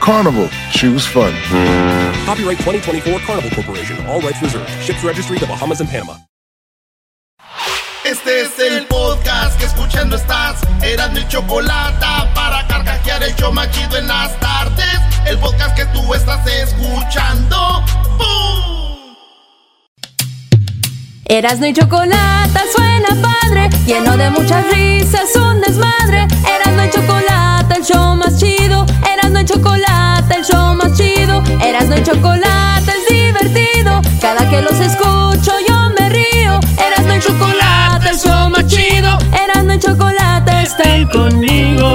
Carnival, 0.00 0.48
choose 0.72 1.06
fun. 1.06 1.32
Copyright 2.24 2.58
2024 2.58 3.20
Carnival 3.20 3.50
Corporation, 3.50 4.06
all 4.06 4.20
rights 4.20 4.40
reserved. 4.42 4.68
Ships 4.82 5.02
registry 5.04 5.38
the 5.38 5.46
Bahamas 5.46 5.80
and 5.80 5.88
Panama. 5.88 6.16
Este 8.04 8.42
es 8.42 8.58
el 8.60 8.86
podcast 8.86 9.58
que 9.58 9.66
escuchando 9.66 10.14
estás. 10.14 10.60
Eran 10.80 11.12
mi 11.12 11.26
chocolate 11.26 12.06
para 12.34 12.64
carcajear 12.68 13.22
el 13.24 13.34
show 13.34 13.52
machido 13.52 13.96
en 13.96 14.06
las 14.06 14.38
tardes. 14.38 15.00
El 15.26 15.38
podcast 15.38 15.74
que 15.76 15.84
tú 15.86 16.14
estás 16.14 16.46
escuchando. 16.46 17.82
¡Bum! 18.16 19.16
Erasmo 21.24 21.66
y 21.66 21.72
chocolate 21.72 22.60
suena 22.76 23.08
padre, 23.20 23.70
lleno 23.86 24.16
de 24.16 24.30
muchas 24.30 24.64
risas, 24.70 25.34
un 25.34 25.60
desmadre. 25.60 26.28
Erasmo 26.46 26.84
y 26.84 26.90
chocolate, 26.90 27.45
el 27.74 27.84
show 27.84 28.16
más 28.16 28.38
chido. 28.38 28.86
Erasmo 29.12 29.40
y 29.40 29.44
chocolate, 29.44 30.34
el 30.36 30.44
show 30.44 30.74
más 30.74 30.92
chido. 30.96 31.42
Erasmo 31.62 31.96
y 31.96 32.02
chocolate 32.02 32.92
es 32.92 33.08
divertido. 33.08 34.00
Cada 34.20 34.48
que 34.48 34.62
los 34.62 34.78
escucho 34.78 35.52
yo 35.68 35.90
me 35.98 36.08
río. 36.10 36.60
Erasmo 36.78 37.14
y 37.14 37.20
chocolate, 37.20 38.10
el 38.10 38.18
show 38.18 38.50
más 38.50 38.66
chido. 38.66 39.18
Erasmo 39.32 39.72
y 39.72 39.78
chocolate 39.78 40.62
están 40.62 41.06
conmigo. 41.08 41.85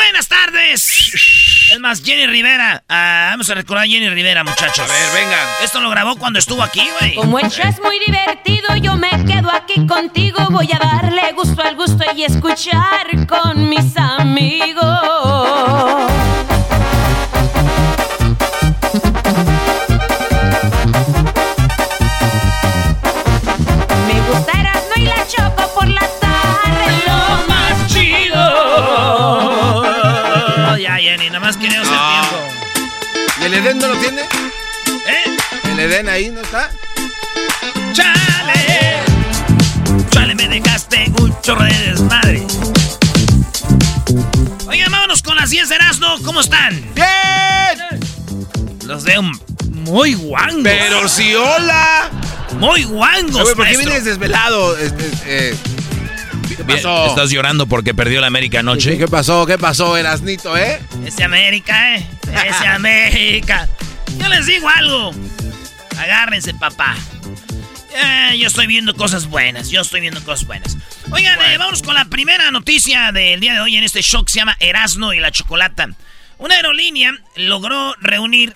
Buenas 0.00 0.28
tardes. 0.28 1.12
Es 1.72 1.78
más, 1.78 2.02
Jenny 2.02 2.26
Rivera. 2.26 2.82
Ah, 2.88 3.28
vamos 3.32 3.50
a 3.50 3.54
recordar 3.54 3.84
a 3.84 3.86
Jenny 3.86 4.08
Rivera, 4.08 4.42
muchachos. 4.42 4.80
A 4.80 4.92
ver, 4.92 5.12
venga. 5.12 5.38
Esto 5.62 5.80
lo 5.80 5.90
grabó 5.90 6.16
cuando 6.16 6.38
estuvo 6.38 6.62
aquí, 6.62 6.88
güey. 6.98 7.16
Como 7.16 7.38
el 7.38 7.50
show 7.50 7.68
es 7.68 7.78
muy 7.80 7.98
divertido, 7.98 8.74
yo 8.76 8.96
me 8.96 9.10
quedo 9.26 9.50
aquí 9.50 9.86
contigo. 9.86 10.38
Voy 10.50 10.70
a 10.72 10.78
darle 10.78 11.32
gusto 11.32 11.62
al 11.62 11.76
gusto 11.76 12.02
y 12.16 12.24
escuchar 12.24 13.26
con 13.28 13.68
mis 13.68 13.94
amigos. 13.96 14.82
Me 24.08 24.20
gusta 24.28 24.60
Erasmo 24.60 24.94
y 24.96 25.02
la 25.02 25.26
Choco 25.28 25.69
Nada 31.16 31.40
más 31.40 31.56
quería 31.56 31.80
hacer 31.82 31.92
tiempo. 31.92 33.30
¿Y 33.40 33.44
el 33.44 33.54
Edén 33.54 33.78
no 33.78 33.88
lo 33.88 33.96
tiene? 33.96 34.22
¿Eh? 34.22 35.36
¿El 35.64 35.80
Edén 35.80 36.08
ahí 36.08 36.28
no 36.30 36.40
está? 36.40 36.70
¡Chale! 37.92 38.98
¡Chale, 40.10 40.34
me 40.36 40.48
dejaste 40.48 41.10
un 41.20 41.34
chorro 41.42 41.64
de 41.64 41.78
desmadre! 41.78 42.46
Oigan, 44.68 44.92
vámonos 44.92 45.22
con 45.22 45.36
las 45.36 45.50
10 45.50 45.68
de 45.68 45.74
Erasmo. 45.74 46.16
¿Cómo 46.24 46.40
están? 46.42 46.80
¡Bien! 46.94 48.00
Los 48.86 49.02
veo 49.04 49.22
muy 49.70 50.14
guangos. 50.14 50.62
Pero 50.62 51.08
si 51.08 51.34
hola. 51.34 52.08
Muy 52.58 52.84
guangos, 52.84 53.42
Güey, 53.42 53.54
¿Por 53.54 53.64
qué 53.66 53.72
maestro. 53.72 53.86
vienes 53.86 54.04
desvelado? 54.04 54.76
Este, 54.76 55.10
eh, 55.26 55.56
¿Qué 56.66 56.74
pasó? 56.74 57.06
¿Estás 57.06 57.30
llorando 57.30 57.66
porque 57.66 57.94
perdió 57.94 58.20
la 58.20 58.26
América 58.26 58.60
anoche? 58.60 58.98
¿Qué 58.98 59.08
pasó? 59.08 59.46
¿Qué 59.46 59.56
pasó, 59.56 59.96
Erasnito, 59.96 60.56
eh? 60.58 60.78
Ese 61.06 61.24
América, 61.24 61.96
¿eh? 61.96 62.06
Ese 62.46 62.66
América. 62.66 63.66
Yo 64.18 64.28
les 64.28 64.44
digo 64.44 64.68
algo. 64.68 65.12
Agárrense, 65.98 66.52
papá. 66.52 66.96
Eh, 67.94 68.36
yo 68.38 68.48
estoy 68.48 68.66
viendo 68.66 68.94
cosas 68.94 69.26
buenas. 69.26 69.70
Yo 69.70 69.80
estoy 69.80 70.02
viendo 70.02 70.22
cosas 70.22 70.46
buenas. 70.46 70.76
Oigan, 71.10 71.38
eh, 71.40 71.56
vamos 71.56 71.82
con 71.82 71.94
la 71.94 72.04
primera 72.04 72.50
noticia 72.50 73.10
del 73.10 73.40
día 73.40 73.54
de 73.54 73.60
hoy 73.60 73.76
en 73.76 73.84
este 73.84 74.02
show 74.02 74.22
que 74.22 74.32
se 74.32 74.40
llama 74.40 74.56
Erasno 74.60 75.14
y 75.14 75.20
la 75.20 75.32
Chocolata. 75.32 75.88
Una 76.36 76.56
aerolínea 76.56 77.12
logró 77.36 77.94
reunir 78.00 78.54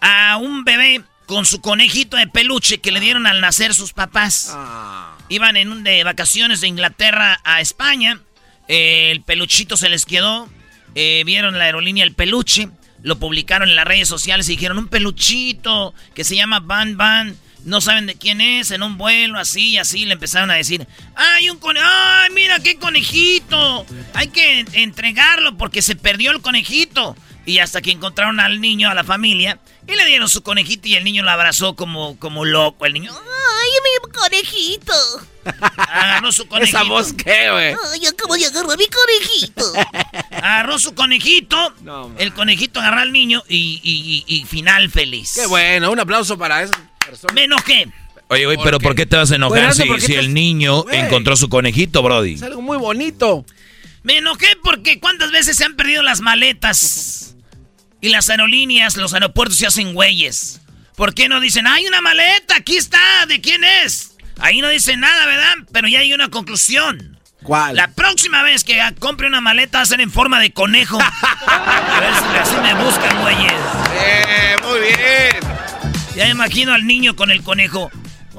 a 0.00 0.36
un 0.36 0.64
bebé 0.64 1.04
con 1.26 1.46
su 1.46 1.60
conejito 1.60 2.16
de 2.16 2.26
peluche 2.26 2.78
que 2.78 2.90
le 2.90 2.98
dieron 2.98 3.28
al 3.28 3.40
nacer 3.40 3.72
sus 3.72 3.92
papás. 3.92 4.50
Ah. 4.52 5.15
Iban 5.28 5.56
en 5.56 5.72
un 5.72 5.82
de 5.82 6.04
vacaciones 6.04 6.60
de 6.60 6.68
Inglaterra 6.68 7.40
a 7.44 7.60
España. 7.60 8.20
Eh, 8.68 9.10
el 9.10 9.22
peluchito 9.22 9.76
se 9.76 9.88
les 9.88 10.06
quedó. 10.06 10.48
Eh, 10.94 11.22
vieron 11.26 11.58
la 11.58 11.64
aerolínea 11.64 12.04
el 12.04 12.14
peluche. 12.14 12.68
Lo 13.02 13.18
publicaron 13.18 13.68
en 13.68 13.76
las 13.76 13.84
redes 13.84 14.08
sociales 14.08 14.48
y 14.48 14.52
dijeron 14.52 14.78
un 14.78 14.88
peluchito 14.88 15.94
que 16.14 16.24
se 16.24 16.36
llama 16.36 16.60
Van 16.60 16.96
Van. 16.96 17.36
No 17.64 17.80
saben 17.80 18.06
de 18.06 18.14
quién 18.14 18.40
es, 18.40 18.70
en 18.70 18.84
un 18.84 18.96
vuelo, 18.96 19.40
así 19.40 19.70
y 19.70 19.78
así. 19.78 20.04
Le 20.04 20.12
empezaron 20.12 20.52
a 20.52 20.54
decir, 20.54 20.86
¡ay, 21.16 21.50
un 21.50 21.58
conejo! 21.58 21.84
¡Ay, 21.84 22.30
mira 22.32 22.60
qué 22.60 22.76
conejito! 22.76 23.84
Hay 24.14 24.28
que 24.28 24.64
entregarlo 24.74 25.56
porque 25.56 25.82
se 25.82 25.96
perdió 25.96 26.30
el 26.30 26.40
conejito. 26.40 27.16
Y 27.44 27.58
hasta 27.58 27.82
que 27.82 27.90
encontraron 27.90 28.38
al 28.38 28.60
niño, 28.60 28.88
a 28.88 28.94
la 28.94 29.02
familia, 29.04 29.58
y 29.88 29.94
le 29.94 30.06
dieron 30.06 30.28
su 30.28 30.42
conejito 30.42 30.88
y 30.88 30.94
el 30.96 31.04
niño 31.04 31.22
lo 31.22 31.30
abrazó 31.30 31.74
como, 31.76 32.18
como 32.18 32.44
loco. 32.44 32.86
El 32.86 32.92
niño, 32.94 33.12
¡Ay, 33.12 33.70
mi 33.84 34.12
conejito! 34.12 34.92
Agarró 35.76 36.32
su 36.32 36.46
conejito. 36.46 36.78
¿Esa 36.80 36.88
voz 36.88 37.12
qué, 37.12 37.50
güey? 37.50 37.74
¡Ay, 37.92 38.06
acabo 38.06 38.34
de 38.34 38.46
agarrar 38.46 38.76
mi 38.78 38.86
conejito! 38.86 39.72
Agarró 40.30 40.78
su 40.78 40.94
conejito. 40.94 41.74
No, 41.82 42.12
el 42.18 42.32
conejito 42.34 42.80
agarró 42.80 43.00
al 43.00 43.12
niño 43.12 43.42
y, 43.48 43.80
y- 43.82 44.24
y- 44.26 44.40
y 44.40 44.44
final 44.44 44.90
feliz. 44.90 45.32
Qué 45.34 45.46
bueno, 45.46 45.90
un 45.90 46.00
aplauso 46.00 46.36
para 46.36 46.62
esa 46.62 46.74
persona. 47.04 47.32
Me 47.34 47.44
enojé. 47.44 47.88
Oye, 48.28 48.44
güey, 48.44 48.56
¿Por 48.56 48.64
pero 48.66 48.78
qué? 48.78 48.82
¿por 48.84 48.94
qué 48.96 49.06
te 49.06 49.16
vas 49.16 49.30
a 49.30 49.36
enojar 49.36 49.58
Bueno, 49.60 49.74
si, 49.74 49.84
¿por 49.84 49.96
qué 50.00 50.06
si 50.06 50.12
te- 50.14 50.18
el 50.18 50.34
niño 50.34 50.84
encontró 50.90 51.36
su 51.36 51.48
conejito, 51.48 52.02
Brody? 52.02 52.34
Es 52.34 52.42
algo 52.42 52.60
muy 52.60 52.76
bonito. 52.76 53.44
Me 54.02 54.18
enojé 54.18 54.48
porque 54.62 54.98
cuántas 55.00 55.30
veces 55.30 55.56
se 55.56 55.64
han 55.64 55.76
perdido 55.76 56.02
las 56.02 56.20
maletas. 56.20 57.35
Y 58.06 58.08
las 58.08 58.30
aerolíneas, 58.30 58.96
los 58.96 59.14
aeropuertos 59.14 59.58
se 59.58 59.66
hacen 59.66 59.92
güeyes. 59.92 60.60
¿Por 60.94 61.12
qué 61.12 61.28
no 61.28 61.40
dicen, 61.40 61.66
hay 61.66 61.88
una 61.88 62.00
maleta, 62.00 62.54
aquí 62.54 62.76
está, 62.76 63.26
¿de 63.26 63.40
quién 63.40 63.64
es? 63.64 64.12
Ahí 64.38 64.60
no 64.60 64.68
dicen 64.68 65.00
nada, 65.00 65.26
¿verdad? 65.26 65.54
Pero 65.72 65.88
ya 65.88 65.98
hay 65.98 66.12
una 66.12 66.28
conclusión. 66.28 67.18
¿Cuál? 67.42 67.74
La 67.74 67.88
próxima 67.88 68.44
vez 68.44 68.62
que 68.62 68.80
compre 69.00 69.26
una 69.26 69.40
maleta 69.40 69.78
va 69.78 69.82
a 69.82 69.86
ser 69.86 70.00
en 70.00 70.12
forma 70.12 70.38
de 70.38 70.52
conejo. 70.52 71.00
A 71.48 71.98
ver 71.98 72.14
si 72.14 72.38
así 72.38 72.54
me 72.62 72.74
buscan, 72.74 73.20
güeyes. 73.22 73.52
Eh, 73.96 74.56
muy 74.62 74.78
bien. 74.78 75.40
Ya 76.14 76.26
me 76.26 76.30
imagino 76.30 76.74
al 76.74 76.86
niño 76.86 77.16
con 77.16 77.32
el 77.32 77.42
conejo. 77.42 77.90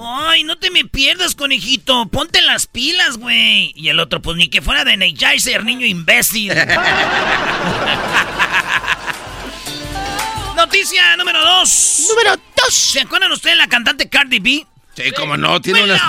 Ay, 0.02 0.46
no 0.46 0.58
te 0.58 0.72
me 0.72 0.86
pierdas, 0.86 1.36
conejito. 1.36 2.08
Ponte 2.08 2.42
las 2.42 2.68
pilas, 2.68 3.18
güey. 3.18 3.74
Y 3.76 3.90
el 3.90 4.00
otro, 4.00 4.22
pues 4.22 4.38
ni 4.38 4.48
que 4.48 4.62
fuera 4.62 4.86
de 4.86 4.94
Energizer, 4.94 5.66
niño 5.66 5.86
imbécil. 5.86 6.54
Noticia 10.58 11.16
número 11.18 11.40
dos. 11.40 12.08
Número 12.10 12.36
dos. 12.56 12.74
¿Se 12.74 13.00
acuerdan 13.02 13.32
ustedes 13.32 13.54
de 13.56 13.58
la 13.62 13.68
cantante 13.70 14.10
Cardi 14.10 14.40
B? 14.40 14.66
Sí, 14.96 15.12
como 15.12 15.38
no, 15.38 15.62
tiene 15.62 15.84
unas... 15.84 16.02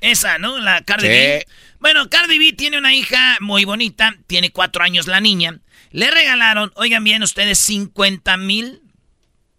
Esa, 0.00 0.38
¿no? 0.38 0.58
La 0.58 0.80
Cardi 0.82 1.06
Sí. 1.06 1.12
B. 1.12 1.46
Bueno, 1.78 2.08
Cardi 2.08 2.38
B 2.38 2.54
tiene 2.54 2.78
una 2.78 2.94
hija 2.94 3.36
muy 3.40 3.64
bonita, 3.66 4.14
tiene 4.26 4.50
cuatro 4.50 4.82
años 4.82 5.06
la 5.06 5.20
niña. 5.20 5.60
Le 5.90 6.10
regalaron, 6.10 6.72
oigan 6.76 7.04
bien 7.04 7.22
ustedes, 7.22 7.58
50 7.58 8.36
mil 8.38 8.80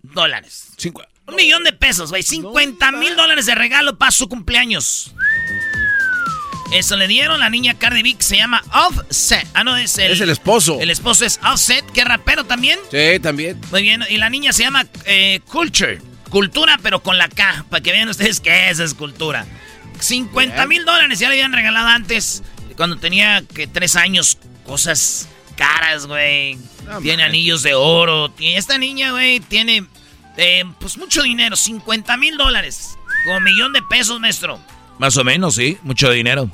dólares. 0.01 0.69
Cinco- 0.77 1.05
Un 1.27 1.35
millón 1.35 1.63
de 1.63 1.73
pesos, 1.73 2.09
güey. 2.09 2.23
50 2.23 2.91
mil 2.93 3.15
dólares 3.15 3.45
de 3.45 3.53
regalo 3.55 3.97
para 3.99 4.11
su 4.11 4.27
cumpleaños. 4.27 5.13
Eso 6.73 6.97
le 6.97 7.07
dieron. 7.07 7.39
La 7.39 7.49
niña 7.49 7.75
Cardi 7.75 8.01
B 8.01 8.15
que 8.15 8.23
se 8.23 8.37
llama 8.37 8.63
Offset. 8.73 9.47
Ah, 9.53 9.63
no, 9.63 9.77
es 9.77 9.97
el... 9.99 10.11
Es 10.11 10.21
el 10.21 10.29
esposo. 10.29 10.79
El 10.79 10.89
esposo 10.89 11.23
es 11.23 11.39
Offset, 11.43 11.85
que 11.91 12.01
es 12.01 12.07
rapero 12.07 12.45
también. 12.45 12.79
Sí, 12.89 13.19
también. 13.21 13.61
Muy 13.71 13.83
bien. 13.83 14.03
Y 14.09 14.17
la 14.17 14.29
niña 14.29 14.53
se 14.53 14.63
llama 14.63 14.85
eh, 15.05 15.39
Culture. 15.45 16.01
Cultura, 16.29 16.79
pero 16.81 17.03
con 17.03 17.17
la 17.19 17.29
K. 17.29 17.65
Para 17.69 17.83
que 17.83 17.91
vean 17.91 18.09
ustedes 18.09 18.41
esa 18.43 18.83
es 18.83 18.93
cultura. 18.95 19.45
50 19.99 20.65
mil 20.65 20.83
dólares 20.83 21.19
ya 21.19 21.29
le 21.29 21.35
habían 21.35 21.53
regalado 21.53 21.87
antes. 21.87 22.41
Cuando 22.75 22.97
tenía 22.97 23.43
que 23.53 23.67
tres 23.67 23.95
años. 23.95 24.39
Cosas 24.65 25.29
caras, 25.55 26.07
güey. 26.07 26.57
No 26.87 27.01
tiene 27.01 27.21
anillos 27.21 27.61
de 27.61 27.75
oro. 27.75 28.33
Y 28.39 28.53
esta 28.53 28.79
niña, 28.79 29.11
güey, 29.11 29.39
tiene 29.41 29.85
eh, 30.37 30.63
pues 30.79 30.97
mucho 30.97 31.21
dinero. 31.21 31.55
50 31.55 32.17
mil 32.17 32.35
dólares. 32.37 32.95
Como 33.25 33.39
millón 33.41 33.73
de 33.73 33.83
pesos, 33.83 34.19
maestro. 34.19 34.59
Más 34.97 35.15
o 35.17 35.23
menos, 35.23 35.55
sí. 35.55 35.77
Mucho 35.83 36.09
dinero. 36.09 36.49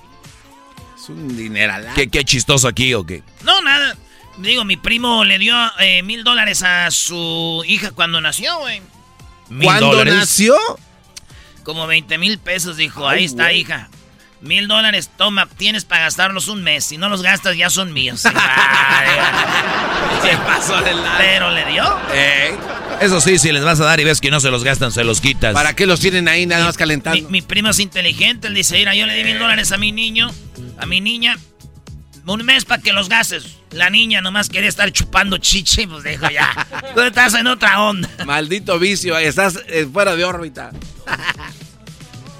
Es 1.09 1.17
un 1.17 1.35
dineral. 1.35 1.87
¿Qué, 1.95 2.07
qué 2.07 2.23
chistoso 2.23 2.67
aquí 2.67 2.93
o 2.93 3.05
qué? 3.05 3.23
No, 3.43 3.61
nada. 3.61 3.95
Digo, 4.37 4.63
mi 4.63 4.77
primo 4.77 5.23
le 5.25 5.37
dio 5.39 5.55
eh, 5.79 6.01
mil 6.03 6.23
dólares 6.23 6.63
a 6.63 6.89
su 6.91 7.63
hija 7.67 7.91
cuando 7.91 8.21
nació, 8.21 8.57
güey. 8.59 8.81
¿Mil 9.49 9.65
¿Cuándo 9.65 9.87
dólares? 9.87 10.13
nació? 10.15 10.55
Como 11.63 11.87
20 11.87 12.17
mil 12.17 12.37
pesos, 12.37 12.77
dijo. 12.77 13.07
Ahí 13.07 13.19
Ay, 13.19 13.25
está, 13.25 13.43
güey. 13.45 13.59
hija. 13.61 13.89
Mil 14.41 14.67
dólares, 14.69 15.09
toma, 15.17 15.47
tienes 15.57 15.83
para 15.85 16.03
gastarlos 16.03 16.47
un 16.47 16.63
mes. 16.63 16.85
Si 16.85 16.97
no 16.97 17.09
los 17.09 17.21
gastas, 17.21 17.57
ya 17.57 17.69
son 17.69 17.91
míos. 17.91 18.21
Se 18.21 18.31
pasó 20.45 20.81
de 20.81 20.93
lado. 20.93 21.15
Pero 21.17 21.49
le 21.51 21.65
dio. 21.65 21.83
Eh, 22.13 22.55
Eso 23.01 23.19
sí, 23.21 23.37
si 23.37 23.51
les 23.51 23.63
vas 23.63 23.79
a 23.81 23.85
dar 23.85 23.99
y 23.99 24.03
ves 24.05 24.21
que 24.21 24.31
no 24.31 24.39
se 24.39 24.49
los 24.49 24.63
gastan, 24.63 24.91
se 24.91 25.03
los 25.03 25.19
quitas. 25.21 25.53
¿Para 25.53 25.75
qué 25.75 25.85
los 25.85 25.99
tienen 25.99 26.27
ahí 26.27 26.45
nada 26.45 26.65
más 26.65 26.75
Mi, 26.75 26.79
calentando? 26.79 27.29
mi 27.29 27.41
primo 27.41 27.69
es 27.69 27.79
inteligente. 27.79 28.47
Él 28.47 28.53
dice: 28.53 28.77
Mira, 28.77 28.95
yo 28.95 29.05
le 29.05 29.13
di 29.15 29.23
mil 29.23 29.39
dólares 29.39 29.71
a 29.71 29.77
mi 29.77 29.91
niño, 29.91 30.29
a 30.77 30.85
mi 30.85 31.01
niña. 31.01 31.37
Un 32.25 32.45
mes 32.45 32.63
para 32.65 32.81
que 32.81 32.93
los 32.93 33.09
gastes. 33.09 33.57
La 33.71 33.89
niña 33.89 34.21
nomás 34.21 34.49
quería 34.49 34.69
estar 34.69 34.91
chupando 34.91 35.37
chiche. 35.37 35.87
Pues 35.87 36.03
dijo 36.03 36.29
ya. 36.29 36.67
Tú 36.95 37.01
estás 37.01 37.33
en 37.33 37.47
otra 37.47 37.81
onda. 37.81 38.07
Maldito 38.25 38.77
vicio, 38.79 39.17
estás 39.17 39.59
eh, 39.67 39.87
fuera 39.91 40.15
de 40.15 40.23
órbita. 40.25 40.71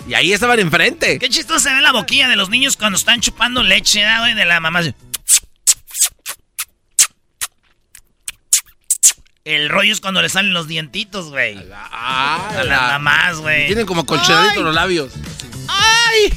y 0.10 0.14
ahí 0.16 0.34
estaban 0.34 0.60
enfrente. 0.60 1.20
Qué 1.20 1.30
chistoso 1.30 1.60
se 1.60 1.74
ve 1.74 1.82
la 1.82 1.92
boquilla 1.92 2.28
de 2.28 2.36
los 2.36 2.50
niños 2.50 2.76
cuando 2.76 2.98
están 2.98 3.22
chupando 3.22 3.62
leche, 3.64 4.00
¿verdad, 4.02 4.20
güey? 4.22 4.34
De 4.34 4.46
la 4.46 4.60
mamá. 4.60 4.82
El 9.46 9.70
rollo 9.70 9.94
es 9.94 10.02
cuando 10.02 10.22
le 10.22 10.30
salen 10.30 10.54
los 10.54 10.68
dientitos, 10.68 11.30
güey. 11.30 11.58
Ah, 11.74 12.50
A 12.60 12.64
las 12.64 12.82
mamás, 12.94 13.38
güey. 13.40 13.68
Tienen 13.68 13.86
como 13.86 14.06
colchonaditos 14.06 14.64
los 14.64 14.76
labios. 14.76 15.14
¡Ay! 15.68 16.34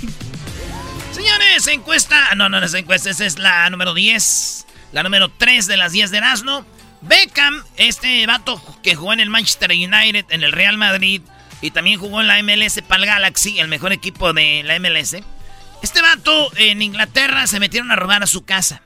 Señores, 1.13 1.67
encuesta. 1.67 2.29
ah, 2.31 2.35
No, 2.35 2.49
no, 2.49 2.61
no 2.61 2.67
es 2.67 2.75
encuesta, 2.75 3.11
esa 3.11 3.27
es 3.27 3.39
la 3.39 3.69
número 3.71 3.93
10. 3.95 4.67
La 4.93 5.03
número 5.03 5.31
3 5.31 5.67
de 5.67 5.77
las 5.77 5.93
10 5.93 6.11
de 6.11 6.19
Erasmo. 6.19 6.65
Beckham, 7.03 7.63
este 7.77 8.25
vato 8.27 8.63
que 8.83 8.95
jugó 8.95 9.13
en 9.13 9.21
el 9.21 9.29
Manchester 9.31 9.71
United, 9.73 10.27
en 10.31 10.43
el 10.45 10.53
Real 10.53 10.79
Madrid 10.79 11.21
y 11.63 11.71
también 11.71 11.99
jugó 11.99 12.21
en 12.21 12.27
la 12.27 12.43
MLS 12.43 12.83
para 12.87 13.01
el 13.03 13.07
Galaxy, 13.09 13.59
el 13.59 13.69
mejor 13.69 13.93
equipo 13.93 14.33
de 14.35 14.63
la 14.65 14.79
MLS. 14.79 15.17
Este 15.83 16.03
vato 16.03 16.53
en 16.57 16.83
Inglaterra 16.83 17.47
se 17.47 17.59
metieron 17.61 17.91
a 17.91 17.97
robar 17.97 18.23
a 18.23 18.27
su 18.27 18.45
casa. 18.45 18.83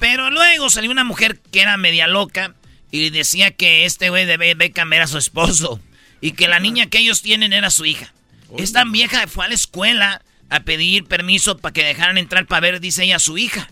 Pero 0.00 0.30
luego 0.30 0.70
salió 0.70 0.90
una 0.90 1.04
mujer 1.04 1.40
que 1.52 1.60
era 1.60 1.76
media 1.76 2.06
loca 2.06 2.54
y 2.90 3.10
decía 3.10 3.50
que 3.52 3.84
este 3.84 4.08
güey 4.10 4.24
de 4.26 4.36
Be- 4.36 4.54
Beckham 4.54 4.92
era 4.92 5.06
su 5.06 5.18
esposo 5.18 5.80
y 6.20 6.32
que 6.32 6.48
la 6.48 6.58
niña 6.60 6.86
que 6.86 6.98
ellos 6.98 7.22
tienen 7.22 7.52
era 7.52 7.70
su 7.70 7.84
hija. 7.84 8.12
Esta 8.56 8.84
vieja 8.84 9.26
fue 9.28 9.44
a 9.44 9.48
la 9.48 9.54
escuela 9.54 10.22
a 10.50 10.60
pedir 10.60 11.04
permiso 11.04 11.58
para 11.58 11.72
que 11.72 11.84
dejaran 11.84 12.16
entrar 12.16 12.46
para 12.46 12.60
ver, 12.60 12.80
dice 12.80 13.04
ella, 13.04 13.16
a 13.16 13.20
su 13.20 13.36
hija. 13.36 13.68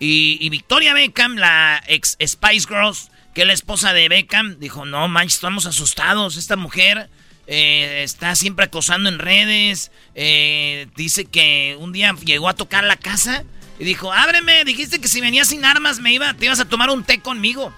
Y, 0.00 0.36
y 0.40 0.48
Victoria 0.50 0.92
Beckham, 0.94 1.36
la 1.36 1.82
ex 1.86 2.16
Spice 2.26 2.66
Girls, 2.68 3.10
que 3.34 3.44
la 3.44 3.52
esposa 3.52 3.92
de 3.92 4.08
Beckham, 4.08 4.58
dijo, 4.58 4.84
no 4.84 5.08
manches, 5.08 5.34
estamos 5.36 5.66
asustados. 5.66 6.36
Esta 6.36 6.56
mujer 6.56 7.10
eh, 7.46 8.02
está 8.04 8.34
siempre 8.36 8.66
acosando 8.66 9.08
en 9.08 9.18
redes. 9.18 9.90
eh, 10.14 10.86
dice 10.96 11.24
que 11.24 11.76
un 11.78 11.92
día 11.92 12.14
llegó 12.24 12.48
a 12.48 12.54
tocar 12.54 12.84
la 12.84 12.96
casa 12.96 13.44
y 13.78 13.84
dijo, 13.84 14.12
ábreme, 14.12 14.64
dijiste 14.64 15.00
que 15.00 15.08
si 15.08 15.20
venías 15.20 15.48
sin 15.48 15.64
armas 15.64 15.98
me 16.00 16.12
iba, 16.12 16.32
te 16.34 16.46
ibas 16.46 16.60
a 16.60 16.64
tomar 16.68 16.90
un 16.90 17.02
té 17.04 17.18
conmigo. 17.20 17.74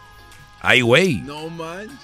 Ay, 0.61 0.82
güey. 0.82 1.14
No 1.17 1.49
manches. 1.49 1.97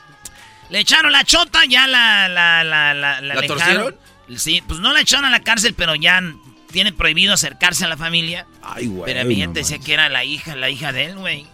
Le 0.71 0.81
echaron 0.81 1.13
la 1.13 1.25
chota, 1.25 1.61
ya 1.69 1.87
la... 1.87 2.29
¿La, 2.29 2.65
la, 2.65 2.95
la, 2.95 3.21
¿La 3.21 3.47
torcieron? 3.47 3.95
Sí, 4.37 4.63
pues 4.67 4.81
no 4.81 4.93
la 4.95 5.01
echaron 5.03 5.27
a 5.27 5.31
la 5.31 5.41
cárcel, 5.41 5.75
pero 5.75 5.95
ya 5.95 6.23
tiene 6.71 6.93
prohibido 6.93 7.35
acercarse 7.35 7.85
a 7.85 7.89
la 7.89 7.99
familia. 7.99 8.47
Ay, 8.63 8.87
güey. 8.87 9.13
Pero 9.13 9.27
mi 9.29 9.35
no 9.35 9.41
gente 9.43 9.61
decía 9.61 9.77
manches. 9.77 9.87
que 9.87 9.93
era 9.93 10.09
la 10.09 10.25
hija, 10.25 10.57
la 10.57 10.71
hija 10.71 10.93
de 10.93 11.05
él, 11.07 11.17
güey. 11.17 11.47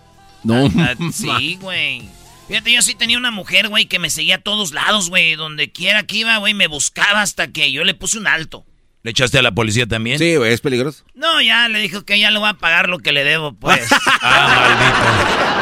No, 0.49 0.71
Ah, 0.83 0.95
sí, 1.13 1.59
güey. 1.61 2.09
Fíjate, 2.49 2.73
yo 2.73 2.81
sí 2.83 2.95
tenía 2.95 3.19
una 3.19 3.31
mujer, 3.31 3.69
güey, 3.69 3.87
que 3.87 3.99
me 3.99 4.09
seguía 4.09 4.37
a 4.37 4.41
todos 4.41 4.73
lados, 4.73 5.11
güey. 5.11 5.35
Donde 5.37 5.71
quiera 5.71 6.05
que 6.05 6.17
iba, 6.17 6.37
güey, 6.39 6.55
me 6.55 6.67
buscaba 6.67 7.21
hasta 7.23 7.49
que 7.49 7.71
yo 7.73 7.85
le 7.85 7.93
puse 7.95 8.19
un 8.19 8.27
alto. 8.27 8.65
¿Le 9.03 9.11
echaste 9.13 9.39
a 9.39 9.43
la 9.43 9.53
policía 9.53 9.87
también? 9.87 10.19
Sí, 10.19 10.35
güey, 10.37 10.53
es 10.53 10.61
peligroso. 10.61 11.05
No, 11.15 11.41
ya 11.43 11.69
le 11.69 11.79
dijo 11.79 12.05
que 12.05 12.19
ya 12.19 12.31
le 12.31 12.39
voy 12.39 12.49
a 12.49 12.55
pagar 12.55 12.89
lo 12.89 12.99
que 12.99 13.13
le 13.13 13.23
debo, 13.25 13.53
pues. 13.53 13.87
Ah, 14.23 15.55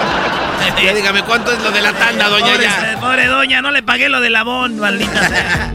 Ya 0.82 0.92
dígame 0.94 1.22
cuánto 1.22 1.52
es 1.52 1.62
lo 1.62 1.70
de 1.70 1.80
la 1.80 1.92
tanda, 1.92 2.28
doña 2.28 2.52
pobre, 2.52 2.64
ya. 2.64 2.98
pobre 3.00 3.26
doña, 3.26 3.62
no 3.62 3.70
le 3.70 3.82
pagué 3.82 4.08
lo 4.08 4.20
del 4.20 4.36
abón, 4.36 4.78
maldita 4.78 5.28
sea. 5.28 5.74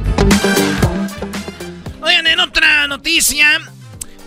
Oigan, 2.01 2.27
en 2.27 2.39
otra 2.39 2.87
noticia, 2.87 3.47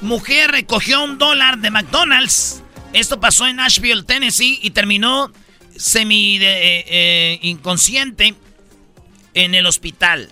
mujer 0.00 0.50
recogió 0.50 1.02
un 1.04 1.16
dólar 1.18 1.58
de 1.58 1.70
McDonald's. 1.70 2.62
Esto 2.94 3.20
pasó 3.20 3.46
en 3.46 3.56
Nashville, 3.56 4.04
Tennessee, 4.04 4.58
y 4.62 4.70
terminó 4.70 5.30
semi 5.76 6.38
de- 6.38 6.46
eh, 6.78 6.84
eh, 6.88 7.38
inconsciente 7.42 8.34
en 9.34 9.54
el 9.54 9.66
hospital. 9.66 10.30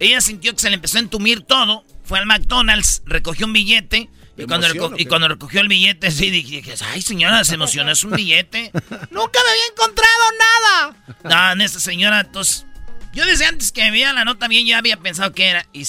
Ella 0.00 0.20
sintió 0.20 0.54
que 0.54 0.60
se 0.60 0.70
le 0.70 0.76
empezó 0.76 0.98
a 0.98 1.00
entumir 1.00 1.42
todo, 1.42 1.84
fue 2.04 2.18
al 2.20 2.26
McDonald's, 2.26 3.02
recogió 3.04 3.46
un 3.46 3.52
billete. 3.52 4.08
Y 4.36 4.42
¿De 4.42 4.46
cuando, 4.46 4.68
emoción 4.68 4.94
y 4.96 5.06
cuando 5.06 5.26
recogió 5.26 5.60
el 5.60 5.66
billete, 5.66 6.12
sí, 6.12 6.30
dije, 6.30 6.62
ay 6.92 7.02
señora, 7.02 7.42
se 7.44 7.54
emocionó, 7.54 7.90
es 7.90 8.04
un 8.04 8.12
billete. 8.12 8.70
Nunca 9.10 9.40
me 9.44 9.50
había 9.50 9.66
encontrado 9.72 10.24
nada. 10.38 10.96
No, 11.24 11.52
en 11.54 11.60
esta 11.60 11.80
señora, 11.80 12.20
entonces, 12.20 12.64
yo 13.12 13.26
desde 13.26 13.46
antes 13.46 13.72
que 13.72 13.82
me 13.82 13.90
veía 13.90 14.12
la 14.12 14.24
nota 14.24 14.46
bien, 14.46 14.64
ya 14.64 14.78
había 14.78 14.96
pensado 14.98 15.32
que 15.32 15.46
era. 15.46 15.66
Y, 15.72 15.80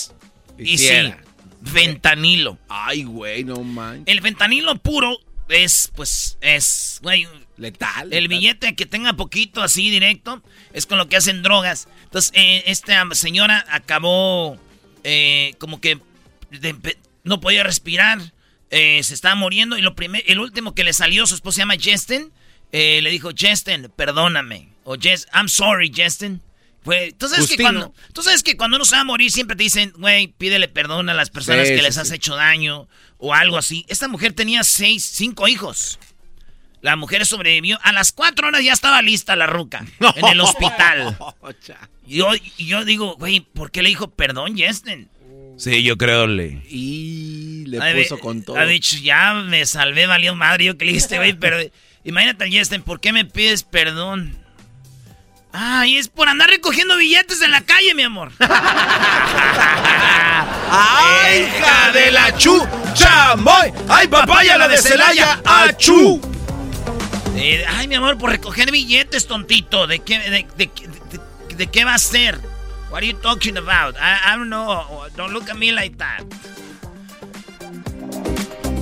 y 0.57 0.77
sí, 0.79 1.13
fentanilo. 1.63 2.57
Ay, 2.67 3.03
güey, 3.03 3.44
no 3.44 3.63
manches. 3.63 4.05
El 4.07 4.21
fentanilo 4.23 4.75
puro 4.77 5.19
es, 5.50 5.92
pues, 5.96 6.38
es, 6.42 7.00
güey, 7.01 7.28
Letal. 7.57 8.13
el 8.13 8.24
letal. 8.24 8.28
billete 8.28 8.75
que 8.75 8.86
tenga 8.86 9.13
poquito 9.13 9.62
así 9.62 9.89
directo 9.89 10.41
es 10.74 10.86
con 10.86 10.98
lo 10.98 11.10
que 11.10 11.18
hacen 11.18 11.44
drogas. 11.44 11.88
Entonces, 12.03 12.32
eh, 12.36 12.63
esta 12.68 13.06
señora 13.13 13.65
acabó 13.70 14.58
eh, 15.03 15.56
como 15.60 15.82
que 15.82 16.00
de 16.51 16.98
no 17.24 17.39
podía 17.39 17.63
respirar, 17.63 18.20
eh, 18.70 19.01
se 19.03 19.13
estaba 19.13 19.36
muriendo 19.36 19.77
y 19.77 19.82
lo 19.82 19.96
primer, 19.96 20.24
el 20.27 20.39
último 20.39 20.74
que 20.74 20.84
le 20.84 20.94
salió, 20.94 21.25
su 21.27 21.36
esposa 21.36 21.56
se 21.56 21.62
llama 21.62 21.75
Justin, 21.82 22.32
eh, 22.72 23.01
le 23.01 23.10
dijo, 23.10 23.29
Justin, 23.38 23.91
perdóname. 23.96 24.70
O 24.84 24.96
Jess, 24.96 25.27
I'm 25.34 25.48
sorry, 25.48 25.91
Justin. 25.96 26.41
Fue, 26.81 27.13
¿tú, 27.17 27.27
sabes 27.27 27.48
que 27.48 27.57
cuando, 27.57 27.93
tú 28.13 28.24
sabes 28.24 28.41
que 28.41 28.55
cuando 28.55 28.77
uno 28.77 28.86
se 28.86 28.95
va 28.95 29.01
a 29.01 29.05
morir 29.05 29.31
siempre 29.31 29.57
te 29.57 29.63
dicen, 29.63 29.93
güey, 29.98 30.27
pídele 30.27 30.67
perdón 30.69 31.09
a 31.09 31.13
las 31.13 31.29
personas 31.29 31.67
Sí, 31.67 31.74
que 31.74 31.79
sí, 31.79 31.83
les 31.83 31.98
has 31.98 32.07
sí. 32.07 32.15
hecho 32.15 32.36
daño 32.36 32.88
o 33.17 33.33
algo 33.33 33.57
así. 33.57 33.86
Esta 33.89 34.07
mujer 34.07 34.33
tenía 34.33 34.63
seis, 34.63 35.03
cinco 35.03 35.48
hijos. 35.48 36.00
La 36.81 36.95
mujer 36.95 37.25
sobrevivió. 37.25 37.77
A 37.83 37.91
las 37.91 38.12
cuatro 38.12 38.48
horas 38.48 38.63
ya 38.63 38.71
estaba 38.71 39.01
lista 39.01 39.36
la 39.36 39.48
ruca. 39.48 39.86
En 40.15 40.25
el 40.27 40.39
hospital. 40.39 41.17
yo, 42.07 42.31
yo 42.57 42.86
digo, 42.86 43.15
güey, 43.17 43.41
¿por 43.41 43.71
qué 43.71 43.83
le 43.83 43.89
dijo 43.89 44.09
perdón, 44.09 44.55
Justin? 44.57 45.09
Sí, 45.57 45.83
yo 45.83 45.98
creo 45.98 46.25
le. 46.25 46.62
Y 46.69 47.65
le 47.67 47.79
Ha 47.79 47.93
puso 47.93 48.17
con 48.19 48.43
todo. 48.43 48.57
Ha 48.57 48.65
dicho, 48.65 48.95
ya 48.98 49.33
me 49.33 49.65
salvé, 49.65 50.07
valió 50.07 50.33
madre. 50.33 50.63
Yo 50.63 50.77
que 50.77 50.86
le 50.86 50.93
dije, 50.93 51.17
güey, 51.17 51.33
pero 51.33 51.57
imagínate, 52.05 52.50
Justin, 52.57 52.81
¿por 52.81 53.01
qué 53.01 53.12
me 53.12 53.25
pides 53.25 53.63
perdón? 53.63 54.38
Ay, 55.51 55.98
es 55.98 56.08
por 56.10 56.29
andar 56.29 56.50
recogiendo 56.50 56.96
billetes 56.98 57.41
en 57.41 57.51
la 57.51 57.62
calle, 57.62 57.94
mi 57.96 58.03
amor. 58.03 58.32
¡Ay, 60.70 61.50
hija 61.58 61.91
de 61.91 62.12
la 62.12 62.38
chu! 62.38 62.65
¡Chamoy! 62.94 63.74
¡Ay, 63.89 64.08
papaya, 64.08 64.58
la 64.58 64.68
de 64.68 64.77
Celaya! 64.77 65.41
¡Achú! 65.44 66.22
Eh, 67.36 67.65
ay, 67.68 67.88
mi 67.88 67.96
amor, 67.96 68.18
por 68.18 68.29
recoger 68.29 68.70
billetes, 68.72 69.25
tontito. 69.27 69.88
¿De 69.88 70.00
qué, 70.00 70.20
de, 70.20 70.29
de- 70.58 70.70
de- 70.70 71.56
de 71.56 71.68
qué 71.68 71.84
va 71.84 71.94
a 71.96 72.00
ser? 72.00 72.39
What 72.91 72.98
are 73.00 73.08
you 73.08 73.13
talking 73.20 73.58
about? 73.58 73.96
I, 73.98 74.34
I 74.34 74.36
don't 74.38 74.50
know. 74.50 75.08
Don't 75.15 75.32
look 75.34 75.50
at 75.50 75.56
me 75.56 75.72
like 75.72 75.98
that. 75.98 76.24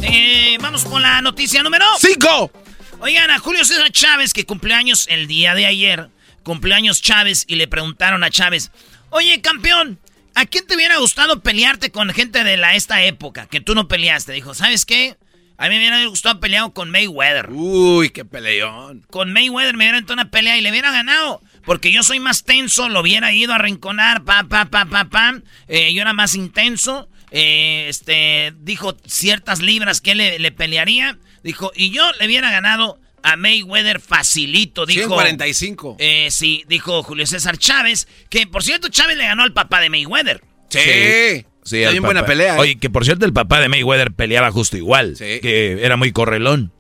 Eh, 0.02 0.58
vamos 0.62 0.86
con 0.86 1.02
la 1.02 1.22
noticia 1.22 1.64
número 1.64 1.86
¡Cinco! 2.00 2.52
Oigan, 3.00 3.30
a 3.32 3.40
Julio 3.40 3.66
César 3.66 3.92
Chávez, 3.92 4.34
que 4.34 4.46
cumpleaños 4.46 5.08
el 5.10 5.28
día 5.28 5.54
de 5.54 5.66
ayer, 5.66 6.10
cumpleaños 6.48 7.02
Chávez, 7.02 7.44
y 7.46 7.56
le 7.58 7.68
preguntaron 7.68 8.24
a 8.24 8.30
Chávez, 8.30 8.72
oye, 9.10 9.42
campeón, 9.42 10.00
¿A 10.34 10.46
quién 10.46 10.68
te 10.68 10.76
hubiera 10.76 11.00
gustado 11.00 11.42
pelearte 11.42 11.90
con 11.90 12.14
gente 12.14 12.44
de 12.44 12.58
la 12.58 12.76
esta 12.76 13.04
época 13.04 13.48
que 13.48 13.60
tú 13.60 13.74
no 13.74 13.88
peleaste? 13.88 14.34
Dijo, 14.34 14.54
¿sabes 14.54 14.86
qué? 14.86 15.18
A 15.58 15.68
mí 15.68 15.70
me 15.72 15.80
hubiera 15.80 16.06
gustado 16.06 16.40
pelear 16.40 16.72
con 16.74 16.92
Mayweather. 16.92 17.50
Uy, 17.50 18.12
qué 18.12 18.24
peleón. 18.24 19.04
Con 19.10 19.34
Mayweather 19.34 19.76
me 19.76 19.86
hubiera 19.86 19.98
entrado 19.98 20.22
una 20.22 20.30
pelea 20.30 20.56
y 20.56 20.62
le 20.62 20.70
hubiera 20.70 20.92
ganado. 20.92 21.42
Porque 21.66 21.92
yo 21.92 22.04
soy 22.04 22.20
más 22.20 22.44
tenso, 22.44 22.88
lo 22.88 23.02
hubiera 23.02 23.34
ido 23.34 23.52
a 23.52 23.58
rinconar, 23.58 24.26
pa, 24.26 24.44
pa, 24.44 24.66
pa, 24.66 24.86
pa, 24.86 25.06
pa. 25.06 25.42
Eh, 25.68 25.92
yo 25.96 26.02
era 26.02 26.14
más 26.14 26.36
intenso. 26.36 27.10
Eh, 27.32 27.88
este, 27.90 28.54
dijo 28.60 28.96
ciertas 29.08 29.60
libras 29.60 30.02
que 30.02 30.14
le, 30.14 30.38
le 30.38 30.52
pelearía. 30.52 31.18
Dijo, 31.44 31.72
y 31.76 31.90
yo 31.90 32.12
le 32.20 32.28
hubiera 32.28 32.52
ganado 32.52 33.00
a 33.24 33.36
Mayweather 33.36 34.00
facilito, 34.00 34.86
dijo. 34.86 35.02
145. 35.02 35.98
Eh, 36.00 36.28
sí, 36.32 36.64
dijo 36.68 37.04
Julio 37.04 37.26
César 37.26 37.58
Chávez, 37.58 38.08
que 38.30 38.48
por 38.48 38.64
cierto 38.64 38.90
Chávez 38.90 39.18
le 39.18 39.26
ganó 39.26 39.44
al 39.44 39.54
papá 39.54 39.82
de 39.82 39.90
Mayweather. 39.90 40.42
Sí. 40.70 41.46
Sí, 41.64 41.78
bien 41.80 42.02
buena 42.02 42.26
pelea. 42.26 42.56
¿eh? 42.56 42.60
Oye, 42.60 42.76
que 42.78 42.90
por 42.90 43.04
cierto 43.04 43.26
el 43.26 43.34
papá 43.34 43.60
de 43.60 43.68
Mayweather 43.68 44.14
peleaba 44.14 44.52
justo 44.52 44.78
igual. 44.78 45.18
Sí. 45.18 45.40
Que 45.42 45.84
era 45.84 45.98
muy 45.98 46.14
correlón. 46.14 46.72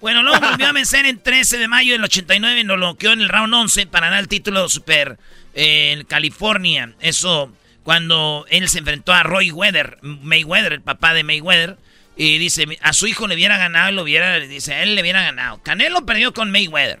Bueno, 0.00 0.22
luego 0.22 0.40
volvió 0.40 0.66
a 0.66 0.72
vencer 0.72 1.04
en 1.04 1.18
13 1.18 1.58
de 1.58 1.68
mayo 1.68 1.92
del 1.92 2.02
89 2.02 2.60
y 2.60 2.64
nos 2.64 2.78
lo 2.78 2.96
quedó 2.96 3.12
en 3.12 3.20
el 3.20 3.28
round 3.28 3.52
11 3.52 3.86
para 3.86 4.06
ganar 4.06 4.20
el 4.20 4.28
título 4.28 4.66
super 4.70 5.18
eh, 5.54 5.92
en 5.92 6.04
California. 6.04 6.94
Eso 7.00 7.52
cuando 7.82 8.46
él 8.48 8.68
se 8.70 8.78
enfrentó 8.78 9.12
a 9.12 9.22
Roy 9.22 9.50
Weather, 9.50 9.98
Mayweather, 10.00 10.72
el 10.72 10.80
papá 10.80 11.12
de 11.12 11.22
Mayweather. 11.22 11.76
Y 12.22 12.36
dice, 12.36 12.66
a 12.82 12.92
su 12.92 13.06
hijo 13.06 13.26
le 13.26 13.34
hubiera 13.34 13.56
ganado, 13.56 13.92
lo 13.92 14.02
hubiera, 14.02 14.38
dice, 14.40 14.74
a 14.74 14.82
él 14.82 14.94
le 14.94 15.00
hubiera 15.00 15.22
ganado. 15.22 15.62
Canelo 15.62 16.04
perdió 16.04 16.34
con 16.34 16.50
Mayweather. 16.50 17.00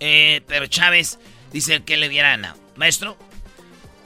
Eh, 0.00 0.40
pero 0.48 0.66
Chávez 0.66 1.18
dice 1.52 1.82
que 1.82 1.98
le 1.98 2.08
hubiera 2.08 2.30
ganado. 2.30 2.58
Maestro, 2.74 3.18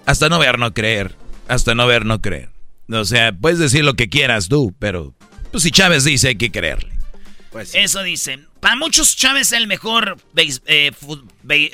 Hasta 0.04 0.28
no 0.28 0.40
ver, 0.40 0.58
no 0.58 0.74
creer. 0.74 1.14
Hasta 1.46 1.76
no 1.76 1.86
ver, 1.86 2.04
no 2.04 2.20
creer. 2.20 2.50
O 2.90 3.04
sea, 3.04 3.30
puedes 3.30 3.60
decir 3.60 3.84
lo 3.84 3.94
que 3.94 4.08
quieras 4.08 4.48
tú, 4.48 4.74
pero 4.80 5.14
pues 5.52 5.62
si 5.62 5.70
Chávez 5.70 6.02
dice 6.02 6.28
hay 6.30 6.36
que 6.36 6.50
creerle. 6.50 6.90
Pues 7.52 7.70
sí. 7.70 7.78
eso 7.78 8.02
dice. 8.02 8.40
Para 8.58 8.74
muchos 8.74 9.14
Chávez 9.14 9.52
es 9.52 9.52
el 9.52 9.68
mejor 9.68 10.16
eh, 10.34 10.90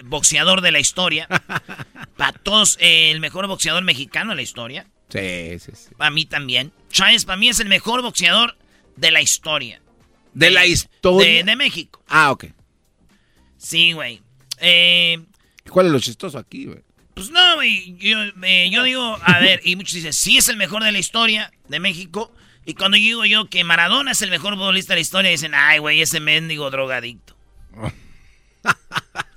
boxeador 0.04 0.60
de 0.60 0.70
la 0.70 0.80
historia. 0.80 1.28
Para 2.18 2.32
todos 2.34 2.76
eh, 2.78 3.10
el 3.10 3.20
mejor 3.20 3.46
boxeador 3.46 3.82
mexicano 3.84 4.32
de 4.32 4.36
la 4.36 4.42
historia. 4.42 4.86
Sí, 5.12 5.58
sí, 5.58 5.72
sí. 5.74 5.94
Para 5.96 6.10
mí 6.10 6.24
también. 6.24 6.72
Chávez 6.90 7.24
para 7.26 7.36
mí 7.36 7.48
es 7.50 7.60
el 7.60 7.68
mejor 7.68 8.00
boxeador 8.00 8.56
de 8.96 9.10
la 9.10 9.20
historia. 9.20 9.82
De 10.32 10.50
la 10.50 10.64
historia. 10.64 11.26
De, 11.26 11.44
de 11.44 11.56
México. 11.56 12.02
Ah, 12.08 12.30
ok. 12.30 12.46
Sí, 13.58 13.92
güey. 13.92 14.22
Eh, 14.58 15.22
¿Cuál 15.68 15.86
es 15.86 15.92
lo 15.92 16.00
chistoso 16.00 16.38
aquí, 16.38 16.64
güey? 16.64 16.82
pues 17.14 17.30
no, 17.30 17.54
güey. 17.56 17.94
Yo, 17.98 18.18
eh, 18.42 18.70
yo 18.70 18.82
digo, 18.84 19.18
a 19.22 19.38
ver, 19.38 19.60
y 19.64 19.76
muchos 19.76 19.94
dicen, 19.94 20.12
sí 20.12 20.38
es 20.38 20.48
el 20.48 20.56
mejor 20.56 20.82
de 20.82 20.92
la 20.92 20.98
historia 20.98 21.52
de 21.68 21.78
México. 21.78 22.32
Y 22.64 22.74
cuando 22.74 22.96
digo 22.96 23.24
yo 23.24 23.50
que 23.50 23.64
Maradona 23.64 24.12
es 24.12 24.22
el 24.22 24.30
mejor 24.30 24.54
futbolista 24.54 24.94
de 24.94 24.98
la 24.98 25.02
historia, 25.02 25.30
dicen, 25.30 25.52
ay, 25.54 25.78
güey, 25.78 26.00
ese 26.00 26.20
mendigo 26.20 26.70
drogadicto. 26.70 27.36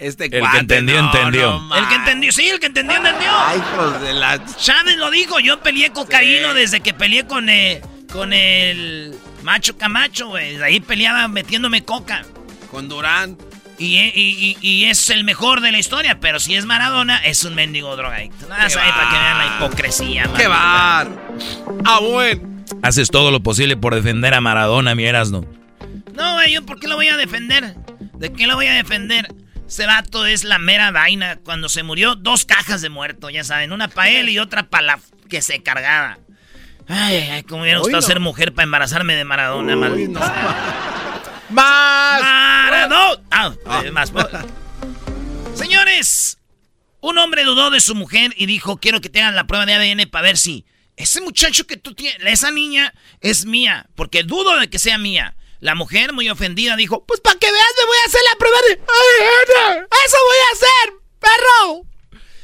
Este 0.00 0.24
El 0.24 0.30
que 0.50 0.58
entendió, 0.58 1.02
no, 1.02 1.12
entendió. 1.14 1.58
no 1.60 1.76
El 1.76 1.82
que 1.88 1.96
más. 1.96 2.08
entendió, 2.08 2.32
sí, 2.32 2.48
el 2.48 2.58
que 2.58 2.66
entendió, 2.66 2.96
entendió. 2.96 3.28
Ay, 3.32 3.58
hijos 3.58 4.00
de 4.00 4.14
la... 4.14 4.42
Chávez 4.56 4.96
lo 4.96 5.10
dijo, 5.10 5.38
yo 5.40 5.60
peleé 5.60 5.90
cocaíno 5.90 6.54
desde 6.54 6.80
que 6.80 6.94
peleé 6.94 7.26
con, 7.26 7.48
eh, 7.50 7.82
con 8.12 8.32
el 8.32 9.14
macho 9.42 9.76
Camacho, 9.76 10.28
güey. 10.28 10.56
Ahí 10.62 10.80
peleaba 10.80 11.28
metiéndome 11.28 11.84
coca. 11.84 12.24
Con 12.70 12.88
Durán. 12.88 13.36
Y, 13.78 13.96
eh, 13.96 14.12
y- 14.14 14.56
y- 14.60 14.68
y 14.68 14.84
es 14.84 15.08
el 15.10 15.24
mejor 15.24 15.60
de 15.62 15.72
la 15.72 15.78
historia, 15.78 16.18
pero 16.20 16.38
si 16.38 16.54
es 16.54 16.66
Maradona, 16.66 17.16
es 17.18 17.44
un 17.44 17.54
mendigo 17.54 17.96
drogadicto. 17.96 18.46
Nada, 18.48 18.64
¡Qué 18.64 18.70
sabe, 18.70 18.90
para 18.92 19.08
que 19.10 19.16
vean 19.18 19.38
la 19.38 19.44
bar! 19.46 19.56
hipocresía, 19.56 20.30
¡Qué 20.36 20.46
bar! 20.48 21.08
¡Ah, 21.86 21.98
bueno! 22.02 22.42
Haces 22.82 23.10
todo 23.10 23.30
lo 23.30 23.40
posible 23.42 23.76
por 23.78 23.94
defender 23.94 24.34
a 24.34 24.40
Maradona, 24.40 24.94
mi 24.94 25.04
Erasno. 25.04 25.44
No, 26.14 26.34
güey, 26.34 26.52
¿yo 26.52 26.64
por 26.66 26.78
qué 26.78 26.88
lo 26.88 26.96
voy 26.96 27.08
a 27.08 27.16
defender? 27.16 27.74
¿De 28.18 28.30
qué 28.32 28.46
lo 28.46 28.54
voy 28.56 28.66
a 28.66 28.74
defender? 28.74 29.32
Ese 29.70 29.86
vato 29.86 30.26
es 30.26 30.42
la 30.42 30.58
mera 30.58 30.90
vaina. 30.90 31.36
Cuando 31.44 31.68
se 31.68 31.84
murió, 31.84 32.16
dos 32.16 32.44
cajas 32.44 32.82
de 32.82 32.88
muerto, 32.88 33.30
ya 33.30 33.44
saben. 33.44 33.70
Una 33.70 33.86
para 33.86 34.10
él 34.10 34.28
y 34.28 34.40
otra 34.40 34.64
para 34.64 34.82
la 34.84 35.00
que 35.28 35.42
se 35.42 35.62
cargaba. 35.62 36.18
Ay, 36.88 37.18
ay, 37.18 37.30
ay, 37.30 37.42
como 37.44 37.62
hubiera 37.62 37.78
gustado 37.78 38.00
no. 38.00 38.06
ser 38.06 38.18
mujer 38.18 38.52
para 38.52 38.64
embarazarme 38.64 39.14
de 39.14 39.24
Maradona, 39.24 39.76
maldito. 39.76 40.18
¡Más! 41.50 42.20
Maradona. 42.20 43.22
Ah, 43.30 43.52
eh, 43.84 43.92
más. 43.92 44.12
Señores, 45.54 46.38
un 47.00 47.18
hombre 47.18 47.44
dudó 47.44 47.70
de 47.70 47.78
su 47.78 47.94
mujer 47.94 48.34
y 48.36 48.46
dijo, 48.46 48.78
quiero 48.78 49.00
que 49.00 49.08
te 49.08 49.22
hagan 49.22 49.36
la 49.36 49.46
prueba 49.46 49.66
de 49.66 49.74
ADN 49.74 50.10
para 50.10 50.24
ver 50.24 50.36
si 50.36 50.64
ese 50.96 51.20
muchacho 51.20 51.68
que 51.68 51.76
tú 51.76 51.94
tienes, 51.94 52.20
esa 52.26 52.50
niña 52.50 52.92
es 53.20 53.46
mía, 53.46 53.88
porque 53.94 54.24
dudo 54.24 54.58
de 54.58 54.68
que 54.68 54.80
sea 54.80 54.98
mía. 54.98 55.36
La 55.60 55.74
mujer, 55.74 56.12
muy 56.12 56.28
ofendida, 56.30 56.74
dijo, 56.76 57.04
pues 57.06 57.20
para 57.20 57.38
que 57.38 57.50
veas 57.50 57.74
me 57.78 57.86
voy 57.86 57.96
a 58.02 58.06
hacer 58.06 58.20
la 58.32 58.38
prueba 58.38 58.58
de 58.66 58.72
ADN. 58.74 59.86
Eso 60.06 60.16
voy 60.28 60.38
a 60.38 60.54
hacer, 60.54 60.94
perro. 61.20 61.86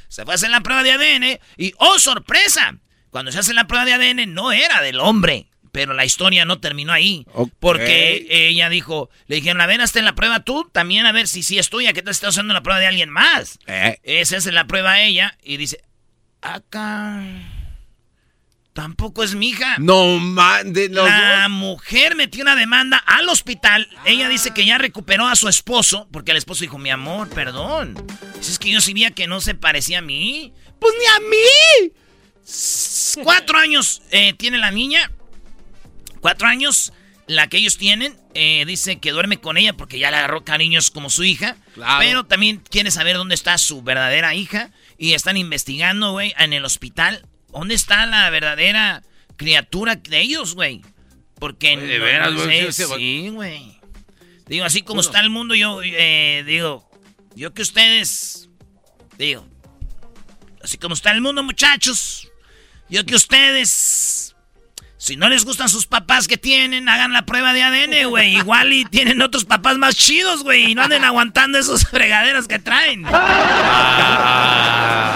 Se 0.08 0.24
fue 0.24 0.34
a 0.34 0.36
hacer 0.36 0.50
la 0.50 0.60
prueba 0.62 0.82
de 0.82 0.92
ADN 0.92 1.40
y, 1.56 1.74
oh, 1.78 1.98
sorpresa, 1.98 2.76
cuando 3.10 3.32
se 3.32 3.38
hace 3.38 3.54
la 3.54 3.66
prueba 3.66 3.84
de 3.84 3.94
ADN 3.94 4.34
no 4.34 4.52
era 4.52 4.82
del 4.82 5.00
hombre. 5.00 5.48
Pero 5.72 5.92
la 5.92 6.06
historia 6.06 6.46
no 6.46 6.58
terminó 6.58 6.92
ahí. 6.92 7.26
Porque 7.60 8.26
ella 8.30 8.70
dijo, 8.70 9.10
le 9.26 9.36
dijeron, 9.36 9.60
a 9.60 9.66
ver, 9.66 9.82
hazte 9.82 10.00
la 10.00 10.14
prueba 10.14 10.40
tú, 10.40 10.70
también 10.72 11.04
a 11.04 11.12
ver 11.12 11.28
si 11.28 11.42
sí 11.42 11.58
es 11.58 11.68
tuya, 11.68 11.92
que 11.92 12.00
te 12.00 12.10
estás 12.10 12.30
haciendo 12.30 12.54
la 12.54 12.62
prueba 12.62 12.80
de 12.80 12.86
alguien 12.86 13.10
más. 13.10 13.58
Eh, 13.66 13.98
Esa 14.02 14.38
es 14.38 14.46
la 14.46 14.66
prueba 14.66 14.92
a 14.92 15.02
ella 15.02 15.36
y 15.42 15.58
dice, 15.58 15.82
acá, 16.40 17.22
tampoco 18.76 19.24
es 19.24 19.34
mi 19.34 19.48
hija. 19.48 19.74
no 19.80 20.18
mande 20.20 20.88
los 20.88 21.04
La 21.08 21.42
dos. 21.42 21.50
mujer 21.50 22.14
metió 22.14 22.42
una 22.42 22.54
demanda 22.54 22.98
al 22.98 23.28
hospital. 23.28 23.88
Ella 24.04 24.28
dice 24.28 24.52
que 24.54 24.64
ya 24.64 24.78
recuperó 24.78 25.26
a 25.26 25.34
su 25.34 25.48
esposo, 25.48 26.06
porque 26.12 26.30
el 26.30 26.36
esposo 26.36 26.60
dijo, 26.60 26.78
mi 26.78 26.90
amor, 26.90 27.28
perdón. 27.30 27.94
Dice, 28.36 28.52
es 28.52 28.58
que 28.60 28.70
yo 28.70 28.80
sabía 28.80 29.10
que 29.10 29.26
no 29.26 29.40
se 29.40 29.54
parecía 29.56 29.98
a 29.98 30.02
mí. 30.02 30.52
Pues 30.78 30.94
ni 31.00 31.06
a 31.06 31.28
mí. 31.28 31.92
Cuatro 33.24 33.58
años 33.58 34.02
eh, 34.12 34.34
tiene 34.34 34.58
la 34.58 34.70
niña. 34.70 35.10
Cuatro 36.20 36.46
años, 36.46 36.92
la 37.26 37.48
que 37.48 37.56
ellos 37.56 37.78
tienen. 37.78 38.16
eh, 38.34 38.64
dice 38.66 38.98
que 38.98 39.10
duerme 39.12 39.38
con 39.40 39.56
ella 39.56 39.72
porque 39.72 39.98
ya 39.98 40.10
le 40.10 40.18
agarró 40.18 40.44
cariños 40.44 40.90
como 40.90 41.08
su 41.10 41.24
hija. 41.24 41.56
Claro. 41.74 41.98
Pero 42.00 42.24
también 42.24 42.62
quiere 42.70 42.90
saber 42.90 43.16
dónde 43.16 43.34
está 43.34 43.56
su 43.58 43.82
verdadera 43.82 44.34
hija. 44.34 44.70
Y 44.98 45.14
están 45.14 45.36
investigando, 45.38 46.12
güey, 46.12 46.34
en 46.38 46.52
el 46.52 46.64
hospital. 46.64 47.26
¿Dónde 47.56 47.74
está 47.74 48.04
la 48.06 48.28
verdadera 48.30 49.02
criatura 49.36 49.96
de 49.96 50.20
ellos, 50.20 50.54
güey? 50.54 50.82
Porque 51.38 51.76
Oye, 51.76 51.86
de 51.86 51.98
no- 51.98 52.04
veras, 52.04 52.32
no 52.32 52.44
sé, 52.44 52.72
sí, 52.72 53.28
güey. 53.30 53.80
Digo, 54.46 54.64
así 54.66 54.82
como 54.82 55.00
está 55.00 55.20
el 55.20 55.30
mundo, 55.30 55.54
yo 55.54 55.80
eh, 55.82 56.44
digo, 56.46 56.88
yo 57.34 57.54
que 57.54 57.62
ustedes, 57.62 58.48
digo, 59.18 59.46
así 60.62 60.78
como 60.78 60.94
está 60.94 61.10
el 61.12 61.20
mundo, 61.20 61.42
muchachos, 61.42 62.28
yo 62.88 63.04
que 63.06 63.14
ustedes, 63.14 64.15
si 65.06 65.16
no 65.16 65.28
les 65.28 65.44
gustan 65.44 65.68
sus 65.68 65.86
papás 65.86 66.26
que 66.26 66.36
tienen, 66.36 66.88
hagan 66.88 67.12
la 67.12 67.24
prueba 67.24 67.52
de 67.52 67.62
ADN, 67.62 68.08
güey. 68.08 68.38
Igual 68.38 68.72
y 68.72 68.84
tienen 68.84 69.22
otros 69.22 69.44
papás 69.44 69.78
más 69.78 69.94
chidos, 69.94 70.42
güey, 70.42 70.72
y 70.72 70.74
no 70.74 70.82
anden 70.82 71.04
aguantando 71.04 71.58
esos 71.58 71.84
fregaderos 71.84 72.48
que 72.48 72.58
traen. 72.58 73.06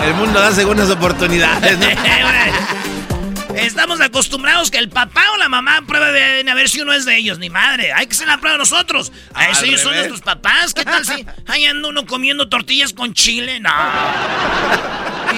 El 0.04 0.14
mundo 0.14 0.38
da 0.38 0.52
segundas 0.52 0.88
oportunidades, 0.90 1.76
¿no? 1.76 1.86
Estamos 3.56 4.00
acostumbrados 4.00 4.70
que 4.70 4.78
el 4.78 4.90
papá 4.90 5.24
o 5.34 5.36
la 5.38 5.48
mamá 5.48 5.82
prueba 5.84 6.12
de 6.12 6.22
ADN 6.22 6.50
a 6.50 6.54
ver 6.54 6.68
si 6.68 6.80
uno 6.80 6.92
es 6.92 7.04
de 7.04 7.16
ellos, 7.16 7.40
ni 7.40 7.50
madre. 7.50 7.92
Hay 7.92 8.06
que 8.06 8.12
hacer 8.12 8.28
la 8.28 8.38
prueba 8.38 8.56
nosotros. 8.58 9.10
A 9.34 9.48
eso 9.48 9.64
ellos 9.64 9.80
son 9.80 9.96
nuestros 9.96 10.20
papás. 10.20 10.72
¿Qué 10.72 10.84
tal 10.84 11.04
si 11.04 11.26
ahí 11.48 11.66
anda 11.66 11.88
uno 11.88 12.06
comiendo 12.06 12.48
tortillas 12.48 12.92
con 12.92 13.12
chile? 13.12 13.58
No. 13.58 13.70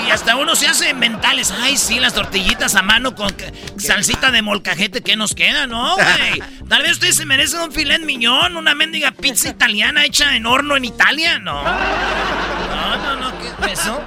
Y 0.07 0.11
hasta 0.11 0.37
uno 0.37 0.55
se 0.57 0.67
hace 0.69 0.95
mentales. 0.95 1.51
Ay, 1.51 1.77
sí, 1.77 2.01
las 2.01 2.15
tortillitas 2.15 2.75
a 2.75 2.83
mano 2.83 3.15
con 3.15 3.33
salsita 3.79 4.31
de 4.31 4.43
molcajete 4.43 5.03
que 5.03 5.17
nos 5.17 5.35
queda, 5.35 5.67
¿no, 5.67 5.95
güey? 5.95 6.43
Tal 6.69 6.83
vez 6.83 6.93
ustedes 6.93 7.17
se 7.17 7.27
merecen 7.27 7.61
un 7.61 7.73
filet 7.73 8.01
miñón, 8.03 8.57
una 8.57 8.75
mendiga 8.75 9.11
pizza 9.13 9.49
italiana 9.51 10.05
hecha 10.05 10.35
en 10.37 10.47
horno 10.47 10.77
en 10.77 10.85
Italia, 10.85 11.39
¿no? 11.39 11.63
No, 12.73 12.97
no, 12.97 13.17
no, 13.31 13.39
¿qué 13.39 13.73
es 13.73 13.81
eso? 13.81 14.03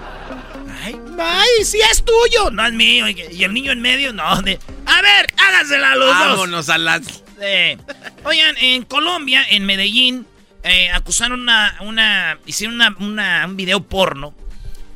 Ay, 0.83 0.99
ay, 1.19 1.63
sí 1.65 1.79
es 1.91 2.03
tuyo. 2.03 2.51
No 2.51 2.65
es 2.65 2.73
mío. 2.73 3.07
Y 3.07 3.43
el 3.43 3.53
niño 3.53 3.71
en 3.71 3.81
medio, 3.81 4.11
no. 4.13 4.41
de- 4.41 4.59
a 4.85 5.01
ver, 5.01 5.27
hágasela 5.37 5.91
a 5.91 5.95
los 5.95 6.07
dos. 6.07 6.17
Vámonos 6.29 6.69
a 6.69 6.77
las... 6.77 7.01
Eh, 7.41 7.77
oigan, 8.23 8.55
en 8.57 8.83
Colombia, 8.83 9.43
en 9.49 9.65
Medellín, 9.65 10.27
eh, 10.63 10.89
acusaron 10.91 11.41
una, 11.41 11.75
una, 11.81 12.37
hicieron 12.45 12.75
una, 12.75 12.95
una- 12.99 13.45
un 13.45 13.55
video 13.55 13.81
porno. 13.81 14.35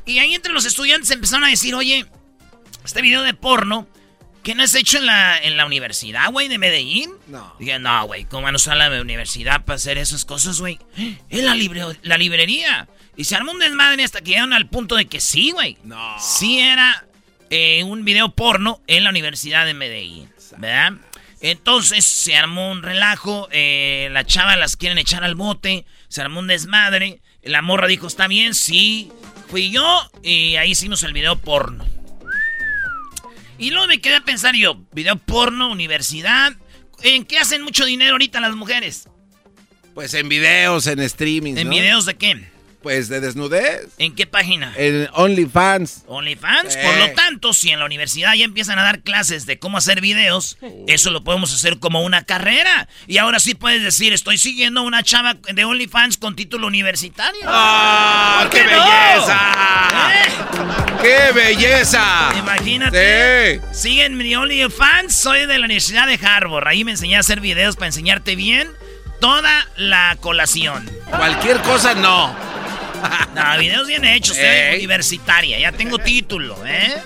Y 0.10 0.20
ahí 0.20 0.34
entre 0.36 0.51
los 0.54 0.66
estudiantes 0.66 1.12
empezaron 1.12 1.44
a 1.46 1.50
decir, 1.50 1.75
oye, 1.75 2.06
este 2.84 3.01
video 3.01 3.22
de 3.22 3.34
porno, 3.34 3.88
¿qué 4.44 4.56
no 4.56 4.63
has 4.63 4.74
hecho 4.75 4.98
en 4.98 5.06
la, 5.06 5.38
en 5.38 5.56
la 5.58 5.66
universidad, 5.66 6.32
güey, 6.32 6.48
de 6.48 6.58
Medellín? 6.58 7.12
No. 7.28 7.56
Dije, 7.60 7.78
no, 7.80 8.06
güey, 8.08 8.25
¿cómo 8.25 8.44
van 8.44 8.56
a 8.56 8.58
usar 8.58 8.75
la 8.78 9.01
universidad 9.01 9.63
para 9.66 9.75
hacer 9.75 9.98
esas 9.98 10.25
cosas, 10.25 10.60
güey? 10.60 10.80
Es 11.30 11.44
la, 11.44 11.54
libre- 11.56 11.98
la 12.01 12.18
librería. 12.18 12.88
Y 13.16 13.25
se 13.25 13.36
armó 13.36 13.51
un 13.51 13.60
desmadre 13.60 14.04
hasta 14.04 14.22
que 14.22 14.32
llegaron 14.32 14.54
al 14.54 14.68
punto 14.70 14.96
de 14.96 15.06
que 15.06 15.20
sí, 15.20 15.51
güey. 15.51 15.78
No. 15.84 16.16
Sí 16.20 16.60
era 16.60 17.06
eh, 17.50 17.84
un 17.84 18.04
video 18.06 18.30
porno 18.34 18.82
en 18.88 19.04
la 19.04 19.10
Universidad 19.12 19.66
de 19.66 19.74
Medellín, 19.74 20.32
¿verdad? 20.58 20.94
Entonces 21.42 22.04
se 22.06 22.36
armó 22.36 22.72
un 22.72 22.82
relajo, 22.84 23.48
eh, 23.51 24.10
la 24.12 24.25
chava 24.25 24.56
las 24.58 24.75
quieren 24.75 24.98
echar 24.98 25.24
al 25.24 25.36
bote, 25.36 25.86
se 26.08 26.22
armó 26.22 26.39
un 26.39 26.48
desmadre, 26.48 27.22
la 27.43 27.62
morra 27.62 27.88
dijo, 27.88 28.08
está 28.08 28.27
bien, 28.27 28.53
sí, 28.53 29.12
fui 29.50 29.72
yo, 29.72 30.10
y 30.24 30.55
ahí 30.55 30.72
hicimos 30.72 31.03
el 31.03 31.13
video 31.13 31.38
porno. 31.38 31.86
Y 33.58 33.72
luego 33.72 33.88
me 33.88 34.00
quedé 34.00 34.15
a 34.15 34.22
pensar 34.22 34.55
yo, 34.55 34.79
video 34.93 35.17
porno, 35.17 35.69
universidad, 35.69 36.53
¿en 37.03 37.25
qué 37.25 37.39
hacen 37.39 37.62
mucho 37.62 37.86
dinero 37.86 38.13
ahorita 38.13 38.39
las 38.39 38.55
mujeres? 38.55 39.08
Pues 39.93 40.13
en 40.13 40.29
videos, 40.29 40.88
en 40.88 41.00
streaming. 41.00 41.58
¿En 41.58 41.67
¿no? 41.67 41.72
videos 41.72 42.05
de 42.05 42.15
qué? 42.15 42.48
Pues 42.82 43.10
de 43.10 43.20
desnudez. 43.20 43.90
¿En 43.98 44.16
qué 44.16 44.26
página? 44.26 44.74
En 44.78 45.10
OnlyFans. 45.14 46.04
OnlyFans. 46.08 46.76
Eh. 46.78 46.82
Por 46.84 46.98
lo 46.98 47.12
tanto, 47.14 47.54
si 47.54 47.72
en 47.72 47.80
la 47.80 47.86
universidad 47.86 48.34
ya 48.36 48.46
empiezan 48.46 48.80
a 48.80 48.84
dar 48.84 49.02
clases 49.02 49.46
de 49.46 49.60
cómo 49.60 49.78
hacer 49.78 50.00
videos, 50.00 50.58
eso 50.88 51.12
lo 51.12 51.24
podemos 51.24 51.54
hacer 51.54 51.80
como 51.80 52.02
una 52.04 52.24
carrera. 52.24 52.88
Y 53.06 53.18
ahora 53.18 53.40
sí 53.42 53.54
puedes 53.54 53.84
decir, 53.84 54.14
estoy 54.14 54.38
siguiendo 54.38 54.82
una 54.84 55.04
chava 55.04 55.34
de 55.34 55.66
OnlyFans 55.66 56.18
con 56.18 56.38
título 56.38 56.68
universitario. 56.68 57.42
¡Ah, 57.46 58.40
¿Por 58.44 58.52
qué 58.52 58.64
no? 58.64 58.70
belleza! 58.70 59.40
¿Eh? 60.14 61.02
¡Qué 61.02 61.32
belleza! 61.34 62.30
Imagínate. 62.38 63.60
Sí. 63.60 63.62
Siguen 63.74 64.16
mi 64.18 64.34
OnlyFans, 64.36 65.14
soy 65.14 65.46
de 65.48 65.60
la 65.60 65.66
Universidad 65.66 66.08
de 66.08 66.18
Harvard. 66.26 66.68
Ahí 66.68 66.86
me 66.86 66.92
enseñé 66.92 67.18
a 67.18 67.20
hacer 67.20 67.42
videos 67.42 67.76
para 67.76 67.88
enseñarte 67.88 68.38
bien 68.38 68.70
toda 69.20 69.68
la 69.76 70.18
colación. 70.22 70.90
Cualquier 71.10 71.62
cosa 71.62 71.94
no. 71.94 72.34
No, 73.34 73.58
videos 73.60 73.88
bien 73.88 74.06
hechos, 74.06 74.38
eh, 74.38 74.72
Ey. 74.72 74.79
universitaria. 74.79 75.60
Ya 75.60 75.72
tengo 75.72 75.98
título, 76.00 76.58
¿eh? 76.65 77.01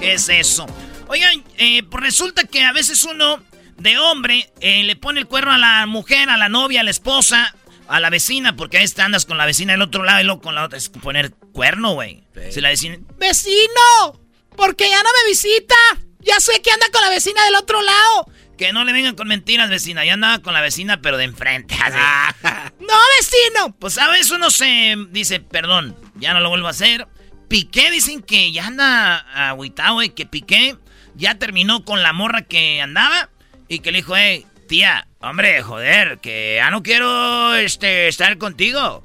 ¿Qué 0.00 0.14
es 0.14 0.28
eso? 0.28 0.66
Oigan, 1.08 1.44
eh, 1.58 1.82
pues 1.82 2.02
resulta 2.02 2.44
que 2.44 2.62
a 2.64 2.72
veces 2.72 3.02
uno 3.04 3.42
de 3.76 3.98
hombre 3.98 4.50
eh, 4.60 4.82
le 4.84 4.96
pone 4.96 5.20
el 5.20 5.26
cuerno 5.26 5.52
a 5.52 5.58
la 5.58 5.86
mujer, 5.86 6.30
a 6.30 6.36
la 6.36 6.48
novia, 6.48 6.80
a 6.80 6.84
la 6.84 6.90
esposa, 6.90 7.54
a 7.88 8.00
la 8.00 8.10
vecina, 8.10 8.56
porque 8.56 8.78
a 8.78 8.82
este 8.82 9.02
andas 9.02 9.26
con 9.26 9.36
la 9.38 9.46
vecina 9.46 9.72
del 9.72 9.82
otro 9.82 10.04
lado 10.04 10.20
y 10.20 10.24
luego 10.24 10.40
con 10.40 10.54
la 10.54 10.64
otra. 10.64 10.78
Es 10.78 10.88
poner 10.88 11.32
cuerno, 11.52 11.94
güey. 11.94 12.22
Si 12.50 12.60
la 12.60 12.68
vecina. 12.68 12.98
¡Vecino! 13.18 14.20
Porque 14.56 14.88
ya 14.88 15.02
no 15.02 15.08
me 15.22 15.28
visita. 15.28 15.74
Ya 16.20 16.38
sé 16.38 16.60
que 16.62 16.70
anda 16.70 16.86
con 16.92 17.02
la 17.02 17.08
vecina 17.10 17.44
del 17.44 17.54
otro 17.56 17.80
lado. 17.82 18.26
Que 18.60 18.74
no 18.74 18.84
le 18.84 18.92
vengan 18.92 19.14
con 19.14 19.26
mentiras, 19.26 19.70
vecina. 19.70 20.04
Ya 20.04 20.12
andaba 20.12 20.40
con 20.40 20.52
la 20.52 20.60
vecina, 20.60 21.00
pero 21.00 21.16
de 21.16 21.24
enfrente. 21.24 21.74
¡No, 22.42 22.94
vecino! 23.18 23.74
Pues 23.78 23.96
a 23.96 24.06
veces 24.10 24.32
uno 24.32 24.50
se 24.50 24.96
dice, 25.08 25.40
perdón, 25.40 25.96
ya 26.16 26.34
no 26.34 26.40
lo 26.40 26.50
vuelvo 26.50 26.66
a 26.66 26.72
hacer. 26.72 27.08
Piqué, 27.48 27.90
dicen 27.90 28.20
que 28.20 28.52
ya 28.52 28.66
anda 28.66 29.16
agüitado, 29.48 29.94
güey, 29.94 30.10
que 30.10 30.26
Piqué 30.26 30.76
ya 31.14 31.36
terminó 31.36 31.86
con 31.86 32.02
la 32.02 32.12
morra 32.12 32.42
que 32.42 32.82
andaba 32.82 33.30
y 33.66 33.78
que 33.78 33.92
le 33.92 34.00
dijo, 34.00 34.14
hey, 34.14 34.44
tía, 34.68 35.08
hombre, 35.20 35.62
joder, 35.62 36.18
que 36.18 36.56
ya 36.56 36.70
no 36.70 36.82
quiero 36.82 37.54
este, 37.54 38.08
estar 38.08 38.36
contigo. 38.36 39.02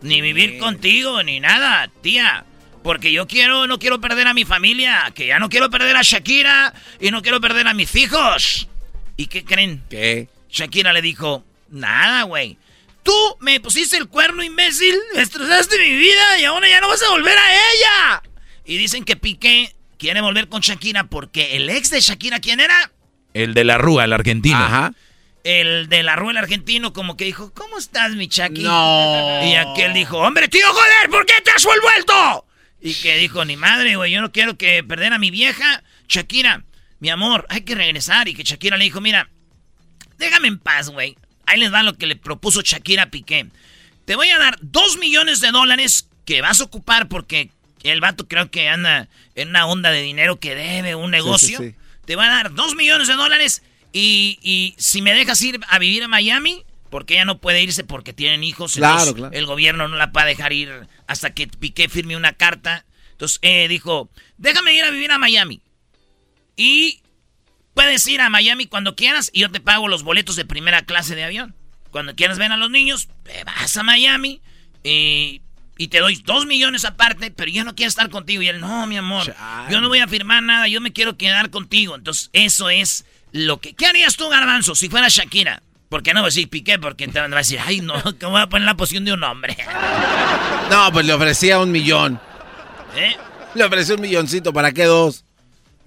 Ni 0.00 0.22
vivir 0.22 0.56
contigo, 0.58 1.22
ni 1.22 1.40
nada, 1.40 1.90
tía. 2.00 2.46
Porque 2.82 3.12
yo 3.12 3.26
quiero, 3.26 3.66
no 3.66 3.78
quiero 3.78 4.00
perder 4.00 4.28
a 4.28 4.32
mi 4.32 4.46
familia, 4.46 5.12
que 5.14 5.26
ya 5.26 5.38
no 5.38 5.50
quiero 5.50 5.68
perder 5.68 5.94
a 5.94 6.00
Shakira 6.02 6.72
y 6.98 7.10
no 7.10 7.20
quiero 7.20 7.38
perder 7.38 7.68
a 7.68 7.74
mis 7.74 7.94
hijos. 7.94 8.66
¿Y 9.18 9.26
qué 9.26 9.44
creen? 9.44 9.82
¿Qué? 9.90 10.28
Shakira 10.48 10.92
le 10.92 11.02
dijo, 11.02 11.44
nada, 11.70 12.22
güey. 12.22 12.56
Tú 13.02 13.12
me 13.40 13.58
pusiste 13.58 13.96
el 13.96 14.06
cuerno, 14.06 14.44
imbécil, 14.44 14.94
destrozaste 15.14 15.76
mi 15.76 15.96
vida 15.96 16.38
y 16.38 16.44
ahora 16.44 16.68
ya 16.68 16.80
no 16.80 16.88
vas 16.88 17.02
a 17.02 17.10
volver 17.10 17.36
a 17.36 17.52
ella. 17.52 18.22
Y 18.64 18.76
dicen 18.76 19.04
que 19.04 19.16
Piqué 19.16 19.74
quiere 19.98 20.20
volver 20.20 20.48
con 20.48 20.60
Shakira 20.60 21.04
porque 21.04 21.56
el 21.56 21.68
ex 21.68 21.90
de 21.90 22.00
Shakira, 22.00 22.38
¿quién 22.38 22.60
era? 22.60 22.92
El 23.34 23.54
de 23.54 23.64
la 23.64 23.76
Rúa, 23.76 24.04
el 24.04 24.12
argentino. 24.12 24.56
Ajá. 24.56 24.92
El 25.42 25.88
de 25.88 26.04
la 26.04 26.14
rueda 26.14 26.38
el 26.38 26.44
argentino, 26.44 26.92
como 26.92 27.16
que 27.16 27.24
dijo, 27.24 27.52
¿cómo 27.54 27.78
estás, 27.78 28.14
mi 28.14 28.28
Chucky? 28.28 28.62
No. 28.62 29.40
Y 29.44 29.54
aquel 29.54 29.94
dijo, 29.94 30.18
hombre, 30.18 30.46
tío, 30.46 30.66
joder, 30.68 31.10
¿por 31.10 31.26
qué 31.26 31.40
te 31.42 31.50
has 31.50 31.64
vuelto? 31.64 32.46
Y 32.80 32.94
que 32.94 33.16
dijo, 33.16 33.44
ni 33.44 33.56
madre, 33.56 33.96
güey, 33.96 34.12
yo 34.12 34.20
no 34.20 34.30
quiero 34.30 34.56
que 34.56 34.84
perder 34.84 35.12
a 35.12 35.18
mi 35.18 35.30
vieja. 35.30 35.82
Shakira, 36.06 36.64
mi 37.00 37.10
amor, 37.10 37.46
hay 37.48 37.62
que 37.62 37.74
regresar. 37.74 38.28
Y 38.28 38.34
que 38.34 38.42
Shakira 38.44 38.76
le 38.76 38.84
dijo, 38.84 39.00
mira, 39.00 39.28
déjame 40.18 40.48
en 40.48 40.58
paz, 40.58 40.90
güey. 40.90 41.16
Ahí 41.46 41.58
les 41.58 41.72
va 41.72 41.82
lo 41.82 41.94
que 41.94 42.06
le 42.06 42.16
propuso 42.16 42.60
Shakira 42.62 43.04
a 43.04 43.10
Piqué. 43.10 43.46
Te 44.04 44.16
voy 44.16 44.28
a 44.30 44.38
dar 44.38 44.58
dos 44.60 44.98
millones 44.98 45.40
de 45.40 45.50
dólares 45.50 46.08
que 46.24 46.40
vas 46.40 46.60
a 46.60 46.64
ocupar 46.64 47.08
porque 47.08 47.50
el 47.82 48.00
vato 48.00 48.26
creo 48.28 48.50
que 48.50 48.68
anda 48.68 49.08
en 49.34 49.48
una 49.50 49.66
onda 49.66 49.90
de 49.90 50.02
dinero 50.02 50.38
que 50.40 50.54
debe 50.54 50.94
un 50.94 51.10
negocio. 51.10 51.58
sí. 51.58 51.74
Te 52.04 52.16
va 52.16 52.24
a 52.26 52.30
dar 52.30 52.54
dos 52.54 52.74
millones 52.74 53.06
de 53.08 53.14
dólares 53.14 53.62
y, 53.92 54.38
y 54.42 54.74
si 54.78 55.02
me 55.02 55.12
dejas 55.12 55.40
ir 55.42 55.60
a 55.68 55.78
vivir 55.78 56.02
a 56.04 56.08
Miami, 56.08 56.64
porque 56.88 57.14
ella 57.14 57.26
no 57.26 57.38
puede 57.38 57.62
irse 57.62 57.84
porque 57.84 58.14
tienen 58.14 58.42
hijos, 58.44 58.74
Claro, 58.76 59.14
claro. 59.14 59.34
el 59.36 59.44
gobierno 59.44 59.88
no 59.88 59.96
la 59.96 60.06
va 60.06 60.22
a 60.22 60.26
dejar 60.26 60.54
ir 60.54 60.70
hasta 61.06 61.34
que 61.34 61.46
Piqué 61.48 61.90
firme 61.90 62.16
una 62.16 62.32
carta. 62.32 62.86
Entonces 63.12 63.38
eh, 63.42 63.68
dijo, 63.68 64.08
déjame 64.38 64.72
ir 64.72 64.84
a 64.84 64.90
vivir 64.90 65.12
a 65.12 65.18
Miami. 65.18 65.60
Y 66.58 67.02
puedes 67.72 68.04
ir 68.08 68.20
a 68.20 68.28
Miami 68.28 68.66
cuando 68.66 68.96
quieras 68.96 69.30
y 69.32 69.40
yo 69.40 69.50
te 69.50 69.60
pago 69.60 69.86
los 69.86 70.02
boletos 70.02 70.34
de 70.34 70.44
primera 70.44 70.82
clase 70.82 71.14
de 71.14 71.22
avión. 71.22 71.54
Cuando 71.92 72.16
quieras 72.16 72.36
ver 72.36 72.50
a 72.50 72.56
los 72.56 72.68
niños, 72.68 73.08
te 73.22 73.44
vas 73.44 73.76
a 73.76 73.84
Miami 73.84 74.42
eh, 74.82 75.40
y 75.78 75.88
te 75.88 76.00
doy 76.00 76.16
dos 76.16 76.46
millones 76.46 76.84
aparte, 76.84 77.30
pero 77.30 77.48
yo 77.48 77.62
no 77.62 77.76
quiero 77.76 77.88
estar 77.88 78.10
contigo. 78.10 78.42
Y 78.42 78.48
él, 78.48 78.60
no, 78.60 78.88
mi 78.88 78.96
amor, 78.96 79.24
Chale. 79.26 79.72
yo 79.72 79.80
no 79.80 79.88
voy 79.88 80.00
a 80.00 80.08
firmar 80.08 80.42
nada, 80.42 80.66
yo 80.66 80.80
me 80.80 80.92
quiero 80.92 81.16
quedar 81.16 81.50
contigo. 81.50 81.94
Entonces, 81.94 82.28
eso 82.32 82.68
es 82.70 83.06
lo 83.30 83.60
que... 83.60 83.74
¿Qué 83.74 83.86
harías 83.86 84.16
tú, 84.16 84.28
Garbanzo, 84.28 84.74
si 84.74 84.88
fuera 84.88 85.06
Shakira? 85.08 85.62
Porque 85.88 86.12
no 86.12 86.20
voy 86.20 86.26
a 86.26 86.30
decir 86.30 86.50
Piqué, 86.50 86.80
porque 86.80 87.06
te 87.06 87.20
van 87.20 87.32
a 87.32 87.36
decir, 87.36 87.60
ay, 87.64 87.82
no, 87.82 88.02
que 88.18 88.26
voy 88.26 88.42
a 88.42 88.48
poner 88.48 88.66
la 88.66 88.76
posición 88.76 89.04
de 89.04 89.12
un 89.12 89.22
hombre. 89.22 89.56
No, 90.70 90.90
pues 90.92 91.06
le 91.06 91.12
ofrecía 91.12 91.60
un 91.60 91.70
millón. 91.70 92.20
¿Eh? 92.96 93.16
Le 93.54 93.64
ofreció 93.64 93.94
un 93.94 94.00
milloncito, 94.00 94.52
¿para 94.52 94.72
qué 94.72 94.84
dos? 94.84 95.24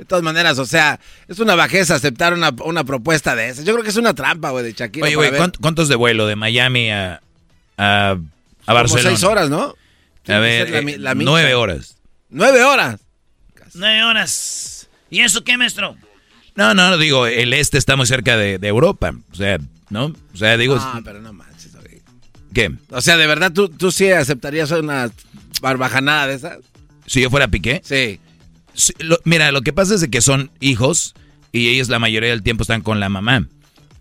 De 0.01 0.05
todas 0.05 0.23
maneras, 0.23 0.57
o 0.57 0.65
sea, 0.65 0.99
es 1.27 1.37
una 1.37 1.53
bajeza 1.53 1.93
aceptar 1.93 2.33
una, 2.33 2.49
una 2.65 2.83
propuesta 2.83 3.35
de 3.35 3.49
esa. 3.49 3.61
Yo 3.61 3.71
creo 3.73 3.83
que 3.83 3.91
es 3.91 3.97
una 3.97 4.15
trampa, 4.15 4.49
güey, 4.49 4.63
de 4.65 4.73
Shakira. 4.73 5.05
Oye, 5.05 5.13
güey, 5.15 5.29
ver. 5.29 5.37
¿cuánto- 5.37 5.59
¿cuántos 5.61 5.89
de 5.89 5.95
vuelo 5.95 6.25
de 6.25 6.35
Miami 6.35 6.89
a, 6.89 7.21
a, 7.77 8.09
a 8.09 8.15
Como 8.15 8.31
Barcelona? 8.65 9.09
seis 9.11 9.23
horas, 9.23 9.51
¿no? 9.51 9.75
Tiene 10.23 10.37
A 10.39 10.41
ver, 10.41 10.69
la 10.71 10.79
eh, 10.79 10.97
la 10.97 11.13
nueve 11.13 11.53
horas. 11.53 11.97
Nueve 12.31 12.63
horas. 12.63 12.99
Nueve 13.75 14.03
horas. 14.03 14.89
¿Y 15.11 15.19
eso 15.19 15.43
qué, 15.43 15.55
maestro? 15.55 15.95
No, 16.55 16.73
no, 16.73 16.97
digo, 16.97 17.27
el 17.27 17.53
este 17.53 17.77
está 17.77 17.95
muy 17.95 18.07
cerca 18.07 18.35
de, 18.37 18.57
de 18.57 18.67
Europa. 18.67 19.13
O 19.31 19.35
sea, 19.35 19.59
¿no? 19.91 20.05
O 20.33 20.37
sea, 20.37 20.57
digo, 20.57 20.77
Ah, 20.79 20.99
pero 21.05 21.21
no 21.21 21.31
manches, 21.31 21.75
güey. 21.75 22.01
¿qué? 22.55 22.71
O 22.89 23.01
sea, 23.01 23.17
¿de 23.17 23.27
verdad 23.27 23.51
tú, 23.53 23.69
tú 23.69 23.91
sí 23.91 24.09
aceptarías 24.11 24.71
una 24.71 25.11
barbajanada 25.61 26.25
de 26.25 26.33
esas? 26.33 26.57
Si 27.05 27.21
yo 27.21 27.29
fuera 27.29 27.47
Piqué. 27.49 27.81
Sí. 27.85 28.19
Lo- 28.99 29.19
mira, 29.25 29.51
lo 29.51 29.61
que 29.61 29.73
pasa 29.73 29.95
es 29.95 30.01
de 30.01 30.09
que 30.09 30.21
son 30.21 30.51
hijos 30.59 31.13
y 31.51 31.69
ellos 31.69 31.89
la 31.89 31.99
mayoría 31.99 32.29
del 32.29 32.43
tiempo 32.43 32.63
están 32.63 32.81
con 32.81 32.99
la 32.99 33.09
mamá. 33.09 33.47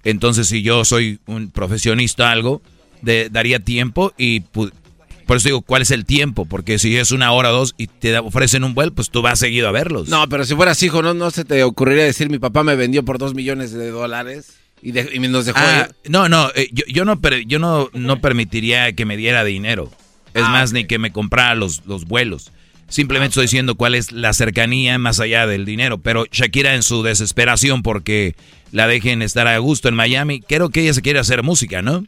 Entonces, 0.05 0.47
si 0.47 0.63
yo 0.63 0.85
soy 0.85 1.19
un 1.27 1.51
profesionista 1.51 2.25
o 2.25 2.27
algo, 2.29 2.63
de- 3.03 3.29
daría 3.31 3.61
tiempo 3.61 4.13
y 4.17 4.41
por 4.41 5.37
eso 5.37 5.49
digo, 5.49 5.61
¿cuál 5.63 5.83
es 5.83 5.91
el 5.91 6.05
tiempo? 6.05 6.45
Porque 6.47 6.79
si 6.79 6.97
es 6.97 7.13
una 7.13 7.33
hora 7.33 7.51
o 7.51 7.57
dos 7.57 7.75
y 7.77 7.87
te 7.87 8.19
ofrecen 8.19 8.65
un 8.65 8.75
vuelo, 8.75 8.93
pues 8.93 9.11
tú 9.11 9.23
vas 9.23 9.39
seguido 9.39 9.69
a 9.69 9.73
verlos. 9.73 10.09
No, 10.09 10.29
pero 10.29 10.45
si 10.45 10.55
fueras 10.55 10.83
hijo, 10.83 11.03
¿no, 11.03 11.15
no 11.15 11.31
se 11.31 11.45
te 11.45 11.63
ocurriría 11.63 12.05
decir 12.05 12.31
mi 12.31 12.39
papá 12.39 12.65
me 12.65 12.75
vendió 12.77 13.05
por 13.05 13.19
dos 13.19 13.35
millones 13.35 13.73
de 13.73 13.91
dólares 13.91 14.55
y, 14.83 14.93
de- 14.93 15.11
y 15.13 15.19
nos 15.21 15.47
dejó 15.47 15.59
Ah, 15.61 15.89
ir? 15.89 16.11
no, 16.11 16.29
no, 16.29 16.51
eh, 16.57 16.69
yo, 16.73 16.85
yo 16.89 17.05
no, 17.05 17.21
yo 17.47 17.59
no, 17.59 17.91
no 17.93 18.21
permitiría 18.21 18.93
que 18.95 19.05
me 19.05 19.17
diera 19.17 19.45
dinero. 19.45 19.91
Es 20.35 20.43
Ah, 20.45 20.51
más, 20.51 20.73
ni 20.73 20.85
que 20.87 20.99
me 20.99 21.13
comprara 21.13 21.55
los, 21.55 21.85
los 21.87 22.05
vuelos. 22.07 22.51
Simplemente 22.91 23.31
estoy 23.31 23.45
diciendo 23.45 23.77
cuál 23.77 23.95
es 23.95 24.11
la 24.11 24.33
cercanía 24.33 24.99
más 24.99 25.21
allá 25.21 25.47
del 25.47 25.65
dinero. 25.65 25.99
Pero 25.99 26.27
Shakira 26.31 26.75
en 26.75 26.83
su 26.83 27.03
desesperación 27.03 27.83
porque 27.83 28.35
la 28.73 28.87
dejen 28.87 29.23
estar 29.23 29.47
a 29.47 29.57
gusto 29.59 29.89
en 29.89 29.95
Miami, 29.95 30.41
creo 30.41 30.71
que 30.71 30.83
ella 30.83 30.93
se 30.93 31.01
quiere 31.01 31.21
hacer 31.21 31.43
música, 31.43 31.83
¿no? 31.83 32.05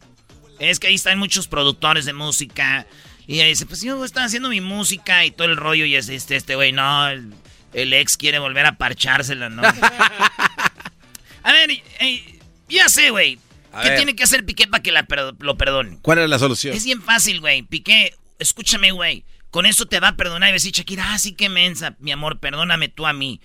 Es 0.58 0.80
que 0.80 0.88
ahí 0.88 0.94
están 0.94 1.18
muchos 1.18 1.46
productores 1.48 2.04
de 2.04 2.12
música. 2.12 2.86
Y 3.26 3.34
ella 3.34 3.46
dice, 3.46 3.64
pues 3.64 3.80
yo 3.82 4.04
estoy 4.04 4.24
haciendo 4.24 4.48
mi 4.48 4.60
música 4.60 5.24
y 5.24 5.30
todo 5.30 5.48
el 5.48 5.56
rollo. 5.56 5.84
Y 5.84 5.94
es 5.94 6.08
este, 6.08 6.34
este 6.34 6.56
güey, 6.56 6.72
no, 6.72 7.08
el, 7.08 7.32
el 7.72 7.92
ex 7.92 8.16
quiere 8.16 8.40
volver 8.40 8.66
a 8.66 8.76
parchársela, 8.76 9.48
¿no? 9.48 9.62
a 11.42 11.52
ver, 11.52 11.70
eh, 12.00 12.40
ya 12.68 12.88
sé, 12.88 13.10
güey. 13.10 13.38
¿Qué 13.82 13.88
ver. 13.88 13.96
tiene 13.96 14.16
que 14.16 14.24
hacer 14.24 14.44
Piqué 14.44 14.66
para 14.66 14.82
que 14.82 14.92
la 14.92 15.06
lo 15.38 15.56
perdone? 15.56 15.98
¿Cuál 16.02 16.18
es 16.18 16.28
la 16.28 16.38
solución? 16.38 16.76
Es 16.76 16.84
bien 16.84 17.00
fácil, 17.00 17.40
güey. 17.40 17.62
Piqué, 17.62 18.14
escúchame, 18.38 18.90
güey. 18.90 19.24
Con 19.52 19.66
eso 19.66 19.84
te 19.84 20.00
va 20.00 20.08
a 20.08 20.16
perdonar 20.16 20.48
y 20.48 20.52
va 20.52 20.54
a 20.54 20.60
decir, 20.60 20.72
Shakira, 20.72 21.12
ah, 21.12 21.18
sí 21.18 21.34
que 21.34 21.50
mensa, 21.50 21.94
mi 21.98 22.10
amor, 22.10 22.40
perdóname 22.40 22.88
tú 22.88 23.06
a 23.06 23.12
mí. 23.12 23.42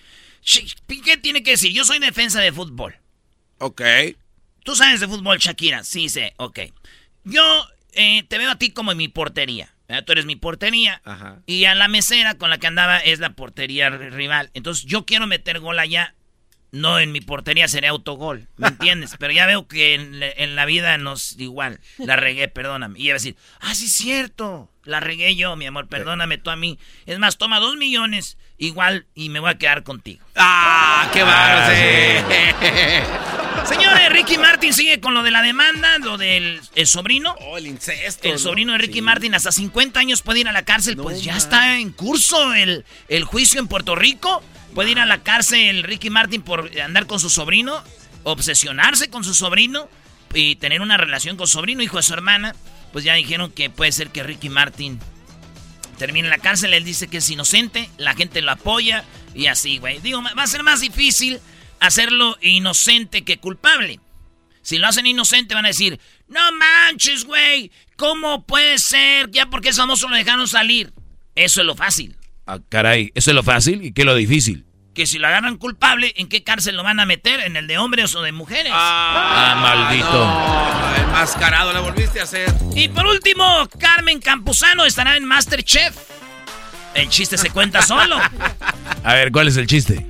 Piqué 0.86 1.18
tiene 1.18 1.44
que 1.44 1.52
decir, 1.52 1.74
yo 1.74 1.84
soy 1.84 2.00
defensa 2.00 2.40
de 2.40 2.54
fútbol. 2.54 2.98
Ok. 3.58 3.82
Tú 4.64 4.74
sabes 4.74 5.02
de 5.02 5.08
fútbol, 5.10 5.38
Shakira. 5.38 5.84
Sí, 5.84 6.08
sé, 6.08 6.34
ok. 6.38 6.60
Yo 7.26 7.44
eh, 7.92 8.24
te 8.24 8.38
veo 8.38 8.50
a 8.50 8.58
ti 8.58 8.72
como 8.72 8.94
en 8.94 8.98
mi 8.98 9.10
portería. 9.10 9.76
¿verdad? 9.90 10.06
Tú 10.06 10.14
eres 10.14 10.26
mi 10.26 10.38
portería. 10.38 11.02
Ajá. 11.04 11.42
Y 11.46 11.66
a 11.66 11.76
la 11.76 11.90
mesera 11.90 12.36
con 12.36 12.50
la 12.50 12.58
que 12.58 12.68
andaba 12.68 13.00
es 13.00 13.20
la 13.20 13.32
portería 13.32 13.90
rival. 13.90 14.50
Entonces 14.54 14.86
yo 14.86 15.06
quiero 15.06 15.28
meter 15.28 15.60
gol 15.60 15.78
allá. 15.78 16.16
No 16.72 17.00
en 17.00 17.12
mi 17.14 17.22
portería 17.22 17.68
sería 17.68 17.92
autogol. 17.92 18.48
¿Me 18.58 18.68
entiendes? 18.70 19.16
Pero 19.18 19.32
ya 19.34 19.46
veo 19.46 19.68
que 19.68 19.94
en, 19.96 20.20
la- 20.20 20.30
en 20.30 20.56
la 20.56 20.66
vida 20.66 20.98
nos 20.98 21.40
igual. 21.40 21.80
La 21.98 22.16
regué, 22.18 22.48
perdóname. 22.50 23.00
Y 23.00 23.06
iba 23.06 23.14
a 23.14 23.20
decir, 23.20 23.36
ah, 23.62 23.74
sí 23.74 23.86
es 23.86 23.94
cierto. 23.94 24.70
La 24.84 25.00
regué 25.00 25.36
yo, 25.36 25.56
mi 25.56 25.66
amor. 25.66 25.88
Perdóname 25.88 26.38
tú 26.38 26.50
a 26.50 26.56
mí. 26.56 26.78
Es 27.06 27.20
más, 27.20 27.38
toma 27.38 27.60
dos 27.60 27.76
millones 27.78 28.38
igual 28.58 29.06
y 29.16 29.30
me 29.30 29.40
voy 29.40 29.50
a 29.52 29.58
quedar 29.58 29.84
contigo. 29.84 30.26
¡Ah, 30.36 31.10
qué 31.14 31.24
bárbaro! 31.24 31.76
sí. 31.76 33.68
Señores, 33.68 34.10
Ricky 34.12 34.38
Martin 34.38 34.74
sigue 34.74 35.02
con 35.02 35.14
lo 35.14 35.24
de 35.24 35.32
la 35.32 35.42
demanda, 35.42 35.98
lo 36.00 36.18
del 36.18 36.62
el 36.76 36.88
sobrino. 36.88 37.36
Oh, 37.42 37.58
el 37.58 37.68
incesto. 37.68 38.28
El 38.28 38.34
¿no? 38.34 38.40
sobrino 38.40 38.72
de 38.74 38.78
Ricky 38.78 38.96
Sí. 38.96 39.02
Martin 39.02 39.36
hasta 39.36 39.52
50 39.52 40.00
años 40.00 40.22
puede 40.22 40.40
ir 40.42 40.48
a 40.48 40.54
la 40.54 40.64
cárcel, 40.64 40.96
No 40.96 41.04
pues 41.04 41.22
ya 41.22 41.36
está 41.36 41.78
en 41.80 41.92
curso 41.92 42.54
el, 42.54 42.86
el 43.10 43.24
juicio 43.26 43.60
en 43.60 43.68
Puerto 43.68 43.96
Rico. 43.96 44.42
Puede 44.78 44.92
ir 44.92 45.00
a 45.00 45.08
la 45.08 45.24
cárcel 45.24 45.82
Ricky 45.82 46.12
Martin 46.12 46.44
por 46.44 46.70
andar 46.80 47.08
con 47.08 47.20
su 47.20 47.32
sobrino, 47.32 47.84
obsesionarse 48.22 49.10
con 49.10 49.24
su 49.24 49.34
sobrino 49.34 49.90
y 50.36 50.58
tener 50.58 50.82
una 50.82 50.98
relación 50.98 51.36
con 51.36 51.48
su 51.48 51.54
sobrino, 51.54 51.82
hijo 51.82 51.98
de 51.98 52.04
su 52.04 52.14
hermana. 52.14 52.56
Pues 52.94 53.04
ya 53.04 53.16
dijeron 53.16 53.52
que 53.52 53.72
puede 53.72 53.92
ser 53.92 54.12
que 54.12 54.22
Ricky 54.22 54.50
Martin 54.50 55.00
termine 55.98 56.28
en 56.28 56.30
la 56.30 56.38
cárcel. 56.38 56.76
Él 56.76 56.84
dice 56.84 57.08
que 57.08 57.18
es 57.18 57.30
inocente, 57.32 57.90
la 57.98 58.14
gente 58.14 58.44
lo 58.44 58.52
apoya 58.52 59.04
y 59.34 59.48
así, 59.48 59.80
güey. 59.80 59.98
Digo, 59.98 60.22
va 60.22 60.44
a 60.44 60.46
ser 60.46 60.62
más 60.62 60.80
difícil 60.80 61.40
hacerlo 61.80 62.38
inocente 62.44 63.24
que 63.24 63.40
culpable. 63.40 64.00
Si 64.62 64.78
lo 64.78 64.86
hacen 64.86 65.08
inocente 65.08 65.56
van 65.56 65.66
a 65.66 65.70
decir, 65.70 66.00
no 66.28 66.52
manches, 66.52 67.26
güey, 67.26 67.72
¿cómo 67.96 68.46
puede 68.46 68.78
ser? 68.78 69.32
Ya 69.32 69.50
porque 69.50 69.70
es 69.70 69.78
famoso 69.78 70.08
lo 70.08 70.16
dejaron 70.16 70.48
salir. 70.48 70.94
Eso 71.34 71.62
es 71.62 71.66
lo 71.66 71.74
fácil. 71.74 72.16
Ah, 72.46 72.60
caray, 72.70 73.12
eso 73.16 73.32
es 73.32 73.36
lo 73.36 73.42
fácil 73.42 73.84
y 73.84 73.92
qué 73.92 74.04
es 74.04 74.06
lo 74.06 74.14
difícil. 74.14 74.67
Que 74.98 75.06
si 75.06 75.20
lo 75.20 75.28
agarran 75.28 75.58
culpable, 75.58 76.12
¿en 76.18 76.28
qué 76.28 76.44
cárcel 76.44 76.76
lo 76.76 76.82
van 76.82 77.00
a 77.00 77.06
meter? 77.06 77.42
¿En 77.42 77.56
el 77.56 77.68
de 77.68 77.78
hombres 77.78 78.16
o 78.16 78.24
de 78.24 78.32
mujeres? 78.32 78.72
Ah, 78.76 79.56
maldito. 79.62 80.12
No, 80.12 81.72
la 81.72 81.80
volviste 81.82 82.20
a 82.20 82.24
hacer. 82.24 82.52
Y 82.76 82.88
por 82.88 83.06
último, 83.06 83.70
Carmen 83.80 84.20
Campuzano 84.20 84.86
estará 84.86 85.16
en 85.16 85.24
Masterchef. 85.26 85.96
El 86.96 87.10
chiste 87.10 87.38
se 87.38 87.52
cuenta 87.52 87.84
solo. 87.84 88.18
A 89.04 89.14
ver, 89.14 89.32
¿cuál 89.32 89.48
es 89.50 89.58
el 89.58 89.68
chiste? 89.68 90.04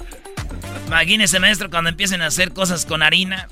Imagínese, 0.87 1.37
maestro, 1.41 1.69
cuando 1.69 1.89
empiecen 1.89 2.21
a 2.21 2.27
hacer 2.27 2.53
cosas 2.53 2.85
con 2.85 3.03
harina. 3.03 3.49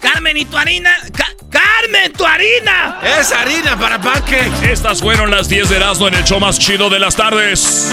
Carmen, 0.00 0.38
¿y 0.38 0.46
tu 0.46 0.56
harina? 0.56 0.90
Ca- 1.14 1.34
¡Carmen, 1.50 2.12
tu 2.14 2.24
harina! 2.24 2.98
Es 3.20 3.30
harina 3.30 3.78
para 3.78 4.00
pancakes. 4.00 4.72
Estas 4.72 5.00
fueron 5.00 5.30
las 5.30 5.50
10 5.50 5.68
de 5.68 5.76
Erasmo 5.76 6.08
en 6.08 6.14
el 6.14 6.24
show 6.24 6.40
más 6.40 6.58
chido 6.58 6.88
de 6.88 6.98
las 6.98 7.14
tardes. 7.14 7.92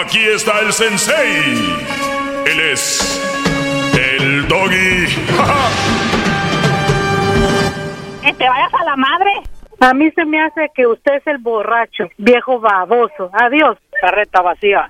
Aquí 0.00 0.24
está 0.28 0.60
el 0.60 0.72
sensei. 0.72 1.76
Él 2.46 2.60
es 2.72 3.20
el 3.98 4.46
doggy. 4.46 5.06
Que 8.22 8.32
te 8.32 8.48
vayas 8.48 8.74
a 8.74 8.84
la 8.84 8.96
madre. 8.96 9.30
A 9.80 9.94
mí 9.94 10.08
se 10.12 10.24
me 10.24 10.40
hace 10.40 10.70
que 10.74 10.86
usted 10.86 11.14
es 11.14 11.26
el 11.26 11.38
borracho, 11.38 12.04
viejo 12.16 12.60
baboso. 12.60 13.30
Adiós. 13.32 13.76
Carreta 14.00 14.40
vacía. 14.40 14.88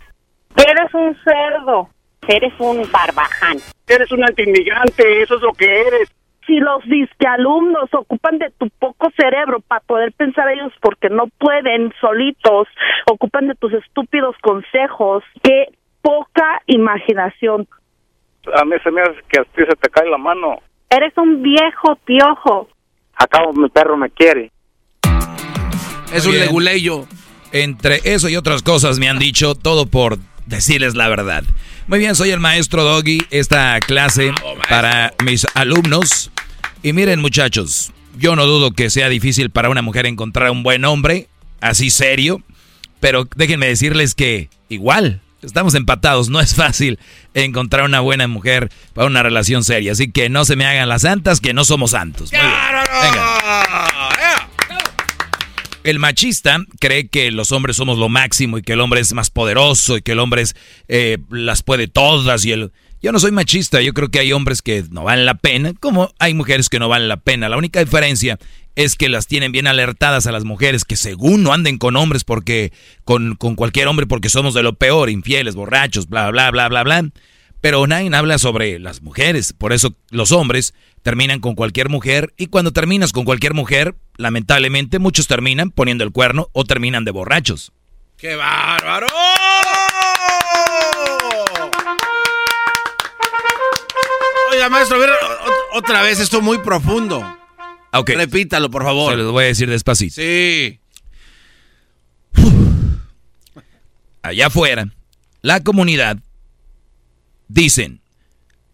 Eres 0.56 0.92
un 0.92 1.16
cerdo. 1.24 1.88
Eres 2.26 2.52
un 2.58 2.86
barbaján. 2.92 3.56
Eres 3.86 4.12
un 4.12 4.22
antiinmigrante, 4.24 5.22
eso 5.22 5.36
es 5.36 5.40
lo 5.40 5.52
que 5.52 5.80
eres. 5.80 6.10
Si 6.48 6.56
los 6.60 6.82
disquealumnos 6.88 7.92
ocupan 7.92 8.38
de 8.38 8.50
tu 8.56 8.70
poco 8.70 9.10
cerebro 9.18 9.60
para 9.60 9.82
poder 9.82 10.12
pensar 10.12 10.48
ellos 10.48 10.72
porque 10.80 11.10
no 11.10 11.26
pueden 11.38 11.92
solitos, 12.00 12.66
ocupan 13.04 13.48
de 13.48 13.54
tus 13.54 13.74
estúpidos 13.74 14.34
consejos, 14.40 15.22
qué 15.42 15.66
poca 16.00 16.62
imaginación. 16.66 17.68
A 18.54 18.64
mí 18.64 18.76
se 18.82 18.90
me 18.90 19.02
hace 19.02 19.18
que 19.28 19.40
a 19.40 19.44
ti 19.44 19.62
se 19.68 19.76
te 19.76 19.90
cae 19.90 20.08
la 20.08 20.16
mano. 20.16 20.56
Eres 20.88 21.12
un 21.18 21.42
viejo 21.42 21.96
piojo. 22.06 22.68
Acabo, 23.14 23.52
mi 23.52 23.68
perro 23.68 23.98
me 23.98 24.08
quiere. 24.08 24.50
Es 26.14 26.26
un 26.26 26.38
leguleyo. 26.38 27.04
Entre 27.52 28.00
eso 28.04 28.30
y 28.30 28.36
otras 28.36 28.62
cosas 28.62 28.98
me 28.98 29.10
han 29.10 29.18
dicho 29.18 29.54
todo 29.54 29.84
por 29.84 30.16
decirles 30.46 30.94
la 30.94 31.08
verdad. 31.08 31.44
Muy 31.88 31.98
bien, 31.98 32.14
soy 32.14 32.30
el 32.30 32.40
maestro 32.40 32.84
Doggy, 32.84 33.18
esta 33.30 33.78
clase 33.80 34.32
para 34.68 35.12
mis 35.24 35.46
alumnos. 35.54 36.30
Y 36.82 36.92
miren 36.92 37.20
muchachos, 37.20 37.92
yo 38.18 38.36
no 38.36 38.46
dudo 38.46 38.70
que 38.70 38.90
sea 38.90 39.08
difícil 39.08 39.50
para 39.50 39.68
una 39.68 39.82
mujer 39.82 40.06
encontrar 40.06 40.50
un 40.50 40.62
buen 40.62 40.84
hombre, 40.84 41.28
así 41.60 41.90
serio, 41.90 42.42
pero 43.00 43.28
déjenme 43.36 43.66
decirles 43.66 44.14
que 44.14 44.48
igual, 44.68 45.20
estamos 45.42 45.74
empatados, 45.74 46.28
no 46.28 46.40
es 46.40 46.54
fácil 46.54 46.98
encontrar 47.34 47.84
una 47.84 48.00
buena 48.00 48.28
mujer 48.28 48.70
para 48.94 49.08
una 49.08 49.22
relación 49.22 49.64
seria. 49.64 49.92
Así 49.92 50.10
que 50.10 50.28
no 50.28 50.44
se 50.44 50.56
me 50.56 50.66
hagan 50.66 50.88
las 50.88 51.02
santas, 51.02 51.40
que 51.40 51.52
no 51.52 51.64
somos 51.64 51.92
santos. 51.92 52.32
Muy 52.32 52.40
bien. 52.40 52.52
Venga. 53.02 53.38
El 55.84 55.98
machista 55.98 56.58
cree 56.80 57.08
que 57.08 57.30
los 57.30 57.50
hombres 57.50 57.76
somos 57.76 57.98
lo 57.98 58.08
máximo 58.08 58.58
y 58.58 58.62
que 58.62 58.74
el 58.74 58.80
hombre 58.80 59.00
es 59.00 59.14
más 59.14 59.30
poderoso 59.30 59.96
y 59.96 60.02
que 60.02 60.12
el 60.12 60.18
hombre 60.18 60.42
es, 60.42 60.54
eh, 60.88 61.18
las 61.30 61.62
puede 61.62 61.88
todas 61.88 62.44
y 62.44 62.52
el... 62.52 62.72
Yo 63.00 63.12
no 63.12 63.20
soy 63.20 63.30
machista, 63.30 63.80
yo 63.80 63.94
creo 63.94 64.08
que 64.08 64.18
hay 64.18 64.32
hombres 64.32 64.60
que 64.60 64.84
no 64.90 65.04
valen 65.04 65.24
la 65.24 65.34
pena, 65.34 65.72
como 65.78 66.12
hay 66.18 66.34
mujeres 66.34 66.68
que 66.68 66.80
no 66.80 66.88
valen 66.88 67.06
la 67.06 67.18
pena. 67.18 67.48
La 67.48 67.56
única 67.56 67.78
diferencia 67.78 68.38
es 68.74 68.96
que 68.96 69.08
las 69.08 69.28
tienen 69.28 69.52
bien 69.52 69.68
alertadas 69.68 70.26
a 70.26 70.32
las 70.32 70.44
mujeres 70.44 70.84
que 70.84 70.96
según 70.96 71.44
no 71.44 71.52
anden 71.52 71.78
con 71.78 71.94
hombres 71.94 72.24
porque 72.24 72.72
con, 73.04 73.36
con 73.36 73.54
cualquier 73.54 73.86
hombre 73.86 74.06
porque 74.06 74.28
somos 74.28 74.52
de 74.52 74.64
lo 74.64 74.74
peor, 74.74 75.10
infieles, 75.10 75.54
borrachos, 75.54 76.08
bla, 76.08 76.30
bla, 76.30 76.50
bla, 76.50 76.68
bla, 76.68 76.82
bla. 76.82 77.08
Pero 77.60 77.86
nadie 77.86 78.10
habla 78.14 78.38
sobre 78.38 78.78
las 78.80 79.02
mujeres, 79.02 79.52
por 79.52 79.72
eso 79.72 79.94
los 80.10 80.32
hombres 80.32 80.74
terminan 81.02 81.40
con 81.40 81.54
cualquier 81.54 81.88
mujer 81.88 82.34
y 82.36 82.46
cuando 82.46 82.72
terminas 82.72 83.12
con 83.12 83.24
cualquier 83.24 83.54
mujer, 83.54 83.94
lamentablemente 84.16 84.98
muchos 84.98 85.26
terminan 85.28 85.70
poniendo 85.70 86.02
el 86.04 86.12
cuerno 86.12 86.48
o 86.52 86.64
terminan 86.64 87.04
de 87.04 87.12
borrachos. 87.12 87.72
¡Qué 88.16 88.34
bárbaro! 88.34 89.06
Oiga, 94.58 94.70
maestro, 94.70 94.96
a 94.96 94.98
ver, 94.98 95.10
otra 95.74 96.02
vez 96.02 96.18
esto 96.18 96.42
muy 96.42 96.58
profundo. 96.58 97.24
Ok. 97.92 98.10
Repítalo, 98.16 98.68
por 98.68 98.82
favor. 98.82 99.12
Se 99.12 99.16
los 99.16 99.30
voy 99.30 99.44
a 99.44 99.46
decir 99.46 99.70
despacito. 99.70 100.16
Sí. 100.16 100.80
Allá 104.20 104.48
afuera, 104.48 104.92
la 105.42 105.62
comunidad 105.62 106.18
dicen, 107.46 108.00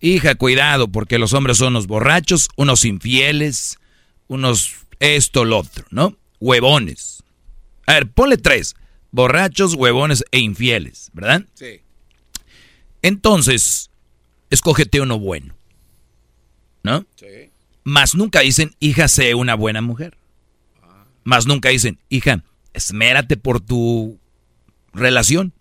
hija, 0.00 0.36
cuidado, 0.36 0.88
porque 0.88 1.18
los 1.18 1.34
hombres 1.34 1.58
son 1.58 1.74
unos 1.74 1.86
borrachos, 1.86 2.48
unos 2.56 2.86
infieles, 2.86 3.78
unos 4.26 4.76
esto, 5.00 5.44
lo 5.44 5.58
otro, 5.58 5.84
¿no? 5.90 6.16
Huevones. 6.40 7.22
A 7.86 7.92
ver, 7.92 8.10
ponle 8.10 8.38
tres. 8.38 8.74
Borrachos, 9.10 9.74
huevones 9.74 10.24
e 10.30 10.38
infieles, 10.38 11.10
¿verdad? 11.12 11.44
Sí. 11.52 11.82
Entonces, 13.02 13.90
escógete 14.48 15.02
uno 15.02 15.18
bueno. 15.18 15.54
¿No? 16.84 17.04
Sí. 17.16 17.50
Más 17.82 18.14
nunca 18.14 18.40
dicen, 18.40 18.76
hija, 18.78 19.08
sé 19.08 19.34
una 19.34 19.56
buena 19.56 19.80
mujer. 19.80 20.16
Más 21.24 21.46
nunca 21.46 21.70
dicen, 21.70 21.98
hija, 22.08 22.44
esmérate 22.72 23.36
por 23.36 23.60
tu 23.60 24.20
relación. 24.92 25.52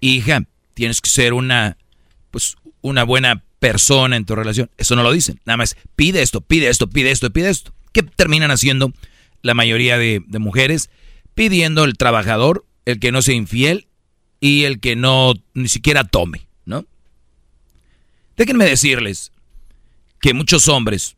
Hija, 0.00 0.42
tienes 0.74 1.00
que 1.00 1.08
ser 1.08 1.32
una, 1.32 1.78
pues, 2.30 2.56
una 2.82 3.04
buena 3.04 3.44
persona 3.60 4.16
en 4.16 4.26
tu 4.26 4.34
relación. 4.34 4.70
Eso 4.76 4.96
no 4.96 5.02
lo 5.02 5.12
dicen. 5.12 5.40
Nada 5.44 5.56
más, 5.56 5.76
pide 5.94 6.22
esto, 6.22 6.40
pide 6.40 6.68
esto, 6.68 6.88
pide 6.90 7.10
esto, 7.10 7.30
pide 7.30 7.48
esto. 7.48 7.72
¿Qué 7.92 8.02
terminan 8.02 8.50
haciendo 8.50 8.92
la 9.42 9.54
mayoría 9.54 9.98
de, 9.98 10.22
de 10.26 10.38
mujeres? 10.38 10.90
Pidiendo 11.34 11.84
el 11.84 11.96
trabajador, 11.96 12.66
el 12.84 12.98
que 12.98 13.12
no 13.12 13.22
sea 13.22 13.34
infiel 13.34 13.86
y 14.40 14.64
el 14.64 14.80
que 14.80 14.96
no 14.96 15.34
ni 15.54 15.68
siquiera 15.68 16.04
tome, 16.04 16.48
¿no? 16.64 16.84
Déjenme 18.36 18.64
decirles 18.66 19.32
que 20.26 20.34
muchos 20.34 20.66
hombres 20.66 21.16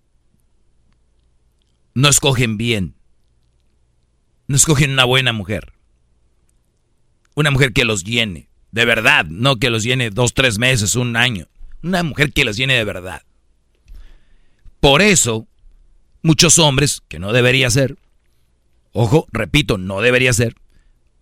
no 1.94 2.10
escogen 2.10 2.58
bien, 2.58 2.94
no 4.48 4.54
escogen 4.54 4.90
una 4.90 5.06
buena 5.06 5.32
mujer, 5.32 5.72
una 7.34 7.50
mujer 7.50 7.72
que 7.72 7.86
los 7.86 8.04
llene, 8.04 8.50
de 8.70 8.84
verdad, 8.84 9.24
no 9.24 9.56
que 9.56 9.70
los 9.70 9.82
llene 9.82 10.10
dos, 10.10 10.34
tres 10.34 10.58
meses, 10.58 10.94
un 10.94 11.16
año, 11.16 11.48
una 11.82 12.02
mujer 12.02 12.34
que 12.34 12.44
los 12.44 12.58
llene 12.58 12.74
de 12.74 12.84
verdad. 12.84 13.22
Por 14.78 15.00
eso, 15.00 15.48
muchos 16.20 16.58
hombres, 16.58 17.00
que 17.08 17.18
no 17.18 17.32
debería 17.32 17.70
ser, 17.70 17.96
ojo, 18.92 19.26
repito, 19.32 19.78
no 19.78 20.02
debería 20.02 20.34
ser, 20.34 20.54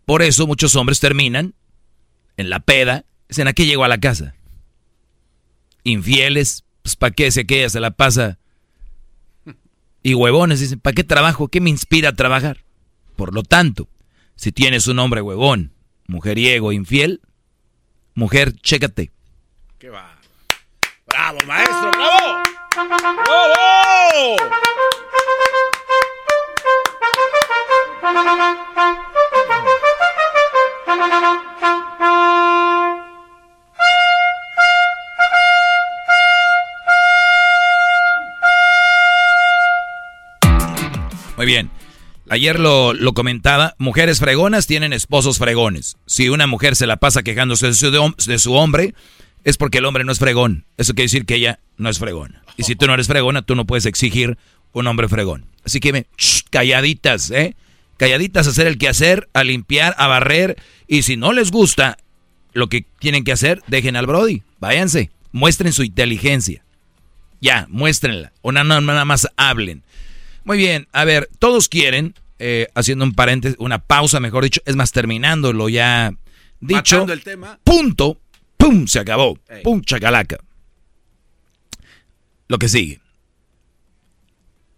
por 0.06 0.22
eso 0.22 0.48
muchos 0.48 0.74
hombres 0.74 0.98
terminan 0.98 1.54
en 2.36 2.50
la 2.50 2.58
peda, 2.58 3.04
dicen, 3.28 3.46
¿a 3.46 3.52
qué 3.52 3.64
llego 3.64 3.84
a 3.84 3.88
la 3.88 4.00
casa? 4.00 4.34
Infieles, 5.84 6.65
pues 6.86 6.94
¿para 6.94 7.10
qué 7.10 7.32
se 7.32 7.44
queda? 7.48 7.68
Se 7.68 7.80
la 7.80 7.90
pasa. 7.90 8.38
Y 10.04 10.14
huevones 10.14 10.60
dicen, 10.60 10.78
¿para 10.78 10.94
qué 10.94 11.02
trabajo? 11.02 11.48
¿Qué 11.48 11.60
me 11.60 11.68
inspira 11.68 12.10
a 12.10 12.12
trabajar? 12.12 12.62
Por 13.16 13.34
lo 13.34 13.42
tanto, 13.42 13.88
si 14.36 14.52
tienes 14.52 14.86
un 14.86 15.00
hombre 15.00 15.20
huevón, 15.20 15.72
mujeriego, 16.06 16.70
infiel, 16.70 17.22
mujer, 18.14 18.52
chécate. 18.52 19.10
¿Qué 19.80 19.90
va? 19.90 20.16
¡Bravo, 21.08 21.38
maestro! 21.44 21.90
¡Bravo! 21.90 22.42
¡Bravo! 22.76 24.36
Muy 41.36 41.46
bien. 41.46 41.70
Ayer 42.28 42.58
lo, 42.58 42.92
lo, 42.92 43.14
comentaba, 43.14 43.76
mujeres 43.78 44.18
fregonas 44.18 44.66
tienen 44.66 44.92
esposos 44.92 45.38
fregones. 45.38 45.96
Si 46.06 46.28
una 46.28 46.46
mujer 46.46 46.74
se 46.74 46.86
la 46.86 46.96
pasa 46.96 47.22
quejándose 47.22 47.68
de 47.68 47.74
su, 47.74 47.90
de 48.26 48.38
su, 48.38 48.52
hombre, 48.54 48.94
es 49.44 49.56
porque 49.56 49.78
el 49.78 49.84
hombre 49.84 50.02
no 50.02 50.10
es 50.10 50.18
fregón. 50.18 50.64
Eso 50.76 50.94
quiere 50.94 51.06
decir 51.06 51.24
que 51.24 51.36
ella 51.36 51.60
no 51.76 51.88
es 51.88 52.00
fregona. 52.00 52.42
Y 52.56 52.64
si 52.64 52.74
tú 52.74 52.86
no 52.86 52.94
eres 52.94 53.06
fregona, 53.06 53.42
tú 53.42 53.54
no 53.54 53.64
puedes 53.64 53.86
exigir 53.86 54.38
un 54.72 54.88
hombre 54.88 55.08
fregón. 55.08 55.46
Así 55.64 55.78
que 55.78 55.92
me, 55.92 56.06
calladitas, 56.50 57.30
¿eh? 57.30 57.54
Calladitas 57.96 58.46
a 58.46 58.50
hacer 58.50 58.66
el 58.66 58.76
quehacer, 58.76 59.28
a 59.32 59.44
limpiar, 59.44 59.94
a 59.98 60.08
barrer. 60.08 60.56
Y 60.88 61.02
si 61.02 61.16
no 61.16 61.32
les 61.32 61.52
gusta 61.52 61.96
lo 62.52 62.68
que 62.68 62.86
tienen 62.98 63.24
que 63.24 63.32
hacer, 63.32 63.62
dejen 63.68 63.94
al 63.94 64.06
Brody. 64.06 64.42
Váyanse. 64.58 65.10
Muestren 65.32 65.72
su 65.72 65.84
inteligencia. 65.84 66.64
Ya, 67.40 67.66
muéstrenla. 67.70 68.32
O 68.42 68.50
nada, 68.50 68.80
nada 68.80 69.04
más 69.04 69.28
hablen. 69.36 69.82
Muy 70.46 70.58
bien, 70.58 70.86
a 70.92 71.04
ver, 71.04 71.28
todos 71.40 71.68
quieren, 71.68 72.14
eh, 72.38 72.68
haciendo 72.76 73.04
un 73.04 73.14
paréntesis, 73.14 73.56
una 73.58 73.80
pausa, 73.80 74.20
mejor 74.20 74.44
dicho, 74.44 74.60
es 74.64 74.76
más, 74.76 74.92
terminándolo 74.92 75.68
ya 75.68 76.14
dicho. 76.60 77.04
el 77.12 77.24
tema. 77.24 77.58
Punto, 77.64 78.20
pum, 78.56 78.86
se 78.86 79.00
acabó. 79.00 79.36
Pum, 79.64 79.82
chacalaca. 79.82 80.38
Lo 82.46 82.58
que 82.58 82.68
sigue. 82.68 83.00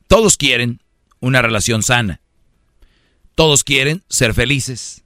Todos 0.07 0.38
quieren 0.38 0.83
una 1.20 1.42
relación 1.42 1.83
sana. 1.83 2.22
Todos 3.35 3.62
quieren 3.62 4.02
ser 4.09 4.33
felices 4.33 5.04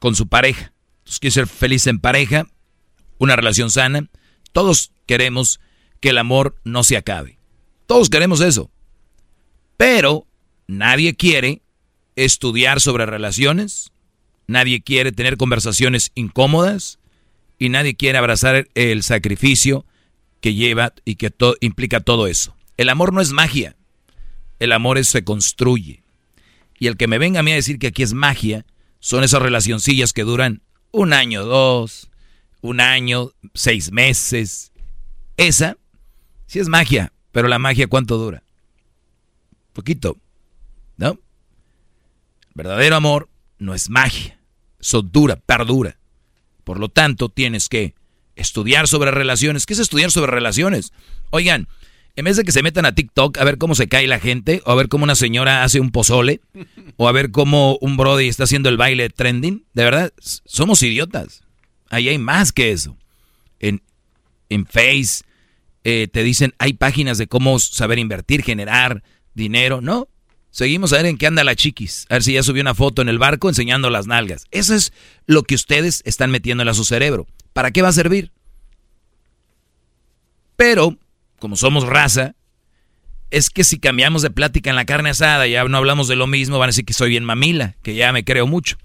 con 0.00 0.16
su 0.16 0.26
pareja. 0.26 0.72
Todos 1.04 1.20
quieren 1.20 1.34
ser 1.34 1.46
felices 1.46 1.88
en 1.88 2.00
pareja, 2.00 2.46
una 3.18 3.36
relación 3.36 3.70
sana. 3.70 4.08
Todos 4.52 4.90
queremos 5.04 5.60
que 6.00 6.08
el 6.08 6.16
amor 6.16 6.56
no 6.64 6.82
se 6.82 6.96
acabe. 6.96 7.38
Todos 7.84 8.08
queremos 8.08 8.40
eso. 8.40 8.70
Pero 9.76 10.26
nadie 10.66 11.14
quiere 11.14 11.62
estudiar 12.16 12.80
sobre 12.80 13.06
relaciones, 13.06 13.92
nadie 14.46 14.82
quiere 14.82 15.12
tener 15.12 15.36
conversaciones 15.36 16.12
incómodas 16.14 16.98
y 17.58 17.68
nadie 17.68 17.94
quiere 17.94 18.18
abrazar 18.18 18.68
el 18.74 19.02
sacrificio 19.02 19.86
que 20.40 20.54
lleva 20.54 20.92
y 21.04 21.14
que 21.14 21.32
implica 21.60 22.00
todo 22.00 22.26
eso. 22.26 22.56
El 22.76 22.88
amor 22.88 23.12
no 23.12 23.20
es 23.20 23.30
magia, 23.32 23.76
el 24.58 24.72
amor 24.72 25.02
se 25.04 25.24
construye. 25.24 26.02
Y 26.78 26.88
el 26.88 26.96
que 26.96 27.06
me 27.06 27.18
venga 27.18 27.40
a 27.40 27.42
mí 27.42 27.52
a 27.52 27.56
decir 27.56 27.78
que 27.78 27.88
aquí 27.88 28.02
es 28.02 28.12
magia, 28.12 28.66
son 28.98 29.24
esas 29.24 29.42
relacioncillas 29.42 30.12
que 30.12 30.24
duran 30.24 30.62
un 30.90 31.12
año, 31.12 31.44
dos, 31.44 32.10
un 32.60 32.80
año, 32.80 33.30
seis 33.54 33.92
meses. 33.92 34.72
Esa 35.36 35.76
sí 36.46 36.58
es 36.58 36.68
magia, 36.68 37.12
pero 37.30 37.48
la 37.48 37.58
magia 37.58 37.86
¿cuánto 37.86 38.18
dura? 38.18 38.41
Poquito, 39.72 40.18
¿no? 40.96 41.18
verdadero 42.54 42.96
amor 42.96 43.28
no 43.58 43.74
es 43.74 43.90
magia, 43.90 44.38
eso 44.80 45.02
dura, 45.02 45.36
perdura. 45.36 45.98
Por 46.64 46.78
lo 46.78 46.88
tanto, 46.88 47.28
tienes 47.28 47.68
que 47.68 47.94
estudiar 48.36 48.88
sobre 48.88 49.10
relaciones. 49.10 49.66
¿Qué 49.66 49.74
es 49.74 49.80
estudiar 49.80 50.10
sobre 50.10 50.32
relaciones? 50.32 50.92
Oigan, 51.30 51.68
en 52.14 52.24
vez 52.24 52.36
de 52.36 52.44
que 52.44 52.52
se 52.52 52.62
metan 52.62 52.84
a 52.84 52.94
TikTok 52.94 53.38
a 53.38 53.44
ver 53.44 53.58
cómo 53.58 53.74
se 53.74 53.88
cae 53.88 54.06
la 54.06 54.20
gente, 54.20 54.62
o 54.64 54.70
a 54.70 54.74
ver 54.74 54.88
cómo 54.88 55.04
una 55.04 55.14
señora 55.14 55.64
hace 55.64 55.80
un 55.80 55.90
pozole, 55.90 56.40
o 56.96 57.08
a 57.08 57.12
ver 57.12 57.30
cómo 57.30 57.78
un 57.80 57.96
Brody 57.96 58.28
está 58.28 58.44
haciendo 58.44 58.68
el 58.68 58.76
baile 58.76 59.08
trending, 59.10 59.64
de 59.72 59.84
verdad, 59.84 60.12
somos 60.18 60.82
idiotas. 60.82 61.42
Ahí 61.88 62.08
hay 62.08 62.18
más 62.18 62.52
que 62.52 62.72
eso. 62.72 62.96
En, 63.60 63.82
en 64.48 64.66
Face 64.66 65.24
eh, 65.84 66.08
te 66.12 66.22
dicen, 66.22 66.54
hay 66.58 66.74
páginas 66.74 67.18
de 67.18 67.26
cómo 67.26 67.58
saber 67.58 67.98
invertir, 67.98 68.42
generar, 68.42 69.02
dinero, 69.34 69.80
no. 69.80 70.08
Seguimos 70.50 70.92
a 70.92 70.96
ver 70.96 71.06
en 71.06 71.16
qué 71.16 71.26
anda 71.26 71.44
la 71.44 71.56
chiquis. 71.56 72.06
A 72.10 72.14
ver 72.14 72.22
si 72.22 72.34
ya 72.34 72.42
subió 72.42 72.60
una 72.60 72.74
foto 72.74 73.00
en 73.00 73.08
el 73.08 73.18
barco 73.18 73.48
enseñando 73.48 73.88
las 73.88 74.06
nalgas. 74.06 74.44
Eso 74.50 74.74
es 74.74 74.92
lo 75.26 75.44
que 75.44 75.54
ustedes 75.54 76.02
están 76.04 76.30
metiéndole 76.30 76.70
a 76.70 76.74
su 76.74 76.84
cerebro. 76.84 77.26
¿Para 77.52 77.70
qué 77.70 77.80
va 77.80 77.88
a 77.88 77.92
servir? 77.92 78.32
Pero, 80.56 80.98
como 81.38 81.56
somos 81.56 81.86
raza, 81.86 82.34
es 83.30 83.48
que 83.48 83.64
si 83.64 83.78
cambiamos 83.78 84.20
de 84.20 84.30
plática 84.30 84.68
en 84.68 84.76
la 84.76 84.84
carne 84.84 85.10
asada, 85.10 85.46
ya 85.46 85.64
no 85.64 85.78
hablamos 85.78 86.06
de 86.06 86.16
lo 86.16 86.26
mismo, 86.26 86.58
van 86.58 86.66
a 86.66 86.72
decir 86.72 86.84
que 86.84 86.92
soy 86.92 87.08
bien 87.08 87.24
mamila, 87.24 87.76
que 87.82 87.94
ya 87.94 88.12
me 88.12 88.24
creo 88.24 88.46
mucho. 88.46 88.76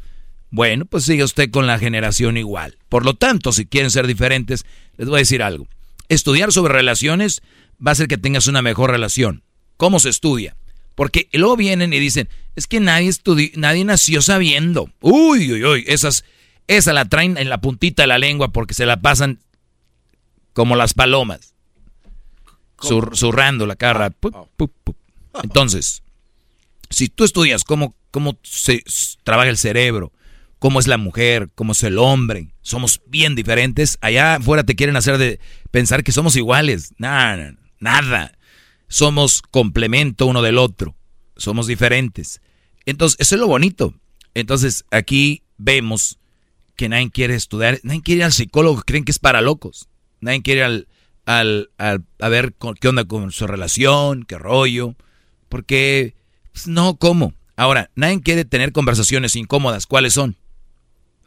Bueno, 0.49 0.85
pues 0.85 1.03
sigue 1.03 1.25
usted 1.25 1.51
con 1.51 1.67
la 1.67 1.77
generación 1.79 2.37
igual. 2.37 2.77
Por 2.87 3.03
lo 3.03 3.13
tanto, 3.13 3.51
si 3.51 3.65
quieren 3.65 3.91
ser 3.91 4.07
diferentes, 4.07 4.65
les 4.95 5.09
voy 5.09 5.17
a 5.17 5.19
decir 5.19 5.43
algo. 5.43 5.67
Estudiar 6.07 6.53
sobre 6.53 6.73
relaciones 6.73 7.41
va 7.85 7.91
a 7.91 7.93
hacer 7.93 8.07
que 8.07 8.17
tengas 8.17 8.47
una 8.47 8.61
mejor 8.61 8.91
relación. 8.91 9.43
¿Cómo 9.77 9.99
se 9.99 10.09
estudia? 10.09 10.55
Porque 10.95 11.29
luego 11.31 11.55
vienen 11.55 11.93
y 11.93 11.99
dicen, 11.99 12.27
es 12.55 12.65
que 12.65 12.79
nadie 12.79 13.11
nadie 13.55 13.85
nació 13.85 14.23
sabiendo. 14.23 14.89
Uy, 14.99 15.53
uy, 15.53 15.63
uy, 15.63 15.83
esas, 15.87 16.25
esa 16.65 16.91
la 16.91 17.05
traen 17.05 17.37
en 17.37 17.49
la 17.49 17.61
puntita 17.61 18.01
de 18.01 18.07
la 18.07 18.17
lengua 18.17 18.51
porque 18.51 18.73
se 18.73 18.87
la 18.87 18.99
pasan 18.99 19.39
como 20.53 20.75
las 20.75 20.95
palomas. 20.95 21.53
zurrando 22.81 23.67
la 23.67 23.75
cara. 23.75 24.11
Entonces, 25.43 26.01
si 26.89 27.09
tú 27.09 27.23
estudias 27.23 27.63
cómo, 27.63 27.95
cómo 28.09 28.39
se 28.41 28.83
trabaja 29.23 29.49
el 29.49 29.57
cerebro, 29.57 30.11
cómo 30.57 30.79
es 30.79 30.87
la 30.87 30.97
mujer, 30.97 31.49
cómo 31.53 31.73
es 31.73 31.83
el 31.83 31.99
hombre, 31.99 32.55
somos 32.63 33.01
bien 33.05 33.35
diferentes, 33.35 33.99
allá 34.01 34.35
afuera 34.35 34.63
te 34.63 34.75
quieren 34.75 34.95
hacer 34.95 35.19
de 35.19 35.39
pensar 35.69 36.03
que 36.03 36.11
somos 36.11 36.35
iguales. 36.35 36.95
Nada, 36.97 37.53
nada 37.79 38.31
somos 38.87 39.41
complemento 39.41 40.25
uno 40.25 40.41
del 40.41 40.57
otro, 40.57 40.95
somos 41.35 41.67
diferentes. 41.67 42.41
Entonces, 42.85 43.17
eso 43.19 43.35
es 43.35 43.41
lo 43.41 43.47
bonito. 43.47 43.93
Entonces, 44.33 44.85
aquí 44.91 45.43
vemos 45.57 46.19
que 46.75 46.89
nadie 46.89 47.09
quiere 47.09 47.35
estudiar, 47.35 47.79
nadie 47.83 48.01
quiere 48.01 48.23
al 48.23 48.31
psicólogo, 48.31 48.81
creen 48.83 49.03
que 49.03 49.11
es 49.11 49.19
para 49.19 49.41
locos. 49.41 49.89
Nadie 50.21 50.41
quiere 50.41 50.63
al, 50.63 50.87
al, 51.25 51.69
a 51.77 52.29
ver 52.29 52.53
qué 52.79 52.87
onda 52.87 53.05
con 53.05 53.31
su 53.31 53.47
relación, 53.47 54.23
qué 54.23 54.37
rollo, 54.37 54.95
porque 55.49 56.15
pues, 56.53 56.67
no, 56.67 56.95
¿cómo? 56.95 57.33
Ahora, 57.55 57.89
nadie 57.95 58.21
quiere 58.21 58.45
tener 58.45 58.71
conversaciones 58.71 59.35
incómodas, 59.35 59.85
¿cuáles 59.87 60.13
son? 60.13 60.37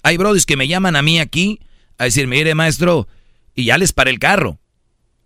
Hay 0.02 0.16
brodis 0.16 0.46
que 0.46 0.56
me 0.56 0.68
llaman 0.68 0.96
a 0.96 1.02
mí 1.02 1.18
aquí 1.18 1.60
a 1.98 2.04
decir, 2.04 2.26
mire 2.26 2.54
maestro, 2.54 3.06
y 3.54 3.64
ya 3.64 3.76
les 3.76 3.92
paré 3.92 4.10
el 4.10 4.18
carro. 4.18 4.58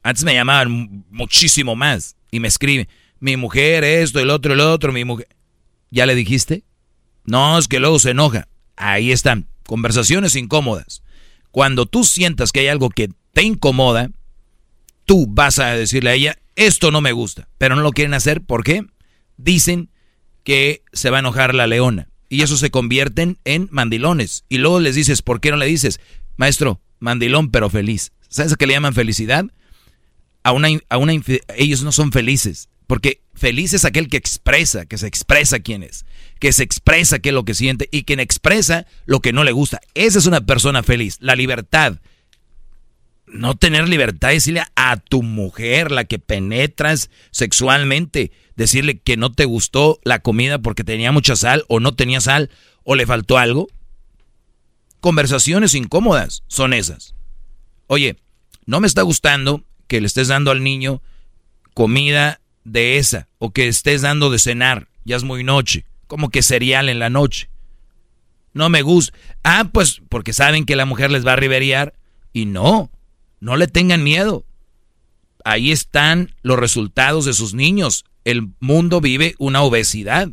Antes 0.03 0.25
me 0.25 0.35
llamaban 0.35 1.05
muchísimo 1.11 1.77
más 1.77 2.17
y 2.35 2.41
me 2.41 2.49
escribe, 2.49 2.89
mi 3.21 3.37
mujer, 3.37 3.85
esto, 3.85 4.19
el 4.19 4.29
otro, 4.29 4.55
el 4.55 4.61
otro, 4.61 4.93
mi 4.93 5.05
mujer. 5.05 5.29
¿Ya 5.93 6.05
le 6.05 6.17
dijiste? 6.17 6.65
No, 7.25 7.57
es 7.57 7.69
que 7.69 7.79
luego 7.79 8.01
se 8.01 8.11
enoja. 8.11 8.49
Ahí 8.75 9.13
están, 9.13 9.47
conversaciones 9.65 10.35
incómodas. 10.35 11.05
Cuando 11.53 11.87
tú 11.87 12.03
sientas 12.03 12.51
que 12.51 12.59
hay 12.59 12.67
algo 12.67 12.91
que 12.91 13.11
te 13.33 13.45
incomoda, 13.45 14.11
tú 15.05 15.29
vas 15.29 15.61
a 15.61 15.77
decirle 15.77 16.11
a 16.11 16.15
ella, 16.15 16.39
esto 16.57 16.91
no 16.91 17.01
me 17.01 17.13
gusta, 17.13 17.47
pero 17.57 17.77
no 17.77 17.83
lo 17.83 17.93
quieren 17.93 18.15
hacer, 18.15 18.41
¿por 18.41 18.65
qué? 18.65 18.85
Dicen 19.37 19.91
que 20.43 20.83
se 20.93 21.11
va 21.11 21.19
a 21.19 21.21
enojar 21.21 21.55
la 21.55 21.69
leona. 21.69 22.09
Y 22.29 22.43
eso 22.43 22.57
se 22.57 22.73
convierten 22.73 23.39
en 23.45 23.69
mandilones. 23.71 24.45
Y 24.49 24.59
luego 24.59 24.81
les 24.81 24.97
dices, 24.97 25.23
¿por 25.23 25.41
qué 25.41 25.53
no 25.53 25.57
le 25.57 25.67
dices? 25.67 26.01
Maestro, 26.37 26.81
mandilón 26.99 27.53
pero 27.53 27.71
feliz. 27.71 28.11
¿Sabes 28.29 28.55
a 28.55 28.57
qué 28.57 28.67
le 28.67 28.73
llaman 28.73 28.93
felicidad? 28.93 29.45
A 30.45 30.53
una, 30.53 30.69
a 30.89 30.99
una 30.99 31.13
ellos 31.57 31.83
no 31.83 31.91
son 31.91 32.13
felices. 32.13 32.69
Porque 32.87 33.23
feliz 33.35 33.73
es 33.73 33.85
aquel 33.85 34.09
que 34.09 34.17
expresa, 34.17 34.87
que 34.87 34.99
se 34.99 35.07
expresa 35.07 35.61
quién 35.61 35.83
es, 35.83 36.05
que 36.39 36.53
se 36.53 36.63
expresa 36.63 37.19
qué 37.19 37.31
es 37.31 37.35
lo 37.35 37.45
que 37.45 37.55
siente 37.55 37.89
y 37.91 38.05
quien 38.05 38.21
expresa 38.21 38.87
lo 39.07 39.21
que 39.21 39.33
no 39.33 39.45
le 39.45 39.53
gusta. 39.53 39.81
Esa 39.95 40.19
es 40.19 40.27
una 40.27 40.43
persona 40.43 40.83
feliz. 40.83 41.17
La 41.21 41.35
libertad. 41.35 41.99
No 43.27 43.57
tener 43.57 43.89
libertad, 43.89 44.29
decirle 44.29 44.63
a 44.77 44.97
tu 44.99 45.23
mujer, 45.23 45.91
la 45.91 46.05
que 46.05 46.19
penetras 46.19 47.11
sexualmente, 47.31 48.31
decirle 48.55 48.99
que 48.99 49.17
no 49.17 49.33
te 49.33 49.47
gustó 49.47 49.99
la 50.05 50.21
comida 50.21 50.59
porque 50.59 50.85
tenía 50.85 51.11
mucha 51.11 51.35
sal 51.35 51.65
o 51.69 51.81
no 51.81 51.95
tenía 51.95 52.21
sal 52.21 52.51
o 52.85 52.95
le 52.95 53.07
faltó 53.07 53.39
algo. 53.39 53.67
Conversaciones 55.01 55.75
incómodas 55.75 56.45
son 56.49 56.75
esas. 56.75 57.15
Oye, 57.87 58.17
no 58.67 58.79
me 58.81 58.87
está 58.87 59.03
gustando 59.03 59.65
que 59.95 60.01
le 60.01 60.09
estés 60.09 60.27
dando 60.27 60.51
al 60.51 60.65
niño 60.65 61.03
comida 61.73 62.41
de 62.65 62.99
esa 62.99 63.29
o 63.39 63.53
que 63.53 63.69
estés 63.69 64.03
dando 64.03 64.29
de 64.29 64.41
cenar, 64.41 64.89
ya 65.05 65.15
es 65.15 65.23
muy 65.23 65.45
noche, 65.45 65.87
como 66.09 66.31
que 66.31 66.43
cereal 66.43 66.89
en 66.89 66.99
la 66.99 67.11
noche. 67.11 67.49
No 68.55 68.69
me 68.71 68.83
gusta. 68.83 69.17
Ah, 69.45 69.71
pues 69.73 70.03
porque 70.09 70.33
saben 70.33 70.65
que 70.65 70.75
la 70.75 70.85
mujer 70.85 71.13
les 71.13 71.25
va 71.25 71.35
a 71.35 71.37
riveriar 71.37 71.95
y 72.33 72.47
no, 72.47 72.91
no 73.39 73.57
le 73.57 73.69
tengan 73.69 74.03
miedo. 74.03 74.45
Ahí 75.45 75.71
están 75.71 76.35
los 76.43 76.59
resultados 76.59 77.25
de 77.25 77.33
sus 77.33 77.55
niños. 77.55 78.05
El 78.25 78.51
mundo 78.59 79.01
vive 79.01 79.37
una 79.39 79.63
obesidad. 79.63 80.29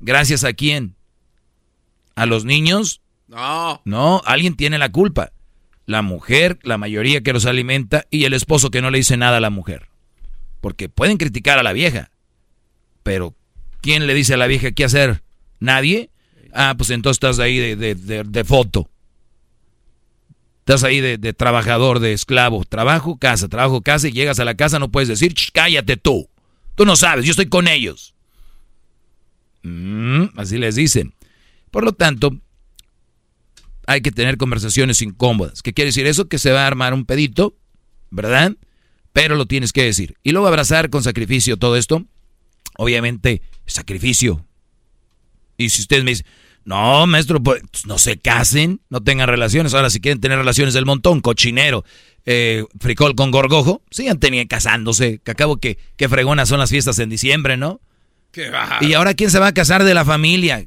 ¿Gracias 0.00 0.44
a 0.44 0.54
quién? 0.54 0.96
¿A 2.14 2.24
los 2.24 2.46
niños? 2.46 3.02
No. 3.26 3.82
No, 3.84 4.22
alguien 4.24 4.56
tiene 4.56 4.78
la 4.78 4.90
culpa. 4.90 5.30
La 5.88 6.02
mujer, 6.02 6.58
la 6.64 6.76
mayoría 6.76 7.22
que 7.22 7.32
los 7.32 7.46
alimenta 7.46 8.04
y 8.10 8.24
el 8.24 8.34
esposo 8.34 8.70
que 8.70 8.82
no 8.82 8.90
le 8.90 8.98
dice 8.98 9.16
nada 9.16 9.38
a 9.38 9.40
la 9.40 9.48
mujer. 9.48 9.88
Porque 10.60 10.90
pueden 10.90 11.16
criticar 11.16 11.58
a 11.58 11.62
la 11.62 11.72
vieja. 11.72 12.10
Pero, 13.02 13.34
¿quién 13.80 14.06
le 14.06 14.12
dice 14.12 14.34
a 14.34 14.36
la 14.36 14.48
vieja 14.48 14.72
qué 14.72 14.84
hacer? 14.84 15.22
¿Nadie? 15.60 16.10
Ah, 16.52 16.74
pues 16.76 16.90
entonces 16.90 17.16
estás 17.16 17.38
ahí 17.38 17.74
de, 17.74 17.94
de, 17.94 18.44
foto. 18.44 18.90
Estás 20.58 20.84
ahí 20.84 21.00
de, 21.00 21.32
trabajador, 21.32 22.00
de 22.00 22.12
esclavo. 22.12 22.66
Trabajo, 22.66 23.16
casa, 23.16 23.48
trabajo, 23.48 23.80
casa 23.80 24.08
y 24.08 24.12
llegas 24.12 24.38
a 24.40 24.44
la 24.44 24.56
casa 24.56 24.78
no 24.78 24.90
puedes 24.90 25.08
decir, 25.08 25.34
cállate 25.54 25.96
tú. 25.96 26.28
Tú 26.74 26.84
no 26.84 26.96
sabes, 26.96 27.24
yo 27.24 27.30
estoy 27.30 27.48
con 27.48 27.66
ellos. 27.66 28.14
Mm, 29.62 30.24
así 30.36 30.58
les 30.58 30.74
dicen. 30.74 31.14
Por 31.70 31.84
lo 31.84 31.94
tanto, 31.94 32.38
hay 33.88 34.02
que 34.02 34.12
tener 34.12 34.36
conversaciones 34.36 35.02
incómodas. 35.02 35.62
¿Qué 35.62 35.72
quiere 35.72 35.88
decir 35.88 36.06
eso? 36.06 36.28
Que 36.28 36.38
se 36.38 36.52
va 36.52 36.64
a 36.64 36.66
armar 36.68 36.94
un 36.94 37.04
pedito, 37.04 37.56
¿verdad? 38.10 38.52
pero 39.18 39.34
lo 39.34 39.46
tienes 39.46 39.72
que 39.72 39.82
decir. 39.82 40.16
Y 40.22 40.30
luego 40.30 40.46
abrazar 40.46 40.90
con 40.90 41.02
sacrificio 41.02 41.56
todo 41.56 41.76
esto. 41.76 42.04
Obviamente, 42.76 43.42
sacrificio. 43.66 44.46
Y 45.56 45.70
si 45.70 45.82
ustedes 45.82 46.04
me 46.04 46.12
dicen, 46.12 46.26
no, 46.64 47.04
maestro, 47.08 47.42
pues 47.42 47.62
no 47.84 47.98
se 47.98 48.18
casen, 48.18 48.80
no 48.90 49.00
tengan 49.00 49.26
relaciones. 49.26 49.74
Ahora, 49.74 49.90
si 49.90 50.00
quieren 50.00 50.20
tener 50.20 50.38
relaciones 50.38 50.72
del 50.72 50.86
montón, 50.86 51.20
cochinero, 51.20 51.84
eh, 52.26 52.64
fricol 52.78 53.16
con 53.16 53.32
gorgojo, 53.32 53.82
sigan 53.90 54.20
teniendo 54.20 54.48
casándose. 54.48 55.18
Que 55.24 55.32
acabo 55.32 55.56
que, 55.56 55.78
que 55.96 56.08
fregonas 56.08 56.48
son 56.48 56.60
las 56.60 56.70
fiestas 56.70 57.00
en 57.00 57.08
diciembre, 57.08 57.56
¿no? 57.56 57.80
Qué 58.30 58.52
y 58.82 58.92
ahora, 58.92 59.14
¿quién 59.14 59.32
se 59.32 59.40
va 59.40 59.48
a 59.48 59.52
casar 59.52 59.82
de 59.82 59.94
la 59.94 60.04
familia? 60.04 60.64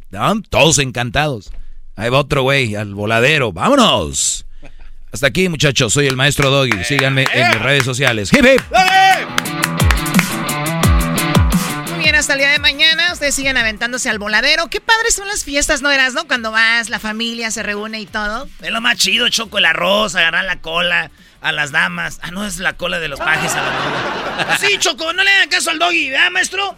Todos 0.49 0.79
encantados. 0.79 1.53
Ahí 2.01 2.09
va 2.09 2.17
otro 2.17 2.41
güey, 2.41 2.73
al 2.73 2.95
voladero. 2.95 3.51
¡Vámonos! 3.51 4.47
Hasta 5.13 5.27
aquí, 5.27 5.49
muchachos. 5.49 5.93
Soy 5.93 6.07
el 6.07 6.15
maestro 6.15 6.49
Doggy. 6.49 6.83
Síganme 6.83 7.27
en 7.31 7.49
mis 7.49 7.61
redes 7.61 7.83
sociales. 7.83 8.33
¡Hip, 8.33 8.43
hip! 8.43 8.61
Muy 11.91 11.99
bien, 11.99 12.15
hasta 12.15 12.33
el 12.33 12.39
día 12.39 12.49
de 12.49 12.57
mañana. 12.57 13.13
Ustedes 13.13 13.35
siguen 13.35 13.55
aventándose 13.55 14.09
al 14.09 14.17
voladero. 14.17 14.67
Qué 14.67 14.81
padres 14.81 15.13
son 15.13 15.27
las 15.27 15.43
fiestas, 15.43 15.83
¿no 15.83 15.91
eras, 15.91 16.15
no? 16.15 16.25
Cuando 16.25 16.49
vas, 16.49 16.89
la 16.89 16.97
familia 16.97 17.51
se 17.51 17.61
reúne 17.61 18.01
y 18.01 18.07
todo. 18.07 18.47
Es 18.63 18.71
lo 18.71 18.81
más 18.81 18.97
chido, 18.97 19.29
choco 19.29 19.59
el 19.59 19.65
arroz, 19.65 20.15
agarrar 20.15 20.45
la 20.45 20.59
cola 20.59 21.11
a 21.39 21.51
las 21.51 21.71
damas. 21.71 22.17
Ah, 22.23 22.31
no, 22.31 22.47
es 22.47 22.57
la 22.57 22.73
cola 22.73 22.99
de 22.99 23.09
los 23.09 23.19
pajes 23.19 23.53
a 23.53 23.61
la 23.61 24.57
Sí, 24.59 24.79
Choco, 24.79 25.13
no 25.13 25.23
le 25.23 25.29
hagan 25.29 25.49
caso 25.49 25.69
al 25.69 25.77
doggy, 25.77 26.09
¿verdad, 26.09 26.31
maestro? 26.31 26.75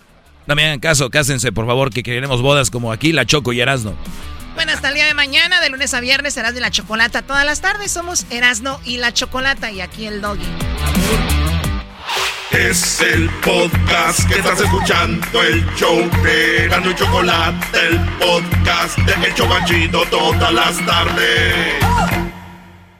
No 0.47 0.55
me 0.55 0.65
hagan 0.65 0.81
caso, 0.81 1.09
cásense, 1.09 1.53
por 1.53 1.65
favor, 1.65 1.93
que 1.93 2.03
queremos 2.03 2.41
bodas 2.41 2.69
como 2.69 2.91
aquí, 2.91 3.13
la 3.13 3.25
Choco 3.25 3.53
y 3.53 3.61
Erasno. 3.61 3.95
Bueno, 4.55 4.71
hasta 4.71 4.89
el 4.89 4.95
día 4.95 5.05
de 5.05 5.13
mañana, 5.13 5.61
de 5.61 5.69
lunes 5.69 5.93
a 5.93 5.99
viernes, 5.99 6.35
serás 6.35 6.53
de 6.53 6.61
la 6.61 6.69
chocolata 6.69 7.21
todas 7.21 7.45
las 7.45 7.61
tardes. 7.61 7.91
Somos 7.91 8.25
Erasno 8.29 8.79
y 8.85 8.97
la 8.97 9.11
Chocolata 9.13 9.71
y 9.71 9.81
aquí 9.81 10.05
el 10.05 10.21
doggy. 10.21 10.45
Es 12.51 13.01
el 13.01 13.29
podcast 13.43 14.27
que 14.29 14.35
estás 14.35 14.61
escuchando, 14.61 15.41
el 15.41 15.65
show 15.75 15.97
de 16.23 16.65
Erasno 16.65 16.91
y 16.91 16.95
Chocolate, 16.95 17.87
el 17.89 17.99
podcast 18.19 18.97
de 18.99 19.27
El 19.27 19.33
Chobachito 19.33 20.03
todas 20.11 20.53
las 20.53 20.85
tardes. 20.85 21.83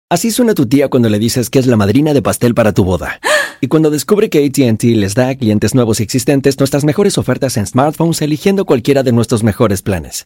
Así 0.10 0.32
suena 0.32 0.54
tu 0.54 0.66
tía 0.68 0.90
cuando 0.90 1.10
le 1.10 1.20
dices 1.20 1.50
que 1.50 1.60
es 1.60 1.68
la 1.68 1.78
madrina 1.78 2.14
de 2.14 2.22
pastel 2.22 2.56
para 2.56 2.74
tu 2.74 2.84
boda. 2.84 3.20
Y 3.62 3.68
cuando 3.68 3.90
descubre 3.90 4.30
que 4.30 4.46
ATT 4.46 4.84
les 4.84 5.16
da 5.16 5.30
a 5.30 5.36
clientes 5.36 5.74
nuevos 5.74 6.00
y 6.00 6.04
existentes 6.04 6.60
nuestras 6.60 6.84
mejores 6.84 7.18
ofertas 7.18 7.56
en 7.58 7.66
smartphones 7.66 8.22
eligiendo 8.22 8.66
cualquiera 8.66 9.04
de 9.04 9.12
nuestros 9.12 9.44
mejores 9.44 9.82
planes. 9.82 10.26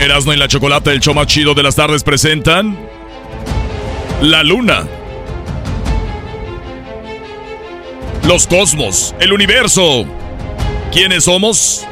Erasmo 0.00 0.32
y 0.32 0.36
la 0.36 0.46
Chocolate, 0.46 0.92
el 0.92 1.00
show 1.00 1.14
más 1.14 1.26
chido 1.26 1.54
de 1.54 1.62
las 1.62 1.74
tardes, 1.74 2.04
presentan 2.04 2.78
La 4.22 4.42
Luna. 4.44 4.86
Los 8.26 8.46
cosmos, 8.46 9.14
el 9.20 9.32
universo. 9.32 10.04
¿Quiénes 10.92 11.24
somos? 11.24 11.86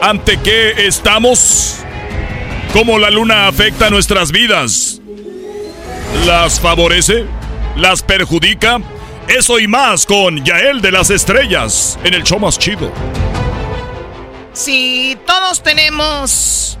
¿Ante 0.00 0.38
qué 0.38 0.86
estamos? 0.86 1.78
¿Cómo 2.74 2.98
la 2.98 3.10
luna 3.10 3.48
afecta 3.48 3.88
nuestras 3.88 4.30
vidas? 4.30 5.00
¿Las 6.26 6.60
favorece? 6.60 7.24
¿Las 7.76 8.02
perjudica? 8.02 8.80
Eso 9.28 9.58
y 9.58 9.66
más 9.66 10.04
con 10.04 10.44
Yael 10.44 10.80
de 10.82 10.92
las 10.92 11.10
Estrellas 11.10 11.98
en 12.04 12.14
el 12.14 12.24
show 12.24 12.38
más 12.38 12.58
chido. 12.58 12.92
Si 14.54 15.18
todos 15.26 15.62
tenemos 15.62 16.78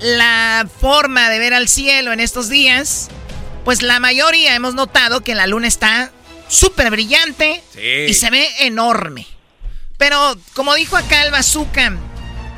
la 0.00 0.66
forma 0.80 1.28
de 1.28 1.38
ver 1.40 1.52
al 1.54 1.68
cielo 1.68 2.12
en 2.12 2.20
estos 2.20 2.48
días, 2.48 3.10
pues 3.64 3.82
la 3.82 3.98
mayoría 4.00 4.54
hemos 4.54 4.74
notado 4.74 5.22
que 5.22 5.34
la 5.34 5.46
luna 5.46 5.66
está 5.66 6.10
súper 6.46 6.90
brillante 6.90 7.60
Sí. 7.70 7.80
y 8.08 8.14
se 8.14 8.30
ve 8.30 8.46
enorme. 8.60 9.26
Pero, 9.96 10.36
como 10.54 10.74
dijo 10.76 10.96
acá 10.96 11.24
el 11.24 11.32
bazooka, 11.32 11.94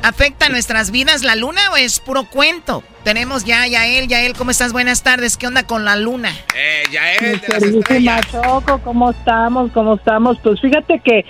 ¿afecta 0.03 0.49
nuestras 0.49 0.91
vidas 0.91 1.23
la 1.23 1.35
luna 1.35 1.71
o 1.71 1.77
es 1.77 1.99
puro 1.99 2.25
cuento? 2.29 2.83
Tenemos 3.03 3.43
ya, 3.45 3.65
Yael, 3.65 4.07
Yael, 4.07 4.33
¿cómo 4.33 4.51
estás? 4.51 4.71
Buenas 4.71 5.01
tardes, 5.01 5.35
¿qué 5.35 5.47
onda 5.47 5.63
con 5.65 5.83
la 5.83 5.95
luna? 5.95 6.31
Eh, 6.55 6.83
ya 6.91 7.01
Mi 7.19 7.27
es 7.29 7.41
de 7.41 7.47
las 7.47 7.59
queridísima 7.63 8.19
estrellas. 8.19 8.27
Choco, 8.31 8.79
¿cómo 8.83 9.09
estamos? 9.09 9.71
¿Cómo 9.71 9.95
estamos? 9.95 10.37
Pues 10.43 10.61
fíjate 10.61 11.01
que 11.03 11.25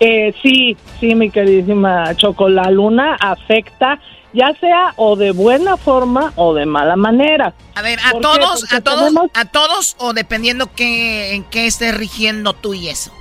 eh, 0.00 0.34
sí, 0.42 0.76
sí, 1.00 1.14
mi 1.14 1.30
queridísima 1.30 2.14
Choco, 2.16 2.48
la 2.48 2.70
luna 2.70 3.16
afecta 3.20 3.98
ya 4.32 4.52
sea 4.60 4.92
o 4.96 5.16
de 5.16 5.30
buena 5.30 5.78
forma 5.78 6.32
o 6.36 6.52
de 6.52 6.66
mala 6.66 6.96
manera. 6.96 7.54
A 7.74 7.80
ver, 7.80 7.98
a 8.04 8.10
todos, 8.20 8.70
a 8.70 8.82
todos, 8.82 8.98
tenemos- 8.98 9.30
a 9.32 9.44
todos 9.46 9.96
o 9.98 10.12
dependiendo 10.12 10.68
qué, 10.76 11.34
en 11.34 11.44
qué 11.44 11.66
estés 11.66 11.96
rigiendo 11.96 12.52
tú 12.52 12.74
y 12.74 12.88
eso. 12.88 13.12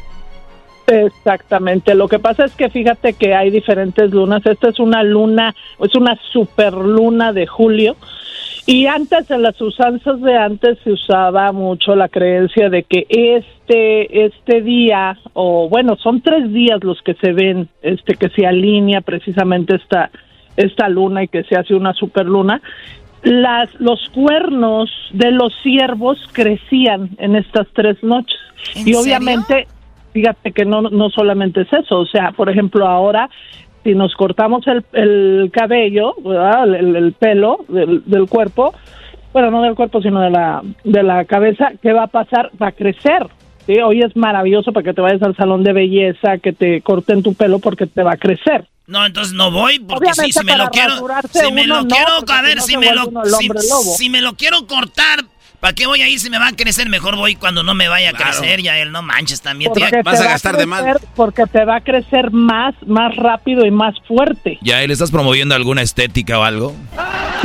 Exactamente. 0.87 1.95
Lo 1.95 2.07
que 2.07 2.19
pasa 2.19 2.45
es 2.45 2.51
que 2.53 2.69
fíjate 2.69 3.13
que 3.13 3.33
hay 3.33 3.49
diferentes 3.49 4.11
lunas. 4.11 4.45
Esta 4.45 4.69
es 4.69 4.79
una 4.79 5.03
luna, 5.03 5.55
es 5.79 5.95
una 5.95 6.17
superluna 6.31 7.33
de 7.33 7.47
julio. 7.47 7.95
Y 8.67 8.87
antes, 8.87 9.29
en 9.29 9.43
las 9.43 9.59
usanzas 9.61 10.19
de 10.21 10.35
antes, 10.35 10.79
se 10.83 10.91
usaba 10.91 11.51
mucho 11.51 11.95
la 11.95 12.09
creencia 12.09 12.69
de 12.69 12.81
que 12.83 13.05
este, 13.09 14.25
este 14.25 14.61
día, 14.61 15.19
o 15.33 15.69
bueno, 15.69 15.95
son 15.97 16.21
tres 16.21 16.51
días 16.51 16.83
los 16.83 16.99
que 17.03 17.13
se 17.15 17.31
ven, 17.31 17.69
este, 17.83 18.15
que 18.15 18.29
se 18.29 18.47
alinea 18.47 19.01
precisamente 19.01 19.75
esta, 19.75 20.09
esta 20.57 20.89
luna 20.89 21.23
y 21.23 21.27
que 21.27 21.43
se 21.43 21.55
hace 21.55 21.75
una 21.75 21.93
superluna. 21.93 22.59
Las, 23.21 23.69
los 23.79 24.09
cuernos 24.09 24.89
de 25.11 25.31
los 25.31 25.53
ciervos 25.61 26.17
crecían 26.31 27.11
en 27.19 27.35
estas 27.35 27.67
tres 27.73 28.01
noches. 28.03 28.39
¿En 28.75 28.81
Y 28.81 28.93
serio? 28.93 28.99
obviamente 29.01 29.67
fíjate 30.15 30.53
que 30.53 30.63
no, 30.63 30.81
no 30.81 31.09
solamente 31.09 31.61
es 31.61 31.73
eso, 31.73 31.99
o 31.99 32.05
sea, 32.05 32.31
por 32.31 32.49
ejemplo, 32.49 32.87
ahora 32.87 33.29
si 33.85 33.93
nos 33.93 34.13
cortamos 34.15 34.65
el, 34.67 34.83
el 34.91 35.51
cabello. 35.53 36.15
El, 36.65 36.95
el 36.95 37.13
pelo 37.13 37.63
del, 37.69 38.03
del 38.05 38.27
cuerpo, 38.27 38.73
bueno, 39.35 39.51
no 39.51 39.61
del 39.61 39.75
cuerpo, 39.75 40.01
sino 40.01 40.21
de 40.21 40.29
la, 40.29 40.61
de 40.85 41.03
la 41.03 41.25
cabeza, 41.25 41.73
¿qué 41.81 41.91
va 41.91 42.03
a 42.03 42.07
pasar? 42.07 42.51
Va 42.61 42.67
a 42.67 42.71
crecer. 42.71 43.27
¿sí? 43.65 43.73
Hoy 43.81 43.99
es 43.99 44.15
maravilloso 44.15 44.71
para 44.71 44.85
que 44.85 44.93
te 44.93 45.01
vayas 45.01 45.21
al 45.21 45.35
salón 45.35 45.61
de 45.61 45.73
belleza, 45.73 46.37
que 46.37 46.53
te 46.53 46.81
corten 46.81 47.21
tu 47.21 47.33
pelo 47.33 47.59
porque 47.59 47.85
te 47.85 48.01
va 48.01 48.13
a 48.13 48.17
crecer. 48.17 48.65
No, 48.87 49.05
entonces 49.05 49.33
no 49.33 49.51
voy 49.51 49.79
porque 49.79 50.13
si, 50.13 50.45
me 50.45 50.55
lo 50.57 50.69
quiero, 50.69 50.95
si 51.31 51.51
me 51.51 51.67
lo 51.67 51.85
quiero, 51.85 52.11
a 52.27 52.41
ver, 52.43 52.61
si 52.61 52.77
me 52.77 52.93
lo, 52.93 53.11
si 53.97 54.09
me 54.09 54.21
lo 54.21 54.35
quiero 54.35 54.65
cortar, 54.67 55.25
¿para 55.65 55.73
qué 55.73 55.87
voy 55.87 55.99
ahí 56.03 56.19
si 56.19 56.29
me 56.29 56.37
va 56.37 56.49
a 56.49 56.51
crecer? 56.51 56.89
Mejor 56.89 57.15
voy 57.15 57.33
cuando 57.33 57.63
no 57.63 57.73
me 57.73 57.87
vaya 57.87 58.11
a 58.11 58.13
crecer, 58.13 58.61
ya 58.61 58.77
él 58.77 58.91
no 58.91 59.01
manches 59.01 59.41
también. 59.41 59.69
Porque 59.69 59.87
tía. 59.87 59.89
te 59.89 60.03
va 60.03 60.11
crecer- 60.11 60.99
Porque 61.15 61.43
te 61.47 61.65
va 61.65 61.77
a 61.77 61.81
crecer 61.81 62.29
más, 62.29 62.75
más 62.85 63.15
rápido 63.15 63.65
y 63.65 63.71
más 63.71 63.95
fuerte. 64.07 64.59
¿Ya 64.61 64.83
él 64.83 64.91
estás 64.91 65.09
promoviendo 65.09 65.55
alguna 65.55 65.81
estética 65.81 66.37
o 66.37 66.43
algo? 66.43 66.75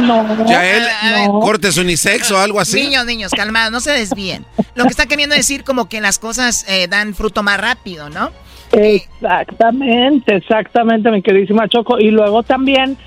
No. 0.01 0.47
Ya 0.47 0.71
él, 0.71 0.83
no. 1.29 1.41
cortes 1.41 1.79
unisex 1.79 2.31
o 2.31 2.39
algo 2.39 2.61
así. 2.61 2.83
Niños, 2.83 3.07
niños, 3.07 3.33
calmados, 3.33 3.73
no 3.73 3.81
se 3.81 3.93
desvíen. 3.93 4.45
Lo 4.75 4.85
que 4.85 4.91
está 4.91 5.07
queriendo 5.07 5.35
decir 5.35 5.65
como 5.65 5.89
que 5.89 6.03
las 6.03 6.19
cosas 6.19 6.67
eh, 6.69 6.89
dan 6.89 7.15
fruto 7.15 7.43
más 7.43 7.59
rápido, 7.59 8.11
¿no? 8.11 8.33
Exactamente, 8.73 10.37
exactamente, 10.37 11.11
mi 11.11 11.23
queridísima 11.23 11.69
Choco. 11.71 11.99
Y 11.99 12.11
luego 12.11 12.43
también 12.43 12.99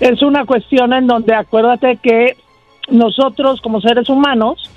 es 0.00 0.22
una 0.22 0.44
cuestión 0.44 0.92
en 0.92 1.06
donde 1.06 1.36
acuérdate 1.36 2.00
que 2.02 2.36
nosotros 2.88 3.60
como 3.60 3.80
seres 3.80 4.08
humanos 4.08 4.70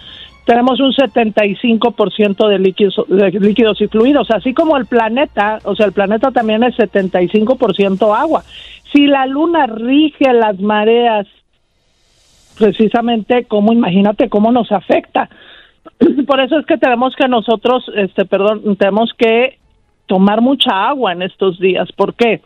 tenemos 0.46 0.80
un 0.80 0.92
75% 0.94 2.48
de 2.48 2.60
líquidos, 2.60 2.96
de 3.08 3.32
líquidos 3.32 3.80
y 3.82 3.88
fluidos, 3.88 4.32
así 4.32 4.54
como 4.54 4.78
el 4.78 4.88
planeta, 4.88 5.60
o 5.64 5.76
sea, 5.76 5.86
el 5.86 5.92
planeta 5.92 6.32
también 6.32 6.64
es 6.64 6.76
75% 6.76 8.18
agua. 8.18 8.44
Si 8.92 9.06
la 9.06 9.28
luna 9.28 9.68
rige 9.68 10.34
las 10.34 10.60
mareas, 10.60 11.28
precisamente, 12.58 13.46
como 13.46 13.74
imagínate 13.74 14.30
cómo 14.30 14.52
nos 14.52 14.72
afecta. 14.72 15.30
Por 16.28 16.40
eso 16.40 16.60
es 16.60 16.66
que 16.66 16.78
tenemos 16.78 17.16
que 17.16 17.28
nosotros, 17.28 17.86
este, 17.96 18.26
perdón, 18.26 18.76
tenemos 18.76 19.14
que 19.18 19.60
tomar 20.08 20.42
mucha 20.42 20.88
agua 20.88 21.14
en 21.14 21.22
estos 21.22 21.60
días. 21.60 21.92
¿Por 21.94 22.16
qué? 22.16 22.42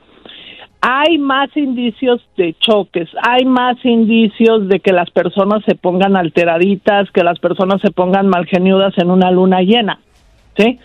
Hay 0.86 1.18
más 1.18 1.50
indicios 1.56 2.20
de 2.36 2.56
choques, 2.60 3.08
hay 3.22 3.46
más 3.46 3.78
indicios 3.86 4.68
de 4.68 4.82
que 4.82 4.92
las 4.92 5.10
personas 5.12 5.64
se 5.66 5.76
pongan 5.76 6.18
alteraditas, 6.18 7.10
que 7.12 7.24
las 7.24 7.40
personas 7.40 7.80
se 7.82 7.92
pongan 7.92 8.28
malgeniudas 8.28 8.94
en 8.98 9.10
una 9.10 9.32
luna 9.32 9.62
llena, 9.62 10.02
¿sí? 10.58 10.80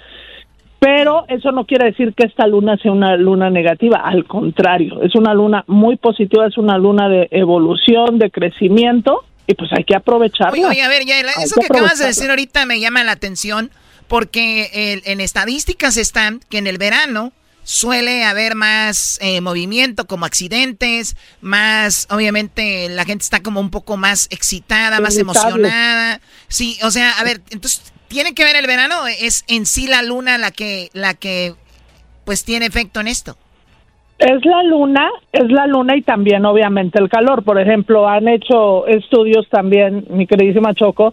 Pero 0.78 1.24
eso 1.26 1.50
no 1.50 1.64
quiere 1.66 1.86
decir 1.86 2.14
que 2.14 2.26
esta 2.28 2.46
luna 2.46 2.76
sea 2.76 2.92
una 2.92 3.16
luna 3.16 3.50
negativa, 3.50 3.96
al 4.04 4.24
contrario, 4.26 5.02
es 5.02 5.16
una 5.16 5.34
luna 5.34 5.64
muy 5.66 5.96
positiva, 5.96 6.46
es 6.46 6.56
una 6.56 6.78
luna 6.78 7.08
de 7.08 7.26
evolución, 7.32 8.20
de 8.20 8.30
crecimiento, 8.30 9.24
y 9.48 9.54
pues 9.54 9.72
hay 9.76 9.82
que 9.82 9.96
aprovecharla. 9.96 10.52
Oye, 10.52 10.64
oye, 10.66 10.82
a 10.82 10.88
ver, 10.88 11.02
ya, 11.06 11.18
eso 11.42 11.56
que 11.60 11.66
que 11.66 11.72
acabas 11.72 11.98
de 11.98 12.06
decir 12.06 12.30
ahorita 12.30 12.64
me 12.66 12.78
llama 12.78 13.02
la 13.02 13.12
atención 13.12 13.70
porque 14.06 14.68
el- 14.72 15.02
en 15.06 15.20
estadísticas 15.20 15.96
están 15.96 16.38
que 16.48 16.58
en 16.58 16.68
el 16.68 16.78
verano 16.78 17.32
suele 17.68 18.24
haber 18.24 18.54
más 18.54 19.18
eh, 19.20 19.42
movimiento, 19.42 20.06
como 20.06 20.24
accidentes, 20.24 21.18
más, 21.42 22.08
obviamente 22.10 22.88
la 22.88 23.04
gente 23.04 23.24
está 23.24 23.42
como 23.42 23.60
un 23.60 23.70
poco 23.70 23.98
más 23.98 24.26
excitada, 24.30 25.00
más 25.00 25.18
emocionada. 25.18 26.18
Sí, 26.46 26.78
o 26.82 26.90
sea, 26.90 27.10
a 27.20 27.24
ver, 27.24 27.42
entonces, 27.50 27.92
¿tiene 28.08 28.32
que 28.32 28.44
ver 28.44 28.56
el 28.56 28.66
verano? 28.66 29.06
¿Es 29.06 29.44
en 29.48 29.66
sí 29.66 29.86
la 29.86 30.02
luna 30.02 30.38
la 30.38 30.50
que, 30.50 30.88
la 30.94 31.12
que, 31.12 31.52
pues 32.24 32.42
tiene 32.42 32.64
efecto 32.64 33.00
en 33.00 33.08
esto? 33.08 33.36
Es 34.18 34.42
la 34.46 34.62
luna, 34.62 35.06
es 35.30 35.50
la 35.50 35.66
luna 35.66 35.94
y 35.94 36.00
también 36.00 36.46
obviamente 36.46 36.98
el 36.98 37.10
calor. 37.10 37.44
Por 37.44 37.60
ejemplo, 37.60 38.08
han 38.08 38.28
hecho 38.28 38.86
estudios 38.86 39.46
también, 39.50 40.06
mi 40.08 40.26
queridísima 40.26 40.72
Choco, 40.72 41.12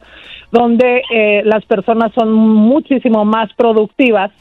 donde 0.52 1.02
eh, 1.12 1.42
las 1.44 1.66
personas 1.66 2.14
son 2.14 2.32
muchísimo 2.32 3.26
más 3.26 3.54
productivas 3.56 4.32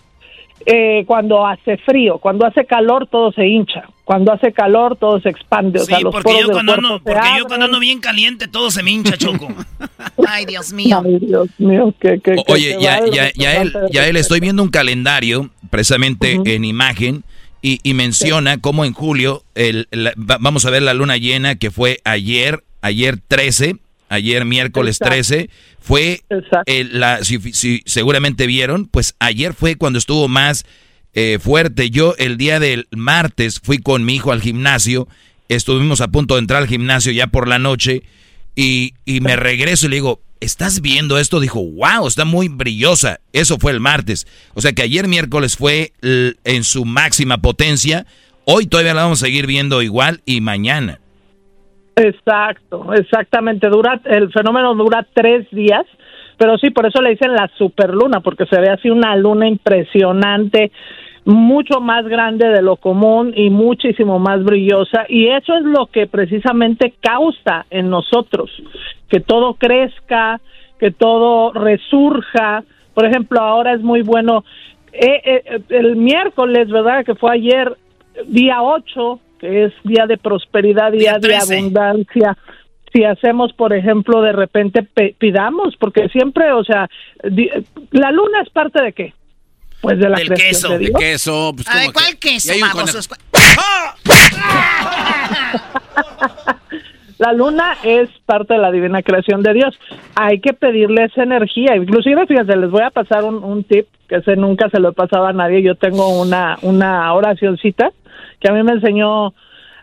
eh, 0.66 1.04
cuando 1.06 1.46
hace 1.46 1.76
frío. 1.78 2.18
Cuando 2.18 2.46
hace 2.46 2.64
calor 2.64 3.06
todo 3.10 3.32
se 3.32 3.46
hincha. 3.46 3.84
Cuando 4.04 4.32
hace 4.32 4.52
calor 4.52 4.96
todo 4.96 5.18
se 5.20 5.30
expande. 5.30 5.78
o 5.80 5.84
Sí, 5.84 5.86
sea, 5.92 6.00
los 6.00 6.12
porque, 6.12 6.24
poros 6.32 6.40
yo 6.40 6.46
del 6.48 6.54
cuando, 6.54 6.72
cuerpo 6.72 6.86
ando, 6.86 6.98
se 6.98 7.04
porque 7.04 7.38
yo 7.38 7.44
cuando 7.46 7.66
ando 7.66 7.80
bien 7.80 8.00
caliente 8.00 8.48
todo 8.48 8.70
se 8.70 8.82
me 8.82 8.90
hincha, 8.90 9.16
Choco. 9.16 9.48
Ay, 10.28 10.44
Dios 10.46 10.72
mío. 10.72 11.02
Ay, 11.04 11.18
Dios 11.20 11.48
mío, 11.58 11.94
que, 12.00 12.18
que 12.20 12.36
Oye, 12.48 12.76
ya, 12.80 13.00
ya, 13.06 13.30
ya, 13.34 13.62
él, 13.62 13.72
ya 13.90 14.06
él, 14.06 14.16
estoy 14.16 14.40
viendo 14.40 14.62
un 14.62 14.68
calendario, 14.68 15.50
precisamente 15.70 16.38
en 16.44 16.64
imagen, 16.64 17.24
y, 17.62 17.80
y 17.82 17.94
menciona 17.94 18.58
cómo 18.60 18.84
en 18.84 18.92
julio, 18.92 19.42
el, 19.54 19.88
la- 19.90 20.12
vamos 20.16 20.66
a 20.66 20.70
ver 20.70 20.82
la 20.82 20.92
luna 20.92 21.16
llena 21.16 21.54
que 21.54 21.70
fue 21.70 22.00
ayer, 22.04 22.62
ayer 22.82 23.18
13, 23.26 23.76
ayer 24.14 24.44
miércoles 24.44 24.96
Exacto. 24.96 25.14
13, 25.14 25.50
fue 25.80 26.22
el- 26.66 26.98
la, 27.00 27.22
si, 27.24 27.38
si 27.52 27.82
seguramente 27.86 28.46
vieron, 28.46 28.86
pues 28.86 29.14
ayer 29.18 29.54
fue 29.54 29.76
cuando 29.76 29.98
estuvo 29.98 30.28
más 30.28 30.64
eh, 31.12 31.38
fuerte. 31.40 31.90
Yo 31.90 32.14
el 32.18 32.36
día 32.36 32.58
del 32.60 32.88
martes 32.90 33.60
fui 33.62 33.78
con 33.78 34.04
mi 34.04 34.16
hijo 34.16 34.32
al 34.32 34.40
gimnasio, 34.42 35.06
estuvimos 35.48 36.00
a 36.00 36.08
punto 36.08 36.34
de 36.34 36.40
entrar 36.40 36.62
al 36.62 36.68
gimnasio 36.68 37.12
ya 37.12 37.26
por 37.28 37.46
la 37.48 37.58
noche, 37.58 38.02
y, 38.56 38.94
y 39.04 39.20
me 39.20 39.36
regreso 39.36 39.86
y 39.86 39.90
le 39.90 39.96
digo, 39.96 40.22
¿estás 40.40 40.80
viendo 40.80 41.18
esto? 41.18 41.40
Dijo, 41.40 41.62
wow, 41.62 42.06
está 42.06 42.24
muy 42.24 42.48
brillosa. 42.48 43.20
Eso 43.32 43.58
fue 43.58 43.72
el 43.72 43.80
martes. 43.80 44.26
O 44.54 44.60
sea 44.60 44.72
que 44.72 44.82
ayer 44.82 45.08
miércoles 45.08 45.56
fue 45.56 45.92
en 46.02 46.64
su 46.64 46.84
máxima 46.84 47.38
potencia. 47.38 48.06
Hoy 48.44 48.66
todavía 48.66 48.94
la 48.94 49.02
vamos 49.02 49.22
a 49.22 49.26
seguir 49.26 49.46
viendo 49.46 49.82
igual 49.82 50.22
y 50.26 50.40
mañana. 50.40 51.00
Exacto, 51.96 52.92
exactamente. 52.94 53.68
Dura, 53.68 54.00
el 54.04 54.32
fenómeno 54.32 54.74
dura 54.74 55.06
tres 55.12 55.48
días, 55.50 55.86
pero 56.36 56.58
sí, 56.58 56.70
por 56.70 56.86
eso 56.86 57.00
le 57.00 57.10
dicen 57.10 57.32
la 57.32 57.48
superluna, 57.56 58.20
porque 58.20 58.46
se 58.46 58.60
ve 58.60 58.68
así 58.70 58.90
una 58.90 59.14
luna 59.16 59.46
impresionante, 59.46 60.72
mucho 61.24 61.80
más 61.80 62.04
grande 62.06 62.48
de 62.48 62.62
lo 62.62 62.76
común 62.76 63.32
y 63.36 63.48
muchísimo 63.48 64.18
más 64.18 64.42
brillosa. 64.42 65.06
Y 65.08 65.28
eso 65.28 65.54
es 65.56 65.62
lo 65.64 65.86
que 65.86 66.06
precisamente 66.06 66.94
causa 67.00 67.66
en 67.70 67.88
nosotros, 67.90 68.50
que 69.08 69.20
todo 69.20 69.54
crezca, 69.54 70.40
que 70.78 70.90
todo 70.90 71.52
resurja. 71.52 72.64
Por 72.92 73.06
ejemplo, 73.06 73.40
ahora 73.40 73.72
es 73.72 73.80
muy 73.82 74.02
bueno. 74.02 74.44
eh, 74.92 75.20
eh, 75.24 75.60
el 75.70 75.96
miércoles, 75.96 76.68
¿verdad? 76.70 77.04
Que 77.04 77.14
fue 77.14 77.32
ayer, 77.32 77.76
día 78.26 78.62
8, 78.62 79.18
que 79.33 79.33
es 79.40 79.72
día 79.84 80.06
de 80.06 80.16
prosperidad, 80.18 80.92
día, 80.92 81.18
de 81.18 81.36
abundancia. 81.36 82.36
Si 82.92 83.04
hacemos, 83.04 83.52
por 83.52 83.72
ejemplo, 83.74 84.22
de 84.22 84.32
repente 84.32 84.82
pe- 84.82 85.14
pidamos, 85.18 85.74
porque 85.78 86.08
siempre, 86.10 86.52
o 86.52 86.62
sea, 86.64 86.88
la 87.90 88.10
luna 88.12 88.40
es 88.42 88.50
parte 88.50 88.82
de 88.82 88.92
qué? 88.92 89.14
Pues 89.80 89.98
de 89.98 90.08
la 90.08 90.16
Del 90.18 90.28
creación 90.28 90.48
queso. 90.48 90.68
de 90.70 90.78
De 90.78 90.84
Dios. 90.86 91.00
queso, 91.00 91.52
pues 91.54 91.68
A 91.68 91.74
ver, 91.74 91.82
como 91.86 91.92
¿cuál 91.94 92.16
que- 92.18 92.28
queso, 92.30 92.52
babosos? 92.60 93.08
La 97.18 97.32
luna 97.32 97.76
es 97.84 98.10
parte 98.26 98.54
de 98.54 98.60
la 98.60 98.72
divina 98.72 99.00
creación 99.02 99.42
de 99.42 99.54
Dios. 99.54 99.78
Hay 100.16 100.40
que 100.40 100.52
pedirle 100.52 101.04
esa 101.04 101.22
energía. 101.22 101.76
Inclusive, 101.76 102.26
fíjense, 102.26 102.56
les 102.56 102.70
voy 102.70 102.82
a 102.82 102.90
pasar 102.90 103.22
un, 103.24 103.36
un 103.44 103.62
tip 103.62 103.86
que 104.08 104.16
ese 104.16 104.34
nunca 104.34 104.68
se 104.68 104.80
lo 104.80 104.88
he 104.90 104.92
pasado 104.92 105.26
a 105.26 105.32
nadie. 105.32 105.62
Yo 105.62 105.76
tengo 105.76 106.20
una, 106.20 106.58
una 106.62 107.12
oracioncita 107.14 107.92
que 108.44 108.50
a 108.50 108.52
mí 108.52 108.62
me 108.62 108.72
enseñó 108.72 109.32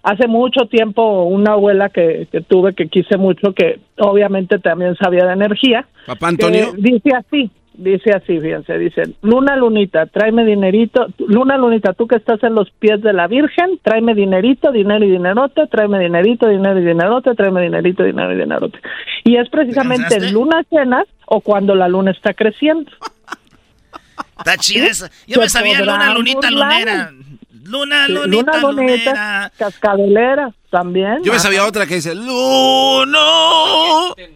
hace 0.04 0.28
mucho 0.28 0.68
tiempo 0.68 1.24
una 1.24 1.54
abuela 1.54 1.90
que, 1.90 2.28
que 2.32 2.42
tuve 2.42 2.76
que 2.76 2.90
quise 2.90 3.18
mucho, 3.18 3.54
que 3.54 3.80
obviamente 3.98 4.60
también 4.60 4.96
sabía 4.98 5.26
de 5.26 5.34
energía. 5.34 5.88
Papá 6.06 6.28
Antonio. 6.28 6.74
que 6.74 6.82
dice 6.82 7.10
así, 7.16 7.50
dice 7.74 8.12
así, 8.12 8.40
fíjense, 8.40 8.78
dice, 8.78 9.02
Luna 9.24 9.56
Lunita, 9.56 10.06
tráeme 10.06 10.46
dinerito, 10.46 11.08
Luna 11.18 11.58
Lunita, 11.58 11.94
tú 11.94 12.06
que 12.06 12.18
estás 12.18 12.44
en 12.44 12.54
los 12.54 12.70
pies 12.70 13.02
de 13.02 13.14
la 13.14 13.28
Virgen, 13.28 13.80
tráeme 13.82 14.14
dinerito, 14.14 14.72
dinero 14.72 15.04
y 15.04 15.10
dinerote, 15.10 15.66
tráeme 15.66 15.98
dinerito, 15.98 16.48
dinero 16.48 16.80
y 16.80 16.86
dinerote, 16.86 17.34
tráeme 17.34 17.64
dinerito, 17.64 18.04
dinero 18.04 18.32
y 18.32 18.38
dinerote. 18.38 18.80
Y 19.24 19.38
es 19.38 19.50
precisamente 19.50 20.18
en 20.18 20.34
lunas 20.34 20.68
llenas 20.70 21.08
o 21.26 21.42
cuando 21.42 21.74
la 21.74 21.88
luna 21.88 22.12
está 22.12 22.36
creciendo. 22.36 22.92
Está 24.38 24.58
chida 24.58 24.88
eso. 24.88 25.08
Yo 25.28 25.40
me 25.40 25.50
sabía 25.50 25.80
luna, 25.82 26.14
lunita, 26.16 26.50
lunera. 26.50 27.12
Luna, 27.64 28.08
Sí, 28.08 28.14
lunita, 28.14 28.52
luna 28.58 28.62
bonita, 28.62 28.92
lunera. 29.12 29.52
cascabelera 29.58 30.52
también. 30.70 31.18
Yo 31.24 31.32
me 31.34 31.40
sabía 31.40 31.66
otra 31.66 31.86
que 31.86 31.96
dice, 31.96 32.16
Luna, 32.16 33.20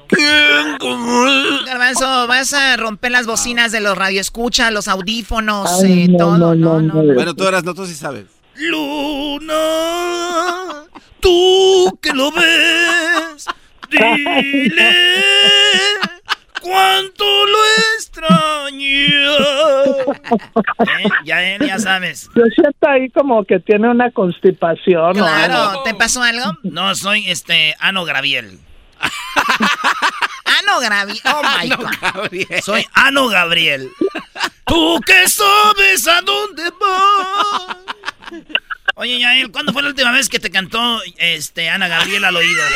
¿quién 0.08 0.78
como 0.80 1.28
él?" 1.28 1.60
Garbanzo, 1.66 2.28
vas 2.28 2.54
a 2.54 2.78
romper 2.78 3.12
las 3.12 3.26
bocinas 3.26 3.72
de 3.72 3.82
los 3.82 3.98
radioescuchas, 3.98 4.72
los 4.72 4.88
audífonos, 4.88 5.84
Ay, 5.84 6.04
eh, 6.04 6.08
no, 6.10 6.18
todo. 6.18 6.38
no, 6.38 6.56
no, 6.56 6.82
no. 6.82 7.14
Bueno, 7.14 7.34
tú 7.34 7.48
eras, 7.48 7.64
no, 7.64 7.74
tú 7.74 7.86
sí 7.86 7.96
sabes. 7.96 8.26
Luna, 8.56 9.54
tú 11.20 11.98
que 12.02 12.14
lo 12.14 12.32
ves, 12.32 13.46
dile 13.90 14.96
cuánto 16.66 17.24
lo 17.46 17.58
extraño. 17.96 18.86
Eh, 18.86 20.06
Ya, 21.26 21.58
ya 21.58 21.80
sabes. 21.80 22.30
Yo 22.36 22.44
siento 22.54 22.88
ahí 22.88 23.10
como 23.10 23.44
que 23.46 23.60
tiene 23.60 23.90
una 23.90 24.12
constipación. 24.12 25.14
Claro, 25.14 25.84
¿te 25.84 25.94
pasó 25.94 26.22
algo? 26.22 26.58
No, 26.64 26.94
soy 26.96 27.30
este 27.30 27.76
Ano 27.80 28.06
Gabriel. 28.06 28.60
Ano 30.60 30.80
Gravi, 30.80 31.20
oh 31.26 31.42
my 31.44 31.70
god. 31.70 32.62
Soy 32.64 32.88
Ano 32.94 33.28
Gabriel. 33.28 33.92
Tú 34.66 35.02
que 35.06 35.28
sabes 35.28 36.08
a 36.08 36.22
dónde 36.22 36.64
vas. 36.80 37.78
Oye, 38.98 39.20
Yael, 39.20 39.52
¿cuándo 39.52 39.74
fue 39.74 39.82
la 39.82 39.90
última 39.90 40.12
vez 40.12 40.30
que 40.30 40.40
te 40.40 40.50
cantó 40.50 41.02
este 41.18 41.70
Ana 41.70 41.88
Gabriel 41.90 42.24
al 42.24 42.36
oído? 42.36 42.62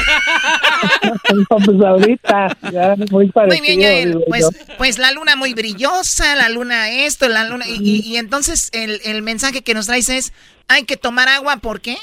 No, 1.49 1.57
pues 1.65 1.82
ahorita, 1.82 2.57
ya 2.72 2.95
muy 3.11 3.30
parecido. 3.32 3.59
Muy 3.63 3.67
bien, 3.67 3.80
Yael. 3.80 4.24
Pues, 4.28 4.49
pues 4.78 4.97
la 4.97 5.11
luna 5.11 5.36
muy 5.36 5.53
brillosa, 5.53 6.36
la 6.36 6.49
luna 6.49 6.89
esto, 6.89 7.28
la 7.30 7.43
luna... 7.45 7.65
Y, 7.67 7.78
y- 7.82 8.01
y 8.01 8.17
entonces 8.17 8.70
el, 8.74 8.99
el 9.05 9.22
mensaje 9.22 9.61
que 9.61 9.74
nos 9.74 9.86
traes 9.88 10.09
es, 10.09 10.34
hay 10.67 10.84
que 10.84 10.97
tomar 10.97 11.30
agua, 11.30 11.57
¿por 11.57 11.82
qué? 11.82 11.97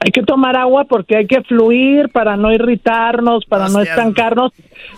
Hay 0.00 0.10
que 0.12 0.22
tomar 0.22 0.56
agua 0.56 0.84
porque 0.84 1.16
hay 1.16 1.26
que 1.26 1.42
fluir 1.42 2.08
para 2.10 2.36
no 2.36 2.52
irritarnos, 2.52 3.44
para 3.44 3.68
no 3.68 3.80
estancarnos, 3.80 4.52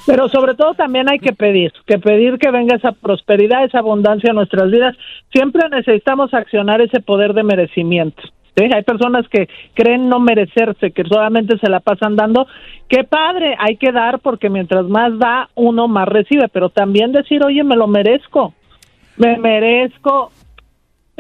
pero 0.07 0.29
sobre 0.29 0.55
todo 0.55 0.75
también 0.75 1.09
hay 1.09 1.19
que 1.19 1.33
pedir, 1.33 1.73
que 1.87 1.99
pedir 1.99 2.39
que 2.39 2.51
venga 2.51 2.77
esa 2.77 2.93
prosperidad, 2.93 3.65
esa 3.65 3.79
abundancia 3.79 4.31
a 4.31 4.35
nuestras 4.35 4.71
vidas. 4.71 4.97
Siempre 5.33 5.69
necesitamos 5.71 6.35
accionar 6.35 6.81
ese 6.81 7.01
poder 7.01 7.33
de 7.33 7.43
merecimiento. 7.43 8.23
¿sí? 8.57 8.65
Hay 8.73 8.83
personas 8.83 9.27
que 9.29 9.49
creen 9.75 10.09
no 10.09 10.21
merecerse, 10.21 10.91
que 10.93 11.05
solamente 11.05 11.59
se 11.59 11.69
la 11.69 11.81
pasan 11.81 12.17
dando. 12.17 12.47
Qué 12.89 13.05
padre, 13.05 13.57
hay 13.59 13.77
que 13.77 13.93
dar 13.93 14.19
porque 14.21 14.51
mientras 14.51 14.87
más 14.87 15.19
da, 15.19 15.49
uno 15.55 15.89
más 15.89 16.09
recibe, 16.09 16.49
pero 16.49 16.69
también 16.69 17.13
decir, 17.13 17.43
oye, 17.45 17.65
me 17.65 17.77
lo 17.77 17.87
merezco, 17.87 18.55
me 19.17 19.37
merezco 19.39 20.33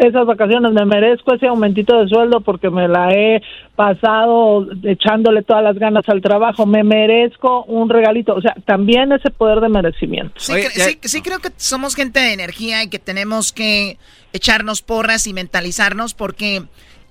esas 0.00 0.26
vacaciones, 0.26 0.72
me 0.72 0.84
merezco 0.84 1.34
ese 1.34 1.46
aumentito 1.46 1.98
de 2.00 2.08
sueldo 2.08 2.40
porque 2.40 2.70
me 2.70 2.88
la 2.88 3.12
he 3.12 3.42
pasado 3.76 4.66
echándole 4.82 5.42
todas 5.42 5.62
las 5.64 5.76
ganas 5.78 6.08
al 6.08 6.20
trabajo, 6.20 6.66
me 6.66 6.82
merezco 6.84 7.64
un 7.64 7.88
regalito, 7.88 8.34
o 8.34 8.40
sea, 8.40 8.54
también 8.66 9.12
ese 9.12 9.30
poder 9.30 9.60
de 9.60 9.68
merecimiento. 9.68 10.32
Sí, 10.38 10.52
cre- 10.52 10.70
sí- 10.70 10.98
sí 11.02 11.22
creo 11.22 11.38
que 11.38 11.50
somos 11.56 11.94
gente 11.94 12.20
de 12.20 12.32
energía 12.32 12.82
y 12.82 12.88
que 12.88 12.98
tenemos 12.98 13.52
que 13.52 13.98
echarnos 14.32 14.82
porras 14.82 15.26
y 15.26 15.32
mentalizarnos 15.32 16.14
porque 16.14 16.62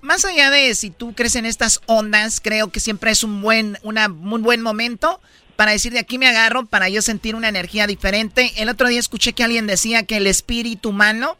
más 0.01 0.23
allá 0.25 0.49
de 0.49 0.73
si 0.75 0.89
tú 0.91 1.13
crees 1.13 1.35
en 1.35 1.45
estas 1.45 1.81
ondas, 1.85 2.39
creo 2.39 2.69
que 2.69 2.79
siempre 2.79 3.11
es 3.11 3.23
un 3.23 3.41
buen, 3.41 3.77
una, 3.83 4.07
un 4.07 4.41
buen 4.43 4.61
momento 4.61 5.19
para 5.55 5.71
decir 5.73 5.91
de 5.91 5.99
aquí 5.99 6.17
me 6.17 6.27
agarro 6.27 6.65
para 6.65 6.87
yo 6.87 7.01
sentir 7.01 7.35
una 7.35 7.49
energía 7.49 7.85
diferente. 7.85 8.51
El 8.57 8.69
otro 8.69 8.87
día 8.87 8.99
escuché 8.99 9.33
que 9.33 9.43
alguien 9.43 9.67
decía 9.67 10.03
que 10.03 10.15
el 10.17 10.27
espíritu 10.27 10.89
humano 10.89 11.35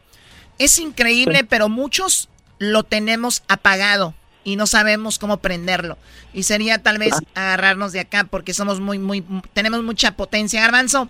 es 0.60 0.78
increíble, 0.78 1.44
pero 1.44 1.68
muchos 1.68 2.28
lo 2.58 2.82
tenemos 2.82 3.42
apagado 3.48 4.14
y 4.44 4.56
no 4.56 4.66
sabemos 4.66 5.18
cómo 5.18 5.38
prenderlo. 5.38 5.98
Y 6.32 6.44
sería 6.44 6.82
tal 6.82 6.98
vez 6.98 7.14
agarrarnos 7.34 7.92
de 7.92 8.00
acá 8.00 8.24
porque 8.30 8.54
somos 8.54 8.78
muy, 8.78 8.98
muy, 8.98 9.24
tenemos 9.52 9.82
mucha 9.82 10.12
potencia. 10.12 10.60
Garbanzo, 10.60 11.08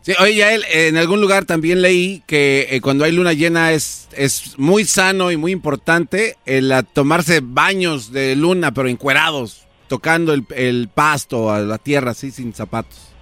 Sí, 0.00 0.12
oye, 0.20 0.36
Yael, 0.36 0.64
en 0.72 0.96
algún 0.96 1.20
lugar 1.20 1.44
también 1.44 1.82
leí 1.82 2.22
que 2.26 2.68
eh, 2.70 2.80
cuando 2.80 3.04
hay 3.04 3.12
luna 3.12 3.32
llena 3.32 3.72
es, 3.72 4.08
es 4.16 4.58
muy 4.58 4.84
sano 4.84 5.30
y 5.32 5.36
muy 5.36 5.52
importante 5.52 6.36
el 6.46 6.70
a 6.72 6.82
tomarse 6.82 7.40
baños 7.42 8.12
de 8.12 8.36
luna, 8.36 8.72
pero 8.72 8.88
encuerados, 8.88 9.66
tocando 9.88 10.32
el, 10.32 10.44
el 10.54 10.88
pasto 10.88 11.50
a 11.50 11.58
la 11.60 11.78
tierra 11.78 12.12
así 12.12 12.30
sin 12.30 12.54
zapatos. 12.54 13.12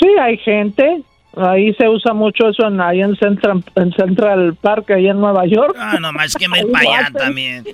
Sí, 0.00 0.06
hay 0.22 0.38
gente, 0.38 1.02
ahí 1.36 1.72
se 1.74 1.88
usa 1.88 2.12
mucho 2.12 2.48
eso 2.48 2.66
en, 2.66 2.80
ahí 2.80 3.00
en 3.00 3.16
Central, 3.16 3.64
en 3.74 3.92
Central 3.92 4.56
Park, 4.60 4.90
ahí 4.90 5.08
en 5.08 5.20
Nueva 5.20 5.46
York. 5.46 5.76
Ah, 5.78 5.98
no 6.00 6.12
más 6.12 6.34
que 6.34 6.48
me 6.48 6.64
para 6.66 6.98
allá 6.98 7.10
también. 7.16 7.64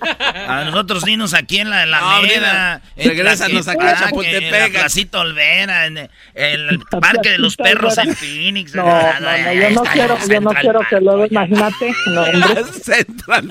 A 0.49 0.65
nosotros 0.65 1.05
dinos 1.05 1.35
aquí 1.35 1.59
en 1.59 1.71
la, 1.71 1.85
en 1.85 1.91
la 1.91 2.01
No, 2.01 2.11
Alameda, 2.11 2.83
en 2.97 3.09
regrésanos 3.11 3.69
acá 3.69 3.89
a 3.89 3.93
ah, 3.93 3.97
Chapultepec. 4.05 4.67
En 4.67 4.73
la 4.73 4.81
Placita 4.81 5.21
Olvera, 5.21 5.87
en 5.87 5.99
el, 5.99 6.11
el 6.35 6.81
Parque 7.01 7.31
de 7.31 7.39
los 7.39 7.57
Perros 7.57 7.99
en. 7.99 8.15
Phoenix. 8.17 8.75
No, 8.75 8.85
no, 8.85 9.21
no, 9.21 9.53
yo 9.53 9.71
no 9.71 9.83
quiero, 9.83 10.17
yo 10.29 10.41
no 10.41 10.51
quiero 10.51 10.81
que 10.89 11.01
luego, 11.01 11.27
imagínate, 11.27 11.93
no. 12.07 12.25
Central. 12.73 13.49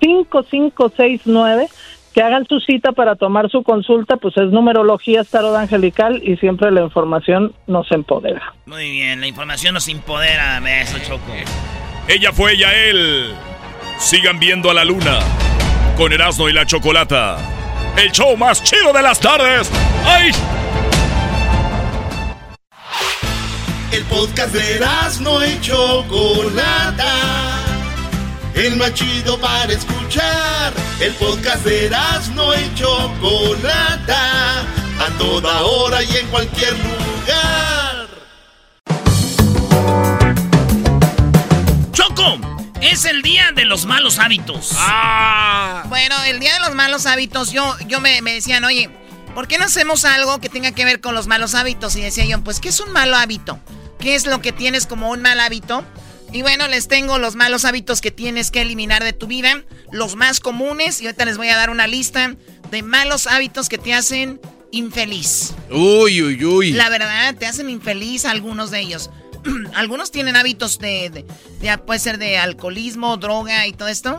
323-273-5569. 0.00 1.68
Que 2.14 2.22
hagan 2.22 2.46
su 2.46 2.60
cita 2.60 2.92
para 2.92 3.16
tomar 3.16 3.50
su 3.50 3.64
consulta, 3.64 4.16
pues 4.16 4.36
es 4.36 4.52
numerología, 4.52 5.24
tarot 5.24 5.56
angelical 5.56 6.22
y 6.22 6.36
siempre 6.36 6.70
la 6.70 6.82
información 6.82 7.52
nos 7.66 7.90
empodera. 7.90 8.54
Muy 8.66 8.88
bien, 8.88 9.20
la 9.20 9.26
información 9.26 9.74
nos 9.74 9.88
empodera. 9.88 10.62
Eso, 10.80 11.00
Choco. 11.00 11.32
Ella 12.06 12.30
fue 12.32 12.56
Yael. 12.56 13.34
Sigan 13.98 14.38
viendo 14.38 14.70
a 14.70 14.74
la 14.74 14.84
luna 14.84 15.18
con 15.96 16.12
Erasmo 16.12 16.48
y 16.48 16.52
la 16.52 16.64
Chocolata. 16.64 17.38
El 17.96 18.12
show 18.12 18.36
más 18.36 18.62
chido 18.62 18.92
de 18.92 19.02
las 19.02 19.18
tardes. 19.18 19.68
¡Ay! 20.06 20.30
El 23.90 24.04
podcast 24.04 24.52
de 24.52 24.80
no 25.20 25.44
y 25.44 25.58
Chocolata. 25.60 27.14
El 28.54 28.76
más 28.76 28.92
chido 28.92 29.38
para 29.40 29.72
escuchar. 29.72 30.74
El 31.00 31.14
podcast 31.14 31.64
de 31.64 31.90
no 32.34 32.54
y 32.54 32.74
Chocolata. 32.74 34.60
A 34.60 35.18
toda 35.18 35.62
hora 35.62 36.02
y 36.02 36.16
en 36.16 36.26
cualquier 36.28 36.72
lugar. 36.72 38.08
Choco, 41.92 42.38
es 42.82 43.06
el 43.06 43.22
día 43.22 43.52
de 43.54 43.64
los 43.64 43.86
malos 43.86 44.18
hábitos. 44.18 44.76
Bueno, 45.88 46.22
el 46.24 46.40
día 46.40 46.54
de 46.54 46.60
los 46.60 46.74
malos 46.74 47.06
hábitos, 47.06 47.52
yo, 47.52 47.74
yo 47.86 48.00
me, 48.00 48.20
me 48.20 48.34
decían, 48.34 48.64
oye, 48.64 48.90
¿por 49.38 49.46
qué 49.46 49.56
no 49.56 49.66
hacemos 49.66 50.04
algo 50.04 50.40
que 50.40 50.48
tenga 50.48 50.72
que 50.72 50.84
ver 50.84 51.00
con 51.00 51.14
los 51.14 51.28
malos 51.28 51.54
hábitos? 51.54 51.94
Y 51.94 52.00
decía 52.00 52.24
yo, 52.24 52.42
pues, 52.42 52.58
¿qué 52.58 52.70
es 52.70 52.80
un 52.80 52.90
malo 52.90 53.14
hábito? 53.14 53.60
¿Qué 54.00 54.16
es 54.16 54.26
lo 54.26 54.42
que 54.42 54.50
tienes 54.50 54.84
como 54.84 55.12
un 55.12 55.22
mal 55.22 55.38
hábito? 55.38 55.84
Y 56.32 56.42
bueno, 56.42 56.66
les 56.66 56.88
tengo 56.88 57.18
los 57.18 57.36
malos 57.36 57.64
hábitos 57.64 58.00
que 58.00 58.10
tienes 58.10 58.50
que 58.50 58.62
eliminar 58.62 59.04
de 59.04 59.12
tu 59.12 59.28
vida, 59.28 59.62
los 59.92 60.16
más 60.16 60.40
comunes, 60.40 61.00
y 61.00 61.06
ahorita 61.06 61.24
les 61.24 61.36
voy 61.36 61.50
a 61.50 61.56
dar 61.56 61.70
una 61.70 61.86
lista 61.86 62.34
de 62.72 62.82
malos 62.82 63.28
hábitos 63.28 63.68
que 63.68 63.78
te 63.78 63.94
hacen 63.94 64.40
infeliz. 64.72 65.54
Uy, 65.70 66.20
uy, 66.20 66.44
uy. 66.44 66.72
La 66.72 66.88
verdad, 66.88 67.32
te 67.36 67.46
hacen 67.46 67.70
infeliz 67.70 68.24
algunos 68.24 68.72
de 68.72 68.80
ellos. 68.80 69.08
algunos 69.76 70.10
tienen 70.10 70.34
hábitos 70.34 70.80
de, 70.80 71.24
de, 71.60 71.78
puede 71.78 72.00
ser 72.00 72.18
de 72.18 72.38
alcoholismo, 72.38 73.16
droga 73.18 73.68
y 73.68 73.72
todo 73.72 73.86
esto, 73.86 74.18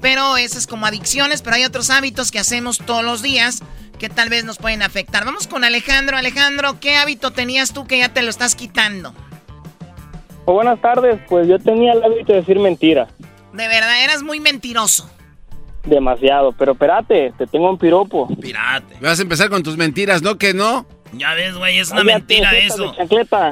pero 0.00 0.36
eso 0.36 0.58
es 0.58 0.66
como 0.66 0.86
adicciones, 0.86 1.42
pero 1.42 1.56
hay 1.56 1.64
otros 1.64 1.90
hábitos 1.90 2.30
que 2.30 2.38
hacemos 2.38 2.78
todos 2.78 3.04
los 3.04 3.22
días 3.22 3.62
que 3.98 4.08
tal 4.08 4.30
vez 4.30 4.44
nos 4.44 4.58
pueden 4.58 4.82
afectar. 4.82 5.24
Vamos 5.24 5.46
con 5.46 5.62
Alejandro. 5.62 6.16
Alejandro, 6.16 6.80
¿qué 6.80 6.96
hábito 6.96 7.32
tenías 7.32 7.72
tú 7.72 7.86
que 7.86 7.98
ya 7.98 8.08
te 8.08 8.22
lo 8.22 8.30
estás 8.30 8.54
quitando? 8.54 9.14
Oh, 10.46 10.54
buenas 10.54 10.80
tardes, 10.80 11.20
pues 11.28 11.46
yo 11.46 11.58
tenía 11.58 11.92
el 11.92 12.02
hábito 12.02 12.32
de 12.32 12.40
decir 12.40 12.58
mentira. 12.58 13.08
De 13.52 13.68
verdad, 13.68 14.02
eras 14.02 14.22
muy 14.22 14.40
mentiroso. 14.40 15.10
Demasiado, 15.84 16.52
pero 16.52 16.72
espérate, 16.72 17.32
te 17.36 17.46
tengo 17.46 17.70
un 17.70 17.78
piropo. 17.78 18.28
Pirate. 18.40 18.96
Vas 19.00 19.18
a 19.18 19.22
empezar 19.22 19.50
con 19.50 19.62
tus 19.62 19.76
mentiras, 19.76 20.22
¿no? 20.22 20.38
Que 20.38 20.54
no. 20.54 20.86
Ya 21.12 21.34
ves, 21.34 21.56
güey, 21.56 21.78
es 21.78 21.90
una 21.90 22.04
mentira 22.04 22.56
eso. 22.56 22.94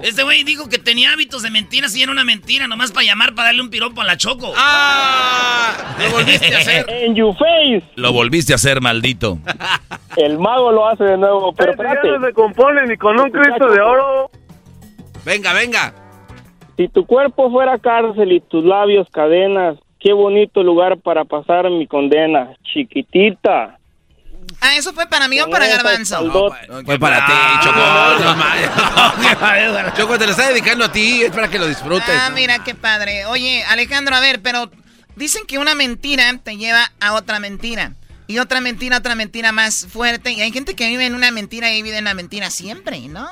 Este 0.03 0.23
güey 0.23 0.45
dijo 0.45 0.69
que 0.69 0.79
tenía 0.79 1.13
hábitos 1.13 1.43
de 1.43 1.51
mentiras 1.51 1.95
y 1.97 2.03
era 2.03 2.13
una 2.13 2.25
mentira, 2.25 2.69
nomás 2.69 2.93
para 2.93 3.05
llamar, 3.07 3.35
para 3.35 3.49
darle 3.49 3.63
un 3.63 3.71
piropo 3.71 4.01
a 4.01 4.05
la 4.05 4.17
Choco. 4.17 4.53
¡Ah! 4.57 5.97
Lo 5.99 6.11
volviste 6.11 6.55
a 6.55 6.59
hacer. 6.59 6.87
En 6.99 7.15
you 7.15 7.33
face. 7.33 7.83
Lo 7.97 8.13
volviste 8.13 8.53
a 8.53 8.57
hacer, 8.57 8.81
maldito. 8.81 9.39
El 10.17 10.39
mago 10.39 10.73
lo 10.73 10.89
hace 10.89 11.05
de 11.05 11.17
nuevo, 11.17 11.53
pero 11.53 11.73
espérate. 11.73 12.09
no 12.09 12.27
se 12.27 12.33
compone 12.33 12.87
ni 12.87 12.97
con 12.97 13.19
un 13.19 13.31
Cristo 13.31 13.69
de 13.71 13.81
oro. 13.81 14.31
Venga, 15.25 15.53
venga. 15.53 15.95
Si 16.77 16.89
tu 16.89 17.07
cuerpo 17.07 17.51
fuera 17.51 17.79
cárcel 17.79 18.33
y 18.33 18.41
tus 18.41 18.65
labios 18.65 19.09
cadenas, 19.11 19.77
qué 19.99 20.13
bonito 20.13 20.63
lugar 20.63 20.99
para 20.99 21.25
pasar 21.25 21.69
mi 21.71 21.87
condena, 21.87 22.55
chiquitita. 22.63 23.78
Ah, 24.61 24.77
¿eso 24.77 24.93
fue 24.93 25.07
para 25.09 25.29
mí 25.29 25.41
o 25.41 25.49
para 25.49 25.67
Garbanzo? 25.67 26.53
fue 26.85 26.99
para 26.99 27.27
ti, 27.27 27.33
Choco. 27.63 27.87
Choco, 29.97 30.19
te 30.19 30.27
lo 30.27 30.33
está 30.33 30.49
dedicando 30.49 30.85
a 30.85 30.93
ti, 30.93 31.23
es 31.23 31.31
para 31.31 31.49
que 31.49 31.59
lo 31.59 31.67
disfrutes. 31.67 32.09
Ah, 32.09 32.31
mira 32.35 32.63
qué 32.65 32.75
padre. 32.75 33.27
Oye, 33.27 33.65
Alejandro, 33.65 34.17
a 34.17 34.21
ver, 34.21 34.41
pero 34.43 34.71
dicen 35.17 35.43
que 35.47 35.59
una 35.59 35.75
mentira 35.75 36.39
te 36.43 36.57
lleva 36.57 36.91
a 37.01 37.15
otra 37.15 37.41
mentira. 37.41 37.93
Y 38.27 38.41
otra 38.41 38.61
mentira, 38.61 38.99
otra 38.99 39.15
mentira 39.15 39.53
más 39.53 39.87
fuerte. 39.91 40.33
Y 40.33 40.43
hay 40.43 40.53
gente 40.53 40.75
que 40.75 40.87
vive 40.89 41.07
en 41.07 41.15
una 41.15 41.31
mentira 41.31 41.73
y 41.73 41.83
vive 41.83 41.97
en 41.97 42.05
una 42.05 42.15
mentira 42.15 42.51
siempre, 42.51 43.01
¿no? 43.09 43.27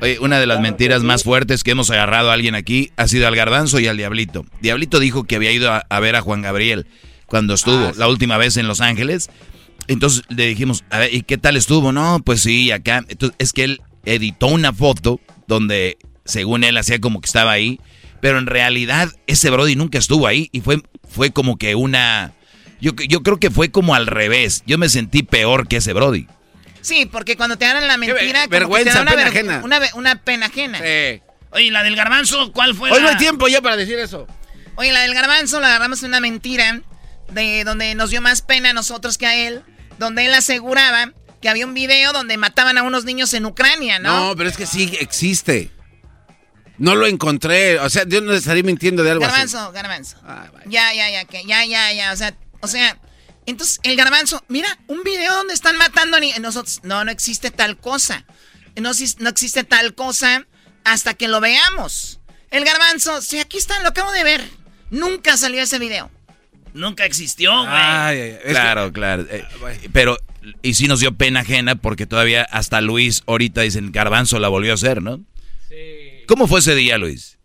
Oye, 0.00 0.18
una 0.20 0.38
de 0.40 0.46
las 0.46 0.60
mentiras 0.60 1.02
más 1.02 1.22
fuertes 1.22 1.62
que 1.64 1.72
hemos 1.72 1.90
agarrado 1.90 2.30
a 2.30 2.34
alguien 2.34 2.54
aquí 2.54 2.92
ha 2.96 3.06
sido 3.08 3.26
al 3.26 3.36
garbanzo 3.36 3.80
y 3.80 3.86
al 3.86 3.96
diablito. 3.96 4.44
Diablito 4.60 4.98
dijo 4.98 5.24
que 5.24 5.36
había 5.36 5.52
ido 5.52 5.72
a, 5.72 6.00
ver 6.00 6.16
a 6.16 6.20
Juan 6.20 6.42
Gabriel 6.42 6.86
cuando 7.26 7.54
estuvo 7.54 7.88
ah, 7.88 7.92
la 7.96 8.08
última 8.08 8.36
vez 8.36 8.56
en 8.56 8.66
Los 8.66 8.80
Ángeles 8.80 9.30
entonces 9.88 10.24
le 10.28 10.46
dijimos, 10.46 10.84
a 10.90 10.98
ver, 10.98 11.14
¿y 11.14 11.22
qué 11.22 11.38
tal 11.38 11.56
estuvo? 11.56 11.92
No, 11.92 12.20
pues 12.24 12.42
sí, 12.42 12.70
acá. 12.70 13.04
Entonces, 13.08 13.36
es 13.38 13.52
que 13.52 13.64
él 13.64 13.82
editó 14.04 14.46
una 14.46 14.72
foto 14.72 15.20
donde, 15.46 15.98
según 16.24 16.64
él, 16.64 16.76
hacía 16.76 17.00
como 17.00 17.20
que 17.20 17.26
estaba 17.26 17.52
ahí. 17.52 17.80
Pero 18.20 18.38
en 18.38 18.46
realidad, 18.46 19.10
ese 19.26 19.50
Brody 19.50 19.74
nunca 19.74 19.98
estuvo 19.98 20.26
ahí. 20.26 20.48
Y 20.52 20.60
fue, 20.60 20.80
fue 21.08 21.32
como 21.32 21.58
que 21.58 21.74
una. 21.74 22.32
Yo, 22.80 22.92
yo 23.08 23.22
creo 23.22 23.38
que 23.38 23.50
fue 23.50 23.70
como 23.70 23.94
al 23.94 24.06
revés. 24.06 24.62
Yo 24.66 24.78
me 24.78 24.88
sentí 24.88 25.22
peor 25.22 25.66
que 25.68 25.76
ese 25.76 25.92
Brody. 25.92 26.26
Sí, 26.80 27.06
porque 27.06 27.36
cuando 27.36 27.56
te 27.56 27.64
dan 27.64 27.86
la 27.86 27.96
mentira. 27.96 28.46
vergüenza, 28.48 29.02
una 29.02 29.12
pena 29.12 29.28
ajena. 29.28 29.62
Una, 29.94 30.16
pena 30.16 30.46
ajena. 30.46 30.78
Sí. 30.78 31.22
Oye, 31.50 31.70
la 31.70 31.82
del 31.82 31.96
garbanzo, 31.96 32.52
¿cuál 32.52 32.74
fue? 32.74 32.90
Hoy 32.90 33.02
no 33.02 33.08
hay 33.08 33.16
tiempo 33.16 33.46
ya 33.48 33.60
para 33.60 33.76
decir 33.76 33.98
eso. 33.98 34.26
Oye, 34.76 34.90
la 34.92 35.00
del 35.00 35.14
garbanzo 35.14 35.60
la 35.60 35.68
agarramos 35.68 36.02
en 36.02 36.08
una 36.08 36.20
mentira 36.20 36.80
de 37.30 37.64
donde 37.64 37.94
nos 37.94 38.10
dio 38.10 38.20
más 38.20 38.42
pena 38.42 38.70
a 38.70 38.72
nosotros 38.72 39.18
que 39.18 39.26
a 39.26 39.36
él 39.36 39.62
donde 40.02 40.26
él 40.26 40.34
aseguraba 40.34 41.12
que 41.40 41.48
había 41.48 41.66
un 41.66 41.74
video 41.74 42.12
donde 42.12 42.36
mataban 42.36 42.78
a 42.78 42.82
unos 42.82 43.04
niños 43.04 43.32
en 43.34 43.46
Ucrania, 43.46 43.98
¿no? 43.98 44.28
No, 44.28 44.36
pero 44.36 44.48
es 44.48 44.56
que 44.56 44.66
sí 44.66 44.96
existe. 45.00 45.70
No 46.78 46.94
lo 46.94 47.06
encontré. 47.06 47.78
O 47.78 47.88
sea, 47.88 48.04
yo 48.06 48.20
no 48.20 48.32
estaría 48.32 48.62
mintiendo 48.62 49.02
de 49.02 49.12
algo 49.12 49.22
garbanzo, 49.22 49.58
así. 49.58 49.74
Garbanzo, 49.74 50.16
garbanzo. 50.22 50.60
Ah, 50.62 50.62
ya, 50.66 50.92
ya, 50.94 51.10
ya, 51.10 51.24
que, 51.24 51.44
ya, 51.44 51.64
ya, 51.64 51.92
ya. 51.92 52.12
O 52.12 52.16
sea, 52.16 52.34
o 52.60 52.68
sea, 52.68 52.98
entonces 53.46 53.80
el 53.82 53.96
garbanzo, 53.96 54.44
mira, 54.48 54.78
un 54.86 55.02
video 55.02 55.34
donde 55.34 55.54
están 55.54 55.76
matando 55.76 56.16
a 56.16 56.20
niños. 56.20 56.40
Nosotros, 56.40 56.80
no, 56.82 57.04
no 57.04 57.10
existe 57.10 57.50
tal 57.50 57.78
cosa. 57.78 58.24
No, 58.76 58.90
no 59.18 59.28
existe 59.28 59.64
tal 59.64 59.94
cosa 59.94 60.46
hasta 60.84 61.14
que 61.14 61.28
lo 61.28 61.40
veamos. 61.40 62.20
El 62.50 62.64
garbanzo, 62.64 63.20
sí, 63.22 63.38
aquí 63.38 63.58
está, 63.58 63.80
lo 63.80 63.88
acabo 63.88 64.12
de 64.12 64.24
ver. 64.24 64.50
Nunca 64.90 65.36
salió 65.36 65.62
ese 65.62 65.78
video. 65.78 66.10
Nunca 66.74 67.04
existió, 67.04 67.52
güey. 67.52 68.38
claro, 68.48 68.92
claro. 68.92 69.26
Eh, 69.30 69.44
pero, 69.92 70.16
y 70.62 70.74
sí 70.74 70.88
nos 70.88 71.00
dio 71.00 71.12
pena 71.12 71.40
ajena 71.40 71.76
porque 71.76 72.06
todavía 72.06 72.42
hasta 72.50 72.80
Luis 72.80 73.22
ahorita 73.26 73.60
dicen 73.60 73.92
Garbanzo 73.92 74.38
la 74.38 74.48
volvió 74.48 74.72
a 74.72 74.74
hacer, 74.74 75.02
¿no? 75.02 75.20
Sí. 75.68 76.24
¿Cómo 76.26 76.46
fue 76.46 76.60
ese 76.60 76.74
día, 76.74 76.98
Luis? 76.98 77.38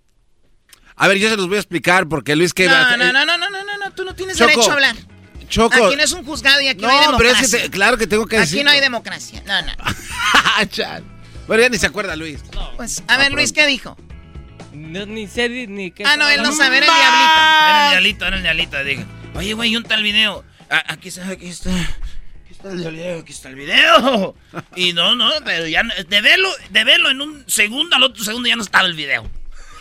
A 0.95 1.07
ver, 1.07 1.17
yo 1.17 1.29
se 1.29 1.37
los 1.37 1.47
voy 1.47 1.57
a 1.57 1.59
explicar 1.59 2.07
porque 2.07 2.35
Luis 2.35 2.53
que... 2.53 2.67
No, 2.67 2.97
no, 2.97 3.11
no, 3.11 3.25
no, 3.25 3.37
no, 3.37 3.49
no, 3.49 3.77
no, 3.77 3.91
tú 3.93 4.03
no 4.03 4.15
tienes 4.15 4.37
derecho 4.37 4.71
a 4.71 4.73
hablar. 4.73 4.95
Choco. 5.49 5.85
Aquí 5.85 5.95
no 5.95 6.03
es 6.03 6.11
un 6.11 6.25
juzgado 6.25 6.59
y 6.61 6.67
aquí 6.67 6.81
no, 6.81 6.89
hay 6.89 7.05
democracia. 7.05 7.47
pero 7.49 7.57
es 7.57 7.63
que 7.63 7.69
claro 7.69 7.97
que 7.97 8.07
tengo 8.07 8.25
que 8.25 8.39
decir. 8.39 8.59
Aquí 8.59 8.65
no 8.65 8.71
hay 8.71 8.81
democracia. 8.81 9.41
No, 9.45 9.61
no. 9.61 9.73
bueno, 11.47 11.63
ya 11.63 11.69
ni 11.69 11.77
se 11.77 11.87
acuerda, 11.87 12.15
Luis. 12.15 12.39
pues, 12.75 13.03
a 13.07 13.17
ver, 13.17 13.31
Luis, 13.31 13.53
¿qué 13.53 13.65
dijo? 13.65 13.95
No, 14.73 15.05
ni 15.05 15.27
sé 15.27 15.49
ni 15.49 15.91
qué. 15.91 16.03
Ah, 16.05 16.17
no, 16.17 16.27
él 16.27 16.43
no 16.43 16.51
sabe, 16.53 16.77
era 16.77 16.87
el 16.87 16.93
diablito. 16.93 17.39
Era 17.39 17.85
el 17.85 17.91
diablito, 17.91 18.25
era 18.25 18.37
el 18.37 18.43
diablito, 18.43 18.83
dije. 18.83 19.05
Oye, 19.37 19.53
güey, 19.53 19.75
un 19.75 19.83
tal 19.83 20.01
video? 20.01 20.43
Ah, 20.69 20.83
aquí 20.87 21.09
está, 21.09 21.27
aquí 21.29 21.47
está. 21.47 21.69
Aquí 21.69 22.51
está 22.51 22.71
el 22.71 22.91
video, 22.91 23.19
aquí 23.19 23.31
está 23.31 23.49
el 23.49 23.55
video. 23.55 24.35
Y 24.75 24.93
no, 24.93 25.15
no, 25.15 25.29
pero 25.45 25.67
ya 25.67 25.83
de 25.83 26.21
verlo, 26.21 26.49
de 26.71 26.83
verlo 26.83 27.11
en 27.11 27.21
un 27.21 27.43
segundo 27.47 27.95
al 27.95 28.03
otro 28.03 28.23
segundo 28.23 28.49
ya 28.49 28.55
no 28.55 28.63
estaba 28.63 28.87
el 28.87 28.95
video. 28.95 29.29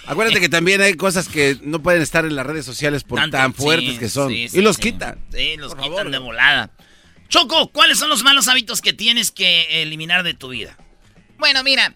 Acuérdate 0.07 0.41
que 0.41 0.51
también 0.51 0.83
hay 0.83 0.95
cosas 0.95 1.27
que 1.27 1.59
no 1.63 1.83
pueden 1.83 2.03
estar 2.03 2.27
en 2.27 2.37
las 2.37 2.47
redes 2.47 2.67
sociales 2.67 3.03
por 3.03 3.31
tan 3.31 3.55
fuertes 3.55 3.99
que 3.99 4.11
son. 4.11 4.31
y 4.31 4.49
los 4.61 4.77
quitan. 4.77 5.19
Sí, 5.33 5.57
los 5.57 5.75
quitan 5.75 6.11
de 6.11 6.19
volada. 6.19 6.71
Choco, 7.29 7.73
¿cuáles 7.73 7.99
son 7.99 8.11
los 8.11 8.23
malos 8.23 8.49
hábitos 8.49 8.83
que 8.83 8.93
tienes 8.93 9.31
que 9.31 9.83
eliminar 9.83 10.23
de 10.23 10.35
tu 10.35 10.51
vida? 10.51 10.77
Bueno, 11.39 11.65
mira, 11.65 11.95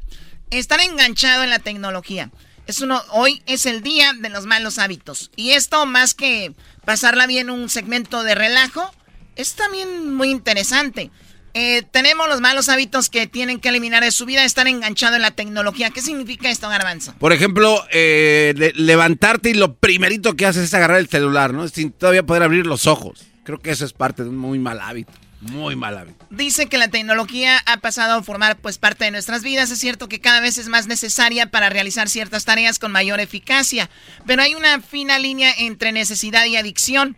estar 0.50 0.80
enganchado 0.80 1.44
en 1.44 1.50
la 1.50 1.58
tecnología. 1.58 2.30
Es 2.70 2.80
uno, 2.82 3.02
hoy 3.10 3.42
es 3.46 3.66
el 3.66 3.82
día 3.82 4.12
de 4.16 4.28
los 4.28 4.46
malos 4.46 4.78
hábitos. 4.78 5.32
Y 5.34 5.50
esto 5.50 5.86
más 5.86 6.14
que 6.14 6.52
pasarla 6.84 7.26
bien 7.26 7.50
un 7.50 7.68
segmento 7.68 8.22
de 8.22 8.36
relajo, 8.36 8.94
es 9.34 9.54
también 9.54 10.14
muy 10.14 10.30
interesante. 10.30 11.10
Eh, 11.52 11.82
tenemos 11.90 12.28
los 12.28 12.40
malos 12.40 12.68
hábitos 12.68 13.10
que 13.10 13.26
tienen 13.26 13.58
que 13.58 13.70
eliminar 13.70 14.04
de 14.04 14.12
su 14.12 14.24
vida, 14.24 14.44
estar 14.44 14.68
enganchado 14.68 15.16
en 15.16 15.22
la 15.22 15.32
tecnología. 15.32 15.90
¿Qué 15.90 16.00
significa 16.00 16.48
esto, 16.48 16.68
Garbanzo? 16.68 17.12
Por 17.18 17.32
ejemplo, 17.32 17.84
eh, 17.90 18.72
levantarte 18.76 19.50
y 19.50 19.54
lo 19.54 19.74
primerito 19.74 20.36
que 20.36 20.46
haces 20.46 20.62
es 20.62 20.74
agarrar 20.74 20.98
el 20.98 21.08
celular, 21.08 21.52
¿no? 21.52 21.66
Sin 21.66 21.90
todavía 21.90 22.22
poder 22.22 22.44
abrir 22.44 22.68
los 22.68 22.86
ojos. 22.86 23.24
Creo 23.42 23.58
que 23.58 23.72
eso 23.72 23.84
es 23.84 23.92
parte 23.92 24.22
de 24.22 24.28
un 24.28 24.36
muy 24.36 24.60
mal 24.60 24.80
hábito. 24.80 25.10
Muy 25.40 25.74
mal. 25.74 26.14
Dice 26.28 26.66
que 26.66 26.76
la 26.76 26.88
tecnología 26.88 27.62
ha 27.64 27.78
pasado 27.78 28.14
a 28.14 28.22
formar 28.22 28.58
pues 28.58 28.76
parte 28.76 29.06
de 29.06 29.10
nuestras 29.10 29.42
vidas. 29.42 29.70
Es 29.70 29.78
cierto 29.78 30.08
que 30.08 30.20
cada 30.20 30.40
vez 30.40 30.58
es 30.58 30.68
más 30.68 30.86
necesaria 30.86 31.50
para 31.50 31.70
realizar 31.70 32.08
ciertas 32.08 32.44
tareas 32.44 32.78
con 32.78 32.92
mayor 32.92 33.20
eficacia, 33.20 33.88
pero 34.26 34.42
hay 34.42 34.54
una 34.54 34.80
fina 34.80 35.18
línea 35.18 35.52
entre 35.56 35.92
necesidad 35.92 36.44
y 36.44 36.56
adicción 36.56 37.16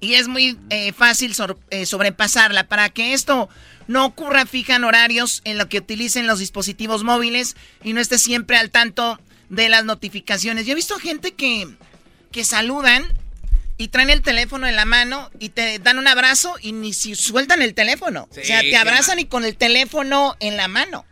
y 0.00 0.14
es 0.14 0.28
muy 0.28 0.58
eh, 0.70 0.92
fácil 0.92 1.34
eh, 1.70 1.86
sobrepasarla. 1.86 2.68
Para 2.68 2.88
que 2.88 3.12
esto 3.12 3.48
no 3.86 4.04
ocurra, 4.04 4.46
fijan 4.46 4.84
horarios 4.84 5.40
en 5.44 5.58
lo 5.58 5.68
que 5.68 5.78
utilicen 5.78 6.26
los 6.26 6.40
dispositivos 6.40 7.04
móviles 7.04 7.56
y 7.84 7.92
no 7.92 8.00
esté 8.00 8.18
siempre 8.18 8.56
al 8.56 8.70
tanto 8.70 9.20
de 9.48 9.68
las 9.68 9.84
notificaciones. 9.84 10.66
Yo 10.66 10.72
he 10.72 10.76
visto 10.76 10.98
gente 10.98 11.34
que, 11.34 11.68
que 12.32 12.44
saludan 12.44 13.04
y 13.78 13.88
traen 13.88 14.10
el 14.10 14.22
teléfono 14.22 14.66
en 14.66 14.76
la 14.76 14.84
mano 14.84 15.30
y 15.38 15.50
te 15.50 15.78
dan 15.78 15.98
un 15.98 16.08
abrazo 16.08 16.56
y 16.60 16.72
ni 16.72 16.92
si 16.92 17.14
sueltan 17.14 17.62
el 17.62 17.74
teléfono. 17.74 18.28
o 18.30 18.34
sea, 18.44 18.60
te 18.60 18.76
abrazan 18.76 19.20
y 19.20 19.26
con 19.26 19.44
el 19.44 19.56
teléfono 19.56 20.36
en 20.40 20.56
la 20.56 20.66
mano. 20.68 21.06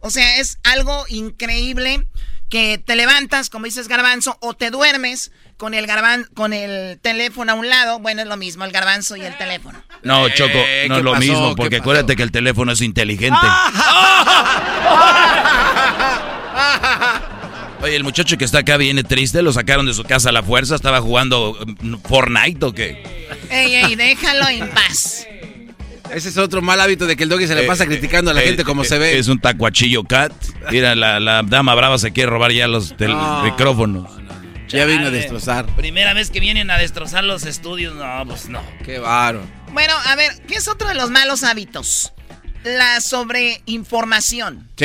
O 0.00 0.10
sea, 0.10 0.38
es 0.38 0.58
algo 0.64 1.06
increíble 1.08 2.06
que 2.50 2.78
te 2.78 2.96
levantas, 2.96 3.50
como 3.50 3.66
dices 3.66 3.88
garbanzo, 3.88 4.36
o 4.40 4.54
te 4.54 4.70
duermes 4.70 5.30
con 5.56 5.74
el 5.74 5.86
garban 5.86 6.24
con 6.34 6.52
el 6.52 6.98
teléfono 7.00 7.52
a 7.52 7.54
un 7.54 7.68
lado. 7.68 8.00
Bueno, 8.00 8.22
es 8.22 8.28
lo 8.28 8.36
mismo, 8.36 8.64
el 8.64 8.72
garbanzo 8.72 9.16
y 9.16 9.22
el 9.22 9.36
teléfono. 9.36 9.82
No, 10.02 10.26
eh, 10.26 10.34
Choco, 10.34 10.58
no 10.88 10.98
es 10.98 11.04
lo 11.04 11.14
mismo, 11.16 11.54
porque 11.56 11.76
acuérdate 11.76 12.16
que 12.16 12.22
el 12.22 12.32
teléfono 12.32 12.72
es 12.72 12.80
inteligente. 12.80 13.38
Oye, 17.80 17.94
el 17.94 18.04
muchacho 18.04 18.36
que 18.36 18.44
está 18.44 18.58
acá 18.58 18.76
viene 18.76 19.04
triste, 19.04 19.40
lo 19.42 19.52
sacaron 19.52 19.86
de 19.86 19.94
su 19.94 20.02
casa 20.02 20.30
a 20.30 20.32
la 20.32 20.42
fuerza, 20.42 20.74
estaba 20.74 21.00
jugando 21.00 21.56
mm, 21.80 21.94
Fortnite 22.08 22.66
o 22.66 22.72
qué. 22.72 23.02
Ey, 23.50 23.74
ey, 23.74 23.94
déjalo 23.94 24.48
en 24.48 24.68
paz. 24.70 25.26
Ese 26.12 26.30
es 26.30 26.38
otro 26.38 26.62
mal 26.62 26.80
hábito 26.80 27.06
de 27.06 27.16
que 27.16 27.22
el 27.22 27.28
doggy 27.28 27.46
se 27.46 27.54
le 27.54 27.64
eh, 27.64 27.66
pasa 27.66 27.86
criticando 27.86 28.30
a 28.30 28.34
la 28.34 28.42
eh, 28.42 28.46
gente 28.46 28.64
como 28.64 28.82
se 28.82 28.98
ve. 28.98 29.18
Es 29.18 29.28
un 29.28 29.38
tacuachillo 29.38 30.04
cat. 30.04 30.32
Mira, 30.70 30.94
la, 30.94 31.42
dama 31.42 31.74
brava 31.74 31.98
se 31.98 32.12
quiere 32.12 32.30
robar 32.30 32.52
ya 32.52 32.66
los 32.66 32.94
micrófonos. 33.44 34.10
Ya 34.68 34.84
vino 34.84 35.06
a 35.06 35.10
destrozar. 35.10 35.66
Primera 35.76 36.12
vez 36.14 36.30
que 36.30 36.40
vienen 36.40 36.70
a 36.70 36.78
destrozar 36.78 37.24
los 37.24 37.46
estudios. 37.46 37.94
No, 37.94 38.24
pues 38.26 38.48
no. 38.48 38.62
Qué 38.84 38.98
baro. 38.98 39.42
Bueno, 39.72 39.94
a 40.04 40.14
ver, 40.16 40.32
¿qué 40.46 40.56
es 40.56 40.68
otro 40.68 40.88
de 40.88 40.94
los 40.94 41.10
malos 41.10 41.42
hábitos? 41.42 42.12
La 42.76 43.00
sobreinformación. 43.00 44.68
Sí, 44.76 44.84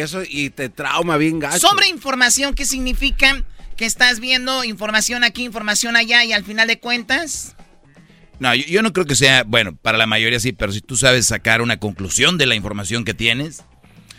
eso 0.00 0.22
y 0.28 0.50
te 0.50 0.68
trauma 0.68 1.16
bien 1.16 1.38
gacho. 1.38 1.58
Sobreinformación, 1.68 2.54
¿qué 2.54 2.64
significa? 2.64 3.42
Que 3.76 3.84
estás 3.86 4.20
viendo 4.20 4.64
información 4.64 5.24
aquí, 5.24 5.44
información 5.44 5.96
allá 5.96 6.24
y 6.24 6.32
al 6.32 6.44
final 6.44 6.68
de 6.68 6.78
cuentas... 6.78 7.54
No, 8.38 8.54
yo, 8.56 8.64
yo 8.66 8.82
no 8.82 8.92
creo 8.92 9.06
que 9.06 9.14
sea, 9.14 9.44
bueno, 9.44 9.76
para 9.80 9.98
la 9.98 10.06
mayoría 10.06 10.40
sí, 10.40 10.52
pero 10.52 10.72
si 10.72 10.80
tú 10.80 10.96
sabes 10.96 11.26
sacar 11.28 11.62
una 11.62 11.76
conclusión 11.78 12.38
de 12.38 12.46
la 12.46 12.56
información 12.56 13.04
que 13.04 13.14
tienes. 13.14 13.62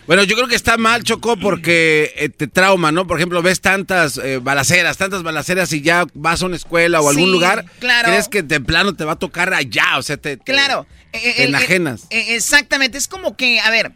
Bueno, 0.07 0.23
yo 0.23 0.35
creo 0.35 0.47
que 0.47 0.55
está 0.55 0.77
mal, 0.77 1.03
Choco, 1.03 1.35
porque 1.37 2.13
eh, 2.15 2.29
te 2.29 2.47
trauma, 2.47 2.91
¿no? 2.93 3.05
Por 3.05 3.17
ejemplo, 3.17 3.41
ves 3.41 3.59
tantas 3.59 4.17
eh, 4.17 4.37
balaceras, 4.41 4.97
tantas 4.97 5.23
balaceras 5.23 5.71
y 5.73 5.81
ya 5.81 6.05
vas 6.13 6.41
a 6.41 6.45
una 6.45 6.55
escuela 6.55 7.01
o 7.01 7.09
algún 7.09 7.25
Sí, 7.25 7.31
lugar, 7.31 7.65
claro. 7.79 8.07
crees 8.09 8.29
que 8.29 8.43
de 8.43 8.61
plano 8.61 8.93
te 8.95 9.03
va 9.03 9.13
a 9.13 9.19
tocar 9.19 9.53
allá, 9.53 9.97
o 9.97 10.03
sea, 10.03 10.15
te, 10.17 10.37
te- 10.37 10.51
Claro. 10.53 10.85
Eh, 11.13 11.43
enajenas. 11.43 12.07
eh, 12.09 12.35
exactamente, 12.35 12.97
es 12.97 13.07
como 13.07 13.37
que, 13.37 13.59
a 13.59 13.69
ver, 13.69 13.93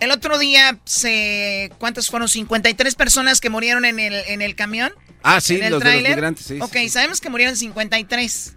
el 0.00 0.10
otro 0.10 0.38
día 0.38 0.78
se... 0.84 1.70
¿Cuántas 1.78 2.08
fueron? 2.10 2.28
53 2.28 2.94
personas 2.94 3.40
que 3.40 3.48
murieron 3.48 3.84
en 3.84 3.98
el, 3.98 4.14
en 4.26 4.42
el 4.42 4.54
camión. 4.54 4.92
Ah, 5.22 5.40
sí, 5.40 5.56
en 5.56 5.64
el 5.64 5.70
los 5.72 5.82
de 5.82 6.00
los 6.00 6.08
migrantes, 6.08 6.46
sí, 6.46 6.58
Ok, 6.60 6.72
sí, 6.74 6.88
sabemos 6.90 7.20
que 7.20 7.30
murieron 7.30 7.56
53. 7.56 8.56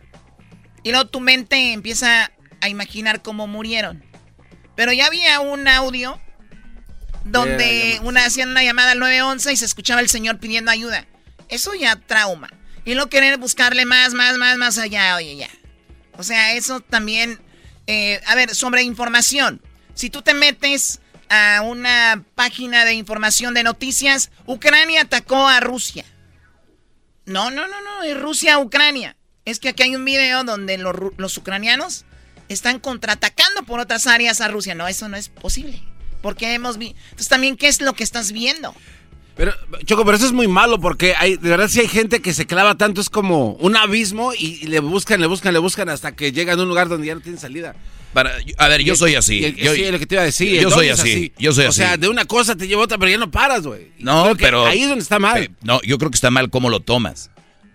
Y 0.84 0.92
luego 0.92 1.08
tu 1.08 1.20
mente 1.20 1.74
empieza 1.74 2.32
a 2.62 2.70
imaginar 2.70 3.22
cómo 3.22 3.48
murieron. 3.48 4.04
Pero 4.76 4.92
ya 4.94 5.06
había 5.06 5.40
un 5.40 5.68
audio 5.68 6.20
donde 7.24 8.00
una, 8.04 8.26
hacían 8.26 8.50
una 8.50 8.64
llamada 8.64 8.92
al 8.92 9.00
911 9.00 9.54
y 9.54 9.58
se 9.58 9.66
escuchaba 9.66 10.02
el 10.02 10.10
señor 10.10 10.40
pidiendo 10.40 10.72
ayuda. 10.72 11.06
Eso 11.50 11.74
ya 11.76 11.96
trauma. 11.96 12.50
Y 12.84 12.94
luego 12.94 13.10
querer 13.10 13.38
buscarle 13.38 13.86
más, 13.86 14.14
más, 14.14 14.38
más, 14.38 14.58
más 14.58 14.78
allá, 14.78 15.16
oye, 15.16 15.36
ya. 15.36 15.50
O 16.18 16.24
sea, 16.24 16.54
eso 16.54 16.80
también... 16.80 17.40
eh, 17.88 18.22
a 18.26 18.36
ver, 18.36 18.54
sobre 18.54 18.84
información. 18.84 19.62
Si 19.94 20.10
tú 20.10 20.22
te 20.22 20.34
metes 20.34 21.00
a 21.30 21.62
una 21.62 22.24
página 22.36 22.86
de 22.86 22.94
información 22.94 23.54
de 23.54 23.64
noticias, 23.64 24.30
Ucrania 24.46 25.02
atacó 25.02 25.48
a 25.48 25.60
Rusia. 25.60 26.06
No, 27.26 27.52
no, 27.52 27.68
no, 27.68 27.82
no, 27.82 28.04
es 28.04 28.20
Rusia-Ucrania. 28.20 29.18
Es 29.46 29.60
que 29.60 29.70
aquí 29.70 29.84
hay 29.84 29.96
un 29.96 30.06
video 30.06 30.44
donde 30.44 30.78
los, 30.78 30.96
los 31.18 31.38
ucranianos 31.38 32.06
están 32.50 32.80
contraatacando 32.80 33.64
por 33.64 33.80
otras 33.80 34.08
áreas 34.08 34.42
a 34.42 34.48
Rusia. 34.48 34.76
No, 34.76 34.88
eso 34.88 35.10
no 35.10 35.18
es 35.18 35.30
posible. 35.30 35.82
Porque 36.22 36.54
hemos 36.54 36.78
visto... 36.78 36.98
Entonces 37.06 37.28
también, 37.30 37.58
¿qué 37.58 37.68
es 37.68 37.82
lo 37.82 37.94
que 37.94 38.04
estás 38.04 38.32
viendo? 38.32 38.74
Pero, 39.38 39.54
Choco, 39.86 40.04
pero 40.04 40.18
eso 40.18 40.26
es 40.26 40.34
muy 40.34 40.48
malo 40.48 40.80
porque 40.80 41.14
hay, 41.16 41.38
de 41.38 41.50
verdad 41.50 41.68
sí 41.68 41.80
hay 41.80 41.88
gente 41.88 42.22
que 42.22 42.34
se 42.34 42.48
clava 42.48 42.76
tanto, 42.76 43.00
es 43.02 43.10
como 43.10 43.52
un 43.54 43.76
abismo 43.78 44.34
y, 44.34 44.58
y 44.64 44.66
le 44.68 44.80
buscan, 44.80 45.22
le 45.22 45.28
buscan, 45.28 45.54
le 45.54 45.60
buscan 45.60 45.90
hasta 45.90 46.16
que 46.16 46.32
llegan 46.32 46.60
a 46.60 46.64
un 46.64 46.70
lugar 46.70 46.90
donde 46.90 47.06
ya 47.08 47.14
no 47.16 47.22
tienen 47.22 47.40
salida. 47.40 47.76
Para, 48.14 48.32
a 48.58 48.68
ver, 48.68 48.82
yo 48.82 48.96
soy 48.96 49.14
así. 49.14 49.46
el- 49.46 49.56
Yo- 49.56 49.76
sí, 49.76 49.86
lo 49.92 50.00
que 50.00 50.08
te 50.08 50.16
iba 50.16 50.24
a 50.24 50.26
decir. 50.26 50.60
Yo 50.60 50.72
soy 50.72 50.90
así. 50.90 51.34
Yo 51.38 51.52
soy 51.54 51.66
o 51.66 51.70
así. 51.70 51.78
sea, 51.78 51.98
de 51.98 52.08
una 52.10 52.26
cosa 52.26 52.56
te 52.56 52.68
lleva 52.68 52.82
otra, 52.82 52.98
pero 52.98 53.12
ya 53.12 53.18
no 53.20 53.30
paras, 53.30 53.62
güey. 53.68 53.92
No, 54.00 54.34
pero. 54.40 54.66
Ahí 54.66 54.82
es 54.82 54.90
donde 54.90 55.04
está 55.04 55.20
mal. 55.20 55.44
Eh, 55.44 55.50
No, 55.62 55.80
yo 55.84 56.00
creo 56.00 56.10
que 56.10 56.16
está 56.16 56.32
mal 56.32 56.50
cómo 56.50 56.70
lo 56.72 56.80
tomas. 56.80 57.30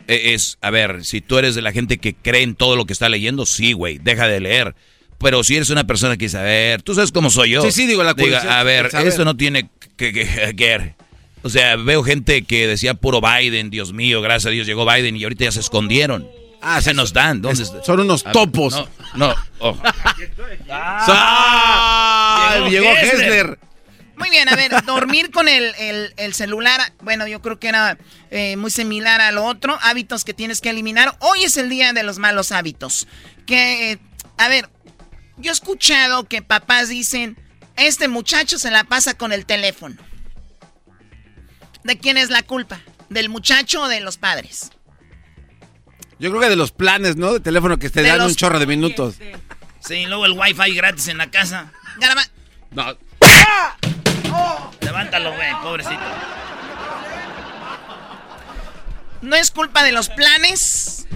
Eh, 0.08 0.32
Es, 0.34 0.58
a 0.62 0.70
ver, 0.70 1.04
si 1.04 1.20
tú 1.20 1.38
eres 1.38 1.54
de 1.54 1.62
la 1.62 1.70
gente 1.70 1.98
que 1.98 2.14
cree 2.14 2.42
en 2.42 2.56
todo 2.56 2.74
lo 2.74 2.86
que 2.86 2.92
está 2.92 3.08
leyendo, 3.08 3.46
sí, 3.46 3.72
güey, 3.72 3.98
deja 3.98 4.26
de 4.26 4.40
leer. 4.40 4.74
Pero 5.18 5.44
si 5.44 5.54
eres 5.54 5.70
una 5.70 5.86
persona 5.86 6.16
que 6.16 6.24
dice, 6.24 6.38
a 6.38 6.42
ver, 6.42 6.82
tú 6.82 6.96
sabes 6.96 7.12
cómo 7.12 7.30
soy 7.30 7.50
yo. 7.50 7.62
Sí, 7.62 7.70
sí, 7.70 7.86
digo, 7.86 8.02
la 8.02 8.14
Diga, 8.14 8.58
a 8.58 8.64
ver, 8.64 8.90
esto 9.04 9.24
no 9.24 9.36
tiene 9.36 9.68
que, 9.96 10.12
que, 10.12 10.54
que 10.56 10.66
ver. 10.66 10.94
O 11.42 11.48
sea, 11.50 11.76
veo 11.76 12.02
gente 12.04 12.42
que 12.44 12.66
decía 12.66 12.94
puro 12.94 13.20
Biden, 13.20 13.70
Dios 13.70 13.92
mío, 13.92 14.20
gracias 14.22 14.46
a 14.46 14.50
Dios 14.50 14.66
llegó 14.66 14.86
Biden 14.86 15.16
y 15.16 15.24
ahorita 15.24 15.44
ya 15.44 15.52
se 15.52 15.60
escondieron. 15.60 16.28
Ah, 16.60 16.80
se 16.80 16.94
nos 16.94 17.12
dan. 17.12 17.42
¿Dónde 17.42 17.62
es- 17.64 17.72
son 17.84 17.98
unos 18.00 18.22
Ah, 18.24 18.30
topos. 18.32 18.72
No, 19.16 19.28
no. 19.28 19.34
oh. 19.58 19.76
¡Ah! 20.70 22.54
Llegó 22.68 22.70
Llegó 22.70 22.90
Hessler. 22.96 23.20
Hessler. 23.20 23.58
Muy 24.16 24.30
bien, 24.30 24.48
a 24.48 24.54
ver, 24.54 24.70
dormir 24.84 25.30
con 25.32 25.48
el, 25.48 25.74
el- 25.78 26.14
el 26.16 26.34
celular, 26.34 26.80
bueno, 27.00 27.26
yo 27.26 27.42
creo 27.42 27.58
que 27.58 27.68
era 27.68 27.98
eh, 28.30 28.56
muy 28.56 28.70
similar 28.70 29.20
a 29.20 29.32
lo 29.32 29.44
otro, 29.44 29.76
hábitos 29.82 30.24
que 30.24 30.32
tienes 30.34 30.60
que 30.60 30.70
eliminar. 30.70 31.16
Hoy 31.20 31.42
es 31.44 31.56
el 31.56 31.68
día 31.68 31.92
de 31.92 32.04
los 32.04 32.18
malos 32.18 32.52
hábitos. 32.52 33.08
Que, 33.46 33.92
eh, 33.92 33.98
a 34.38 34.46
ver, 34.48 34.68
yo 35.38 35.50
he 35.50 35.54
escuchado 35.54 36.24
que 36.28 36.40
papás 36.42 36.88
dicen, 36.88 37.36
este 37.76 38.06
muchacho 38.06 38.58
se 38.58 38.70
la 38.70 38.84
pasa 38.84 39.14
con 39.14 39.32
el 39.32 39.44
teléfono. 39.44 39.96
¿De 41.84 41.98
quién 41.98 42.16
es 42.16 42.30
la 42.30 42.42
culpa? 42.42 42.80
¿Del 43.08 43.28
muchacho 43.28 43.82
o 43.82 43.88
de 43.88 44.00
los 44.00 44.16
padres? 44.18 44.70
Yo 46.18 46.30
creo 46.30 46.40
que 46.40 46.48
de 46.48 46.56
los 46.56 46.70
planes, 46.70 47.16
¿no? 47.16 47.32
De 47.32 47.40
teléfono 47.40 47.78
que 47.78 47.90
te 47.90 48.02
De 48.02 48.08
dan 48.08 48.18
los- 48.18 48.28
un 48.28 48.36
chorro 48.36 48.58
de 48.58 48.66
minutos. 48.66 49.16
Sí, 49.80 50.06
luego 50.06 50.26
el 50.26 50.32
wifi 50.32 50.74
gratis 50.74 51.08
en 51.08 51.18
la 51.18 51.30
casa. 51.30 51.72
Garama- 51.98 52.28
No. 52.70 52.96
Levántalo, 54.80 55.34
güey, 55.34 55.50
pobrecito. 55.62 56.00
No 59.20 59.36
es 59.36 59.50
culpa 59.50 59.82
de 59.84 59.92
los 59.92 60.08
planes. 60.08 61.06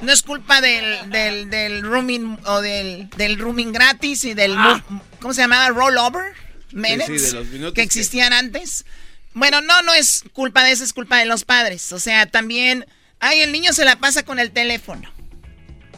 No 0.00 0.12
es 0.12 0.22
culpa 0.22 0.60
del, 0.62 1.10
del, 1.10 1.50
del 1.50 1.82
rooming 1.82 2.38
o 2.46 2.60
del, 2.62 3.10
del 3.16 3.38
rooming 3.38 3.72
gratis 3.72 4.24
y 4.24 4.32
del... 4.34 4.54
Ah. 4.56 4.82
mo- 4.88 5.02
¿Cómo 5.20 5.34
se 5.34 5.42
llamaba? 5.42 5.68
Rollover. 5.68 6.32
Minutes. 6.72 7.06
Sí, 7.06 7.18
sí, 7.18 7.26
de 7.26 7.32
los 7.32 7.46
minutos 7.48 7.72
que 7.74 7.80
que- 7.80 7.82
existían 7.82 8.32
antes. 8.32 8.86
Bueno, 9.32 9.60
no, 9.60 9.82
no 9.82 9.94
es 9.94 10.24
culpa 10.32 10.64
de 10.64 10.72
eso, 10.72 10.84
es 10.84 10.92
culpa 10.92 11.18
de 11.18 11.24
los 11.24 11.44
padres. 11.44 11.92
O 11.92 11.98
sea, 12.00 12.26
también... 12.26 12.86
Ay, 13.20 13.40
el 13.40 13.52
niño 13.52 13.72
se 13.72 13.84
la 13.84 13.96
pasa 13.96 14.22
con 14.24 14.38
el 14.38 14.50
teléfono. 14.50 15.12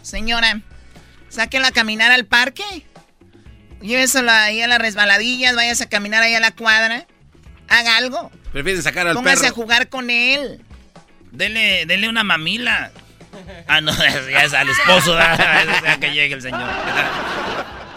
Señora, 0.03 0.61
sáquela 1.29 1.69
a 1.69 1.73
caminar 1.73 2.11
al 2.11 2.27
parque. 2.27 2.65
Lléveselo 3.81 4.31
ahí 4.31 4.61
a 4.61 4.67
las 4.69 4.81
resbaladillas, 4.81 5.55
vayas 5.55 5.81
a 5.81 5.89
caminar 5.89 6.23
ahí 6.23 6.35
a 6.35 6.41
la 6.41 6.51
cuadra. 6.51 7.07
Haga 7.69 7.97
algo. 7.97 8.31
Prefieren 8.53 8.83
sacar 8.83 9.07
al 9.07 9.15
Póngase 9.15 9.47
a 9.47 9.51
perro. 9.51 9.55
jugar 9.55 9.89
con 9.89 10.11
él. 10.11 10.65
Dele, 11.31 11.87
dele 11.87 12.09
una 12.09 12.25
mamila. 12.25 12.91
Ah, 13.67 13.81
no, 13.81 13.93
ya 14.31 14.45
es 14.45 14.53
al 14.53 14.69
esposo, 14.69 15.17
ya 15.17 15.99
que 15.99 16.13
llegue 16.13 16.35
el 16.35 16.43
señor. 16.43 16.69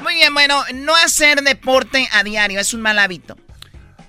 Muy 0.01 0.15
bien, 0.15 0.33
bueno, 0.33 0.63
no 0.75 0.95
hacer 0.95 1.41
deporte 1.41 2.07
a 2.11 2.23
diario 2.23 2.59
es 2.59 2.73
un 2.73 2.81
mal 2.81 2.99
hábito. 2.99 3.38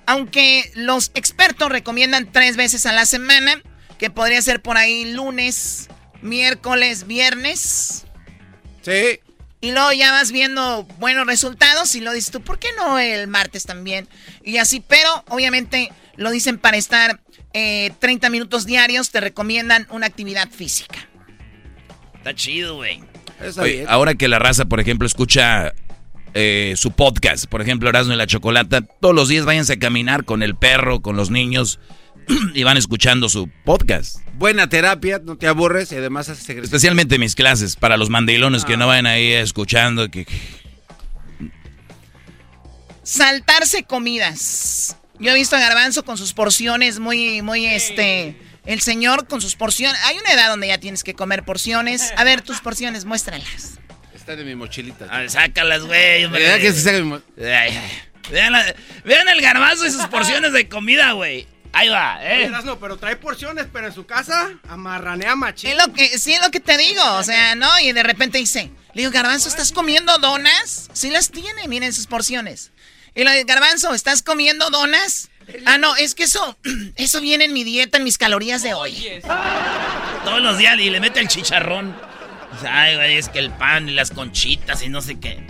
Aunque 0.07 0.70
los 0.74 1.11
expertos 1.14 1.70
recomiendan 1.70 2.30
tres 2.30 2.57
veces 2.57 2.86
a 2.86 2.92
la 2.92 3.07
semana, 3.07 3.61
que 3.98 4.11
podría 4.11 4.40
ser 4.40 4.62
por 4.62 4.76
ahí 4.76 5.12
lunes, 5.12 5.88
miércoles, 6.22 7.07
viernes. 7.07 8.07
Sí. 8.82 9.20
Y 9.61 9.72
luego 9.72 9.92
ya 9.92 10.12
vas 10.12 10.32
viendo 10.32 10.84
buenos 10.98 11.26
resultados 11.26 11.94
y 11.94 12.00
lo 12.00 12.12
dices 12.12 12.30
tú, 12.30 12.40
¿por 12.40 12.59
qué 12.59 12.68
no 12.76 12.98
el 12.98 13.26
martes 13.26 13.64
también? 13.64 14.07
Y 14.44 14.59
así, 14.59 14.80
pero 14.86 15.24
obviamente 15.28 15.90
lo 16.16 16.30
dicen 16.30 16.59
para 16.59 16.76
estar 16.76 17.20
eh, 17.52 17.92
30 17.98 18.28
minutos 18.30 18.66
diarios, 18.66 19.11
te 19.11 19.20
recomiendan 19.20 19.86
una 19.90 20.07
actividad 20.07 20.50
física. 20.50 21.09
Está 22.18 22.34
chido, 22.34 22.76
güey. 22.76 23.02
Ahora 23.88 24.14
que 24.14 24.28
la 24.28 24.38
raza, 24.38 24.66
por 24.66 24.80
ejemplo, 24.80 25.07
escucha 25.07 25.74
eh, 26.39 26.74
su 26.76 26.91
podcast, 26.91 27.47
por 27.47 27.62
ejemplo, 27.62 27.89
Erasmo 27.89 28.12
y 28.12 28.16
la 28.16 28.26
Chocolata, 28.26 28.82
todos 28.82 29.14
los 29.14 29.28
días 29.28 29.47
váyanse 29.47 29.72
a 29.72 29.78
caminar 29.78 30.26
con 30.26 30.43
el 30.43 30.55
perro, 30.55 31.01
con 31.01 31.16
los 31.16 31.30
niños, 31.30 31.80
y 32.55 32.62
van 32.62 32.76
escuchando 32.76 33.30
su 33.30 33.49
podcast. 33.64 34.18
Buena 34.34 34.68
terapia, 34.68 35.18
no 35.24 35.39
te 35.39 35.47
aburres 35.47 35.93
y 35.93 35.97
además 35.97 36.28
haces 36.28 36.45
ejercicio. 36.45 36.76
Especialmente 36.76 37.18
mis 37.18 37.34
clases, 37.34 37.76
para 37.76 37.97
los 37.97 38.11
mandilones 38.11 38.66
que 38.66 38.76
no 38.76 38.87
vayan 38.87 39.07
ahí 39.07 39.32
escuchando. 39.32 40.11
que 40.11 40.26
Saltarse 43.03 43.84
comidas. 43.84 44.99
Yo 45.18 45.30
he 45.30 45.34
visto 45.34 45.57
a 45.57 45.59
Garbanzo 45.59 46.05
con 46.05 46.18
sus 46.18 46.34
porciones 46.34 46.99
muy, 46.99 47.41
muy, 47.41 47.64
este... 47.64 48.37
El 48.66 48.80
señor 48.80 49.28
con 49.28 49.41
sus 49.41 49.55
porciones. 49.55 49.99
Hay 50.07 50.18
una 50.18 50.32
edad 50.32 50.51
donde 50.51 50.66
ya 50.66 50.78
tienes 50.78 51.05
que 51.05 51.14
comer 51.14 51.45
porciones. 51.45 52.12
A 52.16 52.24
ver, 52.24 52.43
tus 52.43 52.61
porciones, 52.61 53.05
muéstralas. 53.05 53.78
Está 54.26 54.34
de 54.34 54.42
mi 54.44 54.56
mochilita. 54.56 55.04
A 55.08 55.20
ver, 55.20 55.30
sácalas, 55.30 55.82
güey. 55.84 56.24
hombre. 56.24 56.42
¿Verdad 56.42 56.58
que 56.58 56.72
se 56.72 56.80
saca 56.80 56.98
mi 56.98 57.04
mo- 57.04 57.22
Ay, 57.38 57.46
ay. 57.78 58.02
Vean, 58.32 58.52
la- 58.52 58.74
vean 59.04 59.28
el 59.28 59.40
garbanzo 59.40 59.86
y 59.86 59.90
sus 59.92 60.04
porciones 60.10 60.52
de 60.52 60.68
comida, 60.68 61.12
güey. 61.12 61.46
Ahí 61.72 61.88
va, 61.90 62.18
¿eh? 62.22 62.50
no, 62.64 62.80
pero 62.80 62.96
trae 62.96 63.14
porciones, 63.14 63.66
pero 63.72 63.86
en 63.86 63.92
su 63.94 64.04
casa 64.04 64.50
amarranea 64.68 65.36
machín. 65.36 65.70
Es 65.70 65.76
lo 65.76 65.92
que, 65.92 66.18
sí, 66.18 66.32
es 66.32 66.40
lo 66.42 66.50
que 66.50 66.58
te 66.58 66.76
digo. 66.76 67.04
O 67.12 67.22
sea, 67.22 67.54
¿no? 67.54 67.68
Y 67.78 67.92
de 67.92 68.02
repente 68.02 68.38
dice, 68.38 68.72
le 68.94 69.02
digo, 69.02 69.12
Garbanzo, 69.12 69.48
¿estás 69.48 69.70
comiendo 69.70 70.18
donas? 70.18 70.88
Sí 70.92 71.10
las 71.10 71.30
tiene, 71.30 71.68
miren 71.68 71.92
sus 71.92 72.08
porciones. 72.08 72.72
Y 73.14 73.22
le 73.22 73.32
digo, 73.32 73.44
Garbanzo, 73.46 73.94
¿estás 73.94 74.22
comiendo 74.22 74.70
donas? 74.70 75.28
Ah, 75.66 75.78
no, 75.78 75.94
es 75.94 76.16
que 76.16 76.24
eso, 76.24 76.58
eso 76.96 77.20
viene 77.20 77.44
en 77.44 77.52
mi 77.52 77.62
dieta, 77.62 77.98
en 77.98 78.02
mis 78.02 78.18
calorías 78.18 78.64
de 78.64 78.74
hoy. 78.74 79.20
Todos 80.24 80.40
los 80.42 80.58
días 80.58 80.76
y 80.80 80.90
le 80.90 80.98
mete 80.98 81.20
el 81.20 81.28
chicharrón. 81.28 81.94
O 82.57 82.61
sea, 82.61 82.80
Ay, 82.82 82.96
güey, 82.96 83.16
es 83.16 83.28
que 83.28 83.38
el 83.38 83.50
pan 83.50 83.88
y 83.88 83.92
las 83.92 84.11
conchitas 84.11 84.82
y 84.82 84.88
no 84.88 85.00
sé 85.02 85.18
qué. 85.20 85.44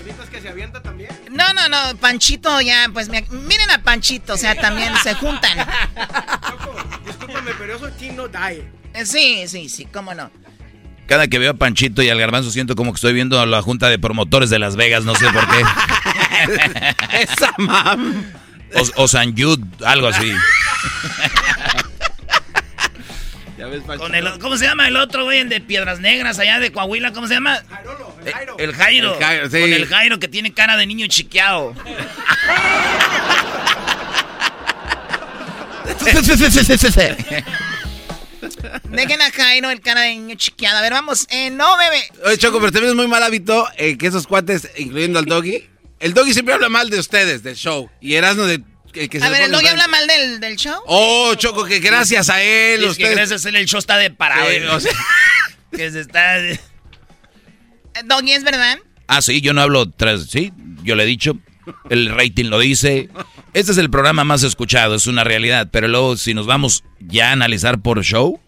¿Evitas 0.00 0.28
que 0.30 0.40
se 0.40 0.48
avienta 0.48 0.82
también? 0.82 1.10
No, 1.30 1.52
no, 1.54 1.68
no, 1.68 1.96
Panchito 1.98 2.60
ya, 2.60 2.88
pues 2.92 3.08
me- 3.08 3.26
miren 3.30 3.70
a 3.70 3.82
Panchito, 3.82 4.34
o 4.34 4.36
sea, 4.36 4.54
también 4.54 4.92
se 5.02 5.14
juntan. 5.14 5.58
Discúlpame, 7.06 7.50
pero 7.58 7.74
yo 7.74 7.78
soy 7.78 7.92
Team 7.92 8.16
No 8.16 8.28
Die. 8.28 8.68
Eh, 8.94 9.06
Sí, 9.06 9.44
sí, 9.48 9.68
sí, 9.68 9.86
cómo 9.86 10.14
no. 10.14 10.30
Cada 11.06 11.26
que 11.28 11.38
veo 11.38 11.50
a 11.50 11.54
Panchito 11.54 12.02
y 12.02 12.08
al 12.10 12.18
Garbanzo 12.18 12.50
siento 12.50 12.74
como 12.74 12.92
que 12.92 12.96
estoy 12.96 13.12
viendo 13.12 13.40
a 13.40 13.46
la 13.46 13.60
junta 13.60 13.88
de 13.90 13.98
promotores 13.98 14.50
de 14.50 14.58
Las 14.58 14.76
Vegas, 14.76 15.04
no 15.04 15.14
sé 15.14 15.26
por 15.30 15.46
qué. 15.48 15.62
Esa 17.22 17.52
mam. 17.58 18.24
O, 18.74 19.02
o 19.02 19.08
San 19.08 19.36
Jude, 19.36 19.62
algo 19.84 20.06
así. 20.08 20.32
Ya 23.62 23.68
ves, 23.68 23.84
Pancho. 23.84 24.02
Con 24.02 24.12
el, 24.16 24.28
¿Cómo 24.40 24.56
se 24.56 24.64
llama 24.64 24.88
el 24.88 24.96
otro, 24.96 25.22
güey? 25.22 25.38
El 25.38 25.48
de 25.48 25.60
Piedras 25.60 26.00
Negras, 26.00 26.36
allá 26.40 26.58
de 26.58 26.72
Coahuila, 26.72 27.12
¿cómo 27.12 27.28
se 27.28 27.34
llama? 27.34 27.62
Eh, 28.24 28.32
El 28.58 28.74
Jairo. 28.74 29.14
El 29.14 29.22
Jairo, 29.22 29.48
sí. 29.48 29.60
Con 29.60 29.72
el 29.72 29.86
Jairo 29.86 30.18
que 30.18 30.26
tiene 30.26 30.52
cara 30.52 30.76
de 30.76 30.84
niño 30.84 31.06
chiqueado. 31.06 31.72
Dejen 38.90 39.22
a 39.22 39.30
Jairo 39.30 39.70
el 39.70 39.80
cara 39.80 40.00
de 40.00 40.16
niño 40.16 40.34
chiqueado. 40.34 40.78
A 40.78 40.80
ver, 40.80 40.92
vamos. 40.94 41.28
Eh, 41.30 41.50
no, 41.50 41.76
bebé. 41.76 42.02
Oye, 42.24 42.38
Choco, 42.38 42.58
pero 42.58 42.72
también 42.72 42.90
es 42.90 42.96
muy 42.96 43.06
mal 43.06 43.22
hábito 43.22 43.68
eh, 43.76 43.96
que 43.96 44.08
esos 44.08 44.26
cuates, 44.26 44.70
incluyendo 44.76 45.20
al 45.20 45.26
Doggy, 45.26 45.68
el 46.00 46.14
Doggy 46.14 46.32
siempre 46.32 46.52
habla 46.52 46.68
mal 46.68 46.90
de 46.90 46.98
ustedes, 46.98 47.44
del 47.44 47.54
show. 47.54 47.88
Y 48.00 48.14
Erasmo 48.14 48.42
de... 48.42 48.60
El 48.94 49.08
que 49.08 49.18
se 49.20 49.24
A 49.26 49.30
ver, 49.30 49.42
¿el 49.42 49.52
Doggy 49.52 49.66
habla 49.68 49.88
mal 49.88 50.06
del, 50.06 50.40
del 50.40 50.56
show? 50.56 50.80
Oh, 50.86 51.34
Choco, 51.36 51.64
que 51.64 51.80
gracias 51.80 52.28
a 52.30 52.42
él, 52.42 52.84
Es 52.84 52.96
que 52.96 53.10
gracias 53.10 53.44
a 53.46 53.48
él 53.48 53.56
el 53.56 53.66
show 53.66 53.78
está 53.78 53.96
de 53.96 54.10
parado. 54.10 54.48
Sí, 54.50 54.56
o 54.70 54.80
sea- 54.80 54.92
que 55.72 55.90
se 55.90 56.00
está... 56.00 56.38
Eh, 56.40 56.60
Doggy, 58.04 58.32
¿es 58.32 58.44
verdad? 58.44 58.78
Ah, 59.06 59.20
sí, 59.22 59.40
yo 59.40 59.52
no 59.52 59.60
hablo 59.60 59.90
tras, 59.90 60.26
sí, 60.30 60.52
yo 60.82 60.94
le 60.94 61.02
he 61.02 61.06
dicho, 61.06 61.38
el 61.90 62.08
rating 62.08 62.46
lo 62.46 62.58
dice. 62.58 63.08
Este 63.52 63.72
es 63.72 63.78
el 63.78 63.90
programa 63.90 64.24
más 64.24 64.42
escuchado, 64.42 64.94
es 64.94 65.06
una 65.06 65.24
realidad, 65.24 65.68
pero 65.70 65.88
luego 65.88 66.16
si 66.16 66.32
nos 66.34 66.46
vamos 66.46 66.84
ya 67.00 67.28
a 67.30 67.32
analizar 67.32 67.80
por 67.82 68.02
show, 68.02 68.40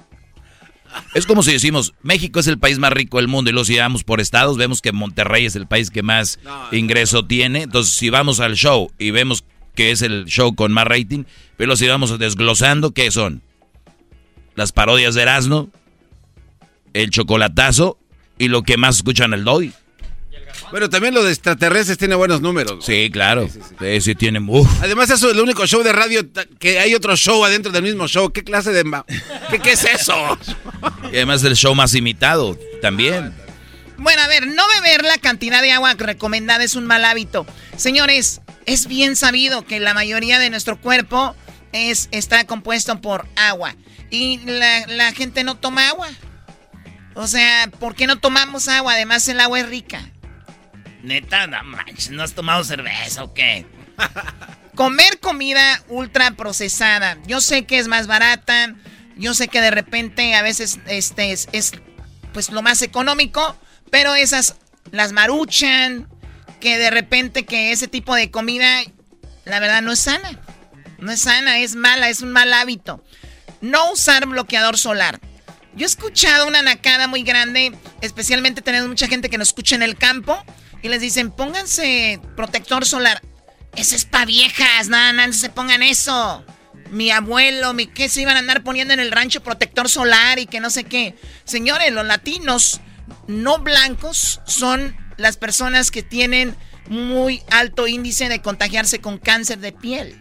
es 1.15 1.27
como 1.27 1.43
si 1.43 1.53
decimos, 1.53 1.93
México 2.03 2.41
es 2.41 2.47
el 2.47 2.59
país 2.59 2.79
más 2.79 2.93
rico 2.93 3.19
del 3.19 3.29
mundo 3.29 3.51
y 3.51 3.53
luego 3.53 3.65
si 3.67 3.77
vamos 3.77 4.05
por 4.05 4.21
estados, 4.21 4.57
vemos 4.57 4.81
que 4.81 4.93
Monterrey 4.93 5.45
es 5.45 5.57
el 5.57 5.67
país 5.67 5.91
que 5.91 6.03
más 6.03 6.39
ingreso 6.73 7.27
tiene. 7.27 7.63
Entonces, 7.63 7.93
si 7.95 8.11
vamos 8.11 8.41
al 8.41 8.55
show 8.55 8.91
y 8.99 9.11
vemos 9.11 9.45
que 9.75 9.91
es 9.91 10.03
el 10.03 10.27
show 10.27 10.55
con 10.55 10.73
más 10.73 10.87
rating, 10.87 11.25
pero 11.57 11.77
si 11.77 11.87
vamos 11.87 12.19
desglosando, 12.19 12.93
¿qué 12.93 13.11
son? 13.11 13.43
Las 14.55 14.73
parodias 14.73 15.15
de 15.15 15.23
Erasmo, 15.23 15.71
el 16.93 17.11
chocolatazo 17.11 17.99
y 18.39 18.49
lo 18.49 18.63
que 18.63 18.77
más 18.77 18.97
escuchan 18.97 19.35
el 19.35 19.45
Doggy. 19.45 19.73
Bueno, 20.71 20.89
también 20.89 21.15
lo 21.15 21.23
de 21.23 21.31
extraterrestres 21.31 21.99
tiene 21.99 22.15
buenos 22.15 22.41
números. 22.41 22.85
Sí, 22.85 23.11
claro. 23.13 23.49
Sí, 23.49 24.01
sí, 24.01 24.15
tienen. 24.15 24.49
uf. 24.49 24.69
Además, 24.83 25.11
eso 25.11 25.29
es 25.29 25.35
el 25.35 25.41
único 25.41 25.67
show 25.67 25.83
de 25.83 25.93
radio 25.93 26.23
que 26.59 26.79
hay 26.79 26.95
otro 26.95 27.17
show 27.17 27.45
adentro 27.45 27.71
del 27.71 27.83
mismo 27.83 28.09
show. 28.09 28.33
¿Qué 28.33 28.43
clase 28.43 28.73
de... 28.73 28.85
¿Qué, 29.51 29.59
qué 29.59 29.73
es 29.73 29.85
eso? 29.85 30.15
Y 31.13 31.17
además 31.17 31.45
el 31.45 31.55
show 31.55 31.75
más 31.75 31.95
imitado 31.95 32.59
también. 32.83 33.33
Bueno, 33.99 34.23
a 34.23 34.27
ver, 34.27 34.49
no 34.49 34.65
beber 34.75 35.05
la 35.05 35.19
cantidad 35.19 35.63
de 35.63 35.71
agua 35.71 35.95
recomendada 35.95 36.65
es 36.65 36.75
un 36.75 36.87
mal 36.87 37.05
hábito. 37.05 37.47
Señores, 37.77 38.41
es 38.67 38.87
bien 38.87 39.17
sabido 39.17 39.65
que 39.67 39.81
la 39.81 39.95
mayoría 39.95 40.39
de 40.39 40.51
nuestro 40.51 40.81
cuerpo 40.81 41.35
es, 41.73 42.09
está 42.13 42.45
compuesto 42.45 43.01
por 43.01 43.27
agua. 43.37 43.75
Y 44.11 44.39
la, 44.45 44.87
la 44.87 45.13
gente 45.13 45.45
no 45.45 45.57
toma 45.57 45.89
agua. 45.89 46.09
O 47.15 47.27
sea, 47.27 47.71
¿por 47.79 47.95
qué 47.95 48.07
no 48.07 48.19
tomamos 48.19 48.69
agua? 48.69 48.95
Además, 48.95 49.29
el 49.29 49.41
agua 49.41 49.61
es 49.61 49.69
rica. 49.69 50.11
Neta, 51.03 51.47
no 51.47 51.63
manches, 51.65 52.11
¿no 52.11 52.23
has 52.23 52.33
tomado 52.33 52.65
cerveza 52.65 53.25
o 53.25 53.35
qué? 53.35 53.67
Comer 54.75 55.21
comida 55.21 55.83
ultra 55.89 56.33
procesada. 56.33 57.19
Yo 57.27 57.41
sé 57.41 57.65
que 57.65 57.79
es 57.79 57.89
más 57.89 58.07
barata. 58.07 58.75
Yo 59.17 59.35
sé 59.35 59.47
que 59.47 59.61
de 59.61 59.71
repente 59.71 60.35
a 60.35 60.43
veces 60.43 60.81
este 60.87 61.31
es, 61.31 61.49
es, 61.53 61.73
pues 62.33 62.51
lo 62.51 62.63
más 62.63 62.83
económico. 62.83 63.57
Pero 63.91 64.15
esas 64.15 64.57
las 64.91 65.13
maruchan. 65.13 66.09
Que 66.65 66.79
de 66.79 66.91
repente 66.91 67.45
que 67.45 67.73
ese 67.73 67.89
tipo 67.89 68.15
de 68.15 68.31
comida, 68.31 68.83
la 69.45 69.61
verdad, 69.61 69.83
no 69.83 69.93
es 69.93 69.99
sana. 69.99 70.41
No 70.99 71.13
es 71.13 71.21
sana, 71.21 71.59
es 71.59 71.75
mala, 71.75 72.09
es 72.09 72.23
un 72.23 72.33
mal 72.33 72.51
hábito. 72.55 73.05
No 73.61 73.93
usar 73.93 74.25
bloqueador 74.25 74.79
solar. 74.79 75.21
Yo 75.77 75.85
he 75.85 75.87
escuchado 75.87 76.47
una 76.49 76.63
nacada 76.63 77.07
muy 77.07 77.23
grande, 77.23 77.77
especialmente 78.01 78.63
tenemos 78.63 78.89
mucha 78.89 79.09
gente 79.09 79.29
que 79.29 79.37
nos 79.37 79.49
escucha 79.49 79.75
en 79.75 79.83
el 79.83 79.99
campo 79.99 80.43
y 80.81 80.89
les 80.89 81.03
dicen, 81.03 81.31
pónganse 81.31 82.19
protector 82.35 82.87
solar. 82.87 83.21
Ese 83.77 83.97
es 83.97 84.07
pa' 84.07 84.25
viejas, 84.25 84.89
no, 84.89 85.13
no, 85.13 85.27
no 85.27 85.33
se 85.35 85.51
pongan 85.51 85.83
eso. 85.83 86.47
Mi 86.91 87.11
abuelo, 87.11 87.75
mi 87.75 87.89
qué 87.89 88.09
se 88.09 88.23
iban 88.23 88.37
a 88.37 88.39
andar 88.39 88.65
poniendo 88.65 88.95
en 88.95 89.01
el 89.01 89.13
rancho 89.13 89.43
protector 89.43 89.91
solar 89.91 90.39
y 90.39 90.47
que 90.47 90.61
no 90.61 90.71
sé 90.71 90.85
qué. 90.85 91.15
Señores, 91.45 91.93
los 91.93 92.07
latinos 92.07 92.81
no 93.27 93.59
blancos 93.59 94.41
son 94.47 95.04
las 95.17 95.37
personas 95.37 95.91
que 95.91 96.03
tienen 96.03 96.55
muy 96.89 97.43
alto 97.51 97.87
índice 97.87 98.29
de 98.29 98.41
contagiarse 98.43 99.01
con 99.01 99.19
cáncer 99.19 99.59
de 99.59 99.73
piel. 99.73 100.21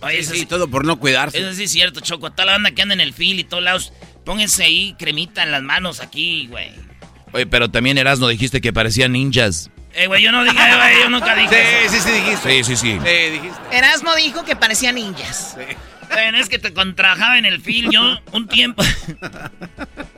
Oye, 0.00 0.22
Sí, 0.22 0.40
sí, 0.40 0.46
todo 0.46 0.68
por 0.68 0.84
no 0.84 0.98
cuidarse. 0.98 1.38
Eso 1.38 1.52
sí 1.54 1.64
es 1.64 1.72
cierto, 1.72 2.00
Choco. 2.00 2.30
Toda 2.30 2.46
la 2.46 2.52
banda 2.52 2.70
que 2.70 2.82
anda 2.82 2.94
en 2.94 3.00
el 3.00 3.12
fil 3.12 3.38
y 3.40 3.44
todos 3.44 3.62
lados, 3.62 3.92
pónganse 4.24 4.64
ahí 4.64 4.94
cremita 4.98 5.42
en 5.42 5.50
las 5.50 5.62
manos 5.62 6.00
aquí, 6.00 6.46
güey. 6.48 6.70
Oye, 7.32 7.46
pero 7.46 7.70
también 7.70 7.98
Erasmo 7.98 8.28
dijiste 8.28 8.60
que 8.60 8.72
parecían 8.72 9.12
ninjas. 9.12 9.70
Eh, 9.94 10.06
güey, 10.06 10.22
yo 10.22 10.30
no 10.30 10.44
dije, 10.44 10.56
güey, 10.56 11.00
yo 11.00 11.10
nunca 11.10 11.34
dije 11.34 11.84
eso. 11.84 11.94
Sí, 11.94 12.00
sí, 12.00 12.08
sí, 12.08 12.12
dijiste. 12.20 12.64
Sí, 12.64 12.64
sí, 12.64 12.76
sí. 12.76 12.98
Sí, 13.04 13.30
dijiste. 13.32 13.76
Erasmo 13.76 14.14
dijo 14.14 14.44
que 14.44 14.54
parecían 14.54 14.94
ninjas. 14.94 15.56
Bueno, 16.10 16.38
es 16.38 16.48
que 16.48 16.58
te 16.58 16.72
contrajaba 16.72 17.36
en 17.38 17.44
el 17.44 17.60
fil 17.60 17.90
yo 17.90 18.18
un 18.32 18.48
tiempo. 18.48 18.82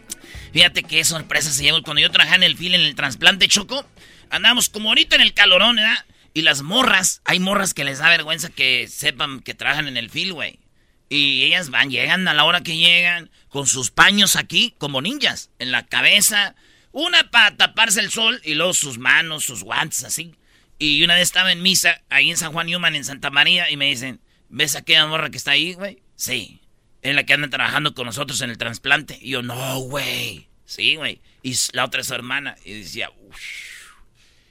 Fíjate 0.52 0.82
qué 0.82 1.04
sorpresa 1.04 1.52
se 1.52 1.62
llevó. 1.62 1.82
Cuando 1.82 2.00
yo 2.00 2.10
trabajaba 2.10 2.36
en 2.36 2.42
el 2.42 2.56
fil, 2.56 2.74
en 2.74 2.80
el 2.80 2.94
trasplante 2.94 3.48
Choco, 3.48 3.86
andábamos 4.30 4.68
como 4.68 4.88
ahorita 4.88 5.16
en 5.16 5.22
el 5.22 5.34
calorón, 5.34 5.76
¿verdad? 5.76 6.04
Y 6.34 6.42
las 6.42 6.62
morras, 6.62 7.22
hay 7.24 7.40
morras 7.40 7.74
que 7.74 7.84
les 7.84 7.98
da 7.98 8.08
vergüenza 8.08 8.50
que 8.50 8.86
sepan 8.88 9.40
que 9.40 9.54
trabajan 9.54 9.88
en 9.88 9.96
el 9.96 10.10
fil, 10.10 10.32
güey. 10.32 10.60
Y 11.08 11.42
ellas 11.42 11.70
van, 11.70 11.90
llegan 11.90 12.28
a 12.28 12.34
la 12.34 12.44
hora 12.44 12.62
que 12.62 12.76
llegan, 12.76 13.30
con 13.48 13.66
sus 13.66 13.90
paños 13.90 14.36
aquí, 14.36 14.74
como 14.78 15.02
ninjas, 15.02 15.50
en 15.58 15.72
la 15.72 15.86
cabeza. 15.86 16.54
Una 16.92 17.30
para 17.30 17.56
taparse 17.56 18.00
el 18.00 18.10
sol 18.10 18.40
y 18.44 18.54
luego 18.54 18.74
sus 18.74 18.98
manos, 18.98 19.44
sus 19.44 19.64
guantes, 19.64 20.04
así. 20.04 20.34
Y 20.78 21.02
una 21.02 21.14
vez 21.14 21.24
estaba 21.24 21.50
en 21.50 21.62
misa, 21.62 22.00
ahí 22.10 22.30
en 22.30 22.36
San 22.36 22.52
Juan 22.52 22.68
Newman, 22.68 22.94
en 22.94 23.04
Santa 23.04 23.30
María, 23.30 23.70
y 23.70 23.76
me 23.76 23.86
dicen, 23.86 24.20
¿ves 24.48 24.76
aquella 24.76 25.06
morra 25.06 25.30
que 25.30 25.36
está 25.36 25.50
ahí, 25.50 25.74
güey? 25.74 26.00
Sí. 26.14 26.59
Es 27.02 27.14
la 27.14 27.24
que 27.24 27.32
anda 27.32 27.48
trabajando 27.48 27.94
con 27.94 28.06
nosotros 28.06 28.40
en 28.42 28.50
el 28.50 28.58
trasplante. 28.58 29.18
Y 29.20 29.30
yo, 29.30 29.42
no, 29.42 29.78
güey. 29.78 30.48
Sí, 30.66 30.96
güey. 30.96 31.20
Y 31.42 31.56
la 31.72 31.84
otra 31.84 32.02
es 32.02 32.06
su 32.06 32.14
hermana. 32.14 32.56
Y 32.64 32.74
decía, 32.80 33.10
uff. 33.10 33.38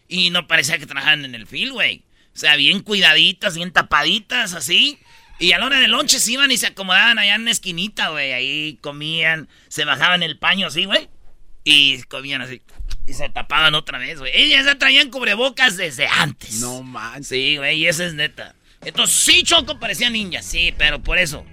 Y 0.07 0.31
no 0.31 0.47
parecía 0.47 0.77
que 0.79 0.85
trabajaban 0.85 1.25
en 1.25 1.35
el 1.35 1.45
fil, 1.45 1.71
güey. 1.71 2.03
O 2.33 2.37
sea, 2.39 2.55
bien 2.55 2.81
cuidaditas, 2.81 3.55
bien 3.55 3.71
tapaditas, 3.71 4.53
así. 4.53 4.99
Y 5.39 5.53
a 5.53 5.59
la 5.59 5.67
hora 5.67 5.79
del 5.79 5.91
lonche 5.91 6.19
se 6.19 6.33
iban 6.33 6.51
y 6.51 6.57
se 6.57 6.67
acomodaban 6.67 7.19
allá 7.19 7.35
en 7.35 7.41
una 7.43 7.51
esquinita, 7.51 8.09
güey. 8.09 8.33
Ahí 8.33 8.77
comían, 8.81 9.47
se 9.67 9.85
bajaban 9.85 10.23
el 10.23 10.37
paño 10.37 10.67
así, 10.67 10.85
güey. 10.85 11.07
Y 11.63 12.01
comían 12.03 12.41
así. 12.41 12.61
Y 13.07 13.13
se 13.13 13.29
tapaban 13.29 13.75
otra 13.75 13.99
vez, 13.99 14.19
güey. 14.19 14.31
Ellas 14.35 14.65
ya 14.65 14.77
traían 14.77 15.09
cubrebocas 15.09 15.77
desde 15.77 16.07
antes. 16.07 16.59
No 16.59 16.83
manches. 16.83 17.27
Sí, 17.27 17.57
güey, 17.57 17.79
y 17.79 17.87
eso 17.87 18.03
es 18.03 18.13
neta. 18.13 18.55
Entonces, 18.81 19.15
sí, 19.15 19.43
Choco 19.43 19.79
parecía 19.79 20.09
ninja, 20.09 20.41
sí, 20.41 20.73
pero 20.77 21.01
por 21.01 21.17
eso. 21.17 21.45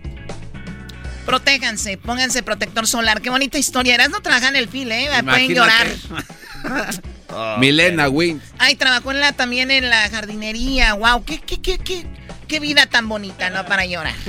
Protéjanse, 1.26 1.98
pónganse 1.98 2.44
protector 2.44 2.86
solar. 2.86 3.20
Qué 3.20 3.30
bonita 3.30 3.58
historia. 3.58 3.94
Eras 3.94 4.10
no 4.10 4.20
trabaja 4.20 4.48
en 4.48 4.56
el 4.56 4.68
fil, 4.68 4.92
¿eh? 4.92 5.08
Pueden 5.24 5.54
llorar. 5.54 5.86
Milena 7.58 8.08
Win. 8.08 8.40
Ay, 8.58 8.76
trabajó 8.76 9.10
en 9.10 9.20
la, 9.20 9.32
también 9.32 9.70
en 9.70 9.90
la 9.90 10.08
jardinería. 10.08 10.94
Wow, 10.94 11.24
qué, 11.24 11.40
qué, 11.40 11.60
qué, 11.60 11.78
qué, 11.78 12.06
qué 12.46 12.60
vida 12.60 12.86
tan 12.86 13.08
bonita, 13.08 13.50
¿no? 13.50 13.66
Para 13.66 13.84
llorar. 13.84 14.14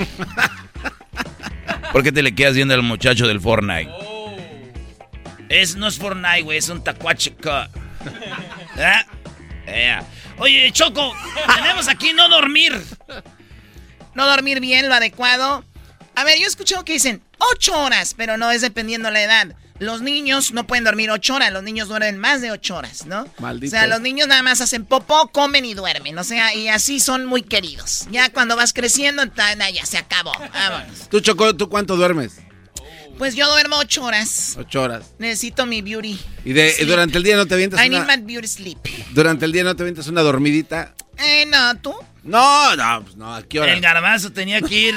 ¿Por 1.91 2.03
qué 2.03 2.11
te 2.11 2.21
le 2.21 2.35
quedas 2.35 2.55
viendo 2.55 2.73
al 2.73 2.83
muchacho 2.83 3.27
del 3.27 3.39
Fortnite? 3.39 3.89
Es, 5.49 5.75
no 5.75 5.87
es 5.87 5.97
Fortnite, 5.97 6.41
güey, 6.41 6.57
es 6.57 6.69
un 6.69 6.83
tacuache 6.83 7.33
cut. 7.33 7.69
¿Eh? 8.77 9.05
Eh. 9.67 9.99
Oye, 10.39 10.71
Choco, 10.71 11.13
tenemos 11.55 11.87
aquí 11.87 12.13
no 12.13 12.27
dormir. 12.27 12.81
No 14.15 14.27
dormir 14.27 14.59
bien, 14.59 14.89
lo 14.89 14.95
adecuado. 14.95 15.63
A 16.17 16.23
ver, 16.23 16.39
yo 16.39 16.45
he 16.45 16.47
escuchado 16.47 16.83
que 16.83 16.93
dicen 16.93 17.21
ocho 17.37 17.77
horas, 17.79 18.15
pero 18.17 18.37
no 18.37 18.49
es 18.49 18.61
dependiendo 18.61 19.11
la 19.11 19.21
edad. 19.21 19.55
Los 19.77 20.01
niños 20.01 20.51
no 20.51 20.65
pueden 20.65 20.83
dormir 20.83 21.11
ocho 21.11 21.35
horas, 21.35 21.53
los 21.53 21.61
niños 21.61 21.89
duermen 21.89 22.17
más 22.17 22.41
de 22.41 22.49
ocho 22.49 22.75
horas, 22.75 23.05
¿no? 23.05 23.27
Malditos. 23.37 23.77
O 23.77 23.79
sea, 23.79 23.85
los 23.87 24.01
niños 24.01 24.27
nada 24.27 24.41
más 24.41 24.59
hacen 24.59 24.83
popó, 24.83 25.27
comen 25.27 25.63
y 25.63 25.75
duermen, 25.75 26.17
o 26.17 26.23
sea, 26.23 26.55
y 26.55 26.69
así 26.69 26.99
son 26.99 27.27
muy 27.27 27.43
queridos. 27.43 28.07
Ya 28.09 28.31
cuando 28.31 28.55
vas 28.55 28.73
creciendo, 28.73 29.23
ya 29.35 29.85
se 29.85 29.99
acabó. 29.99 30.31
Vámonos. 30.51 31.07
¿Tú, 31.07 31.19
Choco, 31.19 31.55
tú 31.55 31.69
cuánto 31.69 31.95
duermes? 31.95 32.37
Pues 33.19 33.35
yo 33.35 33.47
duermo 33.51 33.77
ocho 33.77 34.03
horas. 34.03 34.55
Ocho 34.57 34.81
horas. 34.81 35.13
Necesito 35.19 35.67
mi 35.67 35.83
beauty. 35.83 36.19
¿Y 36.45 36.53
de, 36.53 36.83
durante 36.87 37.19
el 37.19 37.23
día 37.23 37.35
no 37.35 37.45
te 37.45 37.53
avientas 37.53 37.79
I 37.85 37.89
una- 37.89 38.05
need 38.05 38.17
my 38.17 38.33
beauty 38.33 38.47
sleep. 38.47 38.79
durante 39.11 39.45
el 39.45 39.51
día 39.51 39.63
no 39.63 39.75
te 39.75 39.83
avientas 39.83 40.07
una 40.07 40.23
dormidita. 40.23 40.95
Eh, 41.19 41.45
no, 41.45 41.77
¿tú? 41.79 41.93
No, 42.23 42.75
no, 42.75 43.03
pues 43.03 43.15
no, 43.15 43.33
¿a 43.35 43.41
qué 43.43 43.59
hora? 43.59 43.71
El 43.73 43.81
garbanzo 43.81 44.31
tenía 44.31 44.61
que 44.61 44.75
ir. 44.75 44.95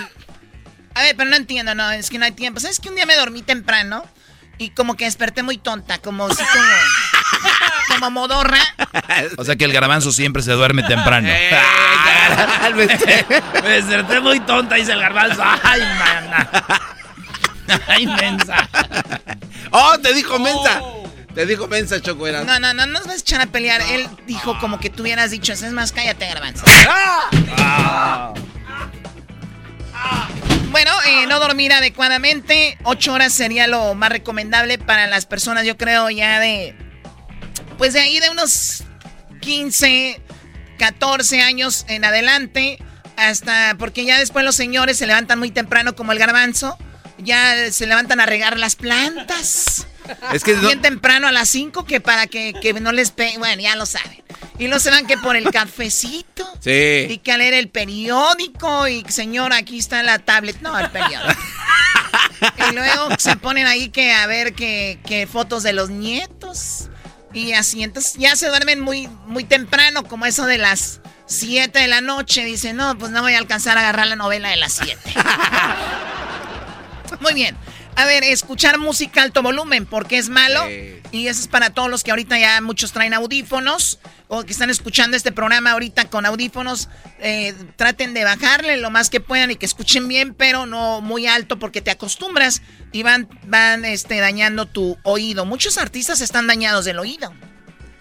A 0.94 1.02
ver, 1.02 1.16
pero 1.16 1.30
no 1.30 1.36
entiendo, 1.36 1.74
no, 1.74 1.90
es 1.92 2.10
que 2.10 2.18
no 2.18 2.24
hay 2.24 2.32
tiempo. 2.32 2.60
¿Sabes 2.60 2.80
que 2.80 2.88
un 2.88 2.96
día 2.96 3.06
me 3.06 3.16
dormí 3.16 3.42
temprano? 3.42 4.04
Y 4.58 4.70
como 4.70 4.94
que 4.94 5.06
desperté 5.06 5.42
muy 5.42 5.56
tonta, 5.56 5.98
como 5.98 6.26
así 6.26 6.42
como, 6.44 6.64
como 7.88 8.10
modorra. 8.10 8.60
O 9.38 9.44
sea 9.44 9.56
que 9.56 9.64
el 9.64 9.72
garbanzo 9.72 10.12
siempre 10.12 10.42
se 10.42 10.52
duerme 10.52 10.82
temprano. 10.82 11.28
Eh, 12.72 13.24
me 13.62 13.68
desperté 13.70 14.20
muy 14.20 14.40
tonta, 14.40 14.76
dice 14.76 14.92
el 14.92 15.00
garbanzo. 15.00 15.42
Ay, 15.42 15.80
mana. 15.80 16.50
Ay, 17.88 18.06
mensa. 18.06 18.68
¡Oh, 19.70 19.98
te 19.98 20.14
dijo 20.14 20.38
mensa! 20.38 20.80
Te 21.34 21.46
dijo 21.46 21.66
mensa, 21.68 22.00
Choco, 22.00 22.26
era. 22.26 22.44
No, 22.44 22.60
no, 22.60 22.74
no 22.74 22.86
nos 22.86 23.06
vas 23.06 23.16
a 23.16 23.20
echar 23.20 23.40
a 23.40 23.46
pelear. 23.46 23.80
Él 23.80 24.08
dijo 24.26 24.58
como 24.58 24.78
que 24.78 24.90
tú 24.90 25.02
hubieras 25.02 25.30
dicho, 25.30 25.52
es 25.52 25.62
más, 25.72 25.92
cállate, 25.92 26.26
garbanzo. 26.26 26.64
Ah. 27.58 28.32
Bueno, 30.70 30.92
eh, 31.06 31.26
no 31.26 31.40
dormir 31.40 31.72
adecuadamente. 31.72 32.78
Ocho 32.84 33.12
horas 33.12 33.32
sería 33.32 33.66
lo 33.66 33.94
más 33.94 34.10
recomendable 34.10 34.78
para 34.78 35.06
las 35.08 35.26
personas, 35.26 35.64
yo 35.64 35.76
creo, 35.76 36.10
ya 36.10 36.38
de. 36.38 36.76
Pues 37.76 37.92
de 37.92 38.00
ahí 38.00 38.20
de 38.20 38.30
unos 38.30 38.84
15, 39.40 40.20
14 40.78 41.42
años 41.42 41.84
en 41.88 42.04
adelante. 42.04 42.78
Hasta. 43.16 43.74
Porque 43.78 44.04
ya 44.04 44.18
después 44.18 44.44
los 44.44 44.54
señores 44.54 44.96
se 44.96 45.06
levantan 45.06 45.38
muy 45.40 45.50
temprano, 45.50 45.96
como 45.96 46.12
el 46.12 46.18
garbanzo. 46.18 46.78
Ya 47.18 47.70
se 47.72 47.86
levantan 47.86 48.20
a 48.20 48.26
regar 48.26 48.56
las 48.56 48.76
plantas. 48.76 49.86
Es 50.32 50.44
que 50.44 50.54
no- 50.54 50.60
Bien 50.62 50.80
temprano 50.80 51.28
a 51.28 51.32
las 51.32 51.48
5 51.48 51.84
que 51.84 52.00
para 52.00 52.26
que, 52.26 52.54
que 52.60 52.72
no 52.74 52.92
les 52.92 53.10
pegue. 53.10 53.38
Bueno, 53.38 53.62
ya 53.62 53.76
lo 53.76 53.86
saben. 53.86 54.22
Y 54.58 54.68
no 54.68 54.78
se 54.78 54.90
van 54.90 55.06
que 55.06 55.16
por 55.16 55.36
el 55.36 55.50
cafecito. 55.50 56.46
Y 56.60 57.08
Sí. 57.08 57.20
que 57.24 57.32
a 57.32 57.38
leer 57.38 57.54
el 57.54 57.68
periódico 57.68 58.86
y 58.88 59.04
señor, 59.08 59.52
aquí 59.52 59.78
está 59.78 60.02
la 60.02 60.18
tablet. 60.18 60.60
No, 60.60 60.78
el 60.78 60.90
periódico. 60.90 61.40
y 62.70 62.74
luego 62.74 63.08
se 63.18 63.36
ponen 63.36 63.66
ahí 63.66 63.88
que 63.88 64.12
a 64.12 64.26
ver 64.26 64.54
que, 64.54 64.98
que 65.06 65.26
fotos 65.26 65.62
de 65.62 65.72
los 65.72 65.88
nietos. 65.90 66.88
Y 67.32 67.52
así, 67.52 67.82
entonces 67.84 68.14
ya 68.18 68.34
se 68.36 68.48
duermen 68.48 68.80
muy, 68.80 69.08
muy 69.26 69.44
temprano, 69.44 70.02
como 70.04 70.26
eso 70.26 70.46
de 70.46 70.58
las 70.58 71.00
7 71.26 71.78
de 71.78 71.86
la 71.88 72.00
noche. 72.00 72.44
Dicen, 72.44 72.76
no, 72.76 72.98
pues 72.98 73.12
no 73.12 73.22
voy 73.22 73.34
a 73.34 73.38
alcanzar 73.38 73.78
a 73.78 73.82
agarrar 73.82 74.08
la 74.08 74.16
novela 74.16 74.48
de 74.50 74.56
las 74.56 74.72
7. 74.72 74.98
muy 77.20 77.34
bien. 77.34 77.56
A 77.96 78.04
ver, 78.06 78.24
escuchar 78.24 78.78
música 78.78 79.22
alto 79.22 79.42
volumen, 79.42 79.84
porque 79.84 80.16
es 80.16 80.28
malo. 80.28 80.66
Y 81.12 81.26
eso 81.26 81.40
es 81.40 81.48
para 81.48 81.70
todos 81.70 81.90
los 81.90 82.02
que 82.02 82.10
ahorita 82.12 82.38
ya 82.38 82.60
muchos 82.60 82.92
traen 82.92 83.14
audífonos 83.14 83.98
o 84.28 84.44
que 84.44 84.52
están 84.52 84.70
escuchando 84.70 85.16
este 85.16 85.32
programa 85.32 85.72
ahorita 85.72 86.08
con 86.08 86.24
audífonos. 86.24 86.88
eh, 87.18 87.54
traten 87.76 88.14
de 88.14 88.24
bajarle 88.24 88.76
lo 88.78 88.90
más 88.90 89.10
que 89.10 89.20
puedan 89.20 89.50
y 89.50 89.56
que 89.56 89.66
escuchen 89.66 90.08
bien, 90.08 90.34
pero 90.34 90.66
no 90.66 91.00
muy 91.00 91.26
alto 91.26 91.58
porque 91.58 91.82
te 91.82 91.90
acostumbras 91.90 92.62
y 92.92 93.02
van, 93.02 93.28
van 93.46 93.84
este, 93.84 94.18
dañando 94.18 94.66
tu 94.66 94.96
oído. 95.02 95.44
Muchos 95.44 95.76
artistas 95.76 96.20
están 96.20 96.46
dañados 96.46 96.84
del 96.84 96.98
oído. 96.98 97.34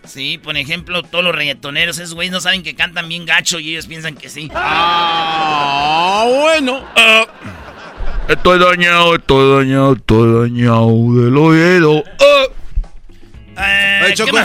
Sí, 0.06 0.38
por 0.38 0.56
ejemplo, 0.58 1.04
todos 1.04 1.24
los 1.24 1.36
reggaetoneros, 1.36 1.98
esos 2.00 2.16
güeyes 2.16 2.32
no 2.32 2.42
saben 2.42 2.64
que 2.64 2.74
cantan 2.76 3.10
bien 3.10 3.26
gacho 3.26 3.60
y 3.60 3.72
ellos 3.72 3.86
piensan 3.88 4.16
que 4.16 4.30
sí. 4.30 4.50
Ah, 4.56 6.26
bueno. 6.28 6.88
Estoy 8.30 8.60
dañado, 8.60 9.16
estoy 9.16 9.58
dañado, 9.66 9.94
estoy 9.94 10.50
dañado 10.50 10.88
del 11.16 11.36
oído. 11.38 12.04
Eh, 13.58 14.02
Oye, 14.06 14.14
Choco, 14.14 14.38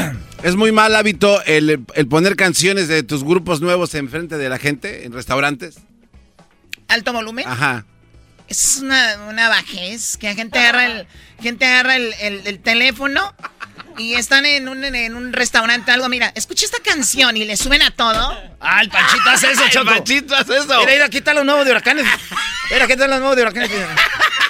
es 0.43 0.57
muy 0.57 0.72
mal 0.72 0.97
hábito 0.97 1.43
el, 1.45 1.85
el 1.95 2.09
poner 2.09 2.35
canciones 2.37 2.89
de 2.89 3.03
tus 3.03 3.22
grupos 3.22 3.61
nuevos 3.61 3.95
enfrente 3.95 4.39
de 4.39 4.49
la 4.49 4.59
gente 4.59 5.05
en 5.05 5.12
restaurantes. 5.12 5.76
Alto 6.89 7.12
volumen. 7.12 7.47
Ajá. 7.47 7.85
Es 8.49 8.78
una, 8.82 9.18
una 9.28 9.49
bajez 9.49 10.16
que 10.16 10.28
la 10.28 10.35
gente 10.35 10.59
agarra 10.59 10.87
el, 10.87 11.07
gente 11.41 11.64
agarra 11.66 11.97
el, 11.97 12.12
el- 12.20 12.47
el 12.47 12.59
teléfono 12.61 13.35
y 13.99 14.14
están 14.14 14.47
en 14.47 14.68
un, 14.68 14.84
en 14.84 15.14
un 15.14 15.32
restaurante 15.32 15.90
algo. 15.90 16.09
Mira, 16.09 16.32
escucha 16.34 16.64
esta 16.64 16.78
canción 16.82 17.36
y 17.36 17.45
le 17.45 17.57
suben 17.57 17.82
a 17.82 17.90
todo. 17.90 18.36
Ah, 18.61 18.80
el 18.82 18.88
Panchito 18.88 19.30
hace 19.30 19.53
eso, 19.53 19.64
El 19.64 19.70
Choco. 19.70 19.86
Panchito 19.90 20.34
hace 20.34 20.57
eso. 20.57 20.78
Mira, 20.80 20.92
mira, 20.92 21.05
aquí 21.07 21.18
están 21.18 21.36
los 21.36 21.45
nuevos 21.45 21.64
de 21.64 21.70
huracanes. 21.72 22.07
Mira, 22.70 22.84
aquí 22.84 22.92
están 22.92 23.11
los 23.11 23.18
nuevos 23.20 23.36
de 23.36 23.42
huracanes. 23.42 23.70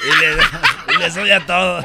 Y 0.04 0.20
le, 0.20 0.94
y 0.94 0.98
le 0.98 1.10
sube 1.10 1.32
a 1.32 1.46
todo. 1.46 1.82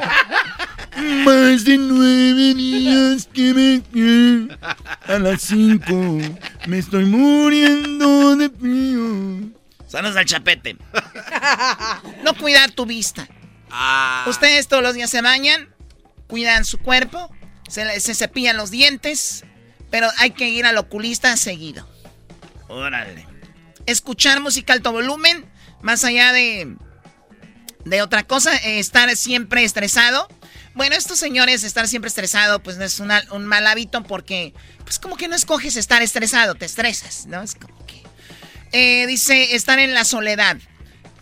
Más 0.96 1.64
de 1.64 1.78
nueve 1.78 2.52
días 2.54 3.26
que 3.32 3.54
me. 3.54 4.58
A 5.06 5.18
las 5.18 5.40
cinco 5.40 6.18
me 6.66 6.78
estoy 6.78 7.06
muriendo 7.06 8.36
de 8.36 8.50
frío. 8.50 9.50
Sanos 9.88 10.16
al 10.16 10.26
chapete. 10.26 10.76
No 12.24 12.34
cuidar 12.34 12.70
tu 12.72 12.84
vista. 12.84 13.26
Ustedes 14.26 14.68
todos 14.68 14.82
los 14.82 14.94
días 14.94 15.08
se 15.08 15.22
bañan, 15.22 15.68
cuidan 16.26 16.64
su 16.66 16.78
cuerpo, 16.78 17.30
se, 17.70 18.00
se 18.00 18.14
cepillan 18.14 18.56
los 18.56 18.70
dientes, 18.70 19.44
pero 19.90 20.08
hay 20.18 20.32
que 20.32 20.48
ir 20.48 20.66
al 20.66 20.76
oculista 20.78 21.36
seguido. 21.36 21.88
Órale. 22.68 23.26
Escuchar 23.86 24.40
música 24.40 24.72
alto 24.72 24.92
volumen, 24.92 25.50
más 25.82 26.04
allá 26.04 26.32
de, 26.32 26.76
de 27.84 28.02
otra 28.02 28.22
cosa, 28.24 28.54
estar 28.56 29.14
siempre 29.16 29.64
estresado. 29.64 30.28
Bueno, 30.74 30.94
estos 30.94 31.18
señores, 31.18 31.64
estar 31.64 31.88
siempre 31.88 32.08
estresado, 32.08 32.62
pues 32.62 32.76
no 32.76 32.84
es 32.84 33.00
una- 33.00 33.24
un 33.32 33.44
mal 33.44 33.66
hábito 33.66 34.02
porque, 34.04 34.54
pues 34.84 34.98
como 35.00 35.16
que 35.16 35.26
no 35.26 35.34
escoges 35.34 35.76
estar 35.76 36.00
estresado, 36.02 36.54
te 36.54 36.66
estresas, 36.66 37.26
¿no? 37.26 37.42
Es 37.42 37.54
como 37.54 37.84
que... 37.86 38.00
Eh, 38.72 39.06
dice, 39.08 39.56
estar 39.56 39.80
en 39.80 39.94
la 39.94 40.04
soledad. 40.04 40.56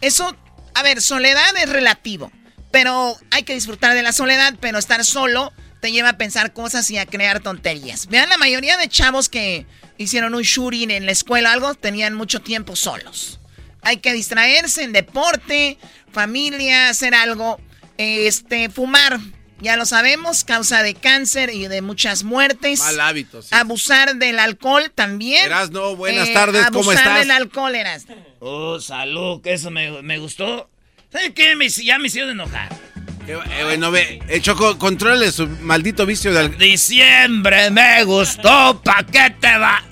Eso, 0.03 0.37
a 0.75 0.83
ver, 0.83 1.01
soledad 1.01 1.57
es 1.57 1.71
relativo, 1.71 2.31
pero 2.71 3.17
hay 3.31 3.45
que 3.45 3.55
disfrutar 3.55 3.95
de 3.95 4.03
la 4.03 4.13
soledad, 4.13 4.55
pero 4.61 4.79
estar 4.79 5.03
solo 5.03 5.51
te 5.81 5.93
lleva 5.93 6.11
a 6.11 6.19
pensar 6.19 6.53
cosas 6.53 6.91
y 6.91 6.99
a 6.99 7.07
crear 7.07 7.41
tonterías. 7.41 8.07
Vean, 8.09 8.29
la 8.29 8.39
mayoría 8.39 8.77
de 8.77 8.89
chavos 8.89 9.29
que 9.29 9.67
hicieron 9.97 10.35
un 10.35 10.43
shooting 10.43 10.91
en 10.91 11.07
la 11.07 11.13
escuela 11.13 11.51
o 11.51 11.53
algo, 11.53 11.75
tenían 11.75 12.15
mucho 12.15 12.41
tiempo 12.41 12.77
solos. 12.77 13.41
Hay 13.83 13.99
que 13.99 14.13
distraerse 14.13 14.83
en 14.83 14.93
deporte, 14.93 15.79
familia, 16.13 16.89
hacer 16.89 17.15
algo. 17.15 17.61
Este, 17.97 18.71
fumar, 18.71 19.19
ya 19.61 19.77
lo 19.77 19.85
sabemos, 19.87 20.45
causa 20.45 20.83
de 20.83 20.95
cáncer 20.95 21.51
y 21.51 21.67
de 21.69 21.83
muchas 21.83 22.23
muertes. 22.23 22.79
Mal 22.81 23.01
hábito, 23.01 23.43
sí. 23.43 23.49
Abusar 23.53 24.17
del 24.17 24.39
alcohol 24.39 24.91
también. 24.95 25.47
Erasno, 25.47 25.97
buenas 25.97 26.29
Eh, 26.29 26.35
tardes, 26.35 26.67
¿cómo 26.67 26.81
abusar 26.91 26.97
estás? 26.99 27.19
del 27.21 27.31
alcohol, 27.33 27.75
Erasno. 27.75 28.15
Oh, 28.41 28.81
salud, 28.81 29.41
que 29.43 29.53
eso 29.53 29.71
me, 29.71 30.03
me 30.03 30.19
gustó. 30.19 30.71
¿Sabes 31.11 31.33
qué? 31.35 31.57
Me, 31.57 31.69
ya 31.69 31.99
me 31.99 32.07
hicieron 32.09 32.31
enojar. 32.31 32.69
Eh, 33.29 33.63
bueno, 33.65 33.91
ve, 33.91 34.23
eh, 34.29 34.41
Choco, 34.41 34.79
controle 34.79 35.31
su 35.31 35.47
maldito 35.61 36.07
vicio 36.07 36.33
de 36.33 36.41
alcohol. 36.41 36.59
Diciembre 36.59 37.71
me 37.71 38.03
gustó, 38.05 38.81
¿pa' 38.83 39.05
qué 39.05 39.35
te 39.39 39.59
va? 39.59 39.83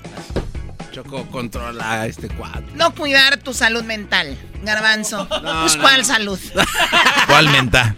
Choco, 0.91 1.23
controla 1.27 2.01
a 2.01 2.05
este 2.07 2.29
cuadro. 2.29 2.65
No 2.73 2.95
cuidar 2.95 3.37
tu 3.37 3.53
salud 3.53 3.83
mental, 3.83 4.35
garbanzo. 4.63 5.27
pues 5.29 5.75
no, 5.75 5.81
cuál 5.81 5.99
no. 5.99 6.03
salud. 6.03 6.39
¿Cuál 7.27 7.49
menta? 7.49 7.95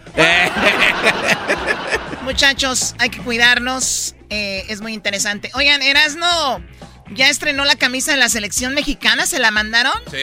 Muchachos, 2.23 2.95
hay 2.99 3.09
que 3.09 3.19
cuidarnos. 3.19 4.15
eh, 4.29 4.65
es 4.67 4.81
muy 4.81 4.93
interesante. 4.93 5.49
Oigan, 5.53 5.81
Erasno 5.81 6.61
ya 7.13 7.29
estrenó 7.29 7.65
la 7.65 7.75
camisa 7.75 8.11
de 8.11 8.17
la 8.17 8.29
selección 8.29 8.73
mexicana, 8.73 9.25
¿se 9.25 9.39
la 9.39 9.51
mandaron? 9.51 9.93
Sí. 10.11 10.17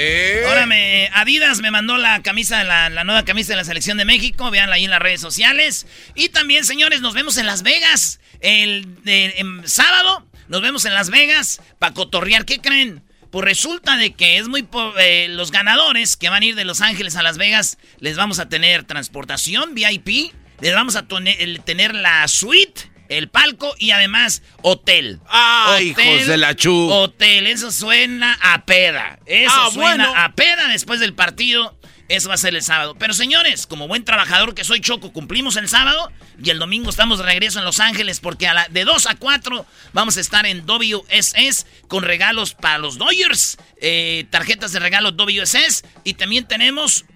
Ahora 0.46 0.66
me, 0.66 1.08
Adidas 1.14 1.60
me 1.60 1.70
mandó 1.70 1.96
la 1.96 2.22
camisa, 2.22 2.62
la, 2.64 2.88
la 2.90 3.04
nueva 3.04 3.24
camisa 3.24 3.52
de 3.52 3.56
la 3.56 3.64
selección 3.64 3.98
de 3.98 4.04
México. 4.04 4.50
Veanla 4.50 4.76
ahí 4.76 4.84
en 4.84 4.90
las 4.90 5.00
redes 5.02 5.20
sociales. 5.20 5.86
Y 6.14 6.28
también, 6.30 6.64
señores, 6.64 7.00
nos 7.00 7.14
vemos 7.14 7.36
en 7.36 7.46
Las 7.46 7.62
Vegas. 7.62 8.20
El 8.40 9.02
de, 9.04 9.34
en 9.38 9.66
sábado 9.68 10.26
nos 10.48 10.60
vemos 10.62 10.84
en 10.84 10.94
Las 10.94 11.10
Vegas 11.10 11.60
para 11.78 11.94
cotorrear. 11.94 12.44
¿Qué 12.44 12.60
creen? 12.60 13.02
Pues 13.30 13.44
resulta 13.44 13.96
de 13.96 14.14
que 14.14 14.38
es 14.38 14.46
muy 14.48 14.62
po- 14.62 14.94
eh, 14.98 15.26
los 15.28 15.50
ganadores 15.50 16.16
que 16.16 16.28
van 16.28 16.42
a 16.42 16.46
ir 16.46 16.54
de 16.54 16.64
Los 16.64 16.80
Ángeles 16.80 17.16
a 17.16 17.22
Las 17.22 17.36
Vegas 17.38 17.76
les 17.98 18.16
vamos 18.16 18.38
a 18.38 18.48
tener 18.48 18.84
transportación 18.84 19.74
VIP, 19.74 20.32
les 20.60 20.72
vamos 20.74 20.96
a 20.96 21.06
tener 21.06 21.94
la 21.94 22.26
suite, 22.28 22.82
el 23.08 23.28
palco 23.28 23.74
y 23.78 23.90
además 23.92 24.42
hotel. 24.62 25.20
¡Ay, 25.28 25.92
Hotel, 25.92 26.14
hijos 26.14 26.26
de 26.26 26.36
la 26.36 26.54
chu! 26.56 26.90
Hotel, 26.90 27.46
eso 27.46 27.70
suena 27.70 28.38
a 28.42 28.64
peda. 28.64 29.18
Eso 29.26 29.52
Ah, 29.54 29.70
suena 29.72 30.08
bueno. 30.08 30.14
a 30.24 30.32
peda 30.34 30.68
después 30.68 31.00
del 31.00 31.14
partido. 31.14 31.76
Eso 32.08 32.28
va 32.28 32.34
a 32.36 32.38
ser 32.38 32.54
el 32.54 32.62
sábado. 32.62 32.94
Pero 32.96 33.14
señores, 33.14 33.66
como 33.66 33.88
buen 33.88 34.04
trabajador 34.04 34.54
que 34.54 34.62
soy 34.62 34.80
Choco, 34.80 35.12
cumplimos 35.12 35.56
el 35.56 35.68
sábado 35.68 36.12
y 36.40 36.50
el 36.50 36.60
domingo 36.60 36.88
estamos 36.88 37.18
de 37.18 37.24
regreso 37.24 37.58
en 37.58 37.64
Los 37.64 37.80
Ángeles 37.80 38.20
porque 38.20 38.46
a 38.46 38.54
la, 38.54 38.68
de 38.68 38.84
2 38.84 39.06
a 39.06 39.16
4 39.16 39.66
vamos 39.92 40.16
a 40.16 40.20
estar 40.20 40.46
en 40.46 40.64
WSS 40.66 41.66
con 41.88 42.04
regalos 42.04 42.54
para 42.54 42.78
los 42.78 42.96
Dodgers, 42.98 43.56
eh, 43.80 44.24
tarjetas 44.30 44.70
de 44.70 44.78
regalo 44.78 45.10
WSS 45.10 45.82
y 46.04 46.14
también 46.14 46.46
tenemos 46.46 47.06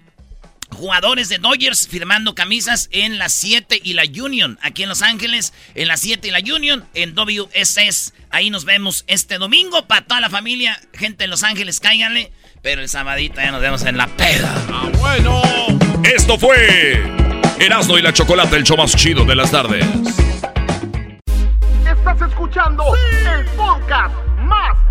jugadores 0.71 1.29
de 1.29 1.37
Dodgers 1.37 1.87
firmando 1.87 2.35
camisas 2.35 2.89
en 2.91 3.17
la 3.17 3.29
7 3.29 3.79
y 3.83 3.93
la 3.93 4.03
Union, 4.03 4.57
aquí 4.61 4.83
en 4.83 4.89
Los 4.89 5.01
Ángeles, 5.01 5.53
en 5.75 5.87
la 5.87 5.97
7 5.97 6.27
y 6.27 6.31
la 6.31 6.39
Union, 6.39 6.85
en 6.93 7.13
WSS. 7.13 8.13
Ahí 8.29 8.49
nos 8.49 8.65
vemos 8.65 9.03
este 9.07 9.37
domingo 9.37 9.85
para 9.87 10.05
toda 10.05 10.21
la 10.21 10.29
familia, 10.29 10.79
gente 10.93 11.25
de 11.25 11.27
Los 11.27 11.43
Ángeles, 11.43 11.79
cáiganle. 11.79 12.31
Pero 12.61 12.81
el 12.81 12.89
sabadito 12.89 13.41
ya 13.41 13.51
nos 13.51 13.61
vemos 13.61 13.83
en 13.85 13.97
la 13.97 14.07
peda. 14.07 14.53
Ah, 14.69 14.89
bueno. 14.99 15.41
Esto 16.03 16.37
fue 16.37 17.01
Erasmo 17.59 17.97
y 17.97 18.01
la 18.01 18.13
Chocolate, 18.13 18.55
el 18.55 18.63
show 18.63 18.77
más 18.77 18.95
chido 18.95 19.25
de 19.25 19.35
las 19.35 19.51
tardes. 19.51 19.85
Estás 21.85 22.21
escuchando 22.29 22.83
el 23.35 23.45
podcast 23.55 24.15
más 24.39 24.90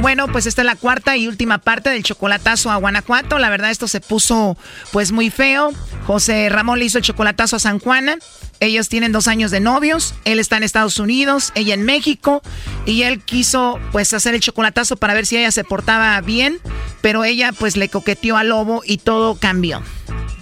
Bueno, 0.00 0.28
pues 0.28 0.46
esta 0.46 0.62
es 0.62 0.66
la 0.66 0.76
cuarta 0.76 1.18
y 1.18 1.28
última 1.28 1.58
parte 1.58 1.90
del 1.90 2.02
chocolatazo 2.02 2.70
a 2.70 2.76
Guanajuato. 2.76 3.38
La 3.38 3.50
verdad 3.50 3.70
esto 3.70 3.86
se 3.86 4.00
puso 4.00 4.56
pues 4.92 5.12
muy 5.12 5.28
feo. 5.28 5.72
José 6.06 6.48
Ramón 6.48 6.78
le 6.78 6.86
hizo 6.86 6.98
el 6.98 7.04
chocolatazo 7.04 7.56
a 7.56 7.58
San 7.58 7.78
Juana. 7.78 8.16
Ellos 8.60 8.88
tienen 8.88 9.12
dos 9.12 9.26
años 9.26 9.50
de 9.50 9.60
novios. 9.60 10.14
Él 10.24 10.38
está 10.38 10.58
en 10.58 10.62
Estados 10.62 10.98
Unidos, 10.98 11.52
ella 11.54 11.74
en 11.74 11.84
México. 11.84 12.42
Y 12.86 13.02
él 13.02 13.20
quiso 13.20 13.80
pues 13.90 14.12
hacer 14.12 14.34
el 14.34 14.40
chocolatazo 14.40 14.96
para 14.96 15.14
ver 15.14 15.26
si 15.26 15.38
ella 15.38 15.50
se 15.50 15.64
portaba 15.64 16.20
bien. 16.20 16.60
Pero 17.00 17.24
ella 17.24 17.52
pues 17.52 17.76
le 17.76 17.88
coqueteó 17.88 18.36
al 18.36 18.50
lobo 18.50 18.82
y 18.84 18.98
todo 18.98 19.36
cambió. 19.36 19.82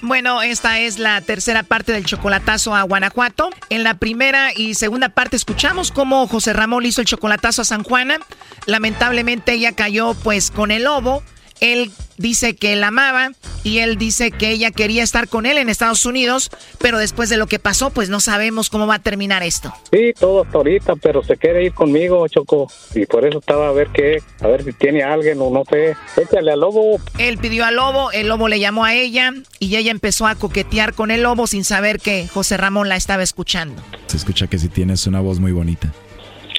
Bueno, 0.00 0.42
esta 0.42 0.78
es 0.78 0.98
la 0.98 1.20
tercera 1.20 1.64
parte 1.64 1.92
del 1.92 2.04
chocolatazo 2.04 2.74
a 2.74 2.82
Guanajuato. 2.82 3.50
En 3.68 3.82
la 3.82 3.94
primera 3.94 4.52
y 4.54 4.74
segunda 4.74 5.08
parte 5.08 5.36
escuchamos 5.36 5.90
cómo 5.90 6.26
José 6.28 6.52
Ramón 6.52 6.86
hizo 6.86 7.00
el 7.00 7.06
chocolatazo 7.06 7.62
a 7.62 7.64
San 7.64 7.82
Juana. 7.82 8.18
Lamentablemente 8.66 9.52
ella 9.52 9.72
cayó 9.72 10.14
pues 10.14 10.50
con 10.50 10.70
el 10.70 10.84
lobo. 10.84 11.22
Él 11.60 11.90
dice 12.16 12.56
que 12.56 12.76
la 12.76 12.88
amaba 12.88 13.32
y 13.64 13.78
él 13.78 13.96
dice 13.96 14.30
que 14.30 14.50
ella 14.50 14.70
quería 14.70 15.02
estar 15.02 15.28
con 15.28 15.46
él 15.46 15.58
en 15.58 15.68
Estados 15.68 16.06
Unidos, 16.06 16.50
pero 16.78 16.98
después 16.98 17.28
de 17.28 17.36
lo 17.36 17.46
que 17.46 17.58
pasó, 17.58 17.90
pues 17.90 18.08
no 18.08 18.20
sabemos 18.20 18.70
cómo 18.70 18.86
va 18.86 18.96
a 18.96 18.98
terminar 18.98 19.42
esto. 19.42 19.72
Sí, 19.92 20.12
todo 20.18 20.42
hasta 20.42 20.58
ahorita, 20.58 20.96
pero 20.96 21.22
se 21.22 21.36
quiere 21.36 21.64
ir 21.64 21.72
conmigo, 21.72 22.26
Choco. 22.28 22.70
Y 22.94 23.06
por 23.06 23.26
eso 23.26 23.38
estaba 23.38 23.68
a 23.68 23.72
ver 23.72 23.88
qué, 23.92 24.22
a 24.40 24.48
ver 24.48 24.64
si 24.64 24.72
tiene 24.72 25.02
alguien 25.02 25.40
o 25.40 25.50
no 25.50 25.64
sé. 25.68 25.96
Échale 26.16 26.52
al 26.52 26.60
lobo. 26.60 27.00
Él 27.18 27.38
pidió 27.38 27.64
al 27.64 27.76
lobo, 27.76 28.10
el 28.12 28.28
lobo 28.28 28.48
le 28.48 28.60
llamó 28.60 28.84
a 28.84 28.94
ella 28.94 29.32
y 29.58 29.76
ella 29.76 29.90
empezó 29.90 30.26
a 30.26 30.34
coquetear 30.34 30.94
con 30.94 31.10
el 31.10 31.22
lobo 31.22 31.46
sin 31.46 31.64
saber 31.64 32.00
que 32.00 32.28
José 32.28 32.56
Ramón 32.56 32.88
la 32.88 32.96
estaba 32.96 33.22
escuchando. 33.22 33.82
Se 34.06 34.16
escucha 34.16 34.46
que 34.46 34.58
si 34.58 34.68
tienes 34.68 35.06
una 35.06 35.20
voz 35.20 35.38
muy 35.40 35.52
bonita. 35.52 35.92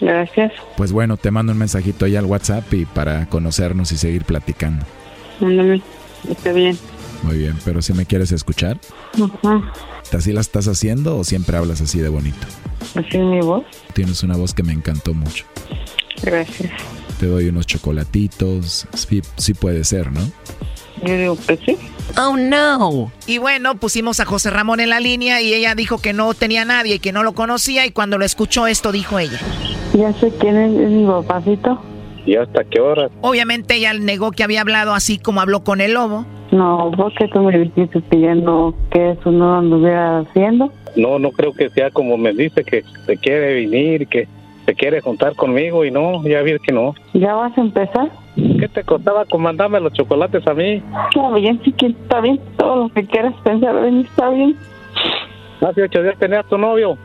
Gracias. 0.01 0.53
Pues 0.77 0.91
bueno, 0.91 1.17
te 1.17 1.31
mando 1.31 1.51
un 1.51 1.57
mensajito 1.57 2.05
ahí 2.05 2.15
al 2.15 2.25
WhatsApp 2.25 2.73
y 2.73 2.85
para 2.85 3.27
conocernos 3.27 3.91
y 3.91 3.97
seguir 3.97 4.23
platicando. 4.23 4.85
Mándame. 5.39 5.81
Está 6.29 6.51
bien. 6.51 6.77
Muy 7.23 7.37
bien, 7.37 7.55
pero 7.65 7.81
si 7.81 7.93
me 7.93 8.05
quieres 8.05 8.31
escuchar, 8.31 8.77
Ajá. 9.13 9.73
¿así 10.13 10.31
la 10.31 10.41
estás 10.41 10.67
haciendo 10.67 11.17
o 11.17 11.23
siempre 11.23 11.57
hablas 11.57 11.81
así 11.81 11.99
de 11.99 12.07
bonito? 12.09 12.47
Así 12.95 13.17
es 13.17 13.23
mi 13.25 13.41
voz. 13.41 13.65
Tienes 13.93 14.23
una 14.23 14.37
voz 14.37 14.53
que 14.53 14.63
me 14.63 14.71
encantó 14.71 15.13
mucho. 15.13 15.45
Gracias. 16.23 16.71
Te 17.19 17.25
doy 17.25 17.49
unos 17.49 17.67
chocolatitos. 17.67 18.87
Sí, 18.93 19.21
sí 19.37 19.53
puede 19.53 19.83
ser, 19.83 20.11
¿no? 20.11 20.21
Yo 21.05 21.17
digo 21.17 21.37
que 21.47 21.57
sí. 21.57 21.77
Oh 22.17 22.35
no. 22.35 23.11
Y 23.27 23.37
bueno, 23.37 23.75
pusimos 23.75 24.19
a 24.19 24.25
José 24.25 24.49
Ramón 24.49 24.79
en 24.79 24.89
la 24.89 24.99
línea 24.99 25.41
y 25.41 25.53
ella 25.53 25.75
dijo 25.75 25.99
que 25.99 26.13
no 26.13 26.33
tenía 26.33 26.65
nadie 26.65 26.95
y 26.95 26.99
que 26.99 27.11
no 27.11 27.23
lo 27.23 27.33
conocía 27.33 27.85
y 27.85 27.91
cuando 27.91 28.17
lo 28.17 28.25
escuchó 28.25 28.67
esto 28.67 28.91
dijo 28.91 29.19
ella. 29.19 29.39
Ya 29.93 30.13
sé 30.13 30.31
quién 30.39 30.57
es, 30.57 30.79
es 30.79 30.89
mi 30.89 31.05
papacito. 31.05 31.81
¿Y 32.25 32.35
hasta 32.35 32.63
qué 32.63 32.79
hora? 32.79 33.09
Obviamente 33.21 33.75
ella 33.75 33.93
negó 33.93 34.31
que 34.31 34.43
había 34.43 34.61
hablado 34.61 34.93
así 34.93 35.17
como 35.17 35.41
habló 35.41 35.63
con 35.63 35.81
el 35.81 35.93
lobo. 35.93 36.25
No, 36.51 36.91
porque 36.97 37.27
tú 37.27 37.41
me 37.41 37.57
dijiste 37.57 38.01
no, 38.35 38.73
que 38.91 39.11
eso 39.11 39.31
no 39.31 39.57
anduviera 39.57 40.19
haciendo. 40.19 40.71
No, 40.95 41.19
no 41.19 41.31
creo 41.31 41.53
que 41.53 41.69
sea 41.69 41.91
como 41.91 42.17
me 42.17 42.33
dice 42.33 42.63
que 42.63 42.83
se 43.05 43.17
quiere 43.17 43.53
venir, 43.53 44.07
que 44.07 44.27
se 44.69 44.75
quiere 44.75 45.01
juntar 45.01 45.33
conmigo 45.33 45.83
y 45.83 45.89
no, 45.89 46.21
ya 46.21 46.43
vi 46.43 46.59
que 46.59 46.71
no. 46.71 46.93
¿Ya 47.15 47.33
vas 47.33 47.57
a 47.57 47.61
empezar? 47.61 48.09
¿Qué 48.35 48.67
te 48.67 48.83
costaba 48.83 49.25
con 49.25 49.41
mandarme 49.41 49.79
los 49.79 49.91
chocolates 49.93 50.45
a 50.45 50.53
mí? 50.53 50.83
Está 51.09 51.31
bien, 51.31 51.59
sí 51.65 51.71
que 51.71 51.87
está 51.87 52.21
bien. 52.21 52.39
Todo 52.55 52.83
lo 52.83 52.89
que 52.89 53.03
quieras 53.07 53.33
pensar 53.43 53.81
de 53.81 53.89
mí 53.89 54.05
está 54.07 54.29
bien. 54.29 54.55
Hace 55.67 55.81
ocho 55.81 56.03
días 56.03 56.19
tenías 56.19 56.45
tu 56.45 56.59
novio. 56.59 56.99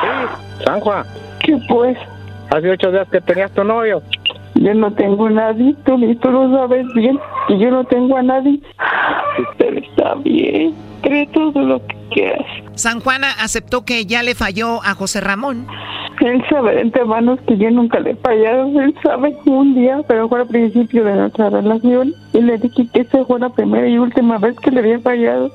Sí, 0.00 0.64
San 0.64 0.78
Juan. 0.78 1.04
¿Qué 1.40 1.58
pues? 1.68 1.98
Hace 2.50 2.70
ocho 2.70 2.92
días 2.92 3.08
que 3.08 3.20
tenías 3.20 3.50
tu 3.50 3.64
novio. 3.64 4.00
Yo 4.60 4.74
no 4.74 4.92
tengo 4.92 5.26
a 5.26 5.30
nadie, 5.30 5.74
tú, 5.84 5.98
tú 6.20 6.30
lo 6.30 6.50
sabes 6.56 6.86
bien, 6.94 7.18
y 7.48 7.58
yo 7.58 7.70
no 7.70 7.84
tengo 7.84 8.16
a 8.16 8.22
nadie. 8.22 8.60
Pero 9.56 9.78
está 9.78 10.14
bien, 10.16 10.74
cree 11.00 11.26
todo 11.28 11.62
lo 11.62 11.86
que 11.86 11.96
quieras. 12.10 12.46
San 12.74 13.00
Juana 13.00 13.28
aceptó 13.40 13.84
que 13.84 14.04
ya 14.06 14.22
le 14.22 14.34
falló 14.34 14.82
a 14.82 14.94
José 14.94 15.20
Ramón. 15.20 15.66
Él 16.20 16.42
sabe 16.50 16.74
de 16.74 16.80
antemano 16.80 17.36
que 17.46 17.56
yo 17.56 17.70
nunca 17.70 18.00
le 18.00 18.10
he 18.10 18.16
fallado. 18.16 18.80
Él 18.80 18.94
sabe 19.02 19.36
un 19.46 19.74
día, 19.74 20.00
pero 20.08 20.28
fue 20.28 20.40
al 20.40 20.48
principio 20.48 21.04
de 21.04 21.14
nuestra 21.14 21.50
relación. 21.50 22.12
Y 22.32 22.40
le 22.40 22.58
dije 22.58 22.88
que 22.92 23.00
esa 23.00 23.24
fue 23.24 23.38
la 23.38 23.50
primera 23.50 23.88
y 23.88 23.98
última 23.98 24.38
vez 24.38 24.56
que 24.58 24.72
le 24.72 24.80
había 24.80 24.98
fallado. 24.98 25.52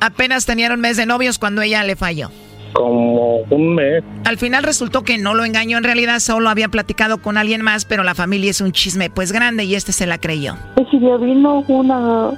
Apenas 0.00 0.44
tenían 0.44 0.72
un 0.72 0.80
mes 0.80 0.98
de 0.98 1.06
novios 1.06 1.38
cuando 1.38 1.62
ella 1.62 1.82
le 1.84 1.96
falló. 1.96 2.28
Como 2.74 3.38
un 3.50 3.74
mes. 3.74 4.04
Al 4.24 4.36
final 4.36 4.62
resultó 4.62 5.02
que 5.02 5.16
no 5.16 5.34
lo 5.34 5.44
engañó, 5.44 5.78
en 5.78 5.84
realidad 5.84 6.18
solo 6.18 6.48
había 6.48 6.68
platicado 6.68 7.18
con 7.18 7.38
alguien 7.38 7.62
más, 7.62 7.84
pero 7.84 8.02
la 8.02 8.14
familia 8.14 8.50
es 8.50 8.60
un 8.60 8.72
chisme 8.72 9.10
pues 9.10 9.32
grande 9.32 9.64
y 9.64 9.74
este 9.74 9.92
se 9.92 10.06
la 10.06 10.18
creyó. 10.18 10.56
Día 10.92 11.16
vino 11.16 11.64
una, 11.68 12.30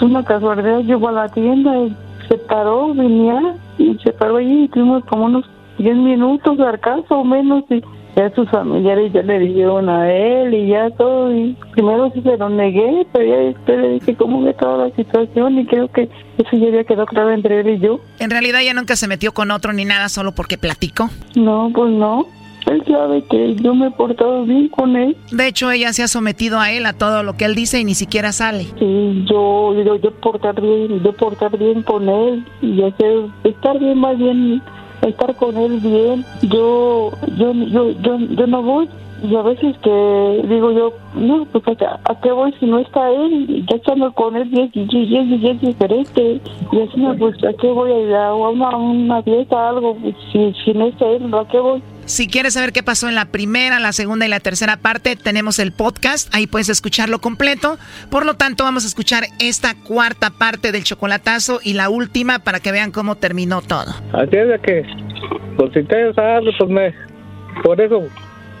una 0.00 0.24
casualidad, 0.24 0.80
llegó 0.80 1.08
a 1.08 1.12
la 1.12 1.28
tienda 1.28 1.76
y 1.78 1.96
se 2.28 2.36
paró, 2.38 2.94
venía 2.94 3.56
y 3.78 3.96
se 4.02 4.12
paró 4.12 4.36
allí 4.36 4.64
y 4.64 4.68
tuvimos 4.68 5.04
como 5.04 5.26
unos 5.26 5.44
10 5.78 5.96
minutos 5.96 6.58
caso 6.80 7.18
o 7.18 7.24
menos 7.24 7.64
y 7.70 7.82
ya 8.16 8.30
sus 8.34 8.48
familiares 8.50 9.12
ya 9.12 9.22
le 9.22 9.38
dijeron 9.40 9.88
a 9.88 10.10
él 10.12 10.54
y 10.54 10.68
ya 10.68 10.90
todo 10.90 11.34
y 11.34 11.56
primero 11.72 12.10
sí 12.14 12.20
se 12.22 12.36
lo 12.36 12.48
negué 12.48 13.06
pero 13.12 13.24
ya 13.26 13.36
después 13.36 13.78
le 13.78 13.88
dije 13.90 14.14
cómo 14.16 14.42
ve 14.42 14.54
toda 14.54 14.88
la 14.88 14.94
situación 14.94 15.58
y 15.58 15.66
creo 15.66 15.88
que 15.88 16.02
eso 16.38 16.56
ya 16.56 16.68
había 16.68 16.84
quedado 16.84 17.06
claro 17.06 17.30
entre 17.30 17.60
él 17.60 17.70
y 17.70 17.78
yo 17.78 18.00
En 18.18 18.30
realidad 18.30 18.60
ella 18.62 18.74
nunca 18.74 18.96
se 18.96 19.08
metió 19.08 19.32
con 19.32 19.50
otro 19.50 19.72
ni 19.72 19.84
nada 19.84 20.08
solo 20.08 20.32
porque 20.32 20.58
platicó. 20.58 21.10
no 21.34 21.70
pues 21.74 21.90
no 21.92 22.26
él 22.66 22.82
sabe 22.86 23.22
que 23.24 23.56
yo 23.56 23.74
me 23.74 23.88
he 23.88 23.90
portado 23.90 24.44
bien 24.44 24.68
con 24.68 24.96
él 24.96 25.14
De 25.30 25.46
hecho, 25.48 25.70
ella 25.70 25.92
se 25.92 26.02
ha 26.02 26.08
sometido 26.08 26.58
a 26.60 26.72
él, 26.72 26.86
a 26.86 26.94
todo 26.94 27.22
lo 27.22 27.36
que 27.36 27.44
él 27.44 27.54
dice 27.54 27.78
y 27.78 27.84
ni 27.84 27.94
siquiera 27.94 28.32
sale. 28.32 28.64
Sí, 28.78 29.24
yo, 29.28 29.74
yo, 29.84 29.96
yo 29.96 30.10
portar 30.12 30.58
bien, 30.60 31.02
yo 31.02 31.12
portar 31.12 31.58
bien 31.58 31.82
con 31.82 32.08
él 32.08 32.42
y 32.62 32.82
hacer, 32.82 33.26
estar 33.44 33.78
bien 33.78 33.98
más 33.98 34.16
bien, 34.16 34.62
estar 35.08 35.34
con 35.36 35.56
él 35.56 35.80
bien. 35.80 36.24
Yo, 36.42 37.10
yo, 37.36 37.52
yo, 37.52 37.90
yo, 37.90 38.18
yo 38.18 38.46
no 38.46 38.62
voy 38.62 38.88
y 39.24 39.36
a 39.36 39.42
veces 39.42 39.76
que 39.78 40.44
digo 40.48 40.70
yo, 40.72 40.92
no, 41.14 41.46
pues 41.46 41.78
¿a, 41.80 42.20
qué 42.20 42.30
voy 42.30 42.52
si 42.60 42.66
no 42.66 42.78
está 42.78 43.10
él? 43.10 43.64
Ya 43.70 43.76
estando 43.76 44.12
con 44.12 44.36
él 44.36 44.50
y 44.52 45.16
es, 45.16 45.60
diferente. 45.60 46.40
Y 46.72 46.80
así, 46.80 47.02
pues 47.18 47.42
¿a 47.44 47.54
qué 47.54 47.68
voy 47.68 47.90
a 47.90 48.00
ir 48.00 48.14
a 48.14 48.34
una, 48.34 48.76
una 48.76 49.22
fiesta, 49.22 49.70
algo? 49.70 49.94
Pues, 49.94 50.14
si, 50.30 50.52
si 50.64 50.72
no 50.74 50.86
está 50.86 51.06
él, 51.08 51.32
¿a 51.32 51.48
qué 51.48 51.58
voy? 51.58 51.82
Si 52.06 52.28
quieres 52.28 52.54
saber 52.54 52.72
qué 52.72 52.82
pasó 52.82 53.08
en 53.08 53.14
la 53.14 53.26
primera, 53.26 53.80
la 53.80 53.92
segunda 53.92 54.26
y 54.26 54.28
la 54.28 54.40
tercera 54.40 54.76
parte, 54.76 55.16
tenemos 55.16 55.58
el 55.58 55.72
podcast, 55.72 56.32
ahí 56.34 56.46
puedes 56.46 56.68
escucharlo 56.68 57.18
completo. 57.20 57.78
Por 58.10 58.26
lo 58.26 58.34
tanto, 58.34 58.64
vamos 58.64 58.84
a 58.84 58.88
escuchar 58.88 59.24
esta 59.38 59.74
cuarta 59.74 60.30
parte 60.30 60.70
del 60.70 60.84
chocolatazo 60.84 61.60
y 61.62 61.72
la 61.72 61.88
última 61.88 62.40
para 62.40 62.60
que 62.60 62.72
vean 62.72 62.90
cómo 62.90 63.16
terminó 63.16 63.62
todo. 63.62 63.92
Así 64.12 64.36
es 64.36 64.48
de 64.48 64.58
que, 64.62 64.82
pues 65.56 65.72
si 65.72 65.82
te 65.84 66.12
sabes, 66.12 66.54
pues 66.58 66.70
me. 66.70 66.94
Por 67.62 67.80
eso 67.80 68.06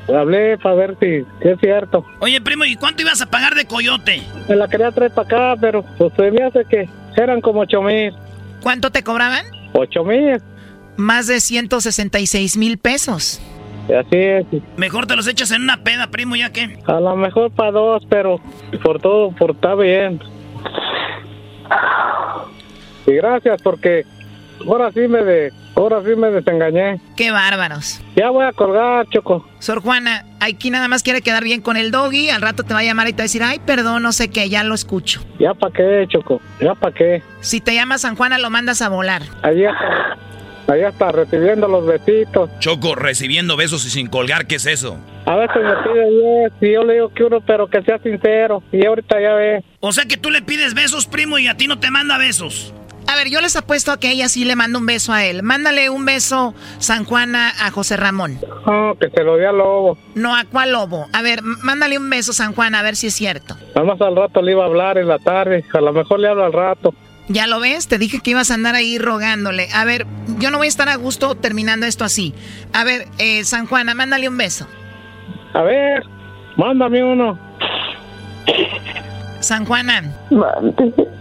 hablé 0.08 0.56
para 0.58 0.74
ver 0.76 0.96
si, 1.00 1.20
si 1.42 1.48
es 1.48 1.58
cierto. 1.60 2.04
Oye, 2.20 2.40
primo, 2.40 2.64
¿y 2.64 2.76
cuánto 2.76 3.02
ibas 3.02 3.20
a 3.20 3.26
pagar 3.26 3.54
de 3.54 3.66
coyote? 3.66 4.22
Me 4.48 4.56
la 4.56 4.68
quería 4.68 4.90
traer 4.90 5.12
para 5.12 5.26
acá, 5.26 5.60
pero 5.60 5.84
pues 5.98 6.12
se 6.16 6.30
me 6.30 6.42
hace 6.44 6.64
que 6.64 6.88
eran 7.16 7.42
como 7.42 7.60
ocho 7.60 7.82
mil. 7.82 8.14
¿Cuánto 8.62 8.90
te 8.90 9.02
cobraban? 9.02 9.44
Ocho 9.74 10.02
mil. 10.02 10.40
Más 10.96 11.26
de 11.26 11.40
166 11.40 12.56
mil 12.56 12.78
pesos. 12.78 13.40
Así 13.86 14.16
es. 14.16 14.46
Mejor 14.76 15.06
te 15.06 15.16
los 15.16 15.26
echas 15.26 15.50
en 15.50 15.62
una 15.62 15.82
peda, 15.82 16.06
primo, 16.08 16.36
ya 16.36 16.50
que. 16.50 16.78
A 16.86 17.00
lo 17.00 17.16
mejor 17.16 17.50
para 17.50 17.72
dos, 17.72 18.06
pero 18.08 18.40
por 18.82 19.00
todo, 19.00 19.30
por 19.32 19.52
está 19.52 19.74
bien. 19.74 20.20
Y 23.06 23.12
gracias 23.12 23.60
porque 23.62 24.04
ahora 24.66 24.90
sí 24.92 25.00
me 25.08 25.22
de, 25.22 25.52
ahora 25.74 26.00
sí 26.02 26.16
me 26.16 26.30
desengañé. 26.30 27.00
Qué 27.16 27.30
bárbaros. 27.30 28.00
Ya 28.16 28.30
voy 28.30 28.46
a 28.46 28.52
colgar, 28.52 29.06
Choco. 29.08 29.46
Sor 29.58 29.82
Juana, 29.82 30.24
aquí 30.40 30.70
nada 30.70 30.88
más 30.88 31.02
quiere 31.02 31.20
quedar 31.20 31.44
bien 31.44 31.60
con 31.60 31.76
el 31.76 31.90
doggy. 31.90 32.30
Al 32.30 32.40
rato 32.40 32.62
te 32.62 32.72
va 32.72 32.80
a 32.80 32.84
llamar 32.84 33.08
y 33.08 33.12
te 33.12 33.18
va 33.18 33.22
a 33.22 33.24
decir, 33.24 33.42
ay, 33.42 33.60
perdón, 33.66 34.02
no 34.02 34.12
sé 34.12 34.28
qué, 34.30 34.48
ya 34.48 34.64
lo 34.64 34.74
escucho. 34.74 35.20
Ya 35.38 35.52
para 35.52 35.72
qué, 35.74 36.06
Choco. 36.08 36.40
Ya 36.60 36.74
para 36.74 36.94
qué. 36.94 37.22
Si 37.40 37.60
te 37.60 37.74
llama 37.74 37.98
San 37.98 38.16
Juana, 38.16 38.38
lo 38.38 38.48
mandas 38.48 38.80
a 38.80 38.88
volar. 38.88 39.22
Allá 39.42 39.70
está, 39.70 40.16
allá 40.68 40.88
está 40.88 41.12
recibiendo 41.12 41.68
los 41.68 41.86
besitos. 41.86 42.50
Choco, 42.58 42.94
recibiendo 42.94 43.56
besos 43.56 43.84
y 43.86 43.90
sin 43.90 44.08
colgar, 44.08 44.46
¿qué 44.46 44.56
es 44.56 44.66
eso? 44.66 44.96
A 45.26 45.36
veces 45.36 45.56
me 45.62 45.74
pide 45.82 46.10
diez 46.10 46.52
y 46.60 46.74
yo 46.74 46.84
le 46.84 46.94
digo 46.94 47.08
que 47.10 47.24
uno, 47.24 47.40
pero 47.40 47.66
que 47.68 47.82
sea 47.82 47.98
sincero. 47.98 48.62
Y 48.72 48.84
ahorita 48.84 49.20
ya 49.20 49.34
ve. 49.34 49.64
O 49.80 49.92
sea 49.92 50.04
que 50.04 50.16
tú 50.16 50.30
le 50.30 50.42
pides 50.42 50.74
besos, 50.74 51.06
primo, 51.06 51.38
y 51.38 51.48
a 51.48 51.56
ti 51.56 51.66
no 51.66 51.78
te 51.78 51.90
manda 51.90 52.18
besos. 52.18 52.74
A 53.06 53.16
ver, 53.16 53.28
yo 53.28 53.40
les 53.40 53.54
apuesto 53.54 53.92
a 53.92 54.00
que 54.00 54.10
ella 54.10 54.28
sí 54.28 54.44
le 54.44 54.56
manda 54.56 54.78
un 54.78 54.86
beso 54.86 55.12
a 55.12 55.24
él. 55.24 55.42
Mándale 55.42 55.90
un 55.90 56.04
beso, 56.04 56.54
San 56.78 57.04
Juana, 57.04 57.52
a 57.60 57.70
José 57.70 57.96
Ramón. 57.96 58.38
Oh, 58.66 58.94
que 58.98 59.10
se 59.10 59.22
lo 59.22 59.36
dé 59.36 59.46
al 59.46 59.58
lobo. 59.58 59.98
No, 60.14 60.34
¿a 60.34 60.44
cuál 60.44 60.72
lobo? 60.72 61.06
A 61.12 61.22
ver, 61.22 61.42
mándale 61.42 61.98
un 61.98 62.08
beso, 62.08 62.32
San 62.32 62.54
Juan, 62.54 62.74
a 62.74 62.82
ver 62.82 62.96
si 62.96 63.08
es 63.08 63.14
cierto. 63.14 63.56
Nada 63.74 63.84
más 63.86 64.00
al 64.00 64.16
rato 64.16 64.40
le 64.40 64.52
iba 64.52 64.62
a 64.62 64.66
hablar 64.66 64.96
en 64.96 65.08
la 65.08 65.18
tarde. 65.18 65.64
A 65.72 65.80
lo 65.80 65.92
mejor 65.92 66.18
le 66.20 66.28
hablo 66.28 66.44
al 66.44 66.52
rato. 66.52 66.94
¿Ya 67.28 67.46
lo 67.46 67.58
ves? 67.60 67.88
Te 67.88 67.98
dije 67.98 68.20
que 68.20 68.30
ibas 68.32 68.50
a 68.50 68.54
andar 68.54 68.74
ahí 68.74 68.98
rogándole. 68.98 69.68
A 69.74 69.84
ver, 69.84 70.06
yo 70.38 70.50
no 70.50 70.58
voy 70.58 70.66
a 70.66 70.68
estar 70.68 70.88
a 70.88 70.96
gusto 70.96 71.34
terminando 71.34 71.86
esto 71.86 72.04
así. 72.04 72.34
A 72.72 72.84
ver, 72.84 73.06
eh, 73.18 73.44
San 73.44 73.66
Juana, 73.66 73.94
mándale 73.94 74.28
un 74.28 74.36
beso. 74.36 74.66
A 75.54 75.62
ver, 75.62 76.02
mándame 76.56 77.02
uno. 77.02 77.38
San 79.40 79.64
Juana, 79.66 80.02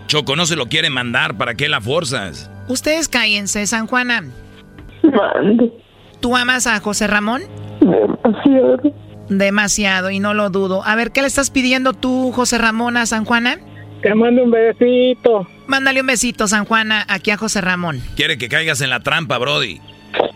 Choco, 0.07 0.35
no 0.35 0.45
se 0.45 0.55
lo 0.55 0.67
quiere 0.67 0.89
mandar, 0.89 1.35
¿para 1.38 1.55
qué 1.55 1.67
la 1.67 1.81
forzas? 1.81 2.49
ustedes 2.67 3.09
cállense, 3.09 3.65
San 3.67 3.88
Juana. 3.88 4.23
¿Tú 6.21 6.35
amas 6.35 6.67
a 6.67 6.80
José 6.80 7.07
Ramón? 7.07 7.41
Demasiado. 7.81 8.77
Demasiado, 9.30 10.09
y 10.09 10.19
no 10.19 10.34
lo 10.34 10.49
dudo. 10.49 10.84
A 10.85 10.95
ver, 10.95 11.11
¿qué 11.11 11.21
le 11.21 11.27
estás 11.27 11.49
pidiendo 11.49 11.93
tú, 11.93 12.31
José 12.31 12.57
Ramón, 12.57 12.95
a 12.97 13.05
San 13.05 13.25
Juana? 13.25 13.57
Que 14.03 14.13
mande 14.13 14.41
un 14.41 14.51
besito. 14.51 15.47
Mándale 15.65 16.01
un 16.01 16.07
besito, 16.07 16.45
San 16.49 16.65
Juana, 16.65 17.05
aquí 17.07 17.31
a 17.31 17.38
José 17.38 17.61
Ramón. 17.61 18.01
Quiere 18.17 18.38
que 18.38 18.49
caigas 18.49 18.81
en 18.81 18.89
la 18.89 18.99
trampa, 18.99 19.38
Brody. 19.38 19.80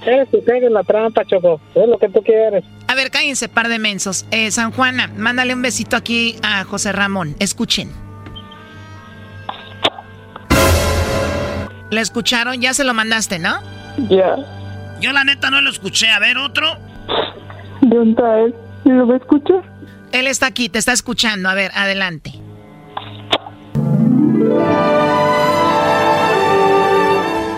Eres 0.05 0.29
que 0.29 0.41
caiga 0.41 0.67
en 0.67 0.73
la 0.73 0.83
trampa, 0.83 1.25
Choco. 1.25 1.59
Es 1.75 1.87
lo 1.87 1.97
que 1.97 2.07
tú 2.07 2.23
quieres. 2.23 2.63
A 2.87 2.95
ver, 2.95 3.11
cállense, 3.11 3.49
par 3.49 3.67
de 3.67 3.77
mensos. 3.77 4.25
Eh, 4.31 4.51
San 4.51 4.71
Juana, 4.71 5.11
mándale 5.17 5.53
un 5.53 5.61
besito 5.61 5.97
aquí 5.97 6.37
a 6.43 6.63
José 6.63 6.93
Ramón. 6.93 7.35
Escuchen. 7.39 7.91
¿Le 11.91 11.99
escucharon? 11.99 12.61
Ya 12.61 12.73
se 12.73 12.85
lo 12.85 12.93
mandaste, 12.93 13.37
¿no? 13.37 13.59
Ya. 14.09 14.37
Yo 15.01 15.11
la 15.11 15.25
neta 15.25 15.51
no 15.51 15.59
lo 15.59 15.69
escuché. 15.69 16.07
A 16.09 16.19
ver, 16.19 16.37
otro. 16.37 16.77
¿Dónde 17.81 18.11
está 18.11 18.39
él? 18.39 18.55
¿Lo 18.85 19.07
va 19.07 19.15
a 19.15 19.17
escuchar? 19.17 19.61
Él 20.13 20.27
está 20.27 20.45
aquí, 20.45 20.69
te 20.69 20.79
está 20.79 20.93
escuchando. 20.93 21.49
A 21.49 21.53
ver, 21.53 21.71
adelante. 21.75 22.31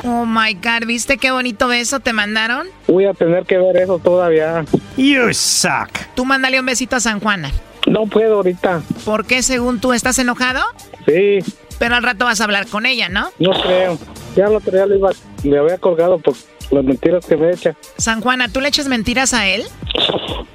Oh 0.06 0.26
my 0.26 0.54
god, 0.56 0.86
¿viste 0.88 1.18
qué 1.18 1.32
bonito 1.32 1.68
beso 1.68 2.00
te 2.00 2.14
mandaron? 2.14 2.68
Voy 2.88 3.06
a 3.06 3.14
tener 3.14 3.46
que 3.46 3.58
ver 3.58 3.78
eso 3.78 4.00
todavía. 4.00 4.66
You 4.98 5.34
suck. 5.34 5.90
Tú 6.16 6.26
mándale 6.26 6.60
un 6.60 6.66
besito 6.66 6.96
a 6.96 7.00
San 7.00 7.20
Juana. 7.20 7.52
No 7.88 8.06
puedo 8.08 8.36
ahorita. 8.38 8.82
¿Por 9.06 9.26
qué, 9.26 9.42
según 9.44 9.80
tú, 9.80 9.94
estás 9.94 10.20
enojado? 10.20 10.62
Sí, 11.06 11.40
Pero 11.80 11.96
al 11.96 12.04
rato 12.04 12.26
vas 12.26 12.42
a 12.42 12.44
hablar 12.44 12.68
con 12.68 12.86
ella, 12.86 13.10
¿no? 13.10 13.30
no 13.40 13.52
creo. 13.62 13.98
Ya 14.36 14.46
el 14.46 14.56
otro 14.56 14.72
día 14.72 14.86
le, 14.86 14.98
iba, 14.98 15.10
le 15.44 15.58
había 15.58 15.78
colgado 15.78 16.20
por 16.20 16.36
las 16.72 16.84
mentiras 16.84 17.26
que 17.26 17.36
me 17.38 17.52
echa. 17.52 17.76
San 17.98 18.22
Juana, 18.22 18.48
¿tú 18.48 18.60
le 18.62 18.68
echas 18.70 18.88
mentiras 18.88 19.34
a 19.34 19.48
él? 19.48 19.64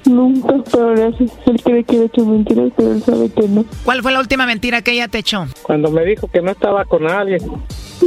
Nunca, 0.05 0.55
pero 0.71 0.93
hace- 1.07 1.23
él 1.47 1.61
cree 1.63 1.83
que 1.83 1.93
le 1.93 2.01
he 2.03 2.05
hecho 2.05 2.25
mentiras, 2.25 2.71
pero 2.75 2.91
él 2.93 3.03
sabe 3.03 3.29
que 3.29 3.47
no. 3.47 3.65
¿Cuál 3.83 4.01
fue 4.01 4.11
la 4.11 4.19
última 4.19 4.45
mentira 4.45 4.81
que 4.81 4.91
ella 4.91 5.07
te 5.07 5.17
echó? 5.19 5.45
Cuando 5.63 5.89
me 5.89 6.05
dijo 6.05 6.27
que 6.27 6.41
no 6.41 6.51
estaba 6.51 6.85
con 6.85 7.09
alguien. 7.09 7.41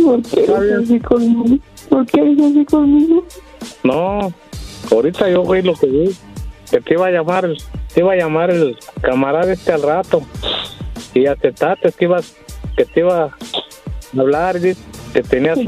¿Por 0.05 0.23
qué 0.23 0.45
eres 0.45 0.85
así 0.85 1.01
conmigo? 1.01 1.59
¿Por 1.89 2.07
qué 2.07 2.21
eres 2.21 2.39
así 2.41 2.65
conmigo? 2.65 3.25
No, 3.83 4.33
ahorita 4.93 5.29
yo 5.29 5.45
fui 5.45 5.63
lo 5.63 5.75
que 5.75 5.87
vi. 5.87 6.11
Que 6.71 6.81
te 6.83 6.95
iba 6.95 7.07
a 7.07 7.11
llamar, 7.11 7.47
el- 7.47 7.57
te 7.95 8.01
iba 8.01 8.13
a 8.13 8.17
llamar 8.17 8.51
el 8.51 8.77
camarada 9.01 9.51
este 9.53 9.73
al 9.73 9.83
rato. 9.83 10.23
Y 11.15 11.27
aceptaste 11.27 11.91
que 11.93 12.05
ibas, 12.05 12.37
que 12.77 12.85
te 12.85 13.01
iba 13.01 13.25
a 13.25 13.31
hablar, 14.21 14.61
que 14.61 15.23
tenías 15.29 15.59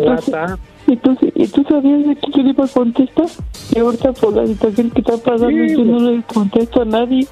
Entonces-. 0.92 1.32
¿Y 1.34 1.46
tú, 1.46 1.60
¿Y 1.60 1.62
tú 1.62 1.64
sabías 1.68 2.06
de 2.06 2.16
que 2.16 2.30
yo 2.32 2.42
le 2.42 2.50
iba 2.50 2.64
a 2.64 2.68
contestar? 2.68 3.26
Y 3.74 3.78
ahorita 3.78 4.12
por 4.12 4.34
la 4.34 4.46
situación 4.46 4.90
que 4.90 5.00
está 5.00 5.16
pasando 5.16 5.50
yo 5.50 5.84
no 5.84 6.10
le 6.10 6.22
contesto 6.22 6.82
a 6.82 6.84
nadie. 6.84 7.26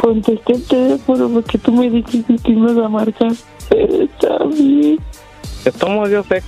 Contesté 0.00 0.52
el 0.52 0.64
teléfono 0.64 1.28
porque 1.28 1.58
tú 1.58 1.72
me 1.72 1.90
dijiste 1.90 2.36
que 2.42 2.52
ibas 2.52 2.76
a 2.76 2.88
marcar. 2.88 3.32
Pero 3.68 4.02
está 4.02 4.44
bien. 4.44 4.98
Estamos, 5.64 6.10
yo 6.10 6.22
sé. 6.24 6.42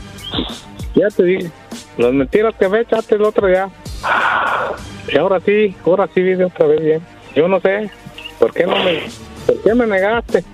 Ya 0.95 1.09
te 1.09 1.23
dije. 1.23 1.51
Las 1.99 2.13
mentiras 2.13 2.55
que 2.59 2.69
me 2.69 2.81
echaste 2.81 3.15
el 3.15 3.23
otro 3.23 3.47
día. 3.47 3.69
Y 5.13 5.17
ahora 5.17 5.41
sí, 5.41 5.75
ahora 5.85 6.09
sí 6.13 6.23
vive 6.23 6.45
otra 6.45 6.67
vez 6.67 6.81
bien. 6.81 7.03
Yo 7.35 7.49
no 7.49 7.61
sé. 7.61 7.91
¿Por 8.39 8.53
qué 8.53 8.67
no 8.67 8.77
me, 8.77 9.03
por 9.43 9.61
qué 9.63 9.75
me 9.75 9.87
negaste? 9.87 10.45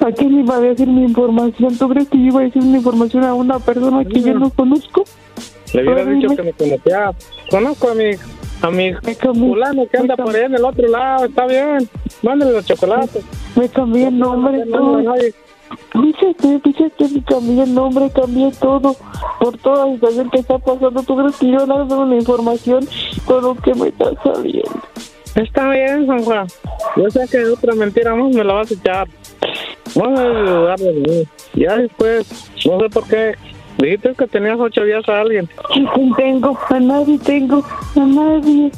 ¿A 0.00 0.12
quién 0.12 0.34
le 0.34 0.40
iba 0.40 0.56
a 0.56 0.60
decir 0.60 0.86
mi 0.86 1.02
información? 1.02 1.76
¿Tú 1.76 1.88
crees 1.88 2.08
que 2.08 2.18
yo 2.18 2.24
iba 2.24 2.40
a 2.40 2.44
decir 2.44 2.62
mi 2.62 2.76
información 2.76 3.24
a 3.24 3.34
una 3.34 3.58
persona 3.58 4.04
que 4.04 4.20
yo 4.20 4.34
no 4.34 4.50
conozco? 4.50 5.04
Le 5.74 5.82
hubiera 5.82 6.04
dicho 6.04 6.28
que 6.34 6.42
me 6.42 6.52
conocía. 6.52 7.12
Conozco 7.50 7.90
a 7.90 7.94
mi, 7.94 8.10
a 8.62 8.70
mi 8.70 8.94
fulano 8.94 9.86
que 9.86 9.98
anda 9.98 10.16
por 10.16 10.34
ahí 10.34 10.44
en 10.44 10.54
el 10.54 10.64
otro 10.64 10.88
lado. 10.88 11.26
Está 11.26 11.46
bien. 11.46 11.88
Mándale 12.22 12.52
los 12.52 12.66
chocolates. 12.66 13.24
Me 13.56 13.68
cambié 13.68 14.08
el 14.08 14.18
nombre. 14.18 14.64
Fíjate, 15.92 16.60
fíjate 16.60 17.08
que 17.08 17.22
cambié 17.24 17.62
el 17.62 17.74
nombre, 17.74 18.10
cambié 18.10 18.50
todo. 18.52 18.96
Por 19.38 19.56
toda 19.58 19.86
la 19.86 19.92
situación 19.94 20.30
que 20.30 20.38
está 20.38 20.58
pasando, 20.58 21.02
¿tú 21.02 21.16
crees 21.16 21.36
que 21.36 21.50
yo 21.50 21.66
no 21.66 21.84
una 21.84 22.16
información 22.16 22.86
con 23.24 23.42
lo 23.42 23.54
que 23.54 23.74
me 23.74 23.88
está 23.88 24.10
saliendo? 24.22 24.80
Está 25.34 25.70
bien, 25.70 26.06
San 26.06 26.24
Juan. 26.24 26.46
Yo 26.96 27.10
sé 27.10 27.26
que 27.30 27.44
otra 27.44 27.74
mentira 27.74 28.14
más 28.14 28.34
me 28.34 28.44
la 28.44 28.54
vas 28.54 28.70
a 28.70 28.74
echar. 28.74 29.08
Vamos 29.94 30.20
a 30.20 30.24
ayudar 30.24 30.78
de 30.78 30.92
mí. 30.92 31.28
Ya 31.54 31.76
después, 31.76 32.50
no 32.66 32.80
sé 32.80 32.88
por 32.88 33.06
qué, 33.08 33.34
dijiste 33.78 34.14
que 34.14 34.26
tenías 34.26 34.58
ocho 34.58 34.82
días 34.84 35.08
a 35.08 35.20
alguien. 35.20 35.48
¿Quién 35.72 36.14
tengo? 36.14 36.58
A 36.68 36.80
nadie 36.80 37.18
tengo, 37.18 37.64
a 37.96 38.00
nadie. 38.00 38.70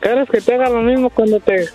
¿Quieres 0.00 0.28
que 0.30 0.40
te 0.40 0.54
haga 0.54 0.70
lo 0.70 0.82
mismo 0.82 1.10
cuando 1.10 1.40
te, 1.40 1.66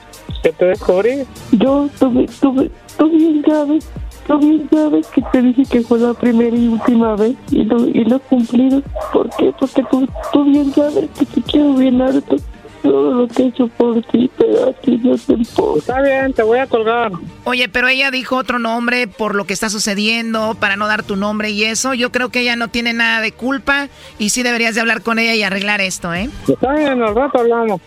que 0.42 0.52
te 0.52 0.66
descubrí? 0.66 1.24
Yo, 1.52 1.90
tú, 2.00 2.26
tú, 2.40 2.70
tú 2.98 3.10
bien 3.10 3.44
sabes, 3.46 3.90
tú 4.28 4.40
bien 4.40 4.70
sabes 4.72 5.08
que 5.08 5.22
te 5.32 5.42
dije 5.42 5.64
que 5.70 5.82
fue 5.82 6.00
la 6.00 6.14
primera 6.14 6.56
y 6.56 6.68
última 6.68 7.16
vez 7.16 7.36
y 7.52 7.64
lo, 7.64 7.88
y 7.88 8.06
lo 8.06 8.16
he 8.18 8.20
cumplido. 8.20 8.82
¿Por 9.12 9.30
qué? 9.36 9.54
Porque 9.60 9.84
tú, 9.92 10.08
tú 10.32 10.44
bien 10.46 10.72
sabes 10.74 11.10
que 11.18 11.26
te 11.26 11.42
quiero 11.42 11.74
bien 11.74 12.02
harto. 12.02 12.38
Todo 12.84 13.14
lo 13.14 13.28
que 13.30 13.44
he 13.44 13.46
hecho 13.48 13.68
por 13.70 14.02
ti, 14.04 14.30
pero 14.38 14.70
a 14.70 14.74
ti 14.74 15.00
no 15.02 15.18
te 15.18 15.34
importa. 15.34 15.80
Está 15.80 16.02
bien, 16.02 16.34
te 16.34 16.44
voy 16.44 16.60
a 16.60 16.68
colgar. 16.68 17.14
Oye, 17.46 17.70
pero 17.70 17.88
ella 17.88 18.12
dijo 18.12 18.36
otro 18.36 18.60
nombre 18.60 19.08
por 19.08 19.36
lo 19.36 19.46
que 19.46 19.54
está 19.54 19.70
sucediendo, 19.70 20.56
para 20.60 20.76
no 20.76 20.86
dar 20.88 21.02
tu 21.02 21.16
nombre 21.16 21.50
y 21.50 21.64
eso. 21.64 21.94
Yo 21.94 22.12
creo 22.12 22.30
que 22.30 22.42
ella 22.42 22.58
no 22.58 22.68
tiene 22.68 22.92
nada 22.92 23.22
de 23.22 23.32
culpa 23.32 23.88
y 24.20 24.30
sí 24.30 24.44
deberías 24.44 24.76
de 24.76 24.82
hablar 24.82 25.02
con 25.02 25.18
ella 25.18 25.34
y 25.34 25.44
arreglar 25.44 25.80
esto, 25.80 26.14
¿eh? 26.14 26.30
Está 26.48 26.74
bien, 26.74 27.02
al 27.02 27.16
rato 27.16 27.40
hablamos. 27.40 27.80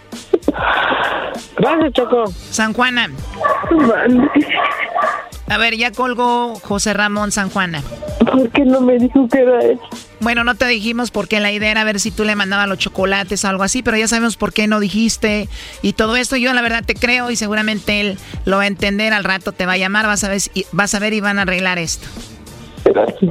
Gracias, 1.58 1.92
Choco. 1.92 2.24
San 2.50 2.72
Juana. 2.72 3.10
A 5.48 5.58
ver, 5.58 5.76
ya 5.76 5.92
colgó 5.92 6.54
José 6.56 6.94
Ramón 6.94 7.32
San 7.32 7.50
Juana. 7.50 7.82
¿Por 8.18 8.48
qué 8.50 8.64
no 8.64 8.80
me 8.80 8.98
dijo 8.98 9.28
que 9.28 9.40
era 9.40 9.60
él? 9.60 9.78
Bueno, 10.26 10.42
no 10.42 10.56
te 10.56 10.66
dijimos 10.66 11.12
porque 11.12 11.38
la 11.38 11.52
idea 11.52 11.70
era 11.70 11.84
ver 11.84 12.00
si 12.00 12.10
tú 12.10 12.24
le 12.24 12.34
mandabas 12.34 12.66
los 12.66 12.78
chocolates 12.78 13.44
o 13.44 13.48
algo 13.48 13.62
así, 13.62 13.84
pero 13.84 13.96
ya 13.96 14.08
sabemos 14.08 14.36
por 14.36 14.52
qué 14.52 14.66
no 14.66 14.80
dijiste 14.80 15.48
y 15.82 15.92
todo 15.92 16.16
esto. 16.16 16.34
Yo 16.34 16.52
la 16.52 16.62
verdad 16.62 16.82
te 16.84 16.96
creo 16.96 17.30
y 17.30 17.36
seguramente 17.36 18.00
él 18.00 18.18
lo 18.44 18.56
va 18.56 18.64
a 18.64 18.66
entender. 18.66 19.12
Al 19.12 19.22
rato 19.22 19.52
te 19.52 19.66
va 19.66 19.74
a 19.74 19.76
llamar, 19.76 20.04
vas 20.04 20.24
a 20.24 20.28
ver, 20.28 20.40
vas 20.72 20.94
a 20.96 20.98
ver 20.98 21.12
y 21.12 21.20
van 21.20 21.38
a 21.38 21.42
arreglar 21.42 21.78
esto. 21.78 22.08
Gracias. 22.84 23.30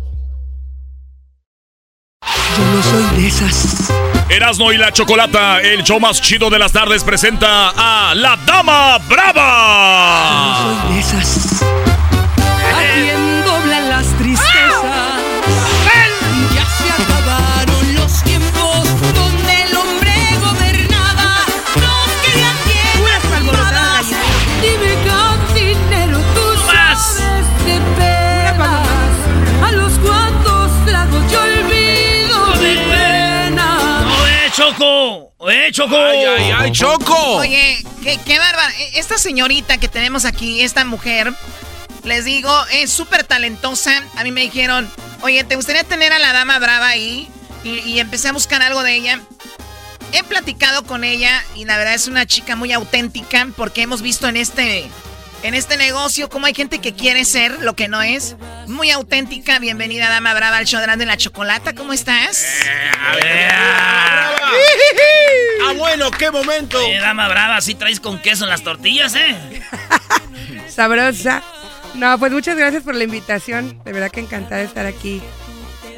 Yo 2.25 2.65
no 2.65 2.83
soy 2.83 3.21
de 3.21 3.27
esas. 3.27 3.91
Erasno 4.29 4.71
y 4.71 4.77
la 4.77 4.91
Chocolata, 4.91 5.59
el 5.61 5.83
show 5.83 5.99
más 5.99 6.21
chido 6.21 6.49
de 6.49 6.59
las 6.59 6.71
tardes, 6.71 7.03
presenta 7.03 7.71
a 7.75 8.13
la 8.15 8.37
Dama 8.45 8.97
Brava. 9.09 10.57
Soy 10.61 10.93
de 10.93 10.99
esas. 10.99 11.63
A 11.63 13.20
¡Eh, 35.49 35.69
Choco! 35.71 35.97
¡Ay, 35.97 36.23
ay, 36.23 36.51
ay, 36.55 36.71
Choco! 36.71 37.15
Oye, 37.37 37.83
qué, 38.03 38.19
qué 38.25 38.37
bárbara. 38.37 38.71
E- 38.79 38.99
Esta 38.99 39.17
señorita 39.17 39.77
que 39.77 39.87
tenemos 39.87 40.25
aquí, 40.25 40.61
esta 40.61 40.85
mujer, 40.85 41.33
les 42.03 42.25
digo, 42.25 42.51
es 42.71 42.91
súper 42.91 43.23
talentosa. 43.23 44.03
A 44.17 44.23
mí 44.23 44.31
me 44.31 44.41
dijeron, 44.41 44.89
oye, 45.21 45.43
¿te 45.43 45.55
gustaría 45.55 45.83
tener 45.83 46.13
a 46.13 46.19
la 46.19 46.31
dama 46.33 46.59
brava 46.59 46.87
ahí? 46.89 47.27
Y, 47.63 47.79
y 47.79 47.99
empecé 47.99 48.27
a 48.27 48.33
buscar 48.33 48.61
algo 48.61 48.83
de 48.83 48.95
ella. 48.95 49.19
He 50.11 50.23
platicado 50.23 50.83
con 50.83 51.03
ella 51.03 51.43
y 51.55 51.65
la 51.65 51.77
verdad 51.77 51.93
es 51.95 52.07
una 52.07 52.25
chica 52.27 52.55
muy 52.55 52.71
auténtica 52.73 53.47
porque 53.55 53.81
hemos 53.81 54.01
visto 54.01 54.27
en 54.27 54.35
este, 54.37 54.89
en 55.43 55.53
este 55.53 55.77
negocio 55.77 56.29
cómo 56.29 56.45
hay 56.45 56.53
gente 56.53 56.79
que 56.79 56.93
quiere 56.93 57.25
ser 57.25 57.61
lo 57.61 57.75
que 57.75 57.87
no 57.87 58.01
es. 58.01 58.35
Muy 58.67 58.91
auténtica. 58.91 59.59
Bienvenida, 59.59 60.09
dama 60.09 60.33
brava, 60.33 60.57
al 60.57 60.65
show 60.65 60.81
de 60.81 61.05
la 61.05 61.17
Chocolata. 61.17 61.73
¿Cómo 61.73 61.93
estás? 61.93 62.45
Ah, 65.63 65.73
bueno, 65.77 66.11
qué 66.11 66.31
momento. 66.31 66.77
Oye, 66.79 66.99
dama 66.99 67.27
brava, 67.27 67.61
sí 67.61 67.75
traes 67.75 67.99
con 67.99 68.19
queso 68.19 68.43
en 68.43 68.49
las 68.49 68.63
tortillas, 68.63 69.15
¿eh? 69.15 69.35
Sabrosa. 70.69 71.43
No, 71.93 72.17
pues 72.19 72.31
muchas 72.31 72.57
gracias 72.57 72.83
por 72.83 72.95
la 72.95 73.03
invitación. 73.03 73.81
De 73.83 73.93
verdad 73.93 74.11
que 74.11 74.21
encantada 74.21 74.57
de 74.57 74.65
estar 74.65 74.85
aquí 74.85 75.21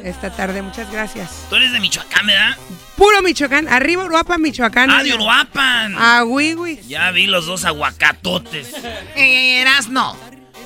esta 0.04 0.30
tarde. 0.30 0.62
Muchas 0.62 0.90
gracias. 0.90 1.30
Tú 1.48 1.56
eres 1.56 1.72
de 1.72 1.80
Michoacán, 1.80 2.26
¿verdad? 2.26 2.56
Puro 2.96 3.22
Michoacán. 3.22 3.68
Arriba 3.68 4.04
Uruapan, 4.04 4.40
Michoacán. 4.40 4.90
Ah, 4.90 5.02
de 5.02 5.14
Uruapan. 5.14 5.94
Ah, 5.98 6.22
oui. 6.24 6.80
Ya 6.86 7.10
vi 7.10 7.26
los 7.26 7.46
dos 7.46 7.64
aguacatotes. 7.64 8.68
Eh, 9.16 9.60
Erasno. 9.60 10.16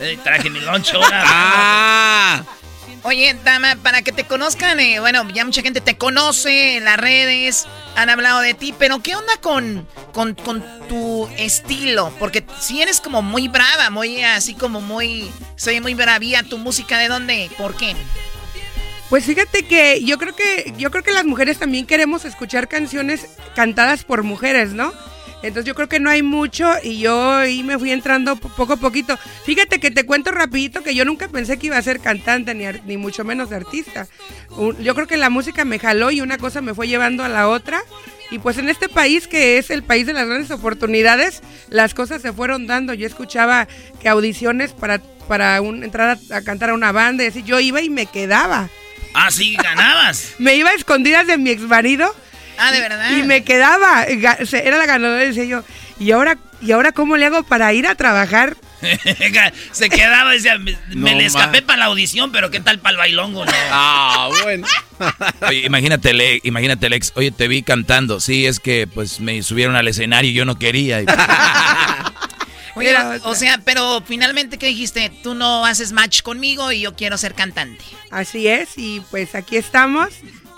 Eh, 0.01 0.19
traje 0.23 0.48
mi 0.51 0.60
lonche 0.60 0.94
ahora. 0.97 1.24
Ah. 1.27 2.44
Oye, 3.02 3.36
dama, 3.44 3.77
para 3.82 4.02
que 4.02 4.10
te 4.10 4.24
conozcan, 4.24 4.81
eh, 4.81 4.98
bueno, 4.98 5.27
ya 5.31 5.44
mucha 5.44 5.62
gente 5.62 5.81
te 5.81 5.97
conoce 5.97 6.77
en 6.77 6.85
las 6.85 6.97
redes, 6.98 7.66
han 7.94 8.10
hablado 8.10 8.40
de 8.40 8.55
ti, 8.55 8.74
pero 8.77 9.01
¿qué 9.02 9.15
onda 9.15 9.35
con, 9.40 9.86
con, 10.12 10.35
con 10.35 10.65
tu 10.89 11.28
estilo? 11.39 12.12
Porque 12.19 12.44
si 12.60 12.82
eres 12.82 13.01
como 13.01 13.23
muy 13.23 13.47
brava, 13.47 13.89
muy 13.90 14.23
así 14.24 14.55
como 14.55 14.81
muy, 14.81 15.31
soy 15.56 15.81
muy 15.81 15.94
bravía, 15.94 16.43
tu 16.43 16.59
música, 16.59 16.98
¿de 16.98 17.09
dónde? 17.09 17.51
¿Por 17.56 17.77
qué? 17.77 17.94
Pues 19.10 19.24
fíjate 19.24 19.62
que 19.62 20.02
yo 20.05 20.18
creo 20.18 20.36
que 20.36 20.74
yo 20.76 20.90
creo 20.90 21.02
que 21.02 21.12
las 21.12 21.24
mujeres 21.24 21.59
también 21.59 21.86
queremos 21.86 22.24
escuchar 22.26 22.68
canciones 22.68 23.26
cantadas 23.56 24.05
por 24.05 24.22
mujeres, 24.22 24.72
¿no? 24.74 24.93
Entonces 25.43 25.64
yo 25.66 25.74
creo 25.74 25.89
que 25.89 26.01
no 26.01 26.10
hay 26.10 26.22
mucho 26.22 26.68
y 26.82 26.98
yo 26.98 27.32
ahí 27.32 27.62
me 27.62 27.78
fui 27.78 27.90
entrando 27.93 28.36
po- 28.36 28.48
poco 28.51 28.72
a 28.74 28.76
poquito. 28.76 29.16
Fíjate 29.47 29.78
que 29.80 29.90
te 29.93 30.05
cuento 30.05 30.30
rapidito 30.32 30.82
que 30.82 30.94
yo 30.97 31.05
nunca 31.05 31.28
pensé 31.28 31.59
que 31.59 31.68
iba 31.68 31.78
a 31.78 31.82
ser 31.82 32.01
cantante 32.01 32.55
ni, 32.55 32.64
ni 32.86 32.97
mucho 32.97 33.24
menos 33.24 33.52
artista. 33.52 34.09
Yo 34.80 34.94
creo 34.94 35.06
que 35.06 35.16
la 35.16 35.30
música 35.30 35.64
me 35.64 35.78
jaló 35.78 36.10
y 36.10 36.20
una 36.20 36.36
cosa 36.39 36.60
me 36.60 36.74
fue 36.74 36.89
llevando 36.89 37.22
a 37.24 37.28
la 37.28 37.48
otra. 37.48 37.80
Y 38.30 38.40
pues 38.40 38.59
en 38.59 38.68
este 38.68 38.89
país 38.90 39.26
que 39.28 39.56
es 39.59 39.70
el 39.70 39.85
país 39.85 40.06
de 40.06 40.12
las 40.12 40.26
grandes 40.26 40.51
oportunidades, 40.51 41.40
las 41.70 41.94
cosas 41.94 42.20
se 42.20 42.32
fueron 42.32 42.66
dando. 42.66 42.93
Yo 42.93 43.06
escuchaba 43.06 43.68
que 44.02 44.09
audiciones 44.09 44.72
para, 44.72 44.98
para 45.28 45.60
un- 45.62 45.85
entrar 45.85 46.18
a, 46.30 46.36
a 46.36 46.43
cantar 46.43 46.70
a 46.70 46.74
una 46.74 46.90
banda 46.93 47.22
y 47.24 47.28
así, 47.28 47.43
yo 47.44 47.59
iba 47.60 47.80
y 47.80 47.89
me 47.90 48.05
quedaba. 48.06 48.68
Ah, 49.14 49.30
sí, 49.30 49.56
ganabas. 49.56 50.35
Me 50.39 50.55
iba 50.56 50.70
a 50.70 50.74
escondidas 50.74 51.26
de 51.26 51.39
mi 51.39 51.51
ex 51.51 51.62
marido. 51.62 52.14
Ah, 52.59 52.72
de 52.72 52.80
verdad. 52.80 53.10
Y 53.16 53.22
me 53.22 53.44
quedaba. 53.44 54.05
Era 54.05 54.78
la 54.78 54.86
ganadora 54.86 55.22
y 55.24 55.28
decía 55.28 55.44
yo, 55.44 55.62
¿y 56.01 56.10
ahora, 56.10 56.39
¿y 56.60 56.72
ahora 56.72 56.90
cómo 56.90 57.16
le 57.16 57.26
hago 57.26 57.44
para 57.44 57.72
ir 57.72 57.86
a 57.86 57.94
trabajar 57.94 58.56
Se 59.72 59.89
quedaba, 59.89 60.32
decía, 60.32 60.59
me, 60.59 60.72
No, 60.72 60.78
me 61.02 61.14
le 61.14 61.26
escapé 61.26 61.62
para 61.62 61.80
la 61.80 61.85
audición, 61.86 62.30
pero 62.32 62.51
¿qué 62.51 62.60
tal 62.60 62.78
para 62.78 62.93
el 62.93 62.97
bailongo? 62.98 63.44
No. 63.44 63.52
Ah, 63.70 64.28
bueno. 64.43 64.66
Oye, 65.47 65.66
imagínate, 65.66 66.10
el- 66.10 66.40
imagínate 66.43 66.86
el 66.86 66.93
ex, 66.94 67.12
oye, 67.14 67.30
te 67.30 67.47
vi 67.48 67.62
cantando. 67.62 68.18
Sí, 68.20 68.47
es 68.47 68.59
que 68.60 68.86
pues 68.93 69.20
me 69.20 69.43
subieron 69.43 69.76
al 69.76 69.86
escenario 69.89 70.30
y 70.30 70.35
yo 70.35 70.44
no 70.44 70.59
quería. 70.59 71.01
Oye, 72.78 72.96
o 73.24 73.34
sea, 73.34 73.60
pero 73.64 74.02
finalmente, 74.06 74.59
¿qué 74.59 74.66
dijiste? 74.66 75.10
Tú 75.22 75.34
no 75.34 75.66
haces 75.66 75.92
match 75.92 76.22
conmigo 76.22 76.72
y 76.72 76.80
yo 76.80 76.94
quiero 76.94 77.18
ser 77.18 77.34
cantante. 77.34 77.84
Así 78.10 78.48
es, 78.48 78.70
y 78.76 79.00
pues 79.10 79.34
aquí 79.34 79.56
estamos. 79.56 80.09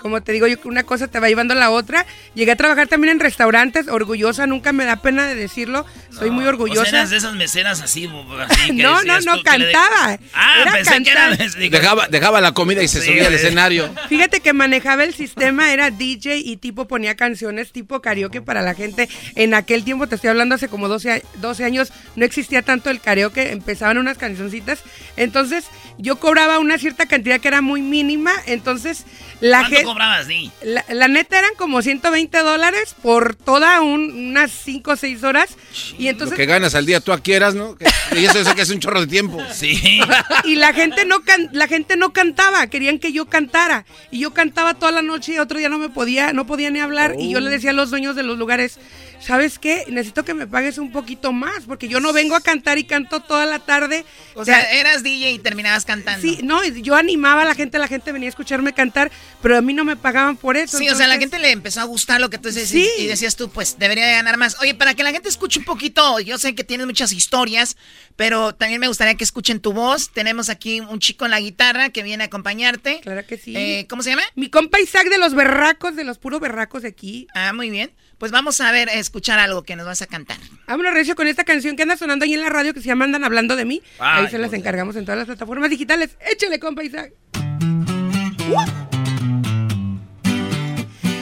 Como 0.01 0.21
te 0.21 0.31
digo, 0.31 0.47
yo 0.47 0.57
una 0.65 0.83
cosa 0.83 1.07
te 1.07 1.19
va 1.19 1.27
llevando 1.29 1.53
a 1.53 1.57
la 1.57 1.69
otra. 1.69 2.05
Llegué 2.33 2.51
a 2.51 2.55
trabajar 2.55 2.87
también 2.87 3.11
en 3.13 3.19
restaurantes, 3.19 3.87
orgullosa, 3.87 4.47
nunca 4.47 4.73
me 4.73 4.83
da 4.85 4.97
pena 5.01 5.27
de 5.27 5.35
decirlo. 5.35 5.85
Soy 6.09 6.29
muy 6.31 6.45
O 6.45 6.49
orgullosa. 6.49 6.85
sea, 6.89 6.99
eras 6.99 7.09
de 7.11 7.17
esas 7.17 7.33
meseras 7.35 7.81
así, 7.81 8.09
así 8.49 8.65
que 8.75 8.83
no, 8.83 9.03
no, 9.03 9.19
no, 9.21 9.37
de- 9.37 9.43
cantaba. 9.43 10.17
Ah, 10.33 10.55
Era 10.63 10.71
pensé 10.73 11.03
que 11.03 11.11
era... 11.11 11.29
Dejaba, 11.69 12.07
dejaba 12.07 12.41
la 12.41 12.53
comida 12.53 12.81
y 12.83 12.87
se 12.87 12.99
Sí, 13.01 13.07
subía 13.09 13.27
al 13.27 13.33
escenario. 13.33 13.93
Fíjate 14.09 14.39
que 14.39 14.53
manejaba 14.53 15.03
el 15.03 15.13
sistema, 15.13 15.71
era 15.71 15.91
DJ 15.91 16.37
y 16.37 16.57
tipo 16.57 16.87
ponía 16.87 17.15
canciones 17.15 17.71
tipo 17.71 18.01
karaoke 18.01 18.41
para 18.41 18.61
la 18.61 18.73
gente. 18.73 19.07
En 19.35 19.53
aquel 19.53 19.83
tiempo, 19.83 20.07
te 20.07 20.15
estoy 20.15 20.29
hablando 20.31 20.55
hace 20.55 20.67
como 20.67 20.87
12, 20.87 21.11
a- 21.11 21.21
12 21.41 21.63
años, 21.63 21.93
no 22.15 22.25
existía 22.25 22.61
tanto 22.63 22.89
el 22.89 22.99
karaoke, 22.99 23.51
empezaban 23.51 23.97
unas 23.97 24.17
cancioncitas. 24.17 24.79
Entonces 25.17 25.65
yo 25.97 26.17
cobraba 26.19 26.57
una 26.59 26.77
cierta 26.77 27.05
cantidad 27.05 27.39
que 27.39 27.47
era 27.47 27.61
muy 27.61 27.81
mínima. 27.81 28.31
Entonces 28.47 29.05
la 29.39 29.59
¿Cuánto 29.59 29.75
gente... 29.77 29.90
cobrabas, 29.91 30.27
sí? 30.27 30.51
La, 30.63 30.83
la 30.89 31.07
neta 31.07 31.37
eran 31.39 31.51
como 31.57 31.81
120 31.81 32.37
dólares 32.39 32.95
por 33.01 33.35
toda 33.35 33.81
un- 33.81 34.29
unas 34.29 34.51
5 34.51 34.91
o 34.91 34.95
6 34.95 35.23
horas. 35.23 35.49
Y 35.97 36.03
Lo 36.05 36.09
entonces... 36.11 36.37
que 36.37 36.45
ganas 36.45 36.75
al 36.75 36.85
día 36.85 36.99
tú 36.99 37.11
quieras, 37.23 37.53
¿no? 37.55 37.75
Que- 37.75 37.85
Y 38.19 38.25
eso, 38.25 38.39
eso 38.39 38.55
que 38.55 38.61
es 38.63 38.69
un 38.69 38.79
chorro 38.79 39.01
de 39.01 39.07
tiempo. 39.07 39.37
Sí. 39.53 40.01
y 40.45 40.55
la 40.55 40.73
gente 40.73 41.05
no 41.05 41.21
can- 41.21 41.49
la 41.51 41.67
gente 41.67 41.95
no 41.97 42.13
cantaba, 42.13 42.67
querían 42.67 42.99
que 42.99 43.11
yo 43.11 43.25
cantara 43.27 43.85
y 44.09 44.19
yo 44.19 44.33
cantaba 44.33 44.73
toda 44.73 44.91
la 44.91 45.01
noche 45.01 45.33
y 45.33 45.37
otro 45.39 45.57
día 45.59 45.69
no 45.69 45.77
me 45.77 45.89
podía, 45.89 46.33
no 46.33 46.45
podía 46.47 46.69
ni 46.71 46.79
hablar 46.79 47.15
y 47.19 47.29
yo 47.31 47.39
le 47.39 47.49
decía 47.49 47.71
a 47.71 47.73
los 47.73 47.89
dueños 47.89 48.15
de 48.15 48.23
los 48.23 48.37
lugares, 48.37 48.79
¿sabes 49.25 49.59
qué? 49.59 49.85
Necesito 49.87 50.25
que 50.25 50.33
me 50.33 50.47
pagues 50.47 50.77
un 50.77 50.91
poquito 50.91 51.31
más 51.31 51.63
porque 51.67 51.87
yo 51.87 51.99
no 51.99 52.11
vengo 52.13 52.35
a 52.35 52.41
cantar 52.41 52.77
y 52.77 52.83
canto 52.83 53.19
toda 53.21 53.45
la 53.45 53.59
tarde. 53.59 54.03
O 54.35 54.43
sea, 54.45 54.61
eras 54.73 55.03
DJ 55.03 55.31
y 55.31 55.39
terminabas 55.39 55.85
cantando. 55.85 56.21
Sí, 56.21 56.39
no, 56.43 56.63
yo 56.65 56.95
animaba 56.95 57.43
a 57.43 57.45
la 57.45 57.55
gente, 57.55 57.77
la 57.79 57.87
gente 57.87 58.11
venía 58.11 58.27
a 58.27 58.31
escucharme 58.31 58.73
cantar, 58.73 59.11
pero 59.41 59.57
a 59.57 59.61
mí 59.61 59.73
no 59.73 59.85
me 59.85 59.95
pagaban 59.95 60.37
por 60.37 60.57
eso. 60.57 60.77
Sí, 60.77 60.89
o 60.89 60.95
sea, 60.95 61.07
la 61.07 61.17
gente 61.17 61.39
le 61.39 61.51
empezó 61.51 61.81
a 61.81 61.85
gustar 61.85 62.19
lo 62.19 62.29
que 62.29 62.37
tú 62.37 62.49
decías 62.49 62.69
Sí. 62.69 62.89
y 62.99 63.07
decías 63.07 63.35
tú, 63.35 63.49
pues 63.49 63.77
debería 63.77 64.05
de 64.07 64.13
ganar 64.13 64.37
más. 64.37 64.57
Oye, 64.61 64.73
para 64.75 64.93
que 64.93 65.03
la 65.03 65.11
gente 65.11 65.29
escuche 65.29 65.59
un 65.59 65.65
poquito, 65.65 66.19
yo 66.19 66.37
sé 66.37 66.55
que 66.55 66.63
tienes 66.63 66.87
muchas 66.87 67.11
historias, 67.11 67.77
pero 68.15 68.53
también 68.55 68.79
me 68.79 68.87
gustaría 68.87 69.15
que 69.15 69.23
escuchen 69.23 69.59
tu 69.59 69.73
voz. 69.73 70.11
Tenemos 70.11 70.49
aquí 70.49 70.79
un 70.79 70.99
chico 70.99 71.25
en 71.25 71.31
la 71.31 71.39
guitarra 71.39 71.89
que 71.89 72.03
viene 72.03 72.23
a 72.23 72.27
acompañarte. 72.27 72.99
Claro 73.01 73.25
que 73.25 73.37
sí. 73.37 73.53
Eh, 73.55 73.85
¿Cómo 73.89 74.03
se 74.03 74.09
llama? 74.11 74.23
Mi 74.35 74.49
compa 74.49 74.79
Isaac 74.79 75.09
de 75.09 75.17
los 75.17 75.33
berracos, 75.33 75.95
de 75.95 76.03
los 76.03 76.17
puros 76.17 76.39
berracos 76.39 76.81
de 76.83 76.89
aquí. 76.89 77.27
Ah, 77.33 77.53
muy 77.53 77.69
bien. 77.69 77.91
Pues 78.21 78.31
vamos 78.31 78.61
a 78.61 78.71
ver, 78.71 78.87
a 78.87 78.93
escuchar 78.93 79.39
algo 79.39 79.63
que 79.63 79.75
nos 79.75 79.87
vas 79.87 80.03
a 80.03 80.05
cantar. 80.05 80.37
Vámonos, 80.67 80.93
Recio, 80.93 81.15
con 81.15 81.25
esta 81.25 81.43
canción 81.43 81.75
que 81.75 81.81
anda 81.81 81.97
sonando 81.97 82.23
ahí 82.23 82.35
en 82.35 82.41
la 82.41 82.49
radio 82.49 82.71
que 82.71 82.79
se 82.79 82.85
llama 82.85 83.05
Andan 83.05 83.23
Hablando 83.23 83.55
de 83.55 83.65
mí. 83.65 83.81
Ay, 83.97 84.25
ahí 84.25 84.29
se 84.29 84.37
las 84.37 84.53
encargamos 84.53 84.95
en 84.95 85.05
todas 85.05 85.17
las 85.17 85.25
plataformas 85.25 85.71
digitales. 85.71 86.11
Échale, 86.31 86.59
compa 86.59 86.83
Isaac. 86.83 87.13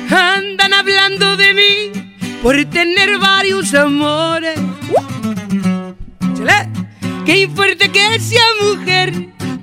Andan 0.10 0.74
hablando 0.74 1.38
de 1.38 1.54
mí 1.54 2.18
por 2.44 2.66
tener 2.66 3.18
varios 3.18 3.74
amores. 3.76 4.60
Échale. 6.34 6.70
Qué 7.26 7.50
fuerte 7.56 7.94
que 7.94 8.20
sea 8.20 8.44
mujer. 8.62 9.14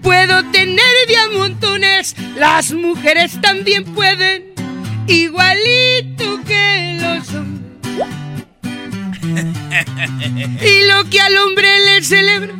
Puedo 0.00 0.42
tener 0.52 0.78
de 1.06 1.16
a 1.18 1.28
montones. 1.28 2.16
Las 2.34 2.72
mujeres 2.72 3.38
también 3.42 3.84
pueden. 3.84 4.55
Igualito 5.06 6.40
que 6.44 6.98
los 7.00 7.34
hombres. 7.34 7.66
Y 10.62 10.86
lo 10.86 11.08
que 11.10 11.20
al 11.20 11.36
hombre 11.38 11.68
le 11.80 12.02
celebra, 12.02 12.54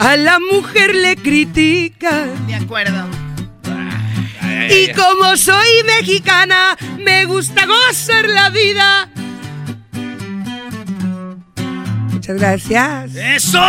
a 0.00 0.16
la 0.16 0.38
mujer 0.38 0.94
le 0.94 1.16
critica. 1.16 2.26
De 2.46 2.54
acuerdo. 2.54 3.08
Y 4.70 4.92
como 4.92 5.36
soy 5.36 5.82
mexicana, 5.86 6.76
me 6.98 7.24
gusta 7.24 7.66
gozar 7.66 8.28
la 8.28 8.50
vida. 8.50 9.08
Muchas 12.12 12.36
gracias. 12.36 13.14
¡Eso! 13.14 13.62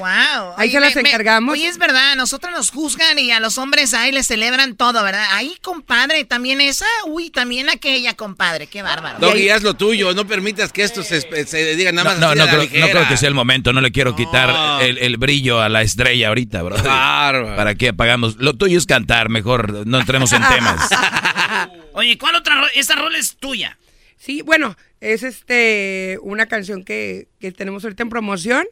Wow. 0.00 0.54
Ahí 0.56 0.70
se 0.70 0.80
las 0.80 0.96
encargamos. 0.96 1.52
Oye, 1.52 1.68
es 1.68 1.78
verdad, 1.78 2.12
a 2.12 2.16
nosotros 2.16 2.52
nos 2.52 2.70
juzgan 2.70 3.18
y 3.18 3.30
a 3.30 3.38
los 3.40 3.58
hombres 3.58 3.94
ahí 3.94 4.10
les 4.12 4.26
celebran 4.26 4.74
todo, 4.76 5.02
¿verdad? 5.04 5.24
Ahí, 5.32 5.56
compadre, 5.62 6.24
también 6.24 6.60
esa, 6.60 6.86
uy, 7.06 7.30
también 7.30 7.68
aquella, 7.70 8.14
compadre, 8.14 8.66
qué 8.66 8.82
bárbaro. 8.82 9.18
Doggy, 9.18 9.48
haz 9.50 9.62
lo 9.62 9.74
tuyo. 9.74 10.12
No 10.14 10.26
permitas 10.26 10.72
que 10.72 10.82
esto 10.82 11.02
se, 11.02 11.20
se 11.46 11.76
diga 11.76 11.92
nada 11.92 12.04
No, 12.04 12.10
más. 12.10 12.20
no, 12.20 12.34
no 12.34 12.44
la 12.46 12.66
creo, 12.66 12.80
no 12.86 12.90
creo 12.90 13.08
que 13.08 13.16
sea 13.16 13.28
el 13.28 13.34
momento. 13.34 13.72
No 13.72 13.80
le 13.80 13.92
quiero 13.92 14.16
quitar 14.16 14.82
el, 14.82 14.98
el 14.98 15.16
brillo 15.16 15.60
a 15.60 15.68
la 15.68 15.82
estrella 15.82 16.28
ahorita, 16.28 16.62
bro. 16.62 16.76
Bárbaro. 16.82 17.56
¿Para 17.56 17.74
qué 17.74 17.88
apagamos? 17.88 18.36
Lo 18.36 18.54
tuyo 18.54 18.78
es 18.78 18.86
cantar, 18.86 19.28
mejor 19.28 19.86
no 19.86 20.00
entremos 20.00 20.32
en 20.32 20.42
temas. 20.48 20.88
Oye, 21.92 22.16
¿cuál 22.18 22.34
otra 22.36 22.54
ro- 22.60 22.68
Esa 22.74 22.94
rola 22.94 23.18
es 23.18 23.36
tuya. 23.36 23.76
Sí, 24.16 24.42
bueno, 24.42 24.76
es 25.00 25.22
este 25.22 26.18
una 26.22 26.46
canción 26.46 26.84
que, 26.84 27.28
que 27.40 27.52
tenemos 27.52 27.84
ahorita 27.84 28.02
en 28.02 28.10
promoción. 28.10 28.66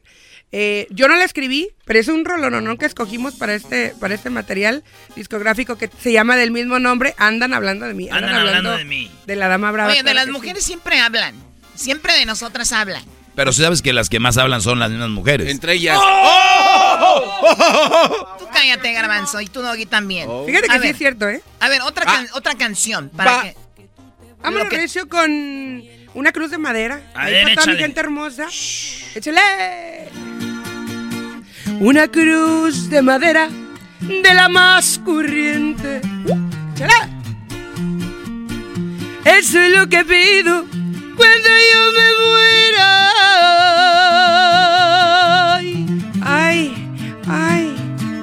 Eh, 0.51 0.87
yo 0.91 1.09
no 1.09 1.17
la 1.17 1.25
escribí, 1.25 1.69
pero 1.85 1.99
es 1.99 2.09
un 2.09 2.25
rolononón 2.25 2.79
que 2.79 2.87
escogimos 2.87 3.35
para 3.35 3.55
este, 3.55 3.95
para 4.01 4.15
este 4.15 4.31
material 4.31 4.83
discográfico 5.15 5.77
que 5.77 5.91
se 6.01 6.11
llama 6.11 6.37
del 6.37 6.51
mismo 6.53 6.79
nombre, 6.79 7.15
Andan 7.19 7.53
hablando 7.53 7.85
de 7.87 7.93
mí. 7.95 8.09
Andan 8.11 8.35
hablando 8.35 8.77
de 8.77 8.85
mí. 8.87 9.11
De 9.27 9.37
la 9.37 9.49
dama 9.49 9.71
brava. 9.73 9.93
Oye, 9.93 10.03
de 10.03 10.15
las 10.15 10.25
sí. 10.27 10.31
mujeres 10.33 10.65
siempre 10.65 11.01
hablan. 11.01 11.35
Siempre 11.75 12.15
de 12.15 12.25
nosotras 12.25 12.73
hablan. 12.73 13.03
Pero 13.35 13.53
sabes 13.53 13.83
que 13.83 13.93
las 13.93 14.09
que 14.09 14.19
más 14.21 14.37
hablan 14.39 14.63
son 14.63 14.79
las 14.81 14.91
mismas 14.91 15.11
mujeres. 15.11 15.49
Entre 15.51 15.75
ellas. 15.75 15.99
Tú 18.39 18.49
cállate, 18.53 18.93
garbanzo, 18.93 19.41
y 19.41 19.47
tú, 19.47 19.61
Doggy, 19.63 19.87
también. 19.87 20.29
Fíjate 20.47 20.67
que 20.67 20.73
A 20.73 20.77
sí 20.77 20.81
ver, 20.81 20.91
es 20.93 20.99
cierto, 20.99 21.29
¿eh? 21.29 21.43
A 21.61 21.69
ver, 21.69 21.83
otra, 21.83 22.05
can- 22.05 22.29
otra 22.35 22.55
canción. 22.57 23.11
Para 23.11 23.31
Va. 23.33 23.43
que... 23.43 23.55
Vámonos, 24.41 24.65
Lo 24.65 24.71
que- 24.71 24.77
Recio, 24.79 25.09
con 25.09 25.31
una 26.15 26.33
cruz 26.33 26.51
de 26.51 26.59
madera. 26.59 27.03
A 27.15 27.23
Ahí 27.25 27.33
ver, 27.35 27.43
para 27.45 27.55
toda 27.57 27.67
mi 27.75 27.79
gente 27.79 28.01
hermosa. 28.01 28.49
¡Échale! 29.15 30.09
Una 31.81 32.09
cruz 32.09 32.91
de 32.91 33.03
madera 33.03 33.49
de 34.01 34.35
la 34.35 34.49
más 34.49 35.01
corriente. 35.05 36.01
¡Échale! 36.75 36.93
Eso 39.25 39.61
es 39.61 39.77
lo 39.77 39.89
que 39.89 40.05
pido 40.05 40.65
cuando 41.17 41.49
yo 41.73 41.93
me 41.99 42.09
muera. 42.27 43.11
Ay, 45.61 45.87
ay, 46.23 46.75
ay, 47.29 47.77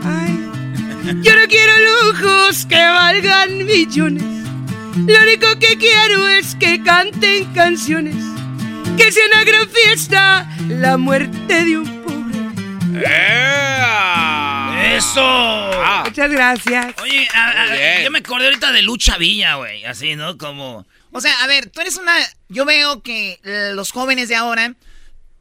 ay. 0.03 1.21
Yo 1.21 1.35
no 1.35 1.47
quiero 1.47 1.73
lujos 2.11 2.65
que 2.65 2.75
valgan 2.75 3.65
millones. 3.65 4.23
Lo 4.97 5.21
único 5.23 5.47
que 5.59 5.77
quiero 5.77 6.27
es 6.27 6.55
que 6.55 6.83
canten 6.83 7.45
canciones. 7.53 8.15
Que 8.97 9.11
sea 9.11 9.23
una 9.33 9.43
gran 9.45 9.69
fiesta 9.69 10.49
la 10.67 10.97
muerte 10.97 11.65
de 11.65 11.77
un 11.77 11.85
pobre. 12.03 12.24
¡Eso! 14.95 15.71
Muchas 16.05 16.31
gracias. 16.31 16.93
Oye, 17.01 17.27
a- 17.33 17.63
a- 17.63 18.03
yo 18.03 18.11
me 18.11 18.19
acordé 18.19 18.45
ahorita 18.45 18.71
de 18.71 18.81
Lucha 18.81 19.17
Villa, 19.17 19.55
güey. 19.55 19.83
Así, 19.85 20.15
¿no? 20.15 20.37
Como... 20.37 20.85
O 21.11 21.21
sea, 21.21 21.43
a 21.43 21.47
ver, 21.47 21.69
tú 21.69 21.81
eres 21.81 21.97
una... 21.97 22.13
Yo 22.49 22.65
veo 22.65 23.01
que 23.01 23.39
eh, 23.43 23.71
los 23.73 23.91
jóvenes 23.91 24.29
de 24.29 24.35
ahora 24.35 24.73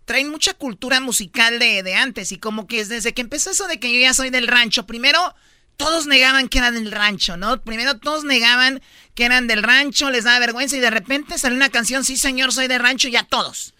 traen 0.05 0.31
mucha 0.31 0.55
cultura 0.55 1.01
musical 1.01 1.59
de, 1.59 1.82
de 1.82 1.94
antes 1.94 2.31
y 2.32 2.39
como 2.39 2.66
que 2.66 2.85
desde 2.85 3.12
que 3.14 3.22
empezó 3.22 3.51
eso 3.51 3.66
de 3.66 3.81
que 3.81 3.93
yo 3.93 4.01
ya 4.01 4.12
soy 4.14 4.31
del 4.31 4.47
rancho, 4.48 4.86
primero 4.86 5.35
todos 5.76 6.06
negaban 6.06 6.48
que 6.48 6.59
eran 6.59 6.74
del 6.74 6.93
rancho, 6.93 7.36
¿no? 7.36 7.60
Primero 7.62 7.98
todos 7.98 8.22
negaban 8.24 8.81
que 9.14 9.24
eran 9.24 9.47
del 9.47 9.62
rancho, 9.62 10.10
les 10.10 10.24
daba 10.24 10.39
vergüenza 10.39 10.76
y 10.76 10.81
de 10.81 10.90
repente 10.90 11.39
salió 11.39 11.56
una 11.56 11.70
canción, 11.70 12.05
sí 12.05 12.16
señor, 12.16 12.52
soy 12.52 12.68
del 12.68 12.81
rancho, 12.81 13.09
ya 13.09 13.22
todos. 13.24 13.74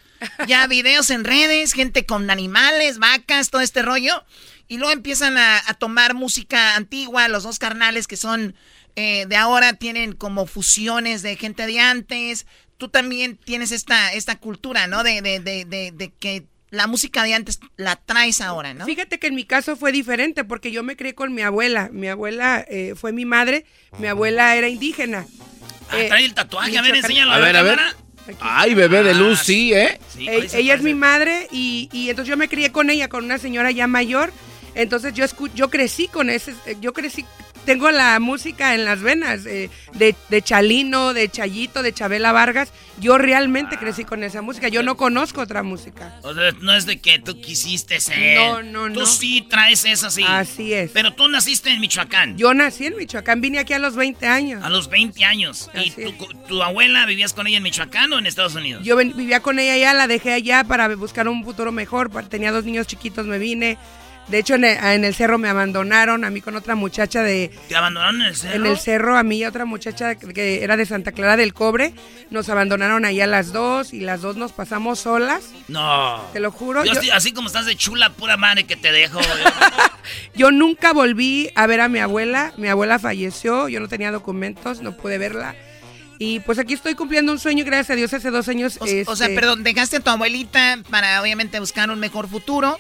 Ya 0.47 0.67
videos 0.67 1.11
en 1.11 1.25
redes, 1.25 1.73
gente 1.73 2.07
con 2.07 2.31
animales, 2.31 2.99
vacas, 2.99 3.51
todo 3.51 3.61
este 3.63 3.83
rollo. 3.83 4.25
Y 4.69 4.79
luego 4.79 4.93
empiezan 4.93 5.37
a, 5.39 5.63
a 5.67 5.75
tomar 5.75 6.15
música 6.15 6.77
antigua, 6.77 7.29
los 7.29 7.43
dos 7.43 7.59
carnales 7.59 8.07
que 8.07 8.17
son 8.17 8.55
eh, 8.97 9.27
de 9.29 9.37
ahora 9.37 9.75
tienen 9.75 10.13
como 10.13 10.47
fusiones 10.47 11.23
de 11.23 11.37
gente 11.37 11.67
de 11.67 11.81
antes. 11.81 12.47
Tú 12.79 12.89
también 12.89 13.37
tienes 13.37 13.73
esta, 13.73 14.13
esta 14.13 14.37
cultura, 14.37 14.87
¿no? 14.87 15.03
De, 15.03 15.21
de, 15.23 15.41
de, 15.41 15.65
de, 15.65 15.93
de 15.93 16.13
que 16.13 16.47
la 16.71 16.87
música 16.87 17.23
de 17.23 17.35
antes 17.35 17.61
la 17.77 17.97
traes 17.97 18.41
ahora, 18.41 18.75
¿no? 18.75 18.85
Fíjate 18.85 19.19
que 19.19 19.29
en 19.29 19.35
mi 19.37 19.45
caso 19.45 19.77
fue 19.77 19.93
diferente 19.93 20.43
porque 20.45 20.73
yo 20.73 20.83
me 20.83 20.97
crié 20.97 21.15
con 21.15 21.33
mi 21.35 21.43
abuela. 21.43 21.89
Mi 21.93 22.09
abuela 22.09 22.65
eh, 22.69 22.95
fue 22.97 23.13
mi 23.13 23.25
madre. 23.25 23.65
Mi 23.99 24.09
abuela 24.09 24.57
era 24.57 24.69
indígena. 24.69 25.27
Ah, 25.91 26.01
Eh, 26.01 26.09
trae 26.09 26.25
el 26.25 26.35
tatuaje. 26.35 26.77
A 26.77 26.83
ver, 26.83 26.97
enséñalo 26.97 27.33
A 27.33 27.39
ver, 27.39 27.57
a 27.57 27.63
ver. 27.63 27.79
Ay, 28.41 28.75
bebé 28.75 29.03
de 29.03 29.15
luz, 29.15 29.41
sí, 29.41 29.73
¿eh? 29.75 29.99
E- 30.29 30.49
ella 30.55 30.75
es 30.75 30.83
mi 30.83 30.95
madre 30.95 31.47
y, 31.51 31.89
y 31.93 32.09
entonces 32.11 32.31
yo 32.31 32.37
me 32.37 32.49
crié 32.49 32.73
con 32.73 32.89
ella, 32.91 33.09
con 33.09 33.25
una 33.25 33.39
señora 33.39 33.71
ya 33.71 33.87
mayor. 33.87 34.33
Entonces 34.75 35.13
yo 35.15 35.25
escu- 35.25 35.51
yo 35.55 35.69
crecí 35.71 36.09
con 36.09 36.31
ese, 36.31 36.55
yo 36.81 36.93
crecí, 36.93 37.25
tengo 37.65 37.91
la 37.91 38.19
música 38.21 38.75
en 38.75 38.85
las 38.85 39.01
venas 39.03 39.45
eh, 39.47 39.71
de, 39.95 40.15
de 40.29 40.43
Chalino, 40.43 41.13
de 41.15 41.29
Chayito, 41.29 41.83
de 41.83 41.93
Chabela 41.93 42.33
Vargas. 42.33 42.73
Yo 43.01 43.19
realmente 43.19 43.77
crecí 43.77 44.05
con 44.05 44.23
esa 44.23 44.41
música. 44.43 44.69
Yo 44.69 44.83
no 44.83 44.97
conozco 44.97 45.41
otra 45.41 45.63
música. 45.63 46.19
O 46.23 46.33
sea, 46.33 46.53
no 46.61 46.75
es 46.75 46.87
de 46.87 47.01
que 47.01 47.19
tú 47.19 47.41
quisiste 47.41 48.01
ser. 48.01 48.37
No, 48.39 48.63
no, 48.63 48.93
Tú 48.93 49.01
no. 49.01 49.07
sí 49.07 49.43
traes 49.49 49.85
eso 49.85 50.07
así. 50.07 50.23
Así 50.27 50.73
es. 50.73 50.93
Pero 50.93 51.13
tú 51.15 51.27
naciste 51.29 51.71
en 51.71 51.81
Michoacán. 51.81 52.37
Yo 52.39 52.55
nací 52.55 52.87
en 52.87 52.97
Michoacán, 52.97 53.41
vine 53.41 53.59
aquí 53.59 53.73
a 53.73 53.79
los 53.81 53.97
20 53.97 54.27
años. 54.29 54.63
A 54.63 54.69
los 54.71 54.89
20 54.89 55.25
años. 55.25 55.71
¿Y 55.75 55.91
tu, 55.91 56.13
tu 56.47 56.63
abuela 56.63 57.05
vivías 57.07 57.33
con 57.33 57.47
ella 57.47 57.57
en 57.57 57.63
Michoacán 57.65 58.13
o 58.13 58.19
en 58.19 58.27
Estados 58.27 58.55
Unidos? 58.55 58.85
Yo 58.85 58.95
ven- 58.97 59.17
vivía 59.17 59.41
con 59.41 59.59
ella 59.59 59.73
allá, 59.75 59.95
la 59.95 60.07
dejé 60.07 60.33
allá 60.33 60.63
para 60.65 60.89
buscar 60.95 61.27
un 61.29 61.43
futuro 61.45 61.73
mejor. 61.73 62.11
Tenía 62.29 62.53
dos 62.53 62.65
niños 62.65 62.87
chiquitos, 62.87 63.27
me 63.27 63.39
vine. 63.39 63.77
De 64.29 64.39
hecho, 64.39 64.55
en 64.55 64.65
el, 64.65 64.77
en 64.83 65.05
el 65.05 65.15
cerro 65.15 65.37
me 65.39 65.49
abandonaron, 65.49 66.25
a 66.25 66.31
mí 66.31 66.41
con 66.41 66.57
otra 66.57 66.75
muchacha 66.75 67.23
de... 67.23 67.51
¿Te 67.69 67.77
abandonaron 67.77 68.23
en 68.23 68.29
el 68.29 68.37
cerro? 68.37 68.55
En 68.55 68.67
el 68.67 68.79
cerro, 68.79 69.19
a 69.19 69.23
mí 69.23 69.39
y 69.39 69.45
a 69.45 69.51
otra 69.51 69.67
muchacha 69.67 70.15
que 70.15 70.65
era 70.65 70.77
de 70.79 70.87
Santa 70.87 71.13
Clara 71.13 71.37
del 71.37 71.53
Cobre. 71.53 71.93
Nos 72.31 72.49
abandonaron 72.49 73.05
ahí 73.05 73.21
a 73.21 73.27
las 73.27 73.53
dos 73.53 73.93
y 73.93 74.01
las 74.01 74.23
dos 74.23 74.37
nos 74.37 74.53
pasamos 74.53 75.01
solas. 75.01 75.45
No. 75.69 76.25
Te 76.33 76.41
lo 76.41 76.51
juro. 76.51 76.81
Yo 76.85 76.93
yo- 76.95 77.01
estoy- 77.01 77.11
así 77.11 77.33
como 77.33 77.49
estás 77.49 77.67
de 77.67 77.77
chula, 77.77 78.11
pura 78.11 78.37
madre 78.39 78.65
que 78.65 78.77
te 78.77 78.93
dejo. 78.93 79.21
Yo 80.35 80.51
nunca 80.51 80.93
volví 80.93 81.51
a 81.55 81.67
ver 81.67 81.81
a 81.81 81.89
mi 81.89 81.99
abuela. 81.99 82.53
Mi 82.57 82.69
abuela 82.69 82.99
falleció, 82.99 83.69
yo 83.69 83.81
no 83.81 83.89
tenía 83.89 84.11
documentos, 84.11 84.81
no 84.83 84.97
pude 84.97 85.19
verla. 85.19 85.55
Y 86.19 86.41
pues 86.41 86.59
aquí 86.59 86.75
estoy 86.75 86.95
cumpliendo 86.95 87.33
un 87.33 87.39
sueño, 87.39 87.65
gracias 87.65 87.91
a 87.91 87.95
Dios, 87.97 88.13
hace 88.15 88.31
dos 88.31 88.49
años. 88.49 88.77
O, 88.81 88.85
o 88.85 88.87
sea, 88.87 89.27
este, 89.27 89.35
perdón, 89.35 89.63
dejaste 89.65 89.97
a 89.97 90.01
tu 90.01 90.11
abuelita 90.11 90.79
para 90.91 91.21
obviamente 91.21 91.59
buscar 91.61 91.91
un 91.91 91.99
mejor 91.99 92.29
futuro. 92.29 92.79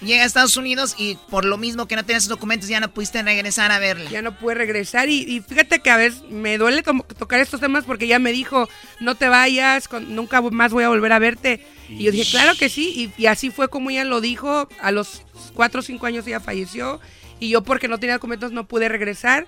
Llega 0.00 0.22
a 0.22 0.26
Estados 0.26 0.56
Unidos 0.56 0.94
y 0.96 1.18
por 1.28 1.44
lo 1.44 1.58
mismo 1.58 1.86
que 1.86 1.94
no 1.94 2.04
tenías 2.04 2.26
documentos 2.26 2.68
ya 2.68 2.80
no 2.80 2.90
pudiste 2.90 3.22
regresar 3.22 3.70
a 3.70 3.78
verla. 3.78 4.08
Ya 4.10 4.22
no 4.22 4.36
pude 4.38 4.54
regresar 4.54 5.10
y, 5.10 5.40
fíjate 5.46 5.80
que 5.80 5.90
a 5.90 5.96
veces 5.98 6.22
me 6.30 6.56
duele 6.56 6.82
to- 6.82 7.04
tocar 7.18 7.38
estos 7.40 7.60
temas 7.60 7.84
porque 7.84 8.06
ya 8.06 8.18
me 8.18 8.32
dijo, 8.32 8.68
no 8.98 9.14
te 9.14 9.28
vayas, 9.28 9.88
nunca 10.08 10.40
más 10.40 10.72
voy 10.72 10.84
a 10.84 10.88
volver 10.88 11.12
a 11.12 11.18
verte. 11.18 11.66
Y 11.90 12.04
yo 12.04 12.12
dije, 12.12 12.30
claro 12.30 12.52
que 12.58 12.68
sí, 12.70 13.12
y, 13.18 13.26
así 13.26 13.50
fue 13.50 13.68
como 13.68 13.90
ella 13.90 14.04
lo 14.04 14.20
dijo, 14.22 14.68
a 14.80 14.90
los 14.90 15.22
cuatro 15.54 15.80
o 15.80 15.82
cinco 15.82 16.06
años 16.06 16.26
ella 16.26 16.40
falleció 16.40 16.98
y 17.38 17.50
yo 17.50 17.62
porque 17.62 17.88
no 17.88 17.98
tenía 17.98 18.14
documentos 18.14 18.52
no 18.52 18.66
pude 18.66 18.88
regresar. 18.88 19.46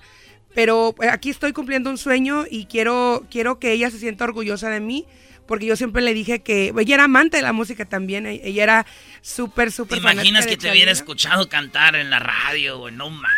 Pero 0.54 0.94
eh, 1.00 1.08
aquí 1.08 1.30
estoy 1.30 1.54
cumpliendo 1.54 1.88
un 1.88 1.96
sueño 1.96 2.44
y 2.50 2.66
quiero, 2.66 3.24
quiero 3.30 3.58
que 3.58 3.72
ella 3.72 3.90
se 3.90 3.98
sienta 3.98 4.24
orgullosa 4.24 4.68
de 4.68 4.80
mí, 4.80 5.06
porque 5.46 5.66
yo 5.66 5.76
siempre 5.76 6.02
le 6.02 6.14
dije 6.14 6.40
que 6.42 6.72
ella 6.78 6.94
era 6.94 7.04
amante 7.04 7.36
de 7.38 7.42
la 7.42 7.52
música 7.52 7.84
también, 7.84 8.26
e- 8.26 8.40
ella 8.44 8.62
era 8.62 8.86
súper, 9.20 9.68
¿Te 9.68 9.72
súper 9.76 9.98
imaginas 9.98 10.44
fanática 10.44 10.46
que 10.50 10.56
te 10.56 10.70
hubiera 10.70 10.92
escuchado 10.92 11.48
cantar 11.48 11.96
en 11.96 12.10
la 12.10 12.18
radio, 12.18 12.78
güey? 12.78 12.94
No 12.94 13.10
mames. 13.10 13.30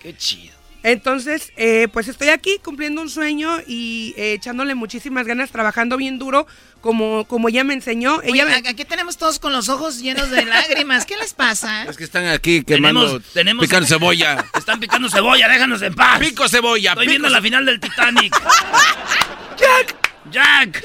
Qué 0.00 0.16
chido. 0.16 0.54
Entonces, 0.82 1.50
eh, 1.56 1.88
pues 1.90 2.08
estoy 2.08 2.28
aquí 2.28 2.58
cumpliendo 2.62 3.00
un 3.00 3.08
sueño 3.08 3.56
y 3.66 4.12
eh, 4.18 4.34
echándole 4.34 4.74
muchísimas 4.74 5.26
ganas, 5.26 5.50
trabajando 5.50 5.96
bien 5.96 6.18
duro, 6.18 6.46
como, 6.82 7.24
como 7.26 7.48
ella 7.48 7.64
me 7.64 7.72
enseñó. 7.72 8.16
Oye, 8.16 8.28
Ella 8.32 8.44
me- 8.44 8.52
a- 8.52 8.70
aquí 8.70 8.84
tenemos 8.84 9.16
todos 9.16 9.38
con 9.38 9.54
los 9.54 9.70
ojos 9.70 10.00
llenos 10.00 10.28
de 10.30 10.44
lágrimas. 10.44 11.06
¿Qué 11.06 11.16
les 11.16 11.32
pasa? 11.32 11.84
Es 11.88 11.96
que 11.96 12.04
están 12.04 12.26
aquí 12.26 12.64
quemando, 12.64 13.00
Tenemos- 13.18 13.32
tenemos- 13.32 13.64
picando 13.66 13.86
cebolla. 13.88 14.44
Están 14.58 14.78
picando 14.78 15.08
cebolla, 15.08 15.48
déjanos 15.48 15.80
en 15.80 15.94
paz. 15.94 16.18
Pico 16.20 16.46
cebolla, 16.50 16.90
Estoy 16.90 17.06
pico 17.06 17.12
viendo 17.12 17.28
la 17.30 17.40
final 17.40 17.64
del 17.64 17.80
Titanic. 17.80 18.34
¡Jack! 19.56 20.03
¡Jack! 20.34 20.82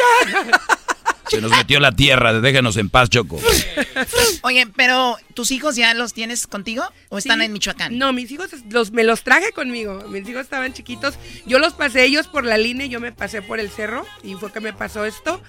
Se 1.30 1.42
nos 1.42 1.52
metió 1.52 1.80
la 1.80 1.92
tierra, 1.92 2.40
déjenos 2.42 2.76
en 2.78 2.90
paz, 2.90 3.08
Choco. 3.10 3.40
Oye, 4.42 4.66
pero 4.76 5.16
¿tus 5.36 5.52
hijos 5.52 5.76
ya 5.76 5.94
los 5.94 6.14
tienes 6.14 6.48
contigo 6.48 6.84
o 7.10 7.20
están 7.20 7.40
Sí. 7.40 7.46
en 7.46 7.54
Michoacán? 7.54 7.98
No, 8.00 8.14
mis 8.14 8.32
hijos 8.32 8.50
los, 8.70 8.92
me 8.92 9.04
los 9.04 9.22
traje 9.22 9.52
conmigo. 9.52 10.04
Mis 10.10 10.28
hijos 10.28 10.42
estaban 10.42 10.74
chiquitos. 10.74 11.20
Yo 11.46 11.60
los 11.60 11.74
pasé 11.74 12.04
ellos 12.04 12.28
por 12.28 12.46
la 12.46 12.58
línea, 12.58 12.88
y 12.88 12.90
yo 12.90 13.00
me 13.00 13.12
pasé 13.12 13.44
por 13.44 13.60
el 13.60 13.70
cerro 13.70 14.08
y 14.24 14.34
fue 14.36 14.52
que 14.52 14.60
me 14.60 14.74
pasó 14.74 15.06
esto. 15.06 15.40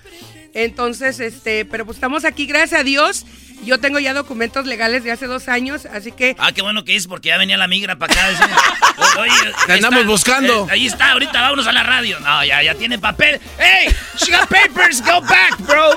Entonces, 0.52 1.18
este, 1.20 1.64
pero 1.64 1.86
pues 1.86 1.96
estamos 1.96 2.24
aquí, 2.26 2.44
gracias 2.44 2.80
a 2.80 2.84
Dios. 2.84 3.24
Yo 3.64 3.78
tengo 3.78 3.98
ya 3.98 4.14
documentos 4.14 4.66
legales 4.66 5.04
de 5.04 5.12
hace 5.12 5.26
dos 5.26 5.48
años, 5.48 5.86
así 5.86 6.12
que 6.12 6.34
Ah, 6.38 6.52
qué 6.52 6.62
bueno 6.62 6.84
que 6.84 6.96
es 6.96 7.06
porque 7.06 7.28
ya 7.28 7.38
venía 7.38 7.56
la 7.56 7.68
migra 7.68 7.96
para 7.96 8.12
acá. 8.12 8.28
decía, 8.30 8.48
Oye, 9.20 9.32
Te 9.66 9.72
ahí 9.72 9.78
andamos 9.78 10.00
está, 10.00 10.10
buscando. 10.10 10.66
eh, 10.68 10.72
ahí 10.72 10.86
está, 10.86 11.12
ahorita 11.12 11.40
vámonos 11.40 11.66
a 11.66 11.72
la 11.72 11.82
radio. 11.82 12.18
No, 12.20 12.44
ya, 12.44 12.62
ya 12.62 12.74
tiene 12.74 12.98
papel. 12.98 13.40
¡Hey! 13.58 13.92
She 14.16 14.30
got 14.32 14.48
papers, 14.48 15.02
go 15.02 15.20
back, 15.20 15.58
bro. 15.66 15.90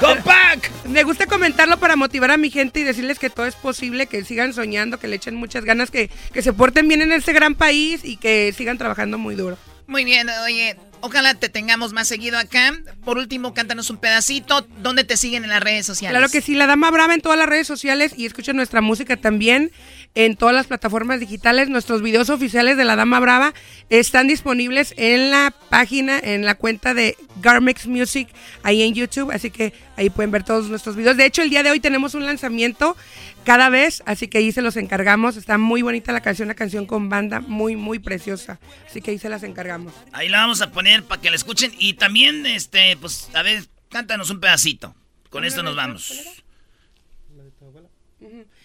Go 0.00 0.14
back. 0.24 0.70
Me 0.86 1.02
gusta 1.02 1.26
comentarlo 1.26 1.76
para 1.78 1.96
motivar 1.96 2.30
a 2.30 2.36
mi 2.36 2.50
gente 2.50 2.80
y 2.80 2.84
decirles 2.84 3.18
que 3.18 3.30
todo 3.30 3.46
es 3.46 3.56
posible, 3.56 4.06
que 4.06 4.24
sigan 4.24 4.52
soñando, 4.54 4.98
que 4.98 5.08
le 5.08 5.16
echen 5.16 5.34
muchas 5.34 5.64
ganas, 5.64 5.90
que, 5.90 6.08
que 6.32 6.40
se 6.42 6.52
porten 6.52 6.86
bien 6.86 7.02
en 7.02 7.12
este 7.12 7.32
gran 7.32 7.56
país 7.56 8.02
y 8.04 8.16
que 8.16 8.54
sigan 8.56 8.78
trabajando 8.78 9.18
muy 9.18 9.34
duro. 9.34 9.58
Muy 9.88 10.04
bien, 10.04 10.28
oye, 10.44 10.76
ojalá 11.00 11.32
te 11.32 11.48
tengamos 11.48 11.94
más 11.94 12.06
seguido 12.06 12.38
acá. 12.38 12.74
Por 13.06 13.16
último, 13.16 13.54
cántanos 13.54 13.88
un 13.88 13.96
pedacito. 13.96 14.68
¿Dónde 14.82 15.02
te 15.02 15.16
siguen 15.16 15.44
en 15.44 15.50
las 15.50 15.62
redes 15.62 15.86
sociales? 15.86 16.14
Claro 16.14 16.30
que 16.30 16.42
sí, 16.42 16.54
La 16.54 16.66
Dama 16.66 16.90
Brava 16.90 17.14
en 17.14 17.22
todas 17.22 17.38
las 17.38 17.48
redes 17.48 17.66
sociales 17.66 18.12
y 18.14 18.26
escuchen 18.26 18.54
nuestra 18.54 18.82
música 18.82 19.16
también 19.16 19.72
en 20.14 20.36
todas 20.36 20.54
las 20.54 20.66
plataformas 20.66 21.20
digitales. 21.20 21.68
Nuestros 21.68 22.02
videos 22.02 22.30
oficiales 22.30 22.76
de 22.76 22.84
La 22.84 22.96
Dama 22.96 23.20
Brava 23.20 23.54
están 23.88 24.28
disponibles 24.28 24.94
en 24.96 25.30
la 25.30 25.54
página, 25.70 26.18
en 26.18 26.44
la 26.44 26.54
cuenta 26.54 26.94
de 26.94 27.16
Garmex 27.40 27.86
Music, 27.86 28.28
ahí 28.62 28.82
en 28.82 28.94
YouTube, 28.94 29.30
así 29.30 29.50
que 29.50 29.72
ahí 29.96 30.10
pueden 30.10 30.30
ver 30.30 30.44
todos 30.44 30.68
nuestros 30.68 30.96
videos. 30.96 31.16
De 31.16 31.26
hecho, 31.26 31.42
el 31.42 31.50
día 31.50 31.62
de 31.62 31.70
hoy 31.70 31.80
tenemos 31.80 32.14
un 32.14 32.26
lanzamiento 32.26 32.96
cada 33.44 33.68
vez, 33.68 34.02
así 34.06 34.28
que 34.28 34.38
ahí 34.38 34.52
se 34.52 34.62
los 34.62 34.76
encargamos. 34.76 35.36
Está 35.36 35.58
muy 35.58 35.82
bonita 35.82 36.12
la 36.12 36.20
canción, 36.20 36.48
una 36.48 36.54
canción 36.54 36.86
con 36.86 37.08
banda 37.08 37.40
muy, 37.40 37.76
muy 37.76 37.98
preciosa, 37.98 38.58
así 38.86 39.00
que 39.00 39.12
ahí 39.12 39.18
se 39.18 39.28
las 39.28 39.42
encargamos. 39.42 39.94
Ahí 40.12 40.28
la 40.28 40.40
vamos 40.40 40.60
a 40.60 40.70
poner 40.70 41.04
para 41.04 41.20
que 41.20 41.30
la 41.30 41.36
escuchen. 41.36 41.72
Y 41.78 41.94
también, 41.94 42.44
este, 42.46 42.96
pues, 42.96 43.30
a 43.34 43.42
ver, 43.42 43.64
cántanos 43.88 44.30
un 44.30 44.40
pedacito. 44.40 44.94
Con 45.30 45.44
esto 45.44 45.62
nos 45.62 45.76
vamos. 45.76 46.42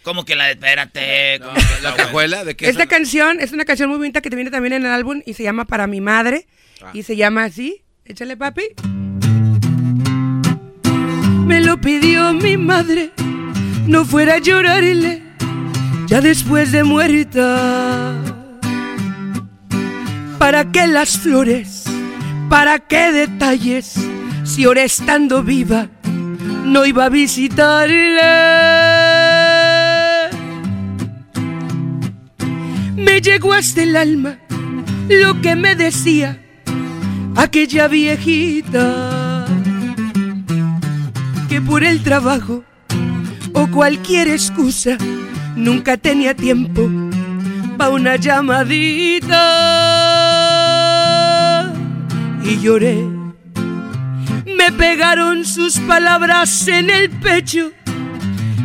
¿Cómo 0.04 0.26
que 0.26 0.36
la 0.36 0.46
de 0.46 0.52
espérate? 0.52 1.40
¿Cómo 1.40 1.54
que 1.54 1.82
¿La 1.82 1.96
cajuela? 1.96 2.44
¿De 2.44 2.56
qué? 2.56 2.68
Esta 2.68 2.88
canción 2.88 3.40
es 3.40 3.54
una 3.54 3.66
canción 3.66 3.90
muy 3.90 3.98
bonita 3.98 4.22
que 4.22 4.30
te 4.30 4.36
viene 4.36 4.52
también 4.52 4.74
en 4.74 4.86
el 4.86 4.92
álbum 4.92 5.22
y 5.26 5.34
se 5.34 5.44
llama 5.44 5.66
Para 5.66 5.88
mi 5.88 6.02
madre. 6.02 6.46
Y 6.94 7.04
se 7.04 7.16
llama 7.16 7.46
así. 7.46 7.82
Échale, 8.06 8.36
papi. 8.36 8.64
Me 11.46 11.62
lo 11.62 11.80
pidió 11.80 12.34
mi 12.34 12.58
madre, 12.58 13.12
no 13.86 14.06
fuera 14.06 14.36
a 14.36 14.38
llorarle, 14.40 15.22
ya 16.08 16.20
después 16.20 16.72
de 16.72 16.84
muerta. 16.84 18.16
¿Para 20.38 20.72
qué 20.72 20.88
las 20.88 21.18
flores? 21.18 21.84
¿Para 22.50 22.80
qué 22.80 23.12
detalles? 23.12 23.96
Si 24.44 24.64
ahora 24.64 24.84
estando 24.84 25.44
viva 25.44 25.90
no 26.66 26.86
iba 26.86 27.06
a 27.06 27.10
visitarle. 27.10 29.13
Me 33.04 33.20
llegó 33.22 33.54
hasta 33.54 33.84
el 33.84 33.96
alma 33.96 34.38
lo 35.10 35.42
que 35.42 35.56
me 35.56 35.76
decía 35.76 36.40
aquella 37.36 37.88
viejita 37.90 39.46
que 41.50 41.62
por 41.62 41.84
el 41.84 42.02
trabajo 42.02 42.64
o 43.54 43.68
cualquier 43.68 44.30
excusa 44.30 44.98
nunca 45.56 45.98
tenía 45.98 46.34
tiempo 46.34 46.90
pa' 47.78 47.90
una 47.90 48.16
llamadita 48.16 49.34
y 52.44 52.60
lloré. 52.62 53.06
Me 54.46 54.72
pegaron 54.72 55.44
sus 55.46 55.78
palabras 55.80 56.68
en 56.70 56.90
el 56.90 57.10
pecho. 57.10 57.72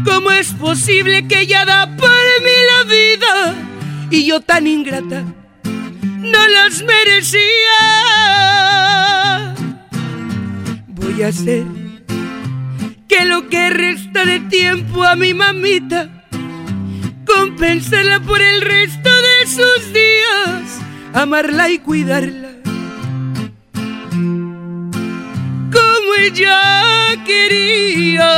¿Cómo 0.04 0.30
es 0.30 0.52
posible 0.52 1.26
que 1.26 1.40
ella 1.40 1.64
da 1.64 1.86
por 1.96 2.08
mí 2.08 2.56
la 2.70 2.84
vida 2.84 3.67
y 4.10 4.26
yo 4.26 4.40
tan 4.40 4.66
ingrata 4.66 5.24
no 5.64 6.48
las 6.48 6.82
merecía? 6.82 7.40
Voy 10.88 11.22
a 11.22 11.28
hacer 11.28 11.64
que 13.08 13.24
lo 13.24 13.48
que 13.48 13.70
resta 13.70 14.24
de 14.24 14.40
tiempo 14.40 15.04
a 15.04 15.16
mi 15.16 15.34
mamita 15.34 16.24
compensarla 17.26 18.20
por 18.20 18.40
el 18.40 18.60
resto 18.60 19.10
de 19.10 19.46
sus 19.46 19.92
días, 19.92 20.80
amarla 21.12 21.70
y 21.70 21.78
cuidarla 21.78 22.48
como 25.72 26.14
ella 26.18 27.24
quería. 27.24 28.28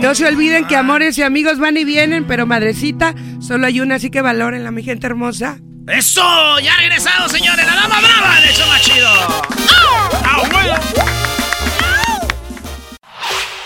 No 0.00 0.14
se 0.14 0.26
olviden 0.26 0.66
que 0.66 0.76
amores 0.76 1.18
y 1.18 1.22
amigos 1.22 1.58
van 1.58 1.76
y 1.76 1.84
vienen, 1.84 2.26
pero 2.26 2.46
madrecita, 2.46 3.14
solo 3.40 3.66
hay 3.66 3.80
una, 3.80 3.96
así 3.96 4.10
que 4.10 4.22
valórenla, 4.22 4.70
mi 4.70 4.82
gente 4.82 5.06
hermosa. 5.06 5.58
¡Eso! 5.86 6.22
¡Ya 6.60 6.74
ha 6.74 6.78
regresado, 6.78 7.28
señores! 7.28 7.66
¡La 7.66 7.74
dama 7.74 8.00
brava 8.00 8.40
de 8.40 8.50
hecho 8.50 8.66
más 8.66 8.80
chido! 8.82 9.10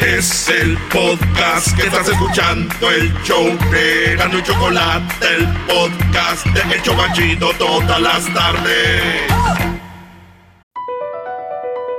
Es 0.00 0.48
el 0.50 0.76
podcast 0.92 1.74
que 1.76 1.86
estás 1.86 2.08
escuchando, 2.08 2.90
el 2.90 3.12
show 3.22 3.46
de 3.70 4.14
Gano 4.16 4.38
y 4.38 4.42
Chocolate, 4.42 5.26
el 5.36 5.46
podcast 5.66 6.46
de 6.46 6.76
Hecho 6.76 6.94
Banchito 6.94 7.50
todas 7.54 8.00
las 8.00 8.34
tardes. 8.34 9.73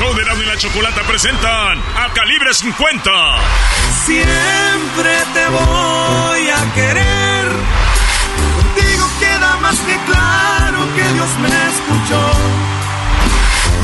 Show 0.00 0.14
de 0.14 0.22
Erasmo 0.22 0.42
y 0.42 0.46
la 0.46 0.56
Chocolata 0.56 1.02
presentan 1.02 1.78
a 1.94 2.08
Calibre 2.14 2.54
50. 2.54 3.10
Siempre 4.06 5.12
te 5.34 5.46
voy 5.48 6.48
a 6.48 6.74
querer. 6.74 7.44
Contigo 8.56 9.04
queda 9.20 9.56
más 9.60 9.76
que 9.80 9.96
claro 10.08 10.80
que 10.96 11.04
Dios 11.12 11.28
me 11.42 11.52
escuchó. 11.72 12.22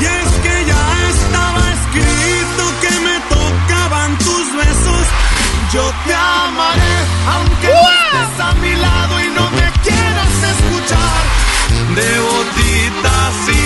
Y 0.01 0.05
es 0.05 0.29
que 0.41 0.55
ya 0.65 0.85
estaba 1.13 1.61
escrito 1.77 2.63
que 2.81 2.93
me 3.07 3.19
tocaban 3.35 4.17
tus 4.17 4.45
besos. 4.57 5.05
Yo 5.71 5.93
te 6.07 6.15
amaré, 6.15 6.97
aunque 7.33 7.67
no 7.67 7.89
estés 7.99 8.39
a 8.39 8.53
mi 8.55 8.75
lado 8.75 9.13
y 9.23 9.27
no 9.37 9.51
me 9.51 9.71
quieras 9.85 10.35
escuchar. 10.55 11.21
De 11.93 12.19
botitas 12.19 13.35
y 13.49 13.56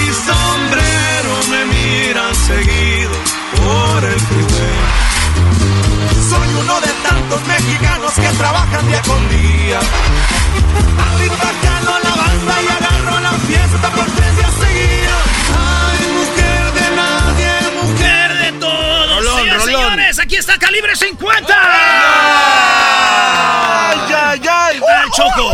miran 2.42 2.42
seguido 2.42 3.12
por 3.58 4.04
el 4.04 4.20
freeway. 4.20 4.82
Soy 6.30 6.50
uno 6.62 6.76
de 6.82 6.88
tantos 7.08 7.42
mexicanos 7.48 8.14
que 8.14 8.28
trabajan 8.38 8.88
día 8.88 9.02
con 9.04 9.30
día. 9.30 9.80
Ahorita 11.12 11.52
gano 11.64 12.00
la 12.04 12.16
banda 12.16 12.62
y 12.62 12.68
agarro 12.68 13.20
la 13.20 13.32
fiesta 13.32 13.90
por 13.92 14.06
tres 14.06 14.36
días 14.38 14.54
seguidos. 14.54 15.24
Ay, 15.58 16.08
mujer 16.14 16.74
de 16.74 16.96
nadie, 16.96 17.52
mujer 17.82 18.34
de 18.38 18.52
todos. 18.60 19.16
Rolón, 19.18 19.46
y 19.46 19.50
rolón. 19.50 19.66
señores, 19.66 20.20
aquí 20.20 20.36
está 20.38 20.58
Calibre 20.58 20.96
50. 20.96 21.54
¡Ay, 21.54 21.60
ay, 24.14 24.42
ay! 24.50 24.82
¡Al 25.04 25.12
Choco! 25.12 25.54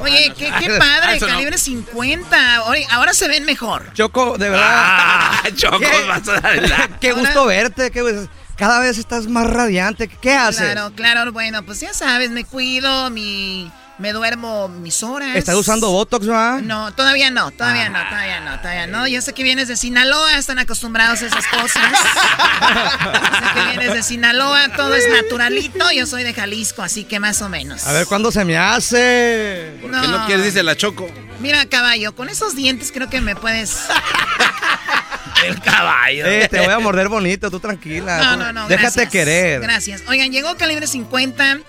Oye, 0.00 0.32
qué, 0.36 0.46
qué 0.58 0.68
Ah, 0.74 0.78
padre, 0.78 1.16
eso 1.16 1.26
no. 1.26 1.32
calibre 1.32 1.58
50. 1.58 2.64
Oye, 2.64 2.86
ahora 2.90 3.12
se 3.14 3.28
ven 3.28 3.44
mejor. 3.44 3.92
Choco, 3.94 4.36
de 4.38 4.50
verdad. 4.50 4.66
Ah, 4.68 5.42
Choco, 5.56 5.78
¿Qué? 5.80 6.06
vas 6.08 6.28
a 6.28 6.40
dar 6.40 6.54
el- 6.56 6.72
Qué 7.00 7.12
gusto 7.12 7.46
verte. 7.46 7.90
qué- 7.90 8.28
cada 8.56 8.80
vez 8.80 8.98
estás 8.98 9.26
más 9.26 9.46
radiante. 9.48 10.06
¿Qué 10.08 10.34
haces? 10.34 10.72
Claro, 10.72 10.92
claro, 10.94 11.32
bueno, 11.32 11.62
pues 11.64 11.80
ya 11.80 11.94
sabes, 11.94 12.30
me 12.30 12.44
cuido, 12.44 13.08
mi, 13.10 13.70
me 14.00 14.12
duermo 14.12 14.68
mis 14.68 15.02
horas. 15.02 15.36
¿Estás 15.36 15.54
usando 15.54 15.90
Botox, 15.90 16.28
va? 16.28 16.60
No, 16.62 16.92
todavía 16.92 17.30
no, 17.30 17.50
todavía 17.50 17.90
no, 17.90 17.98
todavía 18.08 18.40
no, 18.40 18.58
todavía 18.58 18.86
no. 18.86 19.06
Yo 19.06 19.20
sé 19.20 19.34
que 19.34 19.42
vienes 19.42 19.68
de 19.68 19.76
Sinaloa, 19.76 20.38
están 20.38 20.58
acostumbrados 20.58 21.20
a 21.20 21.26
esas 21.26 21.46
cosas. 21.46 21.84
sé 21.92 23.54
que 23.54 23.68
vienes 23.68 23.92
de 23.94 24.02
Sinaloa, 24.02 24.70
todo 24.74 24.94
es 24.94 25.04
naturalito. 25.10 25.92
Yo 25.92 26.06
soy 26.06 26.24
de 26.24 26.32
Jalisco, 26.32 26.82
así 26.82 27.04
que 27.04 27.20
más 27.20 27.42
o 27.42 27.50
menos. 27.50 27.86
A 27.86 27.92
ver 27.92 28.06
cuándo 28.06 28.32
se 28.32 28.44
me 28.46 28.56
hace. 28.56 29.76
¿Por 29.82 29.90
qué 29.90 30.08
no 30.08 30.26
quieres, 30.26 30.46
dice 30.46 30.62
la 30.62 30.76
Choco? 30.76 31.06
Mira, 31.40 31.66
caballo, 31.66 32.14
con 32.14 32.30
esos 32.30 32.56
dientes 32.56 32.92
creo 32.92 33.10
que 33.10 33.20
me 33.20 33.36
puedes. 33.36 33.76
El 35.44 35.60
caballo. 35.60 36.26
Eh, 36.26 36.48
te 36.50 36.58
voy 36.60 36.72
a 36.72 36.78
morder 36.78 37.08
bonito, 37.08 37.50
tú 37.50 37.60
tranquila. 37.60 38.18
No, 38.18 38.36
no, 38.36 38.52
no. 38.52 38.68
Déjate 38.68 38.82
gracias. 38.82 39.10
querer. 39.10 39.60
Gracias. 39.60 40.02
Oigan, 40.08 40.32
llegó 40.32 40.56
calibre 40.56 40.86
50. 40.86 41.60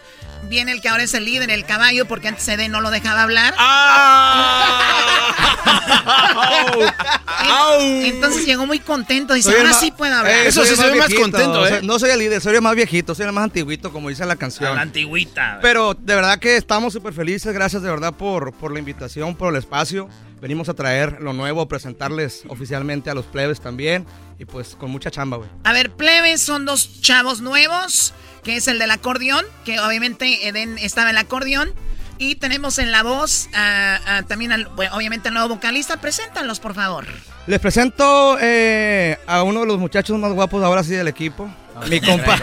Viene 0.51 0.73
el 0.73 0.81
que 0.81 0.89
ahora 0.89 1.03
es 1.03 1.13
el 1.13 1.23
líder, 1.23 1.49
el 1.49 1.65
caballo, 1.65 2.05
porque 2.09 2.27
antes 2.27 2.43
CD 2.43 2.67
no 2.67 2.81
lo 2.81 2.91
dejaba 2.91 3.23
hablar. 3.23 3.53
Entonces 8.03 8.45
llegó 8.45 8.65
muy 8.65 8.79
contento. 8.79 9.33
Dice, 9.33 9.49
Soy 9.49 9.59
ahora 9.61 9.71
sí 9.73 9.91
puedo 9.91 10.13
hablar. 10.13 10.47
Eh, 10.47 10.51
soy 10.51 10.67
el 10.67 10.91
viejito, 10.91 11.21
contento, 11.21 11.65
¿eh? 11.65 11.69
soy- 11.77 11.87
No 11.87 11.97
soy 11.99 12.09
el 12.09 12.19
líder, 12.19 12.41
soy 12.41 12.55
el 12.55 12.61
más 12.61 12.75
viejito, 12.75 13.15
soy 13.15 13.27
el 13.27 13.31
más 13.31 13.45
antiguito, 13.45 13.93
como 13.93 14.09
dice 14.09 14.25
la 14.25 14.35
canción. 14.35 14.75
La 14.75 14.81
antigüita. 14.81 15.59
Pero 15.61 15.93
de 15.93 16.15
verdad 16.15 16.37
que 16.37 16.57
estamos 16.57 16.91
súper 16.91 17.13
felices, 17.13 17.53
gracias 17.53 17.81
de 17.81 17.89
verdad 17.89 18.13
por, 18.13 18.51
por 18.51 18.73
la 18.73 18.79
invitación, 18.79 19.35
por 19.35 19.53
el 19.53 19.59
espacio. 19.59 20.09
Venimos 20.41 20.67
a 20.67 20.73
traer 20.73 21.21
lo 21.21 21.31
nuevo, 21.31 21.65
presentarles 21.69 22.43
oficialmente 22.49 23.09
a 23.09 23.13
los 23.13 23.25
plebes 23.25 23.61
también. 23.61 24.05
Y 24.37 24.43
pues 24.43 24.75
con 24.75 24.91
mucha 24.91 25.09
chamba, 25.11 25.37
güey. 25.37 25.49
A 25.63 25.71
ver, 25.71 25.91
plebes 25.91 26.41
son 26.41 26.65
dos 26.65 26.99
chavos 27.01 27.39
nuevos, 27.41 28.13
que 28.43 28.55
es 28.57 28.67
el 28.67 28.79
del 28.79 28.91
acordeón, 28.91 29.45
que 29.65 29.79
obviamente 29.79 30.47
Eden 30.47 30.77
estaba 30.77 31.09
en 31.09 31.17
el 31.17 31.21
acordeón. 31.21 31.73
Y 32.17 32.35
tenemos 32.35 32.77
en 32.77 32.91
la 32.91 33.01
voz 33.01 33.49
a- 33.55 33.99
a 34.17 34.23
también, 34.23 34.51
al, 34.51 34.65
bueno, 34.67 34.95
obviamente, 34.95 35.29
al 35.29 35.33
nuevo 35.33 35.49
vocalista. 35.55 35.97
Preséntalos, 35.97 36.59
por 36.59 36.75
favor. 36.75 37.07
Les 37.47 37.59
presento 37.59 38.37
eh, 38.39 39.17
a 39.25 39.41
uno 39.41 39.61
de 39.61 39.65
los 39.65 39.79
muchachos 39.79 40.19
más 40.19 40.31
guapos 40.31 40.63
ahora 40.63 40.83
sí 40.83 40.91
del 40.91 41.07
equipo. 41.07 41.51
Mi 41.89 41.99
compa. 41.99 42.37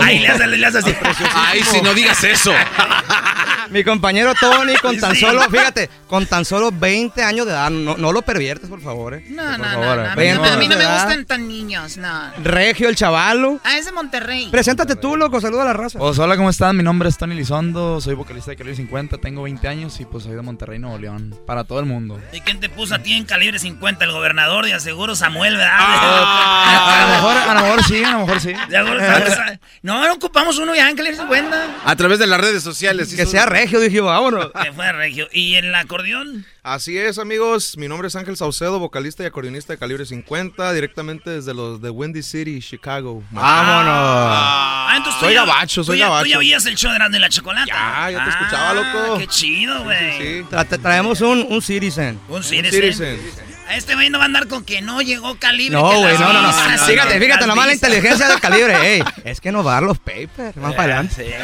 Ay, 0.00 0.20
le 0.20 0.28
haces 0.66 0.84
así. 0.84 0.94
Ay, 1.34 1.62
si 1.64 1.82
no 1.82 1.92
digas 1.94 2.22
eso. 2.22 2.52
Mi 3.70 3.84
compañero 3.84 4.32
Tony, 4.40 4.74
con 4.76 4.98
tan 4.98 5.14
solo, 5.16 5.42
fíjate, 5.50 5.88
con 6.08 6.26
tan 6.26 6.44
solo 6.44 6.70
20 6.72 7.22
años 7.22 7.46
de 7.46 7.52
edad. 7.52 7.70
No, 7.70 7.96
no 7.96 8.12
lo 8.12 8.22
perviertes, 8.22 8.68
por 8.68 8.80
favor. 8.80 9.14
eh. 9.14 9.24
No, 9.28 9.42
Por 9.42 9.58
no, 9.58 9.64
favor, 9.64 9.86
no, 9.86 9.92
eh. 9.92 9.96
no. 10.06 10.10
A 10.12 10.16
mí, 10.16 10.28
no 10.32 10.40
me- 10.42 10.48
a 10.48 10.56
mí 10.56 10.68
no 10.68 10.76
20 10.76 10.76
me 10.76 10.92
gustan 10.92 11.24
tan 11.26 11.48
niños, 11.48 11.96
no. 11.96 12.30
Regio, 12.42 12.88
el 12.88 12.96
chavalo. 12.96 13.60
Ah, 13.64 13.78
es 13.78 13.86
de 13.86 13.92
Monterrey. 13.92 14.48
Preséntate 14.50 14.96
tú, 14.96 15.16
loco. 15.16 15.40
Saluda 15.40 15.62
a 15.62 15.66
la 15.66 15.72
raza. 15.72 15.98
Pues 15.98 16.18
hola, 16.18 16.36
¿cómo 16.36 16.50
están? 16.50 16.76
Mi 16.76 16.82
nombre 16.82 17.08
es 17.08 17.18
Tony 17.18 17.34
Lizondo, 17.34 18.00
soy 18.00 18.14
vocalista 18.14 18.50
de 18.50 18.56
Calibre 18.56 18.76
50, 18.76 19.18
tengo 19.18 19.42
20 19.42 19.66
años 19.68 19.98
y 20.00 20.04
pues 20.04 20.24
soy 20.24 20.34
de 20.36 20.42
Monterrey, 20.42 20.78
Nuevo 20.78 20.98
León, 20.98 21.34
para 21.46 21.64
todo 21.64 21.80
el 21.80 21.86
mundo. 21.86 22.20
¿Y 22.32 22.40
quién 22.40 22.60
te 22.60 22.68
puso 22.68 22.94
a 22.94 22.98
ti 22.98 23.12
en 23.14 23.24
calibre 23.24 23.58
50? 23.58 24.04
El 24.04 24.12
gobernador 24.12 24.64
de 24.66 24.74
aseguro 24.74 25.14
Samuel, 25.14 25.56
¿verdad? 25.56 25.74
A 25.78 27.06
lo 27.08 27.14
mejor, 27.14 27.36
a 27.36 27.54
lo 27.54 27.60
mejor 27.62 27.84
sí, 27.84 28.02
a 28.04 28.10
lo 28.12 28.18
mejor 28.20 28.40
sí. 28.40 28.52
No, 29.82 30.06
no 30.06 30.14
ocupamos 30.14 30.58
uno 30.58 30.74
ya 30.74 30.88
en 30.88 30.96
calibre 30.96 31.16
50. 31.18 31.66
A 31.84 31.96
través 31.96 32.18
de 32.18 32.26
las 32.26 32.40
redes 32.40 32.62
sociales. 32.62 33.14
Que 33.14 33.26
sea 33.26 33.46
regio, 33.54 33.80
dije, 33.80 34.00
vámonos. 34.00 34.50
Que 34.62 34.72
fue 34.72 34.92
regio. 34.92 35.28
¿Y 35.32 35.54
el 35.54 35.74
acordeón? 35.74 36.44
Así 36.62 36.96
es, 36.98 37.18
amigos. 37.18 37.76
Mi 37.76 37.88
nombre 37.88 38.08
es 38.08 38.16
Ángel 38.16 38.36
Saucedo, 38.36 38.78
vocalista 38.78 39.22
y 39.22 39.26
acordeonista 39.26 39.72
de 39.72 39.78
Calibre 39.78 40.04
50, 40.06 40.72
directamente 40.72 41.30
desde 41.30 41.52
los 41.54 41.80
de 41.82 41.90
Windy 41.90 42.22
City, 42.22 42.60
Chicago. 42.60 43.22
Ah, 43.36 44.94
entonces 44.96 45.20
tú 45.20 45.26
soy 45.26 45.34
ya- 45.34 45.40
gabacho, 45.44 45.80
tú 45.82 45.84
soy 45.86 45.98
ya- 45.98 46.06
gabacho. 46.06 46.24
Tú 46.24 46.30
ya 46.30 46.38
oías 46.38 46.66
el 46.66 46.74
show 46.76 46.90
de 46.90 46.96
Grande 46.98 47.18
la 47.18 47.28
Chocolata. 47.28 47.66
Ya, 47.66 48.10
ya 48.10 48.24
te 48.24 48.30
escuchaba, 48.30 48.70
Ah, 48.70 48.74
loco. 48.74 49.18
Qué 49.18 49.26
chido, 49.26 49.84
güey. 49.84 50.42
Tra- 50.44 50.66
te 50.66 50.78
traemos 50.78 51.20
un, 51.20 51.46
un 51.48 51.60
Citizen. 51.62 52.18
Un 52.28 52.42
Citizen. 52.42 53.20
A 53.68 53.76
este 53.76 53.94
güey 53.94 54.10
no 54.10 54.18
va 54.18 54.24
a 54.24 54.26
andar 54.26 54.46
con 54.46 54.62
que 54.64 54.82
no 54.82 55.00
llegó 55.00 55.38
calibre. 55.38 55.72
No, 55.74 55.98
güey, 55.98 56.18
no, 56.18 56.32
no, 56.32 56.42
no. 56.42 56.52
Fíjate, 56.52 57.18
fíjate, 57.18 57.40
las 57.40 57.46
nomás 57.46 57.66
la 57.66 57.72
inteligencia 57.74 58.28
del 58.28 58.38
calibre. 58.40 58.74
Ey, 58.96 59.02
es 59.24 59.40
que 59.40 59.52
no 59.52 59.64
va 59.64 59.72
a 59.72 59.74
dar 59.76 59.82
los 59.84 59.98
papers. 59.98 60.56
Más 60.56 60.74
para 60.74 60.98
adelante. 60.98 61.34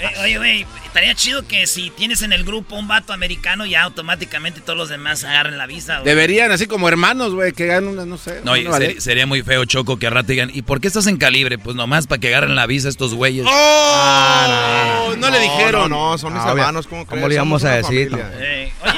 Eh, 0.00 0.10
Oye, 0.22 0.38
güey, 0.38 0.66
estaría 0.84 1.14
chido 1.14 1.46
que 1.46 1.66
si 1.66 1.90
tienes 1.90 2.22
en 2.22 2.32
el 2.32 2.44
grupo 2.44 2.76
un 2.76 2.86
vato 2.88 3.12
americano, 3.12 3.64
ya 3.66 3.82
automáticamente 3.82 4.60
todos 4.60 4.76
los 4.76 4.88
demás 4.88 5.24
agarren 5.24 5.56
la 5.58 5.66
visa. 5.66 5.94
güey. 6.00 6.04
Deberían, 6.06 6.50
así 6.52 6.66
como 6.66 6.88
hermanos, 6.88 7.34
güey, 7.34 7.52
que 7.52 7.66
ganan 7.66 7.88
una, 7.88 8.04
no 8.06 8.18
sé. 8.18 8.40
No, 8.44 8.52
vale- 8.52 8.92
ser- 8.92 9.00
sería 9.02 9.26
muy 9.26 9.42
feo, 9.42 9.64
Choco, 9.64 9.98
que 9.98 10.06
al 10.06 10.12
rato 10.14 10.28
digan, 10.28 10.50
¿y 10.52 10.62
por 10.62 10.80
qué 10.80 10.88
estás 10.88 11.06
en 11.06 11.16
calibre? 11.16 11.58
Pues 11.58 11.76
nomás 11.76 12.06
para 12.06 12.20
que 12.20 12.28
agarren 12.28 12.54
la 12.54 12.66
visa 12.66 12.88
estos 12.88 13.14
güeyes. 13.14 13.46
¡Oh! 13.48 15.14
no 15.18 15.30
le 15.30 15.40
dijeron. 15.40 15.90
No, 15.90 16.12
no, 16.12 16.18
son 16.18 16.34
mis 16.34 16.42
Ah, 16.42 16.50
hermanos. 16.50 16.86
¿Cómo, 16.86 17.04
le 17.28 17.34
íbamos 17.34 17.62
Somos 17.62 17.64
a 17.64 17.76
decir. 17.76 18.10
Eh, 18.38 18.72
oye, 18.82 18.92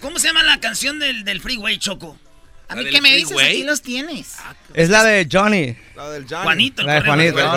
¿cómo 0.00 0.18
se 0.18 0.28
llama 0.28 0.42
la 0.42 0.58
canción 0.60 0.98
del, 0.98 1.24
del 1.24 1.40
Freeway, 1.40 1.78
Choco? 1.78 2.18
A 2.68 2.76
mí 2.76 2.84
que 2.86 3.00
me 3.00 3.14
dices, 3.14 3.36
aquí 3.38 3.62
los 3.62 3.82
tienes. 3.82 4.36
Ah, 4.38 4.54
es 4.72 4.88
la 4.88 5.04
de 5.04 5.28
Johnny. 5.30 5.76
La 5.94 6.10
del 6.10 6.26
Johnny. 6.28 6.44
Juanito. 6.44 6.80
El 6.82 6.86
la 6.88 6.94
de 6.94 7.00
Juanito. 7.02 7.38
A 7.38 7.48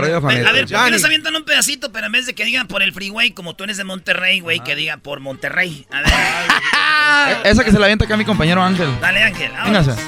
ver, 0.52 0.68
¿por 0.68 0.86
qué 0.86 0.92
nos 0.92 1.04
avientan 1.04 1.36
un 1.36 1.46
pedacito? 1.46 1.92
Pero 1.92 2.08
en 2.08 2.12
vez 2.12 2.26
de 2.26 2.36
que 2.36 2.44
digan 2.46 2.68
por 2.68 2.84
el 2.84 2.94
freeway, 2.94 3.32
como 3.32 3.56
tú 3.56 3.64
eres 3.64 3.78
de 3.78 3.84
Monterrey, 3.84 4.42
güey, 4.42 4.60
que 4.60 4.76
digan 4.76 5.00
por 5.00 5.20
Monterrey. 5.20 5.88
A 5.92 6.02
ver. 6.02 7.38
Esa 7.46 7.64
que 7.64 7.72
se 7.72 7.80
la 7.80 7.86
avienta 7.86 8.06
acá 8.06 8.18
mi 8.18 8.26
compañero 8.26 8.62
Ángel. 8.62 8.90
Dale, 9.00 9.24
Ángel. 9.24 9.52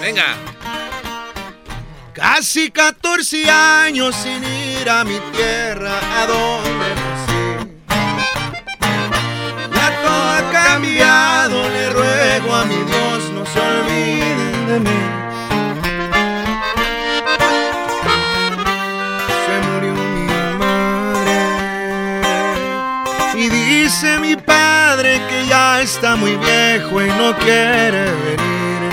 Venga. 0.01 0.35
Casi 2.13 2.69
14 2.69 3.49
años 3.49 4.13
sin 4.15 4.43
ir 4.43 4.89
a 4.89 5.05
mi 5.05 5.17
tierra, 5.31 5.99
a 6.21 6.27
donde 6.27 6.95
nací. 6.95 7.69
Ya 9.73 10.01
todo 10.01 10.29
ha 10.29 10.51
cambiado, 10.51 11.69
le 11.69 11.89
ruego 11.91 12.55
a 12.55 12.65
mi 12.65 12.75
Dios 12.75 13.31
no 13.33 13.45
se 13.45 13.59
olvide 13.59 14.38
se 14.69 14.75
murió 19.67 19.93
mi 19.95 20.27
madre 20.59 21.37
y 23.33 23.49
dice 23.49 24.19
mi 24.19 24.35
padre 24.35 25.21
que 25.27 25.47
ya 25.47 25.81
está 25.81 26.15
muy 26.15 26.35
viejo 26.35 27.01
y 27.01 27.07
no 27.07 27.35
quiere 27.37 28.11
venir. 28.11 28.91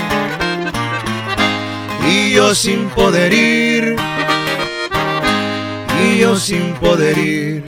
Y 2.09 2.31
yo 2.33 2.55
sin 2.55 2.89
poder 2.89 3.31
ir, 3.31 3.97
y 6.03 6.17
yo 6.17 6.37
sin 6.37 6.73
poder 6.73 7.19
ir. 7.19 7.63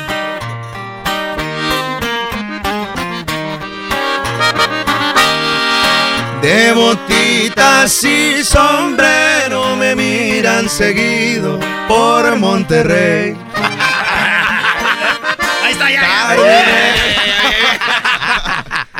De 6.41 6.71
botitas 6.71 8.03
y 8.03 8.43
sombrero 8.43 9.75
me 9.75 9.95
miran 9.95 10.69
seguido 10.69 11.59
por 11.87 12.35
Monterrey. 12.37 13.35
Ahí 15.63 15.71
está, 15.73 15.91
ya. 15.91 16.01
ya. 16.01 16.35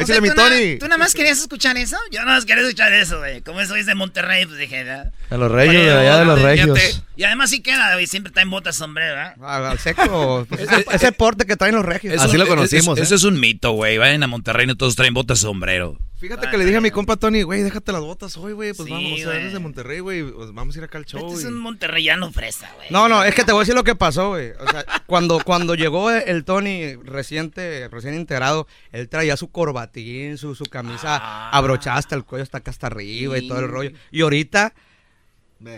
O 0.01 0.05
sea, 0.05 0.15
Échale 0.15 0.21
mi 0.21 0.29
¿tú, 0.29 0.35
na- 0.35 0.43
Tony. 0.49 0.77
¿Tú 0.79 0.85
nada 0.87 0.97
más 0.97 1.13
querías 1.13 1.37
escuchar 1.39 1.75
eso? 1.75 1.97
Yo 2.09 2.21
nada 2.21 2.35
más 2.37 2.45
quería 2.45 2.63
escuchar 2.63 2.93
eso, 2.93 3.17
güey. 3.19 3.41
Como 3.41 3.59
eso 3.59 3.75
es 3.75 3.85
de 3.85 3.95
Monterrey, 3.95 4.45
pues 4.45 4.57
dije, 4.57 4.85
¿verdad? 4.85 5.11
De 5.29 5.37
los 5.37 5.51
regios, 5.51 5.83
de 5.83 5.91
allá 5.91 6.19
de 6.19 6.25
los 6.25 6.41
regios. 6.41 7.03
Y 7.17 7.23
además 7.25 7.49
sí 7.49 7.61
queda, 7.61 7.91
güey. 7.93 8.07
Siempre 8.07 8.29
está 8.29 8.41
en 8.41 8.49
botas 8.49 8.77
sombrero, 8.77 9.15
¿verdad? 9.15 9.35
Ah, 9.43 9.75
seco. 9.77 10.45
pues, 10.49 10.61
ese, 10.93 11.11
porte 11.11 11.45
que 11.45 11.57
traen 11.57 11.75
los 11.75 11.83
regios. 11.85 12.13
Eso- 12.13 12.27
es- 12.27 12.33
es- 12.73 12.87
¿eh? 12.87 12.93
Eso 13.01 13.15
es 13.15 13.23
un 13.25 13.41
mito, 13.41 13.71
güey. 13.73 13.97
Vayan 13.97 14.23
a 14.23 14.27
Monterrey, 14.27 14.65
no 14.67 14.77
todos 14.77 14.95
traen 14.95 15.13
botas 15.13 15.39
sombrero. 15.39 15.97
Fíjate 16.19 16.49
que 16.49 16.57
le 16.57 16.65
dije 16.65 16.77
a 16.77 16.81
mi 16.81 16.91
compa 16.91 17.15
Tony, 17.15 17.43
güey, 17.43 17.63
déjate 17.63 17.91
las 17.93 18.01
botas 18.01 18.35
hoy, 18.37 18.51
güey. 18.53 18.73
Pues 18.73 18.87
Sí, 18.87 18.91
vamos, 18.93 19.13
o 19.13 19.15
sea, 19.23 19.35
eres 19.35 19.53
de 19.53 19.59
Monterrey, 19.59 19.99
güey. 20.01 20.21
pues 20.23 20.53
vamos 20.53 20.75
a 20.75 20.79
ir 20.79 20.83
acá 20.83 20.97
al 20.97 21.05
show. 21.05 21.21
Este 21.27 21.39
es 21.39 21.43
y- 21.45 21.47
un 21.47 21.59
monterreyano 21.59 22.29
fresa, 22.33 22.69
güey. 22.75 22.87
No, 22.89 23.07
no, 23.07 23.23
es 23.23 23.33
que 23.33 23.45
te 23.45 23.53
voy 23.53 23.59
a 23.59 23.61
decir 23.61 23.73
lo 23.75 23.85
que 23.85 23.95
pasó, 23.95 24.29
güey. 24.29 24.51
O 24.59 24.69
sea, 24.69 24.83
cuando, 25.07 25.39
cuando 25.43 25.75
llegó 25.75 26.11
el 26.11 26.43
Tony 26.43 26.95
reciente, 26.95 27.87
recién 27.87 28.15
integrado, 28.15 28.67
él 28.91 29.07
traía 29.07 29.37
su 29.37 29.49
corbatín, 29.49 30.37
su, 30.37 30.55
su 30.55 30.65
camisa 30.65 31.17
Ah. 31.21 31.49
abrochada 31.53 31.97
hasta 31.97 32.15
el 32.15 32.25
cuello, 32.25 32.43
hasta 32.43 32.57
acá 32.57 32.71
hasta 32.71 32.87
arriba 32.87 33.37
y 33.37 33.47
todo 33.47 33.59
el 33.59 33.67
rollo. 33.69 33.91
Y 34.11 34.21
ahorita, 34.21 34.73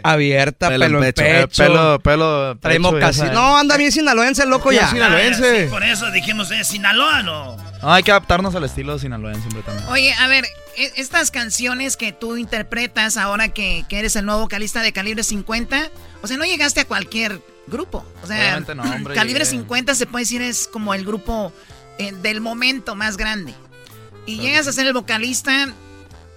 abierta, 0.04 0.70
pelo, 0.70 0.86
Pelo 0.86 0.98
en 1.00 1.04
en 1.06 1.14
pecho. 1.14 1.24
pecho. 1.24 1.64
Eh, 1.64 1.68
pelo- 1.68 2.00
pelo, 2.02 2.58
pecho, 2.62 2.74
ya 2.74 2.80
mocasín. 2.80 3.18
sabes. 3.20 3.34
No, 3.34 3.58
anda 3.58 3.78
bien 3.78 3.92
sinaloense, 3.92 4.44
el 4.44 4.50
loco 4.50 4.72
ya. 4.72 4.90
Ah, 4.92 5.34
sí, 5.34 5.70
por 5.70 5.84
eso 5.84 6.12
dijimos, 6.12 6.52
eh, 6.52 6.64
Sinaloa, 6.64 7.24
no. 7.24 7.58
No, 7.82 7.94
hay 7.94 8.04
que 8.04 8.12
adaptarnos 8.12 8.54
al 8.56 8.64
estilo 8.64 9.00
sinaloense 9.00 9.42
siempre 9.42 9.64
también. 9.64 9.88
Oye, 9.90 10.14
a 10.14 10.28
ver, 10.28 10.46
e- 10.78 10.92
estas 10.98 11.32
canciones 11.32 11.98
que 11.98 12.12
tú 12.12 12.38
interpretas 12.38 13.18
ahora 13.18 13.50
que, 13.50 13.86
que 13.90 14.00
eres 14.00 14.16
el 14.16 14.26
nuevo 14.26 14.42
vocalista 14.42 14.82
de 14.84 14.94
Calibre 14.94 15.24
50, 15.24 15.90
o 16.22 16.28
sea, 16.28 16.38
no 16.38 16.46
llegaste 16.46 16.82
a 16.82 16.86
cualquier 16.86 17.42
grupo. 17.68 18.06
O 18.24 18.28
sea, 18.28 18.38
Obviamente 18.38 18.76
no, 18.76 18.84
hombre, 18.84 19.16
Calibre 19.16 19.46
llegué. 19.46 19.58
50 19.58 19.96
se 19.96 20.06
puede 20.06 20.24
decir 20.24 20.42
es 20.44 20.68
como 20.68 20.94
el 20.94 21.06
grupo 21.06 21.52
eh, 21.98 22.12
del 22.22 22.40
momento 22.42 22.96
más 22.96 23.18
grande. 23.18 23.54
Y 24.28 24.38
llegas 24.38 24.68
a 24.68 24.72
ser 24.74 24.86
el 24.86 24.94
vocalista, 24.94 25.74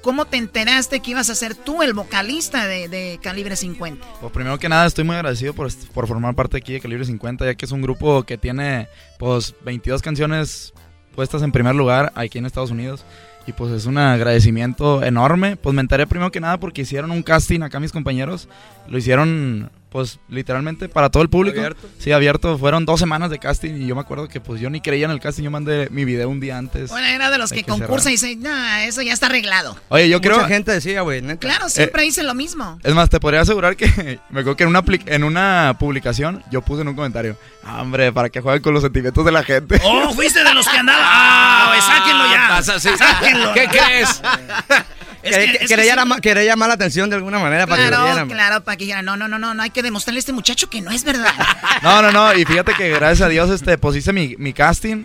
¿cómo 0.05 0.27
te 0.27 0.37
enteraste 0.37 1.01
que 1.01 1.13
ibas 1.13 1.31
a 1.31 1.35
ser 1.35 1.55
tú 1.55 1.83
el 1.83 1.95
vocalista 1.95 2.67
de, 2.67 3.19
Calibre 3.23 3.57
50? 3.57 4.07
Pues 4.21 4.33
primero 4.33 4.59
que 4.59 4.69
nada 4.69 4.87
estoy 4.87 5.03
muy 5.03 5.17
agradecido 5.17 5.55
por, 5.55 5.73
por 5.95 6.07
formar 6.07 6.35
parte 6.35 6.59
aquí 6.59 6.75
de 6.75 6.81
Calibre 6.81 7.07
50, 7.07 7.47
ya 7.47 7.55
que 7.55 7.65
es 7.65 7.73
un 7.73 7.81
grupo 7.81 8.23
que 8.23 8.37
tiene 8.37 8.87
pues 9.19 9.55
22 9.65 10.03
canciones 10.03 10.75
puestas 11.17 11.43
en 11.43 11.53
primer 11.53 11.75
lugar 11.75 12.13
aquí 12.15 12.37
en 12.39 12.45
Estados 12.45 12.71
Unidos. 12.71 13.05
Y 13.47 13.53
pues 13.53 13.73
es 13.73 13.87
un 13.87 13.99
agradecimiento 13.99 15.03
enorme. 15.03 15.57
Pues 15.57 15.75
me 15.75 15.81
enteré 15.81 16.07
primero 16.07 16.31
que 16.31 16.41
nada 16.41 16.59
porque 16.59 16.83
hicieron 16.83 17.11
un 17.11 17.23
casting 17.23 17.61
acá 17.61 17.81
mis 17.81 17.93
compañeros. 17.93 18.49
Lo 18.89 18.99
hicieron 18.99 19.71
pues 19.95 20.19
literalmente 20.29 20.89
para 20.89 21.09
todo 21.09 21.23
el 21.23 21.29
público. 21.29 21.57
¿Abierto? 21.61 21.89
Sí, 22.01 22.11
abierto. 22.11 22.59
Fueron 22.59 22.85
dos 22.85 22.99
semanas 22.99 23.31
de 23.31 23.39
casting 23.39 23.75
y 23.81 23.87
yo 23.87 23.95
me 23.95 24.01
acuerdo 24.01 24.27
que 24.27 24.41
pues 24.41 24.61
yo 24.61 24.69
ni 24.69 24.81
creía 24.81 25.05
en 25.05 25.13
el 25.13 25.21
casting. 25.21 25.45
Yo 25.45 25.53
mandé 25.53 25.89
mi 25.91 26.05
video 26.05 26.29
un 26.29 26.41
día 26.41 26.59
antes. 26.59 26.91
Bueno, 26.91 27.07
era 27.07 27.31
de 27.31 27.39
los 27.39 27.51
que 27.53 27.63
que 27.63 27.71
concursan 27.71 28.09
y 28.11 28.17
dicen, 28.17 28.43
no, 28.43 28.77
eso 28.79 29.03
ya 29.03 29.13
está 29.13 29.27
arreglado. 29.27 29.77
Oye, 29.91 30.09
yo 30.09 30.19
Mucha 30.19 30.31
creo... 30.31 30.47
gente 30.49 30.73
decía, 30.73 31.03
güey. 31.03 31.23
Claro, 31.39 31.69
siempre 31.69 32.03
dicen 32.03 32.27
lo 32.27 32.35
mismo. 32.35 32.77
Es 32.83 32.93
más, 32.93 33.09
te 33.09 33.21
podría 33.21 33.43
asegurar 33.43 33.77
que 33.77 33.87
me 34.31 34.41
acuerdo 34.41 34.57
que 34.57 34.65
en 34.65 34.71
una, 34.71 34.83
en 35.07 35.23
una 35.23 35.77
publicación 35.79 36.43
yo 36.51 36.61
puse 36.61 36.83
en 36.83 36.89
un 36.89 36.97
comentario, 36.97 37.39
"Ah, 37.63 37.81
hombre, 37.81 38.13
para 38.13 38.31
que 38.31 38.41
jueguen 38.41 38.63
con 38.63 38.75
los 38.75 38.83
sentimientos 38.83 39.25
de 39.25 39.31
la 39.31 39.45
gente. 39.45 39.81
Oh, 39.85 40.13
fuiste 40.13 40.43
de 40.43 40.55
los 40.55 40.67
que 40.67 40.77
andaban. 40.77 41.05
Ah, 41.07 41.67
güey, 41.69 41.81
sáquenlo 41.81 42.25
ya. 42.33 42.97
Sáquenlo. 42.99 43.53
¿Qué 43.55 43.69
crees? 43.69 44.21
Quería- 45.25 46.45
llamar, 46.45 46.69
la 46.69 46.75
atención 46.75 47.09
de 47.11 47.17
alguna 47.17 47.39
manera 47.39 47.67
para 47.67 47.77
que 47.85 47.91
lo 47.91 47.97
Claro, 47.97 48.05
vieran. 48.05 48.29
claro, 48.29 48.65
para 48.65 48.77
que 48.77 48.85
dijeran, 48.85 49.05
no, 49.05 49.17
no, 49.17 49.27
no, 49.29 49.39
no, 49.39 49.55
no 49.55 49.63
hay 49.63 49.71
que 49.71 49.83
demostrarle 49.83 50.19
a 50.19 50.21
este 50.21 50.33
muchacho 50.33 50.69
que 50.71 50.81
no 50.81 50.91
es 50.91 51.05
verdad. 51.05 51.33
No, 51.83 52.01
no, 52.03 52.13
no, 52.13 52.35
y 52.35 52.45
fíjate 52.45 52.75
que 52.75 52.91
gracias 52.91 53.23
a 53.23 53.29
Dios 53.29 53.51
este, 53.51 53.77
pues 53.79 53.97
hice 53.97 54.13
mi, 54.13 54.37
mi 54.39 54.53
casting, 54.53 55.05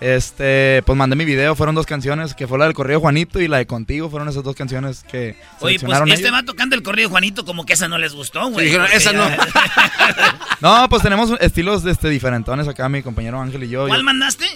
este, 0.00 0.82
pues 0.86 0.96
mandé 0.96 1.14
mi 1.16 1.24
video, 1.24 1.54
fueron 1.54 1.74
dos 1.74 1.84
canciones, 1.86 2.34
que 2.34 2.46
fue 2.46 2.58
la 2.58 2.64
del 2.64 2.72
Correo 2.74 3.00
Juanito 3.00 3.38
y 3.40 3.48
la 3.48 3.58
de 3.58 3.66
Contigo, 3.66 4.08
fueron 4.08 4.28
esas 4.28 4.42
dos 4.42 4.56
canciones 4.56 5.04
que 5.10 5.36
Oye, 5.60 5.78
pues 5.78 5.92
este 6.06 6.14
ellos. 6.14 6.32
va 6.34 6.42
tocando 6.42 6.74
el 6.76 6.82
corrido 6.82 7.10
Juanito 7.10 7.44
como 7.44 7.66
que 7.66 7.74
esa 7.74 7.86
no 7.88 7.98
les 7.98 8.14
gustó, 8.14 8.48
güey. 8.48 8.74
"Esa 8.94 9.12
no". 9.12 9.28
No, 10.60 10.88
pues 10.88 11.02
tenemos 11.02 11.32
estilos 11.40 11.84
este, 11.86 12.08
diferentones 12.10 12.68
acá, 12.68 12.88
mi 12.88 13.02
compañero 13.02 13.40
Ángel 13.40 13.64
y 13.64 13.68
yo. 13.68 13.86
¿Cuál 13.88 14.00
Yo- 14.00 14.04
mandaste? 14.04 14.46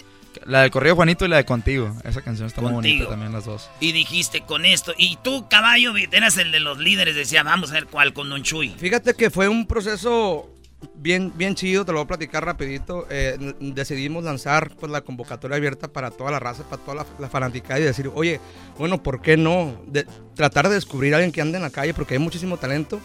La 0.47 0.63
del 0.63 0.71
Correo 0.71 0.95
Juanito 0.95 1.25
y 1.25 1.29
la 1.29 1.37
de 1.37 1.45
Contigo, 1.45 1.95
esa 2.05 2.21
canción 2.23 2.47
está 2.47 2.61
muy 2.61 2.73
bonita 2.73 3.09
también 3.09 3.33
las 3.33 3.45
dos. 3.47 3.71
Y 3.81 3.93
dijiste 3.93 4.43
con 4.43 4.65
esto. 4.65 4.93
Y 4.99 5.19
tú, 5.23 5.49
caballo, 5.49 5.93
eras 6.13 6.37
el 6.39 6.53
de 6.53 6.61
los 6.61 6.79
líderes. 6.79 7.15
Decía, 7.15 7.43
vamos 7.43 7.71
a 7.71 7.75
ver 7.75 7.87
cuál 7.87 8.13
con 8.13 8.29
Don 8.29 8.43
Chuy. 8.43 8.75
Fíjate 8.79 9.15
que 9.15 9.31
fue 9.31 9.49
un 9.49 9.67
proceso 9.67 10.51
bien, 10.97 11.33
bien 11.35 11.55
chido, 11.55 11.85
te 11.87 11.93
lo 11.93 11.99
voy 11.99 12.05
a 12.05 12.09
platicar 12.09 12.45
rapidito. 12.45 13.07
Eh, 13.11 13.55
decidimos 13.61 14.23
lanzar 14.25 14.75
pues, 14.79 14.93
la 14.93 15.01
convocatoria 15.01 15.57
abierta 15.57 15.89
para 15.89 16.11
toda 16.11 16.31
la 16.31 16.41
raza, 16.41 16.63
para 16.65 16.83
toda 16.83 16.95
la, 16.97 17.07
la 17.19 17.29
fanaticada 17.31 17.81
y 17.81 17.85
decir, 17.85 18.11
oye, 18.15 18.39
bueno, 18.79 19.03
¿por 19.03 19.23
qué 19.23 19.37
no? 19.39 19.83
De- 19.87 20.07
tratar 20.35 20.69
de 20.69 20.75
descubrir 20.75 21.15
a 21.15 21.17
alguien 21.19 21.33
que 21.33 21.41
ande 21.41 21.57
en 21.57 21.63
la 21.63 21.71
calle 21.71 21.95
porque 21.95 22.15
hay 22.15 22.21
muchísimo 22.21 22.57
talento. 22.59 23.01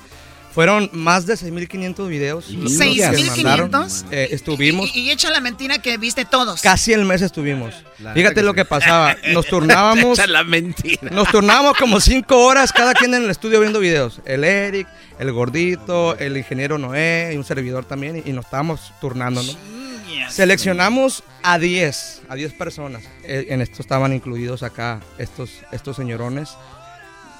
Fueron 0.53 0.89
más 0.93 1.25
de 1.25 1.35
6.500 1.35 2.07
videos. 2.07 2.49
los 2.49 2.77
que 2.77 3.43
mandaron. 3.43 3.71
¿6.500? 3.71 4.05
Eh, 4.11 4.29
estuvimos, 4.31 4.89
Y, 4.95 5.01
y 5.01 5.11
echa 5.11 5.29
la 5.29 5.39
mentira 5.41 5.79
que 5.79 5.97
viste 5.97 6.25
todos. 6.25 6.61
casi 6.61 6.93
el 6.93 7.05
mes 7.05 7.21
estuvimos. 7.21 7.73
La 7.99 8.13
Fíjate 8.13 8.41
lo 8.41 8.53
que 8.53 8.61
que 8.61 8.65
pasaba. 8.65 9.15
Nos 9.33 9.45
turnábamos. 9.45 10.17
Echa 10.17 10.27
la 10.27 10.43
mentira. 10.43 11.09
Nos 11.11 11.29
turnábamos 11.29 11.77
como 11.77 11.99
cinco 11.99 12.45
horas 12.45 12.71
cada 12.73 12.93
quien 12.93 13.13
en 13.13 13.23
el 13.23 13.29
estudio 13.29 13.59
viendo 13.59 13.79
videos. 13.79 14.21
El 14.25 14.43
Eric, 14.43 14.87
el 15.19 15.31
gordito, 15.31 16.17
el 16.17 16.35
ingeniero 16.35 16.77
Noé 16.77 17.31
y 17.33 17.37
un 17.37 17.43
servidor 17.45 17.85
también. 17.85 18.23
Y, 18.25 18.29
y 18.29 18.33
nos 18.33 18.45
estábamos 18.45 18.91
turnando, 18.99 19.43
¿no? 19.43 19.53
Seleccionamos 20.29 21.23
a 21.43 21.57
10, 21.57 22.21
a 22.29 22.35
10 22.35 22.53
personas. 22.53 23.03
Eh, 23.23 23.47
en 23.49 23.61
esto 23.61 23.81
estaban 23.81 24.13
incluidos 24.13 24.63
acá 24.63 24.99
estos, 25.17 25.51
estos 25.71 25.95
señorones. 25.95 26.49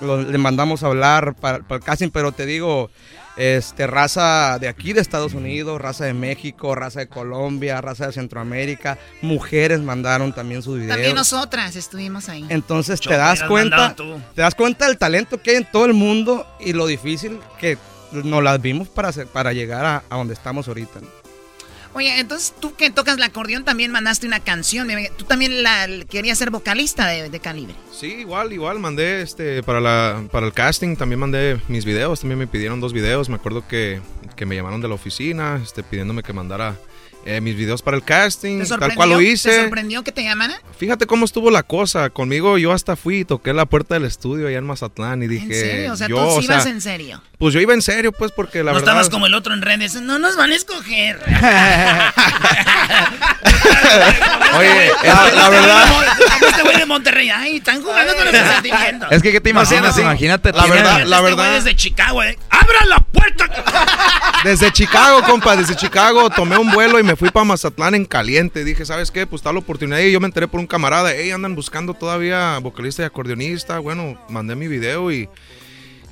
Lo- 0.01 0.21
le 0.21 0.38
mandamos 0.38 0.84
a 0.84 0.88
hablar 0.88 1.35
para, 1.35 1.59
para 1.59 1.77
el 1.80 1.84
casting, 1.84 2.09
pero 2.09 2.31
te 2.31 2.45
digo, 2.45 2.89
este, 3.38 3.88
raza 3.88 4.57
de 4.59 4.67
aquí 4.67 4.93
de 4.93 5.01
Estados 5.01 5.34
Unidos, 5.34 5.80
raza 5.81 6.05
de 6.05 6.13
México, 6.13 6.76
raza 6.76 6.99
de 7.01 7.07
Colombia, 7.07 7.80
raza 7.81 8.07
de 8.07 8.13
Centroamérica, 8.13 8.97
mujeres 9.21 9.80
mandaron 9.81 10.34
también 10.34 10.61
sus 10.61 10.76
videos. 10.76 10.95
También 10.95 11.15
nosotras 11.15 11.76
estuvimos 11.76 12.27
ahí. 12.30 12.45
Entonces 12.49 12.99
te 12.99 13.15
das 13.17 13.39
cuenta, 13.47 13.77
te 14.35 14.41
das 14.41 14.55
cuenta 14.55 14.88
del 14.88 14.97
talento 14.97 15.41
que 15.41 15.51
hay 15.51 15.57
en 15.57 15.71
todo 15.71 15.85
el 15.85 15.93
mundo 15.93 16.45
y 16.59 16.73
lo 16.73 16.85
difícil 16.88 17.39
que 17.59 17.77
nos 18.11 18.43
las 18.43 18.61
vimos 18.61 18.88
para, 18.88 19.09
hacer- 19.09 19.27
para 19.27 19.53
llegar 19.53 19.85
a, 19.85 20.03
a 20.09 20.17
donde 20.17 20.34
estamos 20.34 20.67
ahorita. 20.67 20.99
¿no? 21.01 21.07
Oye, 21.94 22.20
entonces 22.20 22.53
tú 22.60 22.76
que 22.76 22.91
tocas 22.91 23.18
el 23.18 23.24
acordeón 23.24 23.66
también 23.66 23.91
mandaste 23.91 24.28
una 24.28 24.40
canción. 24.40 24.88
Tú 25.18 25.26
también 25.26 25.64
la, 25.64 25.88
querías 26.10 26.38
ser 26.38 26.52
vocalista 26.52 27.07
de, 27.07 27.30
de 27.30 27.40
Calibre. 27.40 27.76
Sí, 27.91 28.07
igual, 28.07 28.53
igual, 28.53 28.80
mandé 28.80 29.22
este 29.22 29.64
para 29.64 29.80
la 29.80 30.24
para 30.32 30.45
el 30.45 30.53
casting, 30.53 30.95
también 30.95 31.20
mandé 31.20 31.60
mis 31.68 31.86
videos, 31.86 32.22
también 32.22 32.40
me 32.40 32.48
pidieron 32.48 32.80
dos 32.80 32.94
videos, 32.94 33.30
me 33.30 33.36
acuerdo 33.36 33.68
que, 33.68 34.02
que 34.36 34.45
me 34.45 34.56
llamaron 34.56 34.82
de 34.82 34.88
la 34.88 34.94
oficina, 34.94 35.60
este 35.64 35.84
pidiéndome 35.84 36.24
que 36.24 36.34
mandara 36.34 36.76
eh, 37.26 37.41
mis 37.41 37.56
videos 37.56 37.82
para 37.82 37.98
el 37.98 38.03
casting, 38.03 38.64
¿Te 38.64 38.78
tal 38.78 38.95
cual 38.95 39.10
lo 39.10 39.18
¿Te 39.18 39.26
hice. 39.26 39.61
sorprendió 39.61 40.03
que 40.03 40.11
te 40.11 40.24
llamaran? 40.24 40.57
Fíjate 40.78 41.06
cómo 41.06 41.26
estuvo 41.26 41.52
la 41.52 41.64
cosa, 41.64 42.10
conmigo 42.10 42.57
yo 42.57 42.72
hasta 42.72 42.95
fui 42.95 43.20
y 43.20 43.26
toqué 43.26 43.53
la 43.53 43.66
puerta 43.66 43.95
del 43.95 44.06
estudio 44.06 44.48
allá 44.48 44.57
en 44.57 44.66
Mazatlán 44.66 45.22
y 45.24 45.28
dije, 45.28 45.45
¿En 45.45 45.53
serio? 45.53 45.94
O 45.94 45.98
sea, 45.98 46.07
yo, 46.07 46.16
tú 46.16 46.32
sí 46.32 46.38
o 46.38 46.41
sea, 46.44 46.56
ibas 46.56 46.66
en 46.68 46.82
serio. 46.82 47.22
Pues 47.40 47.53
yo 47.53 47.60
iba 47.61 47.74
en 47.74 47.82
serio 47.82 48.11
pues 48.11 48.32
porque 48.32 48.60
la 48.60 48.66
no 48.72 48.76
verdad 48.76 48.90
estabas 48.90 49.10
como 49.10 49.26
el 49.26 49.34
otro 49.34 49.53
en 49.56 49.61
redes. 49.64 49.95
No 49.95 50.20
nos 50.20 50.36
van 50.36 50.52
a 50.52 50.56
escoger. 50.56 51.18
Oye, 54.57 54.91
la, 55.03 55.32
la 55.34 55.49
verdad 55.49 55.86
este 56.48 56.61
güey 56.64 56.78
de 56.78 56.86
Monterrey. 56.86 57.30
Ay, 57.30 57.57
están 57.57 57.82
jugando 57.82 58.16
con 58.16 58.26
los 58.26 58.36
sentimientos. 58.53 59.11
Es 59.11 59.22
que, 59.22 59.32
¿qué 59.32 59.41
te 59.41 59.49
imaginas? 59.52 59.98
Imagínate. 59.98 60.52
La 60.52 60.66
verdad, 60.66 61.03
la 61.06 61.18
Este 61.18 61.22
verdad. 61.30 61.36
güey 61.45 61.52
desde 61.56 61.76
Chicago, 61.76 62.24
eh. 62.24 62.38
¡Abra 62.49 62.86
la 62.88 62.98
puerta! 62.99 63.48
Desde 64.44 64.72
Chicago, 64.72 65.22
compa, 65.24 65.56
desde 65.56 65.76
Chicago 65.76 66.30
tomé 66.30 66.57
un 66.57 66.72
vuelo 66.72 66.99
y 66.99 67.03
me 67.03 67.16
fui 67.16 67.30
para 67.30 67.44
Mazatlán 67.45 67.95
en 67.95 68.06
caliente. 68.06 68.64
Dije, 68.64 68.86
¿sabes 68.86 69.11
qué? 69.11 69.26
Pues 69.28 69.40
está 69.41 69.52
la 69.53 69.60
oportunidad. 69.60 69.99
Y 69.99 70.11
yo 70.11 70.20
me 70.20 70.28
enteré 70.28 70.48
por 70.48 70.60
un 70.60 70.68
camarada, 70.68 71.11
hey, 71.16 71.32
andan 71.32 71.56
buscando 71.56 71.94
todavía 71.94 72.57
vocalista 72.60 73.03
y 73.03 73.06
acordeonista. 73.06 73.80
Bueno, 73.80 74.20
mandé 74.30 74.56
mi 74.56 74.68
video 74.68 75.11
y. 75.11 75.30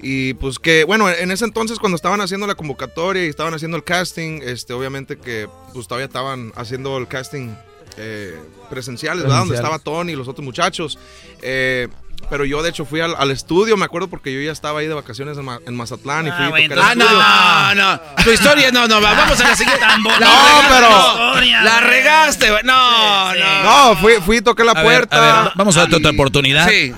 Y 0.01 0.35
pues 0.35 0.59
que, 0.59 0.83
bueno, 0.83 1.09
en 1.09 1.31
ese 1.31 1.45
entonces 1.45 1.79
cuando 1.79 1.95
estaban 1.95 2.21
haciendo 2.21 2.45
la 2.47 2.55
convocatoria 2.55 3.25
y 3.25 3.29
estaban 3.29 3.53
haciendo 3.53 3.77
el 3.77 3.83
casting, 3.83 4.41
este, 4.43 4.73
obviamente 4.73 5.17
que 5.17 5.47
pues 5.73 5.87
todavía 5.87 6.05
estaban 6.05 6.51
haciendo 6.55 6.97
el 6.97 7.07
casting 7.07 7.49
eh, 7.97 8.37
presenciales, 8.69 9.23
¿verdad? 9.23 9.39
Donde 9.39 9.55
estaba 9.55 9.79
Tony 9.79 10.11
y 10.13 10.15
los 10.15 10.27
otros 10.27 10.45
muchachos. 10.45 10.99
Eh, 11.41 11.87
pero 12.31 12.45
yo, 12.45 12.63
de 12.63 12.69
hecho, 12.71 12.83
fui 12.83 12.99
al, 12.99 13.15
al 13.15 13.29
estudio, 13.31 13.77
me 13.77 13.85
acuerdo, 13.85 14.07
porque 14.07 14.33
yo 14.33 14.41
ya 14.41 14.51
estaba 14.51 14.79
ahí 14.79 14.87
de 14.87 14.93
vacaciones 14.95 15.37
en, 15.37 15.45
Ma- 15.45 15.59
en 15.65 15.75
Mazatlán 15.75 16.27
y 16.27 16.31
fui 16.31 16.39
Ah, 16.41 16.45
a 16.45 16.49
güey, 16.49 16.67
tocar 16.67 16.83
el 16.83 16.91
entonces- 17.01 17.17
estudio. 17.17 17.23
Ah, 17.23 17.73
no, 17.75 17.91
no. 18.17 18.23
Tu 18.23 18.31
historia, 18.31 18.71
no, 18.71 18.87
no, 18.87 19.01
va- 19.01 19.13
vamos 19.13 19.39
a 19.39 19.43
la 19.49 19.55
siguiente. 19.55 19.85
No, 20.19 20.61
pero- 20.67 21.63
La 21.63 21.79
regaste, 21.81 22.49
güey. 22.51 22.63
No, 22.63 23.33
no. 23.35 23.63
No, 23.63 23.97
fui, 23.97 24.13
fui 24.25 24.37
y 24.37 24.41
toqué 24.41 24.63
la 24.63 24.71
A 24.71 24.75
ver, 24.75 24.83
puerta. 24.83 25.39
a 25.39 25.43
ver, 25.43 25.51
vamos 25.55 25.77
a 25.77 25.81
darte 25.81 25.95
otra 25.97 26.09
oportunidad. 26.11 26.67
Sí. 26.67 26.91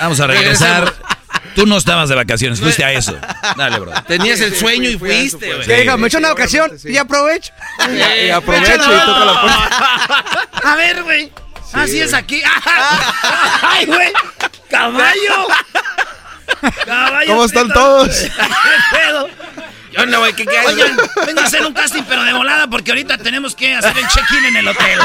Vamos 0.00 0.20
a 0.20 0.26
regresar. 0.28 0.94
Tú 1.54 1.66
no 1.66 1.76
estabas 1.76 2.08
de 2.08 2.14
vacaciones, 2.14 2.60
fuiste 2.60 2.84
a 2.84 2.92
eso. 2.92 3.18
Dale, 3.56 3.78
bro. 3.78 3.92
Tenías 4.06 4.40
el 4.40 4.54
sueño 4.56 4.98
fui- 4.98 5.10
y 5.10 5.28
fuiste, 5.30 5.54
güey. 5.54 5.98
Me 5.98 6.06
echo 6.06 6.18
una 6.18 6.32
ocasión 6.32 6.70
y 6.84 6.96
aprovecho. 6.96 7.52
Y, 7.88 8.26
y 8.26 8.30
aprovecho 8.30 8.72
y 8.74 8.78
toco 9.06 9.24
la 9.24 9.40
puerta. 9.40 10.48
A 10.64 10.74
ver, 10.76 11.02
güey. 11.02 11.32
Así 11.72 12.00
es 12.00 12.12
aquí. 12.14 12.42
¡Ay, 13.62 13.86
güey! 13.86 14.12
¡Caballo! 14.68 15.46
¡Caballo! 16.84 17.26
¿Cómo 17.28 17.44
están 17.44 17.68
¿qué 17.68 17.74
todos? 17.74 18.08
¿Qué 18.18 18.96
pedo? 18.96 19.28
Yo 19.92 20.06
no, 20.06 20.18
güey, 20.20 20.32
¿qué, 20.34 20.46
qué? 20.46 20.58
Oigan, 20.66 20.96
vengo 21.26 21.40
a 21.40 21.44
hacer 21.44 21.64
un 21.66 21.72
casting, 21.72 22.02
pero 22.08 22.22
de 22.24 22.32
volada, 22.32 22.66
porque 22.68 22.92
ahorita 22.92 23.18
tenemos 23.18 23.54
que 23.56 23.74
hacer 23.74 23.96
el 23.98 24.06
check-in 24.08 24.44
en 24.46 24.56
el 24.56 24.68
hotel. 24.68 25.00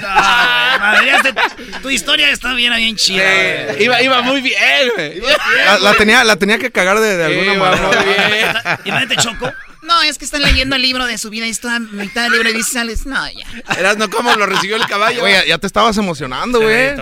No, 0.00 0.08
madre, 0.08 1.10
este- 1.16 1.34
tu 1.82 1.90
historia 1.90 2.30
está 2.30 2.52
bien, 2.54 2.74
bien 2.74 2.96
chida. 2.96 3.22
Eh, 3.24 3.76
iba, 3.80 4.00
iba 4.02 4.22
muy 4.22 4.40
bien, 4.40 4.90
güey. 4.94 5.20
La, 5.66 5.78
la 5.78 5.94
tenía, 5.94 6.24
la 6.24 6.36
tenía 6.36 6.58
que 6.58 6.70
cagar 6.70 7.00
de, 7.00 7.16
de 7.16 7.24
alguna 7.24 7.54
Iba 7.54 7.70
manera. 7.70 7.88
muy 7.88 8.32
bien. 8.32 8.52
Imagínate, 8.84 9.16
Choco. 9.22 9.52
No, 9.82 10.00
es 10.02 10.16
que 10.18 10.24
están 10.24 10.42
leyendo 10.42 10.76
el 10.76 10.82
libro 10.82 11.04
de 11.06 11.18
su 11.18 11.28
vida 11.28 11.46
y 11.46 11.50
esto 11.50 11.68
a 11.68 11.78
mitad 11.80 12.22
del 12.24 12.32
libro 12.32 12.50
y 12.50 12.52
dices, 12.54 12.72
sales, 12.72 13.04
no, 13.06 13.16
ya. 13.30 13.74
Eras 13.78 13.96
no 13.96 14.08
cómo 14.10 14.34
lo 14.36 14.46
recibió 14.46 14.76
el 14.76 14.86
caballo. 14.86 15.20
Güey, 15.20 15.46
ya, 15.48 15.58
te 15.58 15.66
estabas 15.66 15.96
emocionando, 15.98 16.60
güey. 16.60 16.92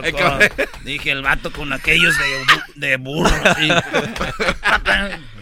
Dije, 0.84 1.10
el 1.12 1.22
vato 1.22 1.52
con 1.52 1.72
aquellos 1.72 2.14
de, 2.18 2.88
de 2.88 2.96
burro. 2.96 3.30
así. 3.44 3.68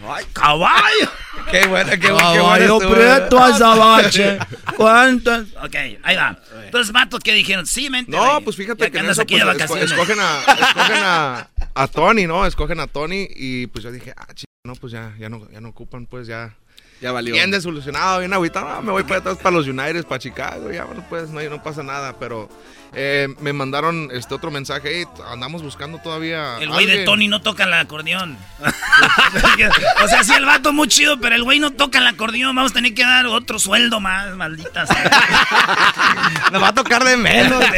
¡Ay, 0.07 0.25
caballo! 0.33 1.11
Qué 1.51 1.67
bueno, 1.67 1.91
qué, 1.91 1.99
Caballo 1.99 2.43
bueno. 2.45 2.77
estuvo. 2.77 2.93
preto 2.93 3.39
azabache. 3.43 4.39
¿Cuántas? 4.75 5.47
Ok, 5.63 5.75
ahí 6.03 6.15
va. 6.15 6.37
Entonces, 6.65 6.91
vatos, 6.91 7.19
¿qué 7.23 7.33
dijeron? 7.33 7.65
Sí, 7.65 7.89
mente. 7.89 8.11
No, 8.11 8.41
pues 8.41 8.55
fíjate 8.55 8.83
Ya 8.85 8.89
que 8.91 8.97
en 8.97 9.01
andas 9.05 9.15
eso 9.15 9.21
aquí 9.23 9.35
de 9.35 9.41
pues, 9.45 9.55
esco- 9.55 9.59
vacaciones. 9.59 9.91
escogen, 9.91 10.19
a, 10.19 10.39
escogen 10.67 11.03
a, 11.03 11.49
a 11.75 11.87
Tony, 11.87 12.27
¿no? 12.27 12.45
Escogen 12.45 12.79
a 12.79 12.87
Tony 12.87 13.27
y 13.35 13.67
pues 13.67 13.83
yo 13.83 13.91
dije, 13.91 14.13
ah, 14.17 14.27
chico, 14.33 14.51
no, 14.65 14.75
pues 14.75 14.91
ya, 14.93 15.13
ya 15.19 15.29
no, 15.29 15.49
ya 15.51 15.61
no 15.61 15.69
ocupan, 15.69 16.05
pues 16.05 16.27
ya. 16.27 16.55
Ya 17.01 17.11
valió. 17.11 17.33
Bien 17.33 17.49
desilusionado, 17.49 18.19
bien 18.19 18.33
agüitado. 18.33 18.67
No, 18.67 18.81
me 18.81 18.91
voy 18.91 19.03
para 19.03 19.17
atrás 19.17 19.37
para 19.37 19.55
los 19.55 19.67
United, 19.67 20.05
para 20.05 20.19
Chicago. 20.19 20.71
Ya, 20.71 20.83
bueno, 20.85 21.05
pues 21.09 21.29
no, 21.29 21.41
no 21.41 21.63
pasa 21.63 21.81
nada. 21.83 22.17
Pero 22.19 22.49
eh, 22.93 23.27
me 23.39 23.53
mandaron 23.53 24.09
este 24.11 24.33
otro 24.33 24.51
mensaje. 24.51 24.89
"Hey, 24.91 25.05
andamos 25.31 25.61
buscando 25.63 25.99
todavía. 25.99 26.57
El 26.59 26.69
güey 26.69 26.85
de 26.85 26.91
alguien". 26.91 27.05
Tony 27.05 27.27
no 27.27 27.41
toca 27.41 27.63
el 27.65 27.73
acordeón. 27.73 28.37
o 30.03 30.07
sea, 30.07 30.23
sí, 30.23 30.33
el 30.33 30.45
vato 30.45 30.73
muy 30.73 30.87
chido, 30.87 31.19
pero 31.19 31.35
el 31.35 31.43
güey 31.43 31.59
no 31.59 31.71
toca 31.71 31.99
el 31.99 32.07
acordeón. 32.07 32.55
Vamos 32.55 32.71
a 32.71 32.75
tener 32.75 32.93
que 32.93 33.03
dar 33.03 33.25
otro 33.27 33.59
sueldo 33.59 33.99
más, 33.99 34.35
malditas. 34.35 34.89
Nos 36.51 36.61
va 36.61 36.69
a 36.69 36.73
tocar 36.73 37.03
de 37.03 37.17
menos. 37.17 37.63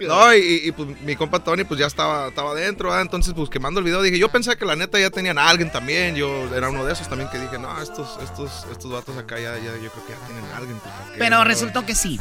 No, 0.00 0.34
y, 0.34 0.62
y, 0.64 0.72
pues 0.72 1.00
mi 1.00 1.16
compa 1.16 1.40
Tony 1.42 1.64
pues 1.64 1.80
ya 1.80 1.86
estaba, 1.86 2.28
estaba 2.28 2.52
adentro, 2.52 2.88
¿verdad? 2.88 3.02
entonces 3.02 3.34
pues 3.34 3.48
quemando 3.48 3.80
el 3.80 3.84
video 3.84 4.02
dije, 4.02 4.18
yo 4.18 4.28
pensé 4.28 4.56
que 4.56 4.64
la 4.64 4.76
neta 4.76 4.98
ya 4.98 5.10
tenían 5.10 5.38
a 5.38 5.48
alguien 5.48 5.70
también, 5.70 6.14
yo 6.14 6.54
era 6.54 6.68
uno 6.68 6.84
de 6.84 6.92
esos 6.92 7.08
también 7.08 7.28
que 7.30 7.38
dije, 7.38 7.58
no, 7.58 7.80
estos, 7.80 8.18
estos, 8.22 8.66
estos 8.70 8.92
vatos 8.92 9.16
acá 9.16 9.36
ya, 9.36 9.56
ya 9.56 9.72
yo 9.82 9.90
creo 9.90 10.06
que 10.06 10.12
ya 10.12 10.26
tienen 10.26 10.44
a 10.52 10.56
alguien. 10.58 10.78
pues. 10.78 10.94
Pero 11.18 11.42
resultó 11.44 11.84
que 11.84 11.94
sí. 11.94 12.20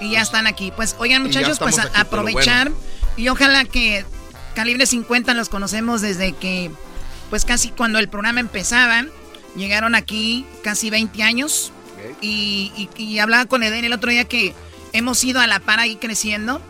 Y 0.00 0.12
ya 0.12 0.22
están 0.22 0.46
aquí. 0.46 0.72
Pues, 0.74 0.96
oigan, 0.98 1.22
muchachos, 1.22 1.58
pues 1.58 1.78
a- 1.78 1.82
aquí, 1.82 1.92
aprovechar. 1.94 2.70
bueno. 2.70 2.84
Y 3.16 3.28
ojalá 3.28 3.64
que 3.64 4.04
Calibre 4.54 4.86
50 4.86 5.34
los 5.34 5.48
conocemos 5.48 6.00
desde 6.00 6.32
que, 6.32 6.70
pues 7.28 7.44
casi 7.44 7.68
cuando 7.70 7.98
el 7.98 8.08
programa 8.08 8.40
empezaba. 8.40 9.04
Llegaron 9.56 9.94
aquí 9.94 10.46
casi 10.62 10.90
20 10.90 11.22
años. 11.22 11.72
Y, 12.20 12.72
y- 12.76 13.02
y 13.02 13.18
hablaba 13.18 13.44
con 13.46 13.62
Eden 13.62 13.84
el 13.84 13.92
otro 13.92 14.10
día 14.10 14.24
que 14.24 14.54
hemos 14.92 15.22
ido 15.22 15.40
a 15.40 15.46
la 15.46 15.60
par 15.60 15.80
ahí 15.80 15.96
creciendo. 15.96 16.60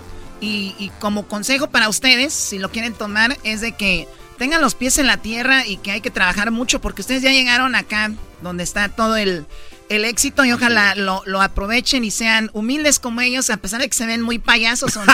Y, 0.40 0.74
y 0.78 0.90
como 0.98 1.26
consejo 1.28 1.68
para 1.68 1.88
ustedes, 1.88 2.32
si 2.32 2.58
lo 2.58 2.70
quieren 2.70 2.94
tomar, 2.94 3.36
es 3.44 3.60
de 3.60 3.72
que 3.72 4.08
tengan 4.38 4.62
los 4.62 4.74
pies 4.74 4.96
en 4.98 5.06
la 5.06 5.18
tierra 5.18 5.66
y 5.66 5.76
que 5.76 5.90
hay 5.92 6.00
que 6.00 6.10
trabajar 6.10 6.50
mucho 6.50 6.80
porque 6.80 7.02
ustedes 7.02 7.22
ya 7.22 7.30
llegaron 7.30 7.74
acá 7.74 8.10
donde 8.40 8.64
está 8.64 8.88
todo 8.88 9.16
el, 9.18 9.44
el 9.90 10.04
éxito 10.04 10.44
y 10.44 10.52
ojalá 10.52 10.94
lo, 10.94 11.22
lo 11.26 11.42
aprovechen 11.42 12.04
y 12.04 12.10
sean 12.10 12.48
humildes 12.54 12.98
como 13.00 13.20
ellos, 13.20 13.50
a 13.50 13.56
pesar 13.58 13.80
de 13.80 13.88
que 13.88 13.94
se 13.96 14.06
ven 14.06 14.22
muy 14.22 14.38
payasos. 14.38 14.92
Son, 14.92 15.06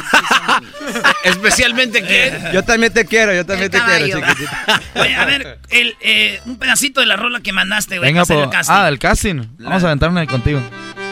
Especialmente 1.24 2.02
que. 2.02 2.32
Yo 2.52 2.62
también 2.62 2.92
te 2.92 3.04
quiero, 3.06 3.34
yo 3.34 3.44
también 3.44 3.70
te 3.70 3.78
caballo. 3.78 4.04
quiero, 4.04 4.20
chiquitito. 4.20 4.50
Oye, 5.00 5.16
a 5.16 5.24
ver, 5.24 5.58
el, 5.70 5.96
eh, 6.00 6.40
un 6.44 6.56
pedacito 6.58 7.00
de 7.00 7.06
la 7.06 7.16
rola 7.16 7.40
que 7.40 7.52
mandaste, 7.52 7.98
güey. 7.98 8.10
Venga, 8.10 8.22
hacer 8.22 8.38
el 8.38 8.50
casting. 8.50 8.74
ah, 8.74 8.84
del 8.84 8.98
casting. 8.98 9.42
Vamos 9.58 9.82
a 9.82 9.86
aventarme 9.86 10.26
contigo. 10.26 10.60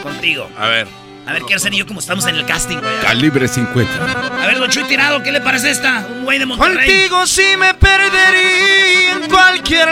Contigo. 0.03 0.49
A 0.57 0.67
ver. 0.67 0.87
A 1.27 1.33
ver, 1.33 1.41
quiero 1.41 1.59
ser 1.59 1.73
yo 1.73 1.87
como 1.87 2.01
estamos 2.01 2.27
en 2.27 2.35
el 2.35 2.45
casting, 2.45 2.77
güey. 2.77 2.99
Calibre 3.01 3.47
50. 3.47 4.43
A 4.43 4.45
ver, 4.45 4.59
Don 4.59 4.69
Chuy 4.69 4.83
Tirado, 4.83 5.23
¿qué 5.23 5.31
le 5.31 5.41
parece 5.41 5.71
esta? 5.71 6.05
Un 6.07 6.23
güey 6.23 6.37
de 6.37 6.45
Monterrey. 6.45 6.87
Contigo 6.87 7.25
sí 7.25 7.57
me 7.57 7.73
perdería 7.73 9.13
en 9.13 9.27
cualquier 9.27 9.87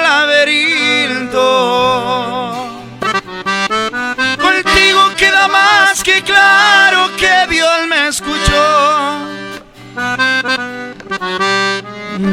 laberinto. 1.44 2.73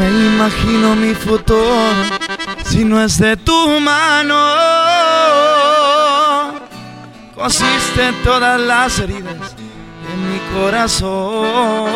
Me 0.00 0.08
imagino 0.08 0.96
mi 0.96 1.14
futuro 1.14 1.92
si 2.64 2.86
no 2.86 3.04
es 3.04 3.18
de 3.18 3.36
tu 3.36 3.80
mano. 3.80 4.34
Cosiste 7.34 8.14
todas 8.24 8.58
las 8.58 8.98
heridas 8.98 9.54
en 10.10 10.32
mi 10.32 10.38
corazón. 10.54 11.90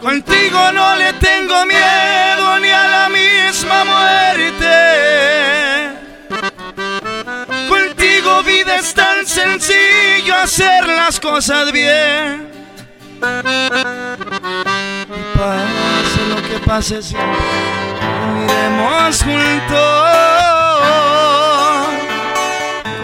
Contigo 0.00 0.72
no 0.72 0.94
le 0.94 1.12
tengo 1.14 1.66
miedo 1.66 2.60
ni 2.60 2.68
a 2.68 2.84
la 2.96 3.08
misma 3.08 3.84
muerte. 3.92 4.76
Contigo 7.68 8.44
vida 8.44 8.76
es 8.76 8.94
tan 8.94 9.26
sencillo 9.26 10.36
hacer 10.36 10.86
las 10.86 11.18
cosas 11.18 11.72
bien. 11.72 12.48
Pase 15.40 16.20
lo 16.28 16.36
que 16.42 16.58
pase 16.66 17.00
siempre, 17.00 17.38
iremos 18.44 19.22
juntos. 19.22 19.78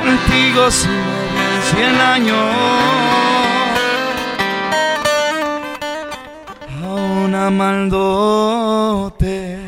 Contigo 0.05 0.71
si 0.71 0.89
me 0.89 1.63
cien 1.71 1.99
años. 1.99 2.37
Aún 6.85 7.35
amándote. 7.35 9.59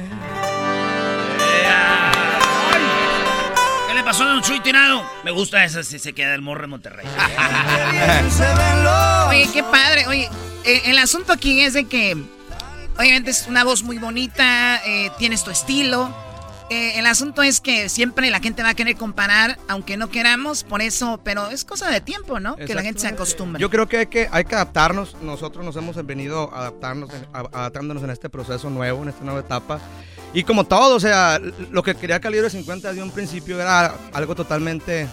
¿Qué 3.89 3.95
le 3.95 4.03
pasó 4.05 4.25
a 4.25 4.27
Don 4.27 4.43
Chuy 4.43 4.61
Tirado? 4.61 5.03
Me 5.25 5.31
gusta 5.31 5.65
esa, 5.65 5.83
si 5.83 5.99
se 5.99 6.13
queda 6.13 6.35
el 6.35 6.43
morro 6.43 6.61
de 6.61 6.67
Monterrey. 6.67 7.07
Oye, 9.31 9.49
qué 9.55 9.63
padre. 9.63 10.07
Oye, 10.07 10.29
el 10.65 10.99
asunto 10.99 11.33
aquí 11.33 11.63
es 11.63 11.73
de 11.73 11.87
que, 11.87 12.15
obviamente 12.99 13.31
es 13.31 13.47
una 13.47 13.65
voz 13.65 13.83
muy 13.83 13.99
bonita, 13.99 14.81
eh, 14.85 15.11
tienes 15.19 15.45
tu 15.45 15.51
estilo. 15.51 16.13
Eh, 16.71 16.99
el 16.99 17.07
asunto 17.07 17.43
es 17.43 17.61
que 17.61 17.89
siempre 17.89 18.31
la 18.31 18.41
gente 18.41 18.63
va 18.63 18.71
a 18.71 18.75
querer 18.75 18.97
comparar, 18.97 19.59
aunque 19.69 19.97
no 19.97 20.11
queramos, 20.11 20.65
por 20.65 20.83
eso, 20.83 21.19
pero 21.25 21.49
es 21.49 21.65
cosa 21.65 21.91
de 21.91 22.03
tiempo, 22.03 22.41
¿no? 22.41 22.57
Que 22.57 22.75
la 22.75 22.83
gente 22.83 23.01
se 23.01 23.09
acostumbre. 23.09 23.59
Yo 23.59 23.71
creo 23.71 23.89
que 23.89 23.99
hay, 23.99 24.07
que 24.07 24.29
hay 24.31 24.45
que 24.45 24.55
adaptarnos. 24.55 25.17
Nosotros 25.23 25.65
nos 25.65 25.77
hemos 25.77 26.05
venido 26.05 26.53
adaptarnos, 26.55 27.09
adaptándonos 27.33 28.03
en 28.03 28.11
este 28.11 28.29
proceso 28.29 28.69
nuevo, 28.69 29.03
en 29.03 29.09
esta 29.09 29.25
nueva 29.25 29.41
etapa. 29.41 29.81
Y 30.35 30.43
como 30.43 30.65
todo, 30.65 30.97
o 30.97 31.01
sea, 31.01 31.41
lo 31.71 31.83
que 31.83 31.95
quería 31.95 32.21
Calibre 32.21 32.51
50 32.51 32.93
de 32.93 33.03
un 33.03 33.13
principio 33.13 33.59
era 33.59 33.95
algo 34.13 34.35
totalmente 34.35 35.09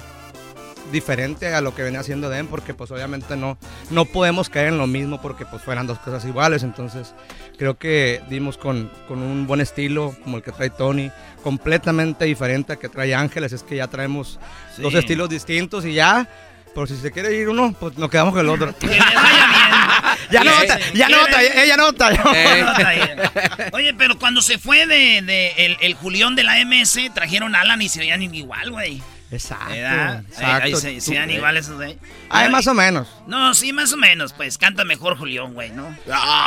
diferente 0.91 1.53
a 1.53 1.61
lo 1.61 1.73
que 1.73 1.83
venía 1.83 1.99
haciendo 1.99 2.29
Den, 2.29 2.47
porque 2.47 2.73
pues 2.73 2.91
obviamente 2.91 3.35
no, 3.35 3.57
no 3.89 4.05
podemos 4.05 4.49
caer 4.49 4.67
en 4.69 4.77
lo 4.77 4.87
mismo 4.87 5.21
porque 5.21 5.45
pues 5.45 5.61
fueran 5.61 5.87
dos 5.87 5.99
cosas 5.99 6.25
iguales. 6.25 6.63
Entonces 6.63 7.13
creo 7.55 7.77
que 7.77 8.21
dimos 8.29 8.57
con, 8.57 8.91
con 9.07 9.21
un 9.21 9.47
buen 9.47 9.61
estilo 9.61 10.15
como 10.23 10.37
el 10.37 10.43
que 10.43 10.51
trae 10.51 10.69
Tony, 10.69 11.11
completamente 11.43 12.25
diferente 12.25 12.73
al 12.73 12.79
que 12.79 12.89
trae 12.89 13.13
Ángeles. 13.15 13.51
Es 13.53 13.63
que 13.63 13.75
ya 13.77 13.87
traemos 13.87 14.39
Sí. 14.75 14.81
dos 14.81 14.93
estilos 14.93 15.29
distintos 15.29 15.85
y 15.85 15.93
ya... 15.93 16.27
Por 16.73 16.89
si 16.89 16.97
se 16.97 17.09
quiere 17.09 17.33
ir 17.33 17.47
uno, 17.47 17.73
pues 17.79 17.97
nos 17.97 18.09
quedamos 18.09 18.33
con 18.33 18.41
el 18.41 18.49
otro. 18.49 18.75
ya 20.29 20.43
no 20.43 20.59
nota, 20.59 20.77
ya 20.93 21.07
no 21.07 21.21
nota, 21.21 21.41
ella 21.41 21.77
nota. 21.77 22.09
Oye, 23.71 23.93
pero 23.93 24.19
cuando 24.19 24.41
se 24.41 24.57
fue 24.57 24.85
de, 24.85 25.21
de 25.21 25.53
el, 25.65 25.77
el 25.79 25.93
Julión 25.93 26.35
de 26.35 26.43
la 26.43 26.57
MS, 26.65 26.99
trajeron 27.13 27.55
a 27.55 27.61
Alan 27.61 27.81
y 27.81 27.87
se 27.87 27.99
veían 27.99 28.21
igual, 28.21 28.71
güey. 28.71 29.01
Exacto. 29.35 29.69
¿Verdad? 29.73 30.23
exacto. 30.27 30.63
Ahí, 30.65 30.73
ahí 30.73 30.75
se, 30.75 31.01
se 31.01 31.15
dan 31.15 31.29
iguales 31.31 31.65
esos, 31.65 31.75
güey. 31.77 31.97
Ay, 32.29 32.49
más 32.49 32.67
o 32.67 32.73
menos. 32.73 33.07
No, 33.27 33.53
sí, 33.53 33.71
más 33.73 33.91
o 33.93 33.97
menos, 33.97 34.33
pues 34.33 34.57
canta 34.57 34.83
mejor 34.83 35.17
Julián, 35.17 35.53
güey, 35.53 35.71
¿no? 35.71 35.95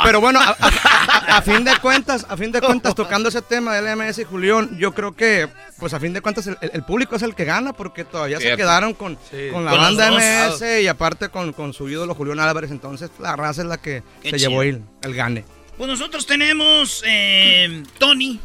Pero 0.03 0.21
bueno, 0.21 0.39
a, 0.39 0.55
a- 0.59 1.37
a 1.37 1.41
fin 1.41 1.63
de 1.63 1.75
cuentas, 1.77 2.25
a 2.29 2.35
fin 2.37 2.51
de 2.51 2.61
cuentas, 2.61 2.95
tocando 2.95 3.29
ese 3.29 3.41
tema 3.41 3.75
del 3.75 3.95
MS 3.97 4.19
y 4.19 4.23
Julián, 4.23 4.77
yo 4.77 4.93
creo 4.93 5.13
que, 5.15 5.47
pues 5.77 5.93
a 5.93 5.99
fin 5.99 6.13
de 6.13 6.21
cuentas, 6.21 6.47
el, 6.47 6.57
el 6.61 6.83
público 6.83 7.15
es 7.15 7.21
el 7.21 7.35
que 7.35 7.45
gana 7.45 7.73
porque 7.73 8.03
todavía 8.05 8.39
se 8.39 8.55
quedaron 8.55 8.93
con, 8.93 9.17
Sí. 9.31 9.49
con 9.51 9.65
la 9.65 9.71
Con 9.71 9.79
banda. 9.97 10.11
MS 10.11 10.81
y 10.81 10.87
aparte 10.87 11.29
con, 11.29 11.53
con 11.53 11.73
su 11.73 11.87
ídolo 11.89 12.15
Julián 12.15 12.39
Álvarez. 12.39 12.71
Entonces, 12.71 13.09
la 13.19 13.35
raza 13.35 13.61
es 13.61 13.67
la 13.67 13.77
que 13.77 14.03
Qué 14.21 14.31
se 14.31 14.37
chido. 14.37 14.49
llevó 14.49 14.63
el, 14.63 14.81
el 15.01 15.13
gane. 15.15 15.45
Pues 15.77 15.89
nosotros 15.89 16.25
tenemos 16.25 17.03
eh, 17.07 17.83
Tony 17.99 18.39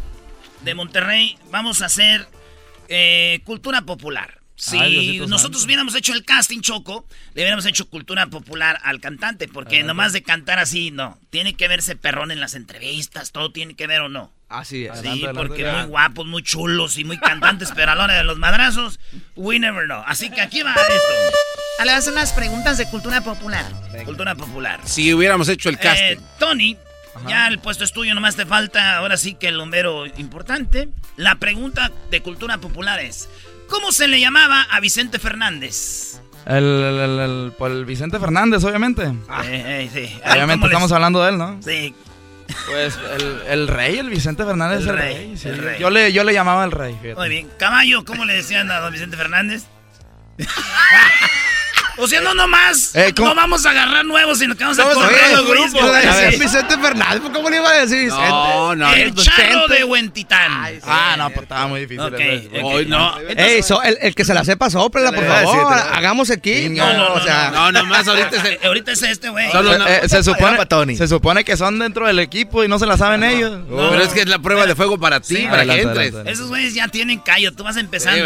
de 0.61 0.75
Monterrey. 0.75 1.37
Vamos 1.51 1.83
a 1.83 1.87
hacer 1.87 2.29
eh, 2.89 3.41
cultura 3.45 3.83
popular. 3.83 4.41
Si 4.57 4.79
Ay, 4.79 5.19
nosotros 5.19 5.63
santo. 5.63 5.67
hubiéramos 5.67 5.97
hecho 5.97 6.13
el 6.13 6.25
casting 6.25 6.61
Choco, 6.61 7.07
le 7.35 7.43
hubiéramos 7.43 7.67
hecho 7.67 7.89
cultura 7.89 8.27
popular 8.27 8.79
al 8.85 9.01
cantante, 9.01 9.49
porque 9.49 9.83
nomás 9.83 10.13
de 10.13 10.23
cantar 10.23 10.61
así, 10.61 10.93
no. 10.93 11.19
Tiene 11.31 11.55
que 11.55 11.67
verse 11.67 11.97
perrón 11.97 12.31
en 12.31 12.39
las 12.39 12.55
entrevistas, 12.55 13.33
todo 13.33 13.51
tiene 13.51 13.75
que 13.75 13.89
ver 13.89 14.03
o 14.03 14.09
no. 14.09 14.33
Así 14.49 14.87
es. 14.87 15.01
Sí, 15.01 15.25
porque 15.35 15.65
muy 15.65 15.85
guapos, 15.87 16.27
muy 16.27 16.43
chulos 16.45 16.99
y 16.99 17.05
muy 17.05 17.19
cantantes, 17.19 17.73
pero 17.75 17.91
a 17.91 17.95
la 17.97 18.05
hora 18.05 18.15
de 18.15 18.23
los 18.23 18.39
madrazos, 18.39 19.01
we 19.35 19.59
never 19.59 19.87
know. 19.87 20.05
Así 20.07 20.31
que 20.31 20.41
aquí 20.41 20.63
va 20.63 20.73
esto. 20.73 21.39
Ah, 21.81 21.85
le 21.85 21.91
vas 21.91 21.97
a 21.97 21.99
hacer 21.99 22.13
unas 22.13 22.33
preguntas 22.33 22.79
de 22.79 22.89
cultura 22.89 23.23
popular. 23.23 23.65
Cultura 24.05 24.37
popular. 24.37 24.81
Si 24.85 25.13
hubiéramos 25.13 25.49
hecho 25.49 25.69
el 25.69 25.79
casting. 25.79 26.17
Eh, 26.17 26.21
Tony, 26.39 26.77
ya 27.29 27.49
el 27.49 27.59
puesto 27.59 27.85
es 27.85 27.93
tuyo, 27.93 28.15
nomás 28.15 28.37
te 28.37 28.47
falta 28.47 28.97
ahora 28.97 29.17
sí 29.17 29.35
que 29.35 29.49
el 29.49 29.59
bombero 29.59 30.07
importante. 30.19 30.89
La 31.17 31.37
pregunta 31.37 31.91
de 32.11 32.21
cultura 32.23 32.59
popular 32.59 33.01
es, 33.01 33.29
¿cómo 33.69 33.93
se 33.93 34.09
le 34.09 34.21
llamaba 34.21 34.63
a 34.71 34.81
Vicente 34.81 35.19
Fernández? 35.19 36.21
El, 36.47 36.65
el, 36.65 36.99
el- 37.01 37.19
el- 37.21 37.53
por 37.57 37.71
el 37.71 37.85
Vicente 37.87 38.19
Fernández, 38.19 38.63
obviamente. 38.65 39.03
Eh, 39.05 39.13
eh, 39.45 39.91
sí. 39.93 40.21
Ay, 40.25 40.33
Obviamente 40.33 40.55
¿cómo 40.55 40.67
les- 40.67 40.73
estamos 40.73 40.93
hablando 40.93 41.23
de 41.23 41.31
él, 41.31 41.39
¿no? 41.39 41.59
Sí. 41.63 41.95
Pues 42.67 42.99
el, 43.19 43.41
el 43.49 43.69
rey, 43.69 43.97
el 43.99 44.11
Vicente 44.11 44.45
Fernández 44.45 44.81
El 44.81 44.83
es 44.85 44.89
el 44.91 44.97
rey, 44.99 45.15
rey. 45.15 45.37
sí. 45.39 45.49
el 45.49 45.59
rey. 45.59 45.81
Yo, 45.81 45.89
le, 45.89 46.13
yo 46.13 46.23
le 46.25 46.35
llamaba 46.35 46.63
el 46.65 46.73
rey. 46.73 46.93
fíjate. 47.01 47.15
Muy 47.19 47.29
bien. 47.31 47.49
Caballo, 47.59 48.05
¿cómo 48.05 48.27
le 48.27 48.35
decían 48.35 48.71
a 48.71 48.81
don 48.81 48.93
Vicente 48.93 49.17
Fernández? 49.17 49.65
o 51.97 52.07
sea, 52.09 52.21
no 52.21 52.35
nomás, 52.35 52.95
Eh, 52.95 53.13
¿cómo? 53.17 53.29
no 53.29 53.35
vamos 53.35 53.65
a 53.67 53.71
agarrar 53.71 54.05
nuevos, 54.05 54.39
sino 54.39 54.57
que 54.57 54.65
vamos 54.65 54.79
a 54.79 54.85
correr 54.85 55.31
los 55.33 55.47
grupos. 55.47 55.91
Vicente 56.39 56.79
Fernández, 56.79 57.23
¿cómo 57.33 57.51
le 57.51 57.57
iba 57.57 57.71
a 57.71 57.75
decir 57.81 58.05
Vicente? 58.05 58.29
No, 58.29 58.75
no. 58.77 58.93
El 58.95 59.15
charro 59.15 59.67
de 59.69 59.85
Huentitán. 59.85 60.81
Ah, 60.87 61.15
no, 61.19 61.31
pues 61.31 61.43
estaba 61.43 61.67
muy 61.67 61.81
difícil. 61.81 62.01
Ok, 62.01 62.15
ese. 62.19 62.49
ok. 62.49 62.65
Hoy 62.65 62.87
no. 62.87 63.15
Ey, 63.37 63.63
so- 63.63 63.83
el, 63.83 63.99
el 64.01 64.15
que 64.15 64.25
se 64.25 64.35
la 64.35 64.45
sepa, 64.45 64.71
sóprela, 64.71 65.13
por 65.13 65.27
favor. 65.27 65.75
te- 65.75 65.95
Hagamos 65.97 66.31
equipo. 66.31 66.75
No, 66.75 66.93
no, 66.93 67.09
no, 67.11 67.15
o 67.15 67.21
sea, 67.21 67.51
No, 67.53 67.73
nomás 67.73 68.07
ahorita 68.09 68.37
es 68.37 68.45
el- 68.45 68.53
Eh, 68.55 68.61
Ahorita 68.65 68.93
es 68.93 69.03
este, 69.03 69.29
güey. 69.29 69.51
Solo 69.51 69.79
no- 69.79 69.87
Eh, 69.87 70.01
eh, 70.05 70.09
se, 70.09 70.23
supone, 70.23 70.57
para 70.57 70.67
Tony. 70.67 70.97
se 70.97 71.07
supone 71.09 71.45
que 71.45 71.57
son 71.57 71.79
dentro 71.79 72.07
del 72.07 72.19
equipo 72.19 72.65
y 72.65 72.69
no 72.69 72.79
se 72.79 72.87
la 72.87 72.97
saben 72.97 73.23
ellos. 73.25 73.61
No. 73.69 73.91
Pero 73.91 74.03
es 74.03 74.09
que 74.13 74.21
es 74.21 74.29
la 74.29 74.39
prueba 74.39 74.67
de 74.67 74.75
fuego 74.75 74.99
para 74.99 75.21
ti, 75.21 75.37
Sí, 75.37 75.47
para 75.49 75.65
que 75.65 75.81
entres. 75.83 76.15
Esos 76.27 76.49
güeyes 76.49 76.75
ya 76.75 76.89
tienen 76.89 77.19
callo, 77.21 77.53
tú 77.53 77.63
vas 77.65 77.77
empezando. 77.77 78.25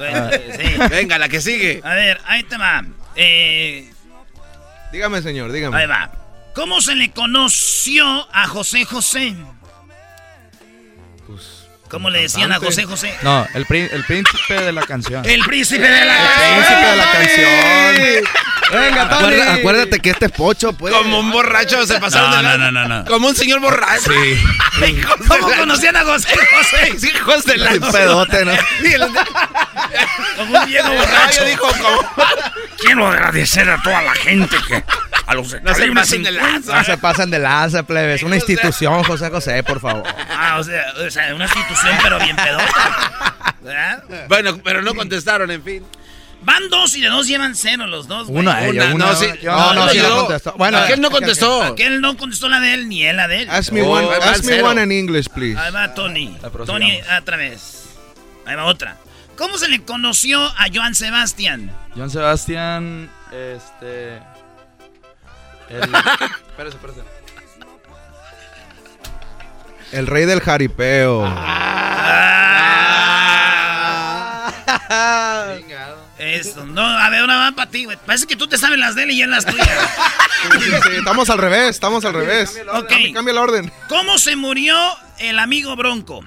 Sí. 0.00 0.74
Venga, 0.90 1.18
la 1.18 1.28
que 1.28 1.40
sigue. 1.40 1.80
A 1.84 1.94
ver, 1.94 2.20
ahí 2.26 2.42
te 2.44 2.56
va. 2.56 2.84
Eh, 3.16 3.90
Dígame, 4.92 5.22
señor, 5.22 5.52
dígame. 5.52 5.76
ahí 5.76 5.86
va. 5.86 6.10
¿Cómo 6.54 6.80
se 6.80 6.94
le 6.96 7.10
conoció 7.12 8.28
a 8.34 8.46
José 8.48 8.84
José? 8.84 9.34
¿Cómo 11.88 12.08
le 12.10 12.22
decían 12.22 12.52
a 12.52 12.58
José 12.60 12.84
José? 12.84 13.12
No, 13.22 13.46
el, 13.54 13.66
prín- 13.66 13.88
el 13.92 14.04
príncipe 14.04 14.54
de 14.54 14.72
la 14.72 14.82
canción. 14.82 15.24
El 15.24 15.42
príncipe 15.42 15.88
de 15.88 16.04
la 16.04 16.14
Príncipe 16.54 16.86
de 16.86 16.96
la 16.96 17.12
canción. 17.12 18.24
Venga, 18.72 19.08
Tony. 19.08 19.34
Acuérdate 19.40 20.00
que 20.00 20.10
este 20.10 20.28
pocho, 20.28 20.72
pues. 20.72 20.92
Como 20.94 21.20
un 21.20 21.30
borracho 21.30 21.86
se 21.86 21.98
pasaron 21.98 22.30
No, 22.30 22.36
de 22.36 22.42
no, 22.42 22.48
la- 22.48 22.58
no, 22.58 22.70
no, 22.88 22.88
no. 22.88 23.04
Como 23.04 23.28
un 23.28 23.36
señor 23.36 23.60
borracho. 23.60 24.10
Sí. 24.12 24.42
¿Cómo 25.28 25.48
conocían 25.56 25.96
a 25.96 26.00
José 26.04 26.28
José? 26.28 27.06
Hijos 27.14 27.44
de 27.44 27.56
la 27.58 27.70
Un 27.72 27.80
pedote, 27.92 28.44
¿no? 28.44 28.52
Como 30.36 30.58
un 30.58 30.66
viejo 30.66 30.88
el 30.92 30.98
borracho. 30.98 31.44
dijo 31.44 31.66
como... 31.66 32.14
Quiero 32.78 33.06
agradecer 33.06 33.68
a 33.68 33.80
toda 33.82 34.02
la 34.02 34.14
gente 34.14 34.56
que 34.66 34.82
a 35.26 35.34
los 35.34 35.52
No 35.62 35.74
se 35.74 35.86
pasen 35.92 36.22
de 36.22 36.30
50. 36.32 36.74
No 36.76 36.84
se 36.84 36.96
pasan 36.98 37.30
de 37.30 37.38
lanza, 37.38 37.82
plebe. 37.82 38.14
Es 38.14 38.22
una 38.22 38.36
institución, 38.36 39.02
José 39.04 39.28
José, 39.30 39.62
por 39.62 39.80
favor. 39.80 40.02
Ah, 40.30 40.56
o 40.58 40.64
sea, 40.64 40.82
o 41.06 41.10
sea, 41.10 41.34
una 41.34 41.44
institución 41.44 41.96
pero 42.02 42.18
bien 42.20 42.36
pedota. 42.36 43.54
¿Verdad? 43.60 44.02
Bueno, 44.28 44.58
pero 44.64 44.80
no 44.82 44.94
contestaron, 44.94 45.50
en 45.50 45.62
fin. 45.62 45.86
Van 46.42 46.70
dos 46.70 46.96
y 46.96 47.02
de 47.02 47.08
dos 47.08 47.26
llevan 47.26 47.54
cero 47.54 47.86
los 47.86 48.08
dos, 48.08 48.28
güey. 48.28 48.40
Una, 48.40 48.64
ella, 48.66 48.86
Una, 48.86 48.94
una. 48.94 49.06
no, 49.06 49.14
sí. 49.14 49.26
yo- 49.42 49.52
No, 49.52 49.74
no, 49.74 49.84
no, 49.86 49.90
sí 49.90 49.98
yo- 49.98 50.08
la 50.08 50.16
contestó. 50.16 50.54
Bueno, 50.56 50.78
Aquel 50.78 51.00
no 51.02 51.10
contestó. 51.10 51.62
Aquel 51.62 52.00
no 52.00 52.16
contestó 52.16 52.48
la 52.48 52.60
de 52.60 52.74
él 52.74 52.88
ni 52.88 53.04
él 53.04 53.16
la 53.16 53.28
de 53.28 53.42
él. 53.42 53.50
Ask 53.50 53.72
me 53.72 53.82
Oh, 53.82 53.90
one, 53.90 54.08
ask 54.22 54.44
me 54.44 54.62
one 54.62 54.82
in 54.82 54.90
English, 54.92 55.28
please. 55.28 55.58
Ahí 55.60 55.70
va 55.70 55.92
Tony. 55.94 56.34
Tony, 56.66 56.98
otra 57.20 57.36
vez. 57.36 57.84
Ahí 58.46 58.56
va 58.56 58.64
otra. 58.64 58.96
¿Cómo 59.36 59.58
se 59.58 59.68
le 59.68 59.82
conoció 59.82 60.42
a 60.42 60.66
Joan 60.72 60.94
Sebastián? 60.94 61.70
John 61.96 62.10
Sebastián, 62.10 63.10
este... 63.32 64.16
El... 65.68 65.82
espérese, 66.48 66.76
espérese. 66.76 67.00
El 69.92 70.06
rey 70.06 70.24
del 70.24 70.40
jaripeo. 70.40 71.24
Eso, 76.20 76.66
no, 76.66 76.82
a 76.82 77.08
ver, 77.10 77.22
una 77.24 77.36
va 77.38 77.52
para 77.56 77.70
ti, 77.70 77.84
güey. 77.86 77.96
Parece 78.04 78.26
que 78.26 78.36
tú 78.36 78.46
te 78.46 78.58
sabes 78.58 78.78
las 78.78 78.94
de 78.94 79.04
él 79.04 79.10
y 79.12 79.22
él 79.22 79.30
las 79.30 79.44
tuyas. 79.46 79.68
Sí, 80.58 80.70
sí, 80.82 80.88
estamos 80.96 81.28
al 81.28 81.36
revés, 81.36 81.68
estamos 81.68 82.02
al 82.06 82.14
revés. 82.14 82.58
Ok. 82.72 82.88
Cambia, 82.88 83.12
cambia 83.12 83.32
el 83.32 83.38
orden. 83.38 83.72
¿Cómo 83.90 84.16
se 84.16 84.36
murió 84.36 84.74
el 85.18 85.38
amigo 85.38 85.76
Bronco? 85.76 86.24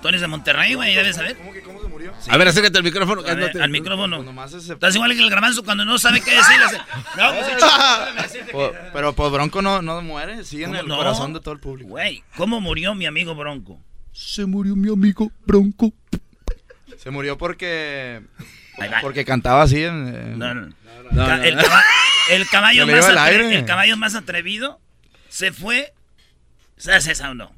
Tony 0.00 0.16
es 0.16 0.20
de 0.20 0.26
Monterrey, 0.28 0.74
güey, 0.74 0.94
debes 0.94 1.16
saber. 1.16 1.34
¿Cómo 1.36 1.52
que 1.52 1.62
cómo 1.62 1.80
se 1.80 1.88
murió? 1.88 2.12
A 2.28 2.36
ver, 2.36 2.46
acércate 2.48 2.76
al 2.76 2.84
micrófono. 2.84 3.22
Ver, 3.22 3.38
no 3.38 3.50
te- 3.50 3.62
al 3.62 3.70
micrófono. 3.70 4.22
Pues. 4.34 4.54
Estás 4.68 4.94
igual 4.94 5.12
que 5.16 5.22
el 5.22 5.30
garbanzo 5.30 5.64
cuando 5.64 5.84
no 5.86 5.98
sabe 5.98 6.20
qué 6.20 6.32
decir. 6.32 6.56
hace, 6.62 6.76
No, 7.16 7.32
pues 7.34 7.48
échale". 7.56 8.52
Po- 8.52 8.72
Pero 8.92 9.12
pues 9.14 9.32
Bronco 9.32 9.62
no, 9.62 9.80
no 9.82 10.02
muere, 10.02 10.44
sigue 10.44 10.64
en 10.64 10.70
¿Cómo 10.70 10.80
el 10.82 10.88
no? 10.88 10.96
corazón 10.98 11.32
de 11.32 11.40
todo 11.40 11.54
el 11.54 11.60
público. 11.60 11.88
Güey, 11.90 12.22
¿cómo 12.36 12.60
murió 12.60 12.94
mi 12.94 13.06
amigo 13.06 13.34
Bronco? 13.34 13.80
Se 14.12 14.44
murió 14.44 14.76
mi 14.76 14.92
amigo 14.92 15.32
Bronco. 15.46 15.92
Se 17.04 17.10
murió 17.10 17.36
porque... 17.36 18.22
Porque 19.02 19.24
cantaba 19.26 19.62
así 19.62 19.84
en... 19.84 20.38
No, 20.38 20.54
no. 20.54 20.62
El, 21.44 21.54
no. 21.54 21.62
caba- 21.62 21.84
el 22.30 22.48
caballo 22.48 22.86
más 22.86 23.08
el 23.08 23.52
el 23.52 23.64
caballo 23.66 23.96
más 23.98 24.14
atrevido 24.14 24.80
se 25.28 25.52
fue. 25.52 25.92
¿Sabes 26.78 27.06
esa 27.06 27.30
o 27.30 27.34
no? 27.34 27.54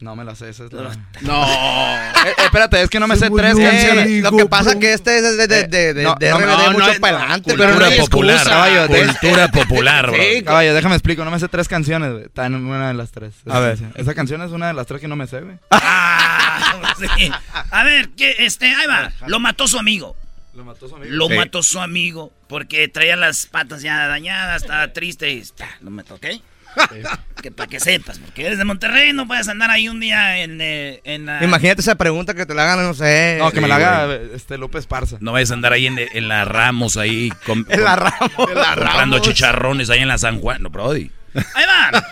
No 0.00 0.16
me 0.16 0.24
la 0.24 0.34
sé, 0.34 0.48
esa 0.48 0.64
es 0.64 0.72
la... 0.72 0.96
No. 1.20 1.46
Eh, 2.20 2.34
espérate, 2.44 2.82
es 2.82 2.90
que 2.90 3.00
no 3.00 3.06
me 3.06 3.16
sé 3.16 3.30
tres 3.30 3.54
canciones. 3.56 4.06
Eh, 4.06 4.20
lo 4.22 4.32
que 4.32 4.44
pasa 4.44 4.78
que 4.78 4.92
este 4.92 5.16
es 5.16 5.38
de, 5.38 5.46
de, 5.46 5.66
de, 5.68 5.94
de, 5.94 6.02
No, 6.02 6.14
de 6.16 6.28
no, 6.30 6.36
RBD 6.38 6.46
no, 6.66 6.70
mucho 6.72 6.92
no, 6.94 7.00
para 7.00 7.18
adelante. 7.18 7.54
pero 7.56 7.74
no 7.78 7.84
hay 7.86 7.98
popular, 7.98 8.34
excusa. 8.36 8.50
caballo, 8.54 8.88
de- 8.88 9.06
Cultura 9.06 9.48
popular, 9.52 10.06
bro. 10.10 10.22
Sí, 10.22 10.42
Caballo, 10.42 10.74
déjame 10.74 10.94
explico, 10.96 11.24
no 11.24 11.30
me 11.30 11.38
sé 11.38 11.48
tres 11.48 11.66
canciones, 11.66 12.12
güey. 12.12 12.24
Está 12.24 12.44
en 12.44 12.56
una 12.56 12.88
de 12.88 12.94
las 12.94 13.10
tres. 13.10 13.32
A 13.48 13.58
ver. 13.60 13.78
Esa 13.94 14.14
canción 14.14 14.42
es 14.42 14.50
una 14.50 14.66
de 14.66 14.74
las 14.74 14.86
tres 14.86 15.00
que 15.00 15.08
no 15.08 15.16
me 15.16 15.26
sé, 15.26 15.40
güey. 15.40 15.56
Ah, 15.70 16.94
sí. 16.98 17.30
A 17.70 17.84
ver, 17.84 18.10
que 18.10 18.36
este, 18.40 18.66
ahí 18.66 18.86
va. 18.86 19.10
Lo 19.26 19.40
mató 19.40 19.66
su 19.66 19.78
amigo. 19.78 20.14
Lo 20.54 20.64
mató 20.64 20.88
su 20.88 20.96
amigo. 20.96 21.10
Lo 21.14 21.28
Sí. 21.28 21.34
mató 21.34 21.62
su 21.62 21.80
amigo 21.80 22.32
porque 22.48 22.88
traía 22.88 23.16
las 23.16 23.46
patas 23.46 23.80
ya 23.80 24.06
dañadas, 24.08 24.60
estaba 24.62 24.92
triste 24.92 25.30
y 25.30 25.42
ta, 25.56 25.68
lo 25.80 25.90
mató, 25.90 26.16
¿ok? 26.16 26.26
Que 27.40 27.50
para 27.50 27.68
que 27.70 27.80
sepas, 27.80 28.18
porque 28.18 28.44
eres 28.44 28.58
de 28.58 28.66
Monterrey, 28.66 29.14
no 29.14 29.26
puedes 29.26 29.48
andar 29.48 29.70
ahí 29.70 29.88
un 29.88 29.98
día 29.98 30.38
en, 30.42 30.60
eh, 30.60 31.00
en 31.04 31.24
la- 31.24 31.42
Imagínate 31.42 31.80
esa 31.80 31.94
pregunta 31.94 32.34
que 32.34 32.44
te 32.44 32.52
la 32.52 32.64
hagan, 32.70 32.86
no 32.86 32.92
sé. 32.92 33.36
No, 33.38 33.50
que 33.50 33.62
me 33.62 33.68
la 33.68 33.76
haga 33.76 34.14
este 34.34 34.58
López 34.58 34.86
Parza. 34.86 35.16
No 35.20 35.32
vayas 35.32 35.50
a 35.50 35.54
andar 35.54 35.72
ahí 35.72 35.86
en, 35.86 35.98
en 35.98 36.28
la 36.28 36.44
Ramos, 36.44 36.98
ahí 36.98 37.32
En 37.68 37.82
la 37.84 37.96
Ramos. 37.96 38.30
comprando 38.34 39.18
chicharrones 39.20 39.88
ahí 39.88 40.00
en 40.00 40.08
la 40.08 40.18
San 40.18 40.38
Juan. 40.40 40.62
No, 40.62 40.68
Brody. 40.68 41.10
Ahí 41.54 41.64
va. 41.64 42.04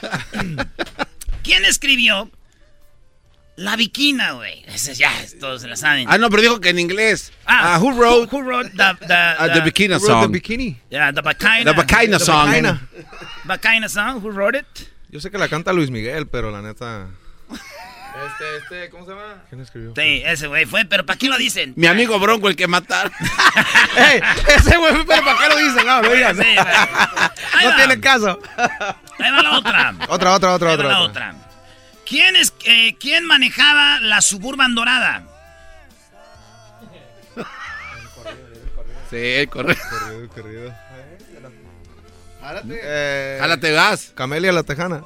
¿Quién 1.42 1.64
escribió 1.64 2.30
La 3.58 3.74
Viquina, 3.74 4.32
güey? 4.32 4.62
Ese 4.68 4.94
ya, 4.94 5.10
todos 5.40 5.62
se 5.62 5.66
la 5.68 5.74
saben. 5.74 6.06
Ah, 6.08 6.16
no, 6.16 6.30
pero 6.30 6.42
dijo 6.42 6.60
que 6.60 6.68
en 6.68 6.78
inglés. 6.78 7.32
Ah, 7.44 7.74
Ah, 7.74 7.78
who 7.80 7.90
wrote 7.90 8.28
Who 8.32 8.40
wrote 8.42 8.70
the, 8.70 9.06
the, 9.06 9.34
uh, 9.36 9.52
the 9.52 9.60
Bikini 9.62 9.94
Who 9.94 9.98
wrote 9.98 10.06
song? 10.06 10.32
the 10.32 10.40
bikini? 10.40 10.76
Yeah, 10.90 11.10
the 11.12 11.22
Bacina. 11.22 11.64
The 11.64 11.72
Bacina 11.72 12.18
song. 12.20 12.78
Bacina 13.44 13.88
song. 13.88 14.20
Who 14.24 14.30
wrote 14.30 14.56
it? 14.58 14.66
Yo 15.10 15.18
sé 15.20 15.30
que 15.32 15.38
la 15.38 15.48
canta 15.48 15.72
Luis 15.72 15.90
Miguel, 15.90 16.28
pero 16.28 16.50
la 16.52 16.62
neta. 16.62 17.08
Este, 18.18 18.56
este, 18.56 18.90
¿cómo 18.90 19.04
se 19.04 19.12
llama? 19.12 19.44
¿Quién 19.48 19.60
escribió? 19.60 19.92
Sí, 19.94 20.22
ese 20.26 20.48
güey 20.48 20.66
fue, 20.66 20.84
pero 20.84 21.06
¿para 21.06 21.16
qué 21.16 21.28
lo 21.28 21.36
dicen? 21.38 21.72
Mi 21.76 21.86
amigo 21.86 22.18
Bronco, 22.18 22.48
el 22.48 22.56
que 22.56 22.66
mataron. 22.66 23.12
Ey, 23.96 24.20
ese 24.56 24.76
güey, 24.76 24.92
pero 25.06 25.24
¿para 25.24 25.38
qué 25.38 25.48
lo 25.48 25.56
dicen? 25.56 25.86
No. 25.86 26.02
Sí. 26.02 26.48
Ahí 27.54 27.64
No 27.64 27.70
va. 27.70 27.76
tiene 27.76 28.00
caso. 28.00 28.40
Ahí 29.20 29.30
va 29.30 29.42
la 29.42 29.58
otra. 29.58 29.94
Otra, 30.08 30.32
otra, 30.34 30.52
otra, 30.54 30.70
Ahí 30.72 30.76
va 30.78 30.82
la 30.84 31.00
otra. 31.02 31.28
otra. 31.30 31.47
¿Quién, 32.08 32.36
es, 32.36 32.54
eh, 32.64 32.96
¿Quién 32.98 33.26
manejaba 33.26 34.00
la 34.00 34.22
Suburban 34.22 34.74
Dorada? 34.74 35.24
Sí, 39.10 39.46
correcto. 39.48 39.84
Corrido, 39.90 40.28
corrido. 40.28 40.74
Jálate. 42.40 42.80
Eh, 42.82 43.36
Jálate 43.40 43.72
gas. 43.72 44.12
Camelia 44.14 44.52
la 44.52 44.62
Tejana. 44.62 45.02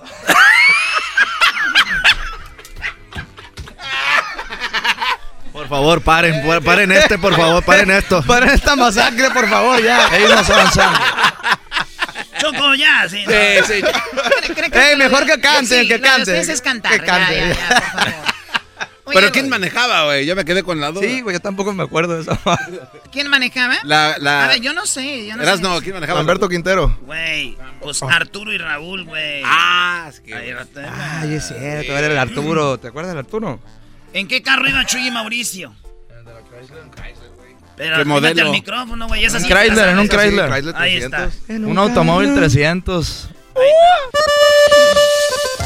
Por 5.52 5.68
favor, 5.68 6.00
paren, 6.02 6.42
paren 6.64 6.92
este, 6.92 7.18
por 7.18 7.36
favor, 7.36 7.62
paren 7.64 7.90
esto. 7.90 8.22
Paren 8.22 8.50
esta 8.50 8.74
masacre, 8.74 9.30
por 9.30 9.48
favor, 9.48 9.82
ya. 9.82 10.08
Seguimos 10.08 10.48
avanzando. 10.50 10.98
Choco, 12.40 12.74
ya, 12.74 13.06
sí. 13.08 13.24
¿no? 13.26 13.32
Sí, 13.32 13.82
sí. 13.82 14.68
Ey, 14.72 14.96
mejor 14.96 15.26
que 15.26 15.40
cante, 15.40 15.80
Sí, 15.82 15.88
que 15.88 16.00
cante. 16.00 16.38
es 16.40 16.60
cantar, 16.60 16.92
Que 16.92 17.06
cante. 17.06 17.36
ya, 17.36 17.48
ya, 17.48 17.54
ya, 17.54 17.68
por 17.68 17.82
favor. 18.00 18.32
Oye, 19.04 19.16
Pero 19.18 19.32
¿quién 19.32 19.48
manejaba, 19.48 20.04
güey? 20.04 20.24
Yo 20.26 20.36
me 20.36 20.44
quedé 20.44 20.62
con 20.62 20.80
la 20.80 20.92
duda. 20.92 21.02
Sí, 21.02 21.22
güey, 21.22 21.34
yo 21.34 21.40
tampoco 21.40 21.72
me 21.72 21.82
acuerdo 21.82 22.14
de 22.14 22.22
eso. 22.22 22.38
¿Quién 23.12 23.26
manejaba? 23.28 23.76
La, 23.82 24.14
la... 24.18 24.44
A 24.44 24.48
ver, 24.48 24.60
yo 24.60 24.72
no 24.72 24.86
sé, 24.86 25.26
yo 25.26 25.36
no 25.36 25.42
Eras 25.42 25.56
sé. 25.56 25.62
no, 25.64 25.80
¿quién 25.80 25.94
manejaba? 25.94 26.20
Humberto 26.20 26.48
Quintero. 26.48 26.96
Güey, 27.02 27.56
pues 27.80 28.00
Arturo 28.04 28.52
y 28.52 28.58
Raúl, 28.58 29.04
güey. 29.04 29.42
Ah, 29.44 30.06
es 30.08 30.20
que... 30.20 30.32
Ay, 30.34 31.34
es 31.34 31.48
cierto, 31.48 31.98
era 31.98 32.06
el 32.06 32.16
Arturo. 32.18 32.78
¿Te 32.78 32.88
acuerdas 32.88 33.10
del 33.12 33.18
Arturo? 33.18 33.58
¿En 34.12 34.28
qué 34.28 34.40
carro 34.40 34.68
iba 34.68 34.86
Chuy 34.86 35.08
y 35.08 35.10
Mauricio? 35.10 35.74
Pero 37.76 37.96
¿Qué 37.96 38.04
modelo? 38.04 38.42
al 38.42 38.50
micrófono, 38.50 39.08
güey. 39.08 39.24
esa 39.24 39.38
Un 39.38 39.44
sí 39.44 39.48
Chrysler, 39.48 39.88
en 39.90 39.98
un. 39.98 40.08
Chrysler. 40.08 40.50
Chrysler 40.50 40.76
Ahí 40.76 40.96
está. 40.96 41.28
300. 41.46 41.70
Un 41.70 41.78
automóvil 41.78 42.34
300. 42.34 43.28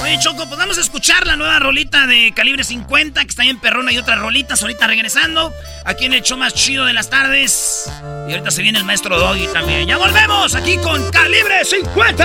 Oye, 0.02 0.18
Choco, 0.20 0.46
pues 0.46 0.58
vamos 0.58 0.78
a 0.78 0.80
escuchar 0.82 1.26
la 1.26 1.34
nueva 1.36 1.58
rolita 1.58 2.06
de 2.06 2.32
calibre 2.34 2.62
50, 2.62 3.20
que 3.22 3.28
está 3.28 3.42
bien 3.42 3.58
perrona 3.58 3.90
y 3.92 3.98
otras 3.98 4.20
rolitas 4.20 4.62
ahorita 4.62 4.86
regresando. 4.86 5.52
Aquí 5.84 6.04
en 6.04 6.14
el 6.14 6.22
show 6.22 6.38
más 6.38 6.54
chido 6.54 6.84
de 6.84 6.92
las 6.92 7.10
tardes. 7.10 7.90
Y 8.28 8.32
ahorita 8.32 8.50
se 8.52 8.62
viene 8.62 8.78
el 8.78 8.84
maestro 8.84 9.18
Doggy 9.18 9.48
también. 9.48 9.86
Ya 9.88 9.96
volvemos 9.96 10.54
aquí 10.54 10.76
con 10.78 11.10
calibre 11.10 11.64
50. 11.64 12.24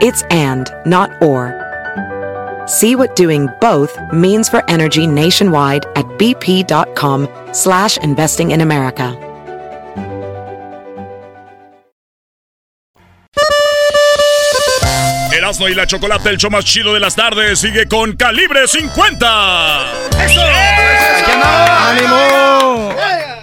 It's 0.00 0.22
and, 0.30 0.70
not 0.84 1.10
or. 1.22 1.54
See 2.66 2.96
what 2.96 3.14
doing 3.16 3.48
both 3.60 3.96
means 4.12 4.48
for 4.48 4.62
energy 4.68 5.06
nationwide 5.06 5.84
at 5.96 6.04
bp.com 6.18 7.28
slash 7.52 7.96
investing 7.98 8.50
in 8.50 8.60
America. 8.60 9.16
Erasmo 15.32 15.68
y 15.68 15.74
la 15.74 15.86
Chocolate, 15.86 16.30
el 16.30 16.38
show 16.38 16.50
más 16.50 16.64
chido 16.64 16.94
de 16.94 17.00
las 17.00 17.14
tardes, 17.14 17.58
sigue 17.58 17.86
con 17.86 18.16
calibre 18.16 18.66
50. 18.66 20.08
¡Ánimo! 21.90 22.88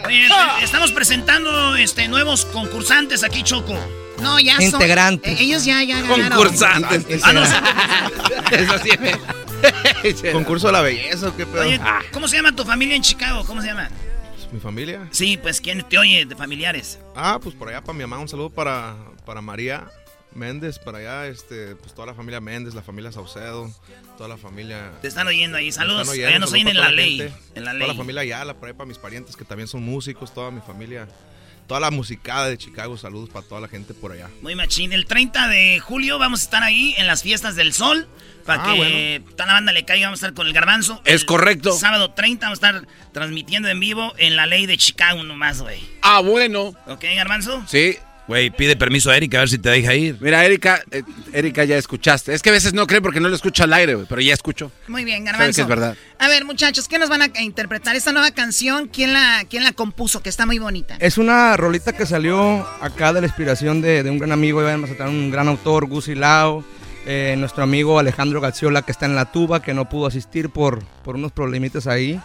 Oye, 0.06 0.28
te- 0.28 0.64
estamos 0.66 0.92
presentando 0.92 1.76
este, 1.76 2.08
nuevos 2.08 2.46
concursantes 2.46 3.24
aquí, 3.24 3.44
Choco. 3.44 3.76
No, 4.24 4.40
ya 4.40 4.56
son. 4.56 4.64
Integrantes. 4.66 5.40
eh, 5.40 5.44
ellos 5.44 5.66
ya, 5.66 5.84
ya 5.84 6.02
ganaron. 6.02 6.38
Concursantes. 6.38 7.22
Ah, 7.24 8.10
Concurso 10.34 10.68
de 10.68 10.74
la 10.74 10.82
belleza, 10.82 11.30
¿o 11.30 11.36
¿qué 11.36 11.46
pedo? 11.46 11.62
Oye, 11.64 11.80
¿cómo 12.12 12.28
se 12.28 12.36
llama 12.36 12.56
tu 12.56 12.66
familia 12.66 12.96
en 12.96 13.02
Chicago? 13.02 13.44
¿Cómo 13.46 13.62
se 13.62 13.68
llama? 13.68 13.90
¿Mi 14.52 14.60
familia? 14.60 15.08
Sí, 15.12 15.38
pues, 15.42 15.60
¿quién 15.62 15.82
te 15.88 15.98
oye 15.98 16.26
de 16.26 16.36
familiares? 16.36 17.00
Ah, 17.16 17.40
pues 17.42 17.56
por 17.56 17.70
allá 17.70 17.82
para 17.82 17.94
mi 17.98 18.04
mamá, 18.04 18.20
un 18.20 18.28
saludo 18.28 18.50
para, 18.50 18.96
para 19.26 19.42
María 19.42 19.86
Méndez, 20.36 20.78
para 20.80 20.98
allá, 21.00 21.28
este, 21.28 21.76
pues 21.76 21.94
toda 21.94 22.08
la 22.08 22.14
familia 22.14 22.40
Méndez, 22.42 22.74
la 22.76 22.82
familia 22.84 23.12
Saucedo, 23.12 23.72
toda 24.18 24.30
la 24.30 24.38
familia... 24.38 24.92
Te 25.02 25.08
están 25.08 25.28
oyendo 25.28 25.58
ahí. 25.58 25.72
Saludos. 25.72 26.08
oyendo, 26.10 26.28
Allá 26.28 26.40
nos 26.40 26.52
oyen 26.54 26.68
en 26.68 26.76
la 26.76 26.82
toda 26.84 26.92
ley. 26.92 27.18
gente, 27.18 27.34
En 27.56 27.64
la 27.66 27.72
Toda 27.72 27.80
la 27.80 27.88
ley. 27.88 27.98
familia 27.98 28.22
Ayala, 28.22 28.54
por 28.56 28.68
ahí 28.68 28.74
para 28.74 28.88
mis 28.88 28.98
parientes 28.98 29.36
que 29.36 29.46
también 29.46 29.68
son 29.68 29.82
músicos, 29.84 30.34
toda 30.34 30.52
mi 30.52 30.62
familia, 30.62 31.08
toda 31.68 31.80
la 31.80 31.92
musicada 31.92 32.48
de 32.50 32.58
Chicago, 32.58 32.98
saludos 32.98 33.30
para 33.30 33.46
toda 33.48 33.62
la 33.62 33.68
gente 33.68 33.94
por 33.94 34.12
allá. 34.12 34.30
Muy 34.42 34.56
machín. 34.56 34.94
El 34.94 35.06
30 35.06 35.48
de 35.48 35.80
julio 35.80 36.20
vamos 36.20 36.42
a 36.42 36.44
estar 36.44 36.64
ahí 36.64 36.94
en 36.98 37.08
las 37.08 37.24
fiestas 37.24 37.56
del 37.56 37.74
sol. 37.74 38.08
Para 38.46 38.62
Ah, 38.64 38.74
que 38.76 39.24
toda 39.32 39.46
la 39.48 39.54
banda 39.54 39.72
le 39.72 39.86
caiga. 39.86 40.08
Vamos 40.08 40.22
a 40.22 40.28
estar 40.28 40.34
con 40.36 40.48
el 40.48 40.54
garbanzo. 40.54 41.02
Es 41.06 41.22
El 41.22 41.26
correcto. 41.28 41.72
Sábado 41.72 42.12
30 42.12 42.46
vamos 42.48 42.62
a 42.62 42.68
estar 42.68 42.88
transmitiendo 43.14 43.70
en 43.70 43.80
vivo 43.80 44.14
en 44.18 44.36
la 44.36 44.46
ley 44.48 44.66
de 44.66 44.78
Chicago 44.78 45.24
nomás, 45.24 45.62
güey. 45.62 45.80
Ah, 46.02 46.20
bueno. 46.20 46.74
¿Ok, 46.88 47.06
garbanzo? 47.16 47.64
Sí. 47.68 47.96
Güey, 48.28 48.52
pide 48.52 48.78
permiso 48.78 49.12
a 49.12 49.18
Erika 49.18 49.38
a 49.38 49.42
ver 49.42 49.50
si 49.50 49.58
te 49.58 49.70
deja 49.70 49.94
ir. 49.96 50.18
Mira, 50.22 50.46
Erika, 50.46 50.82
eh, 50.92 51.04
Erika 51.34 51.66
ya 51.66 51.78
escuchaste. 51.78 52.34
Es 52.34 52.42
que 52.42 52.50
a 52.50 52.54
veces 52.54 52.74
no 52.74 52.88
cree 52.88 53.02
porque 53.02 53.20
no 53.20 53.28
lo 53.28 53.36
escucha 53.36 53.66
al 53.66 53.74
aire, 53.74 53.96
güey, 53.96 54.08
pero 54.08 54.22
ya 54.22 54.34
escucho. 54.34 54.72
Muy 54.88 55.04
bien, 55.04 55.26
Garbanzo. 55.26 55.56
que 55.56 55.62
es 55.62 55.68
verdad. 55.68 55.98
A 56.20 56.28
ver, 56.30 56.46
muchachos, 56.46 56.88
¿qué 56.88 56.98
nos 57.00 57.10
van 57.10 57.22
a 57.24 57.42
interpretar? 57.42 57.98
Esta 57.98 58.14
nueva 58.14 58.32
canción, 58.32 58.88
¿quién 58.88 59.12
la, 59.12 59.44
quién 59.50 59.64
la 59.64 59.74
compuso? 59.74 60.24
Que 60.24 60.30
está 60.30 60.46
muy 60.46 60.58
bonita. 60.58 60.96
Es 61.00 61.18
una 61.18 61.58
rolita 61.58 61.92
que 61.92 62.06
salió 62.06 62.66
acá 62.82 63.12
de 63.12 63.20
la 63.20 63.28
inspiración 63.28 63.82
de, 63.82 64.04
de 64.04 64.10
un 64.10 64.20
gran 64.20 64.32
amigo 64.32 64.62
de 64.62 64.78
Mazatlán, 64.78 65.10
un 65.10 65.30
gran 65.30 65.50
autor, 65.50 65.88
Gusi 65.88 66.16
Lao, 66.16 66.64
eh, 67.06 67.36
nuestro 67.38 67.64
amigo 67.64 68.00
Alejandro 68.00 68.40
Gacciola, 68.40 68.84
que 68.84 68.94
está 68.94 69.06
en 69.06 69.16
la 69.16 69.30
tuba, 69.34 69.62
que 69.62 69.74
no 69.74 69.90
pudo 69.90 70.08
asistir 70.08 70.50
por, 70.50 70.82
por 71.04 71.16
unos 71.16 71.34
problemitas 71.34 71.88
ahí, 71.88 72.22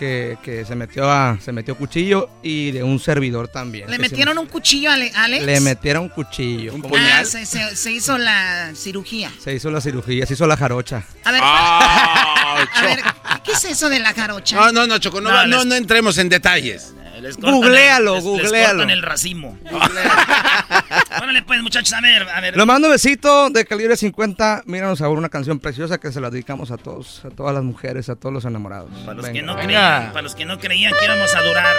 que, 0.00 0.38
que 0.42 0.64
se, 0.64 0.74
metió 0.74 1.10
a, 1.10 1.38
se 1.44 1.52
metió 1.52 1.76
cuchillo, 1.76 2.30
y 2.42 2.70
de 2.72 2.82
un 2.82 2.98
servidor 2.98 3.48
también. 3.48 3.88
¿Le 3.90 3.96
se- 3.96 4.02
metieron 4.02 4.38
un 4.38 4.46
cuchillo 4.46 4.90
a 4.90 4.94
Ale- 4.94 5.12
Alex? 5.14 5.44
Le 5.44 5.60
metieron 5.60 6.08
cuchillo. 6.08 6.72
como- 6.80 6.96
Ah, 6.96 7.22
se, 7.26 7.44
se- 7.44 7.76
se 7.76 7.92
hizo 7.92 8.16
la 8.16 8.72
cirugía. 8.74 9.30
Se 9.38 9.52
hizo 9.54 9.70
la 9.70 9.80
cirugía, 9.82 10.24
se 10.24 10.32
hizo 10.34 10.46
la 10.46 10.56
jarocha. 10.56 11.04
A 11.24 11.30
ver, 11.32 11.40
Ah, 11.44 12.64
a 12.74 12.82
ver, 12.82 13.00
¿qué 13.44 13.52
es 13.52 13.64
eso 13.66 13.90
de 13.90 13.98
la 13.98 14.14
jarocha? 14.14 14.56
No, 14.56 14.72
no, 14.72 14.86
no, 14.86 14.98
Choco, 14.98 15.20
no, 15.20 15.28
No, 15.28 15.34
va- 15.36 15.46
no, 15.46 15.64
no 15.66 15.74
entremos 15.74 16.16
en 16.18 16.28
detalles. 16.30 16.94
Les 17.20 17.36
cortan 17.36 17.54
Googlealo, 17.54 18.16
el- 18.16 18.24
les- 18.24 18.24
les 18.24 18.42
googlealo. 18.42 18.68
cortan 18.78 18.90
el 18.90 19.02
racimo. 19.02 19.58
Órale, 21.22 21.42
pues, 21.42 21.62
muchachos, 21.62 21.92
a 21.92 22.00
ver, 22.00 22.28
a 22.28 22.40
ver. 22.40 22.56
Lo 22.56 22.64
mando 22.66 22.88
besito 22.88 23.50
de 23.50 23.64
calibre 23.64 23.96
50. 23.96 24.62
Míranos 24.66 25.00
ahora 25.02 25.18
una 25.18 25.28
canción 25.28 25.58
preciosa 25.58 25.98
que 25.98 26.12
se 26.12 26.20
la 26.20 26.30
dedicamos 26.30 26.70
a 26.70 26.76
todos, 26.76 27.22
a 27.24 27.30
todas 27.30 27.54
las 27.54 27.62
mujeres, 27.64 28.08
a 28.08 28.16
todos 28.16 28.32
los 28.32 28.44
enamorados. 28.44 28.90
Para 29.04 29.14
los, 29.14 29.26
Venga. 29.26 29.40
que 29.40 29.42
no 29.46 29.56
creían, 29.56 30.08
para 30.12 30.22
los 30.22 30.34
que 30.34 30.44
no 30.44 30.58
creían 30.58 30.92
que 30.98 31.04
íbamos 31.04 31.34
a 31.34 31.42
durar. 31.42 31.76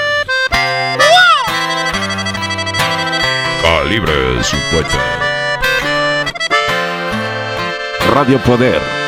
Calibre 3.61 4.43
50. 4.43 4.89
Radio 8.13 8.37
Poder. 8.39 9.00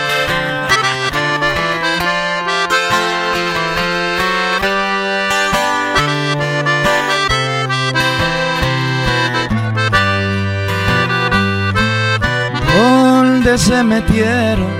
¿Dónde 13.43 13.57
se 13.57 13.83
metieron? 13.83 14.71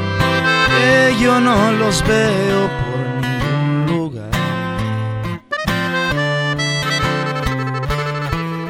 Que 0.70 1.18
yo 1.20 1.42
no 1.42 1.74
los 1.74 2.02
veo 2.08 2.70
por 2.80 3.00
ningún 3.22 3.86
lugar. 3.88 4.32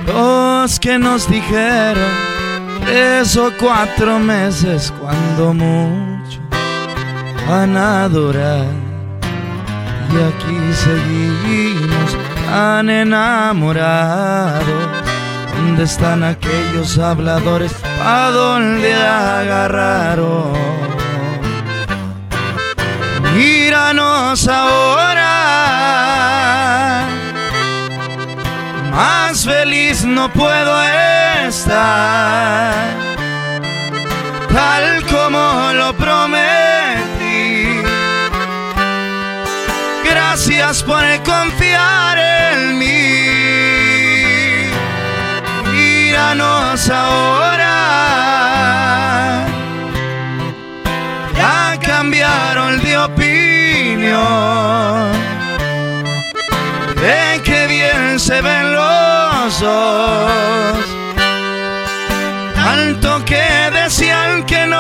Los 0.08 0.80
que 0.80 0.98
nos 0.98 1.30
dijeron 1.30 2.12
tres 2.84 3.38
o 3.38 3.52
cuatro 3.60 4.18
meses 4.18 4.92
cuando 5.00 5.54
mucho 5.54 6.40
van 7.48 7.78
a. 7.78 8.10
Y 8.10 10.16
aquí 10.16 10.74
seguimos 10.74 12.18
tan 12.48 12.90
enamorados. 12.90 15.13
¿Dónde 15.66 15.86
están 15.86 16.24
aquellos 16.24 16.98
habladores? 16.98 17.72
¿A 18.04 18.30
dónde 18.32 18.94
agarraron? 18.94 20.52
Míranos 23.34 24.46
ahora. 24.50 25.30
Más 28.92 29.46
feliz 29.46 30.04
no 30.04 30.30
puedo 30.34 30.84
estar. 31.48 32.74
Tal 34.54 35.04
como 35.06 35.72
lo 35.76 35.94
prometí. 35.94 37.82
Gracias 40.04 40.84
por 40.84 41.04
confiar 41.24 42.18
en 42.18 42.78
mí. 42.78 43.33
Míranos 46.14 46.90
ahora. 46.92 47.74
Ya 51.36 51.80
cambiaron 51.82 52.80
de 52.84 53.00
opinión. 53.00 54.22
De 57.02 57.42
qué 57.44 57.66
bien 57.66 58.20
se 58.20 58.44
ven 58.44 58.76
los 58.76 59.60
dos. 59.60 60.86
Tanto 62.54 63.26
que 63.26 63.72
decían 63.74 64.46
que 64.46 64.68
no. 64.68 64.78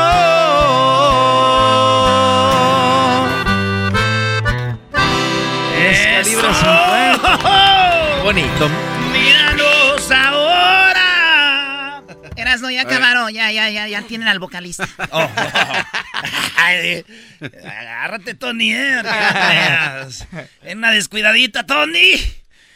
Es 5.79 5.99
calibre 6.13 6.47
Bonito. 8.23 8.69
Míranos 9.11 10.11
ahora. 10.11 10.82
Erasno, 12.53 12.71
ya 12.71 12.81
acabaron, 12.83 13.31
ya, 13.33 13.51
ya, 13.51 13.69
ya, 13.69 13.87
ya 13.87 14.01
tienen 14.03 14.27
al 14.27 14.39
vocalista. 14.39 14.87
Oh. 15.11 15.29
Ay, 16.55 17.03
agárrate, 17.63 18.33
Tony. 18.35 18.73
eh. 18.73 19.01
En 20.63 20.77
una 20.77 20.91
descuidadita, 20.91 21.65
Tony. 21.65 22.13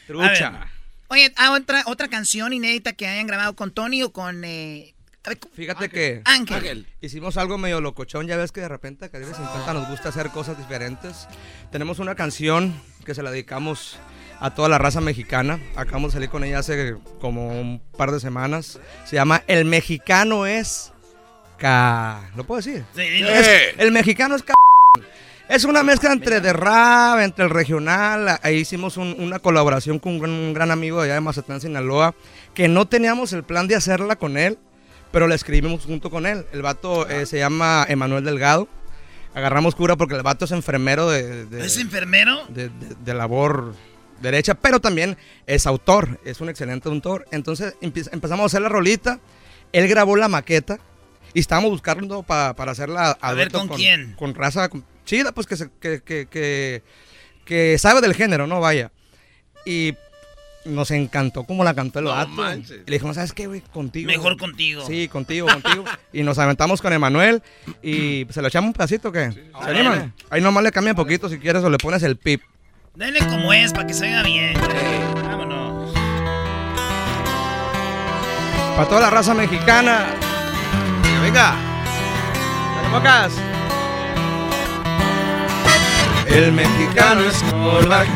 Trucha. 0.08 0.48
A 0.48 0.52
ver. 0.52 0.68
Oye, 1.10 1.34
ah, 1.38 1.52
otra, 1.52 1.84
otra 1.86 2.08
canción 2.10 2.52
inédita 2.54 2.94
que 2.94 3.08
hayan 3.08 3.28
grabado 3.28 3.56
con 3.56 3.72
Tony 3.72 4.04
o 4.04 4.12
con... 4.12 4.44
eh, 4.44 4.94
a 5.24 5.30
ver, 5.30 5.40
Fíjate 5.56 5.90
que 5.90 6.22
Ángel. 6.26 6.88
hicimos 7.02 7.38
algo 7.38 7.58
medio 7.58 7.80
locochón. 7.82 8.28
Ya 8.28 8.36
ves 8.38 8.52
que 8.52 8.62
de 8.62 8.68
repente 8.70 9.06
a 9.06 9.10
Calibre 9.10 9.34
50 9.34 9.74
nos 9.74 9.88
gusta 9.90 10.10
hacer 10.10 10.30
cosas 10.30 10.58
diferentes. 10.58 11.28
Tenemos 11.72 12.00
una 12.00 12.16
canción 12.16 12.74
que 13.06 13.14
se 13.16 13.24
la 13.24 13.32
dedicamos 13.32 13.98
a 14.40 14.54
toda 14.54 14.70
la 14.70 14.78
raza 14.78 15.02
mexicana. 15.02 15.60
Acabamos 15.76 16.12
de 16.12 16.18
salir 16.18 16.30
con 16.30 16.44
ella 16.44 16.60
hace 16.60 16.96
como 17.22 17.48
un 17.60 17.82
par 17.98 18.12
de 18.12 18.20
semanas. 18.20 18.80
Se 19.06 19.16
llama 19.16 19.44
El 19.48 19.66
Mexicano 19.66 20.46
es... 20.46 20.94
Ca... 21.58 22.30
¿Lo 22.36 22.44
puedo 22.44 22.58
decir? 22.58 22.86
Sí, 22.96 23.02
dilo. 23.02 23.30
Es- 23.30 23.74
el 23.78 23.92
Mexicano 23.92 24.36
es... 24.36 24.44
ca- 24.44 24.54
Es 25.50 25.64
una 25.64 25.82
mezcla 25.82 26.12
entre 26.12 26.40
de 26.42 26.54
rap, 26.54 27.20
entre 27.20 27.46
el 27.46 27.50
regional. 27.52 28.40
Ahí 28.44 28.58
hicimos 28.58 28.98
un- 28.98 29.16
una 29.20 29.40
colaboración 29.40 29.98
con 29.98 30.14
un 30.14 30.20
gran, 30.20 30.32
un 30.34 30.54
gran 30.54 30.70
amigo 30.72 30.98
de 31.00 31.06
allá 31.06 31.14
de 31.16 31.22
Mazatlán, 31.22 31.60
Sinaloa, 31.62 32.14
que 32.54 32.68
no 32.68 32.88
teníamos 32.88 33.34
el 33.34 33.44
plan 33.44 33.68
de 33.68 33.76
hacerla 33.76 34.18
con 34.18 34.38
él, 34.38 34.60
pero 35.12 35.28
la 35.28 35.34
escribimos 35.36 35.86
junto 35.86 36.12
con 36.12 36.26
él. 36.28 36.46
El 36.54 36.62
vato 36.62 37.08
eh, 37.10 37.26
se 37.26 37.40
llama 37.40 37.86
Emanuel 37.90 38.24
Delgado. 38.24 38.68
Agarramos 39.34 39.74
cura 39.76 39.96
porque 39.96 40.16
el 40.16 40.24
vato 40.24 40.46
es 40.46 40.52
enfermero 40.52 41.10
de, 41.10 41.46
de- 41.48 41.66
¿Es 41.66 41.78
enfermero? 41.78 42.46
de, 42.50 42.70
de- 42.70 42.96
de 43.04 43.14
labor 43.16 43.74
derecha, 44.22 44.54
pero 44.56 44.80
también 44.80 45.18
es 45.46 45.66
autor, 45.68 46.20
es 46.26 46.42
un 46.42 46.50
excelente 46.50 46.90
autor. 46.90 47.26
Entonces 47.32 47.76
empe- 47.82 48.10
empezamos 48.12 48.44
a 48.44 48.46
hacer 48.48 48.62
la 48.62 48.70
rolita, 48.70 49.20
él 49.72 49.88
grabó 49.88 50.16
la 50.16 50.28
maqueta 50.28 50.80
y 51.34 51.40
estábamos 51.40 51.72
buscando 51.72 52.24
pa- 52.24 52.54
para 52.56 52.72
hacerla 52.72 53.18
A 53.22 53.34
ver, 53.34 53.52
¿con 53.52 53.68
quién? 53.68 54.14
Con 54.18 54.34
raza 54.36 54.70
con- 54.70 54.86
chida, 55.06 55.32
pues 55.32 55.48
que, 55.48 55.56
se- 55.58 55.70
que, 55.80 56.02
que, 56.02 56.28
que, 56.30 56.84
que 57.46 57.78
sabe 57.78 58.02
del 58.02 58.14
género, 58.14 58.48
¿no? 58.48 58.60
Vaya. 58.60 58.92
Y 59.66 59.94
nos 60.66 60.92
encantó 60.92 61.46
cómo 61.46 61.64
la 61.64 61.74
cantó 61.74 62.00
el 62.00 62.06
No 62.06 62.12
vato. 62.12 62.30
manches. 62.32 62.82
Y 62.86 62.90
le 62.90 62.96
dijimos, 62.98 63.16
¿sabes 63.16 63.32
qué, 63.32 63.48
güey? 63.48 63.62
Contigo. 63.62 64.08
Mejor 64.08 64.34
güey". 64.34 64.38
contigo. 64.38 64.86
Sí, 64.86 65.08
contigo, 65.08 65.48
contigo. 65.48 65.86
y 66.12 66.24
nos 66.24 66.38
aventamos 66.40 66.82
con 66.82 66.92
Emanuel 66.92 67.42
y 67.82 68.26
se 68.30 68.42
lo 68.42 68.50
echamos 68.50 68.68
un 68.70 68.74
pedacito, 68.74 69.12
¿qué? 69.12 69.32
¿Se 69.32 69.50
animan? 69.70 70.14
Ahí 70.30 70.42
nomás 70.42 70.64
le 70.64 70.72
cambia 70.72 70.92
un 70.92 70.98
poquito 70.98 71.30
si 71.30 71.38
quieres 71.40 71.64
o 71.64 71.70
le 71.70 71.78
pones 71.78 72.04
el 72.04 72.18
pip. 72.18 72.42
Denle 72.98 73.20
como 73.28 73.54
es 73.54 73.74
para 73.74 73.86
que 73.86 73.94
se 73.94 74.08
vea 74.08 74.24
bien. 74.24 74.56
Vámonos. 75.30 75.94
Para 78.76 78.90
toda 78.90 79.02
la 79.02 79.10
raza 79.12 79.36
mexicana. 79.36 80.08
Venga. 81.22 81.54
Bocas. 82.92 83.34
El 86.26 86.52
mexicano 86.54 87.22
es 87.22 87.44
Norback. 87.54 88.08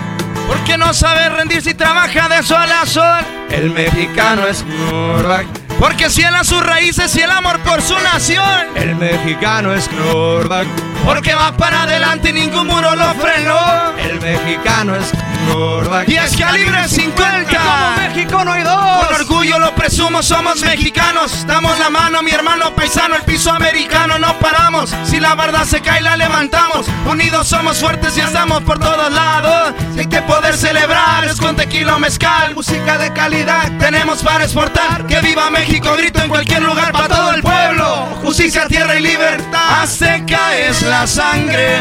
Porque 0.47 0.75
no 0.79 0.95
sabe 0.95 1.29
rendirse 1.29 1.69
y 1.69 1.73
trabaja 1.75 2.27
de 2.27 2.41
sol 2.41 2.71
a 2.71 2.83
sol. 2.87 3.23
El 3.51 3.69
mexicano 3.69 4.47
es 4.47 4.65
Norback. 4.65 5.45
Porque 5.81 6.11
ciela 6.11 6.43
sus 6.43 6.63
raíces 6.63 7.15
y 7.15 7.21
el 7.21 7.31
amor 7.31 7.59
por 7.61 7.81
su 7.81 7.95
nación. 7.95 8.67
El 8.75 8.95
mexicano 8.97 9.73
es 9.73 9.91
Norback. 9.91 10.67
Porque 11.03 11.33
va 11.33 11.57
para 11.57 11.81
adelante 11.81 12.29
y 12.29 12.33
ningún 12.33 12.67
muro 12.67 12.95
lo 12.95 13.15
frenó. 13.15 13.97
El 13.97 14.21
mexicano 14.21 14.95
es 14.95 15.11
Norback. 15.47 16.07
Y 16.07 16.17
es 16.17 16.37
calibre 16.37 16.87
50. 16.87 17.49
Como 17.49 17.97
México 17.97 18.45
no 18.45 18.51
hay 18.51 18.63
dos. 18.63 19.07
Con 19.07 19.15
orgullo 19.15 19.57
lo 19.57 19.73
presumo, 19.73 20.21
somos 20.21 20.61
mexicanos. 20.61 21.47
Damos 21.47 21.77
la 21.79 21.89
mano, 21.89 22.21
mi 22.21 22.29
hermano 22.29 22.75
paisano, 22.75 23.15
el 23.15 23.23
piso 23.23 23.51
americano, 23.51 24.19
no 24.19 24.37
paramos. 24.37 24.93
Si 25.05 25.19
la 25.19 25.33
verdad 25.33 25.65
se 25.65 25.81
cae, 25.81 26.01
la 26.01 26.15
levantamos. 26.15 26.85
Unidos 27.09 27.47
somos 27.47 27.79
fuertes 27.79 28.15
y 28.17 28.21
estamos 28.21 28.61
por 28.61 28.77
todos 28.77 29.11
lados. 29.11 29.73
Si 29.93 30.01
hay 30.01 30.07
que 30.07 30.21
poder 30.21 30.55
celebrar, 30.55 31.25
es 31.25 31.37
con 31.37 31.55
tequila 31.55 31.95
o 31.95 31.99
mezcal. 31.99 32.53
Música 32.53 32.99
de 32.99 33.11
calidad 33.13 33.71
tenemos 33.79 34.21
para 34.21 34.43
exportar. 34.43 35.07
Que 35.07 35.19
viva 35.21 35.49
México, 35.49 35.70
grito 35.79 36.21
en 36.21 36.29
cualquier 36.29 36.61
lugar 36.63 36.91
para 36.91 37.07
todo 37.07 37.33
el 37.33 37.41
pueblo. 37.41 38.07
Justicia, 38.23 38.67
tierra 38.67 38.95
y 38.95 39.01
libertad. 39.01 39.81
Azteca 39.81 40.57
es 40.57 40.81
la 40.81 41.07
sangre 41.07 41.79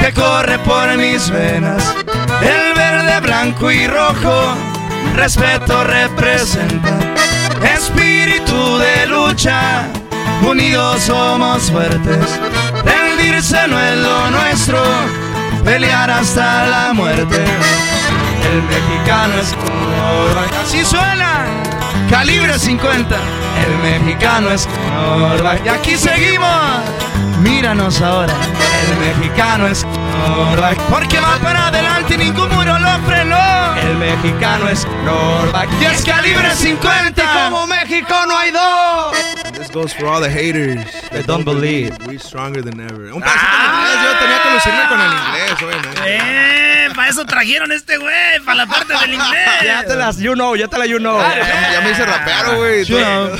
que 0.00 0.12
corre 0.12 0.58
por 0.60 0.96
mis 0.96 1.30
venas. 1.30 1.94
El 2.42 2.74
verde, 2.74 3.20
blanco 3.20 3.70
y 3.70 3.86
rojo, 3.86 4.54
respeto 5.14 5.84
representa. 5.84 6.98
Espíritu 7.74 8.78
de 8.78 9.06
lucha, 9.06 9.86
unidos 10.46 11.02
somos 11.02 11.70
fuertes. 11.70 12.40
Rendirse 12.84 13.66
no 13.68 13.80
es 13.80 13.98
lo 13.98 14.30
nuestro, 14.30 14.82
pelear 15.64 16.10
hasta 16.10 16.66
la 16.66 16.92
muerte. 16.92 17.44
El 18.52 18.62
mexicano 18.62 19.34
es 19.40 19.56
Norback. 19.56 20.52
Así 20.62 20.84
suena, 20.84 21.46
calibre 22.10 22.58
50. 22.58 23.16
El 23.66 23.78
mexicano 23.78 24.50
es 24.50 24.68
Norback. 24.90 25.64
Y 25.64 25.68
aquí 25.68 25.96
seguimos. 25.96 26.48
Míranos 27.40 28.00
ahora, 28.00 28.32
el 28.88 28.96
mexicano 28.98 29.66
es 29.66 29.84
Norback. 29.84 30.78
Porque 30.88 31.20
va 31.20 31.36
para 31.42 31.66
adelante 31.66 32.14
y 32.14 32.18
ningún 32.18 32.48
muro 32.54 32.78
lo 32.78 32.98
frenó. 33.06 33.74
El 33.76 33.96
mexicano 33.98 34.68
es 34.68 34.86
Norback. 35.04 35.68
Y 35.80 35.84
es 35.84 36.04
calibre 36.04 36.54
50. 36.54 37.22
Como 37.50 37.66
México 37.66 38.14
no 38.28 38.38
hay 38.38 38.50
dos. 38.50 39.16
This 39.52 39.70
goes 39.70 39.92
for 39.92 40.06
all 40.06 40.20
the 40.22 40.30
haters 40.30 40.84
that 41.10 41.26
don't 41.26 41.44
believe. 41.44 41.96
We're 42.06 42.18
stronger 42.18 42.62
than 42.62 42.80
ever. 42.80 43.12
Un 43.12 43.20
pedacito 43.20 43.46
en 43.46 43.74
inglés, 43.74 43.98
yo 44.02 44.18
tenía 44.18 44.42
que 44.42 44.50
lucirme 44.54 44.88
con 44.88 45.00
el 45.00 45.12
inglés, 45.12 45.62
obviamente. 45.62 46.00
Eh, 46.06 46.63
para 46.94 47.10
eso 47.10 47.24
trajeron 47.26 47.72
este 47.72 47.98
güey, 47.98 48.40
para 48.44 48.56
la 48.58 48.66
parte 48.66 48.94
del 48.94 49.14
inglés. 49.14 49.48
Ya 49.64 49.84
te 49.84 49.96
las 49.96 50.18
you 50.18 50.34
know, 50.34 50.56
ya 50.56 50.68
te 50.68 50.78
la 50.78 50.86
you 50.86 50.98
know. 50.98 51.20
Ya, 51.20 51.72
ya 51.72 51.80
me 51.80 51.90
hice 51.90 52.04
rapero, 52.04 52.56
güey. 52.56 52.84
You 52.84 52.98
know. 52.98 53.30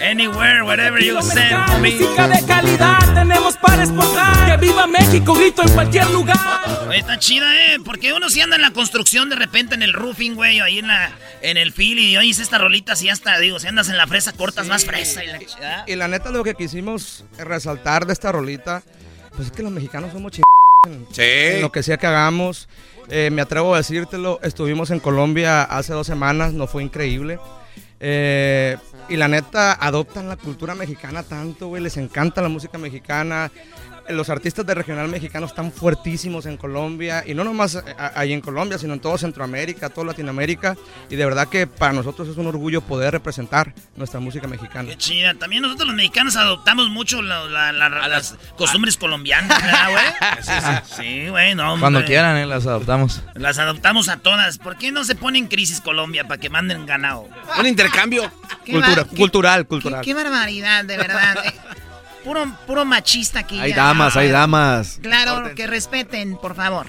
Anywhere, 0.00 0.62
whatever 0.62 1.02
you 1.02 1.20
send 1.22 1.80
me. 1.80 1.90
Música 1.92 2.28
de 2.28 2.44
calidad 2.44 2.98
tenemos 3.14 3.56
para 3.56 3.82
exportar. 3.82 4.46
Que 4.46 4.66
viva 4.66 4.86
México, 4.86 5.34
grito 5.34 5.62
en 5.62 5.70
cualquier 5.70 6.10
lugar. 6.10 6.36
Oye, 6.86 6.98
está 6.98 7.18
chida, 7.18 7.46
¿eh? 7.56 7.78
Porque 7.82 8.12
uno 8.12 8.28
si 8.28 8.42
anda 8.42 8.56
en 8.56 8.62
la 8.62 8.72
construcción 8.72 9.30
de 9.30 9.36
repente 9.36 9.74
en 9.74 9.82
el 9.82 9.94
roofing, 9.94 10.34
güey, 10.34 10.60
o 10.60 10.64
ahí 10.64 10.80
en, 10.80 10.88
la, 10.88 11.12
en 11.40 11.56
el 11.56 11.72
fil 11.72 11.98
y 11.98 12.16
oyes 12.18 12.38
esta 12.40 12.58
rolita, 12.58 12.94
si 12.94 13.08
hasta, 13.08 13.38
digo, 13.38 13.58
si 13.58 13.68
andas 13.68 13.88
en 13.88 13.96
la 13.96 14.06
fresa, 14.06 14.32
cortas 14.32 14.66
más 14.66 14.84
fresa 14.84 15.24
y 15.24 15.28
la 15.28 15.38
chingada. 15.38 15.84
Y 15.86 15.96
la 15.96 16.08
neta 16.08 16.30
lo 16.30 16.44
que 16.44 16.54
quisimos 16.54 17.24
resaltar 17.38 18.04
de 18.04 18.12
esta 18.12 18.30
rolita, 18.32 18.82
pues 19.34 19.48
es 19.48 19.52
que 19.52 19.62
los 19.62 19.72
mexicanos 19.72 20.12
somos 20.12 20.32
chingados 20.32 21.18
en 21.18 21.62
lo 21.62 21.72
que 21.72 21.82
sea 21.82 21.96
que 21.96 22.06
hagamos. 22.06 22.68
Eh, 23.08 23.30
me 23.30 23.42
atrevo 23.42 23.74
a 23.74 23.78
decírtelo, 23.78 24.40
estuvimos 24.42 24.90
en 24.90 25.00
Colombia 25.00 25.62
hace 25.62 25.92
dos 25.92 26.06
semanas, 26.06 26.52
nos 26.52 26.70
fue 26.70 26.82
increíble. 26.82 27.38
Eh, 28.00 28.76
y 29.08 29.16
la 29.16 29.28
neta, 29.28 29.72
adoptan 29.72 30.28
la 30.28 30.36
cultura 30.36 30.74
mexicana 30.74 31.22
tanto, 31.22 31.68
güey, 31.68 31.82
les 31.82 31.96
encanta 31.96 32.42
la 32.42 32.48
música 32.48 32.78
mexicana. 32.78 33.50
Los 34.10 34.30
artistas 34.30 34.64
de 34.66 34.74
regional 34.74 35.08
mexicano 35.08 35.46
están 35.46 35.72
fuertísimos 35.72 36.46
en 36.46 36.56
Colombia, 36.56 37.24
y 37.26 37.34
no 37.34 37.44
nomás 37.44 37.74
eh, 37.76 37.82
ahí 38.14 38.32
en 38.32 38.40
Colombia, 38.40 38.78
sino 38.78 38.94
en 38.94 39.00
todo 39.00 39.18
Centroamérica, 39.18 39.88
toda 39.90 40.08
Latinoamérica. 40.08 40.76
Y 41.10 41.16
de 41.16 41.24
verdad 41.24 41.48
que 41.48 41.66
para 41.66 41.92
nosotros 41.92 42.28
es 42.28 42.36
un 42.36 42.46
orgullo 42.46 42.80
poder 42.80 43.12
representar 43.12 43.74
nuestra 43.96 44.20
música 44.20 44.46
mexicana. 44.46 44.88
Qué 44.88 44.96
chida. 44.96 45.34
También 45.34 45.62
nosotros 45.62 45.88
los 45.88 45.96
mexicanos 45.96 46.36
adoptamos 46.36 46.88
mucho 46.90 47.22
la- 47.22 47.44
la- 47.46 47.72
la- 47.72 48.08
las 48.08 48.36
costumbres 48.56 48.96
colombianas, 48.96 49.48
¿verdad, 49.62 49.90
güey? 49.90 50.04
Sí, 50.42 50.52
sí. 50.52 50.94
Sí, 51.02 51.28
güey, 51.28 51.54
no. 51.54 51.78
Cuando 51.80 52.04
quieran, 52.04 52.36
eh, 52.36 52.46
las 52.46 52.66
adoptamos. 52.66 53.22
Las 53.34 53.58
adoptamos 53.58 54.08
a 54.08 54.18
todas. 54.18 54.58
¿Por 54.58 54.76
qué 54.78 54.92
no 54.92 55.04
se 55.04 55.14
pone 55.14 55.38
en 55.38 55.46
crisis 55.48 55.80
Colombia 55.80 56.24
para 56.28 56.40
que 56.40 56.48
manden 56.50 56.86
ganado? 56.86 57.28
Un 57.58 57.66
intercambio. 57.66 58.30
¿Qué 58.64 58.72
Cultura, 58.72 59.02
va- 59.02 59.08
qué- 59.08 59.16
cultural, 59.16 59.66
cultural. 59.66 60.00
Qué, 60.00 60.06
qué 60.10 60.14
barbaridad, 60.14 60.84
de 60.84 60.96
verdad. 60.96 61.36
Eh, 61.44 61.54
puro, 62.26 62.44
puro 62.66 62.84
machista 62.84 63.40
aquí. 63.40 63.58
Hay 63.58 63.72
damas, 63.72 64.16
hay 64.16 64.28
damas. 64.28 64.98
Claro, 65.00 65.54
que 65.54 65.66
respeten, 65.66 66.36
por 66.36 66.54
favor. 66.54 66.86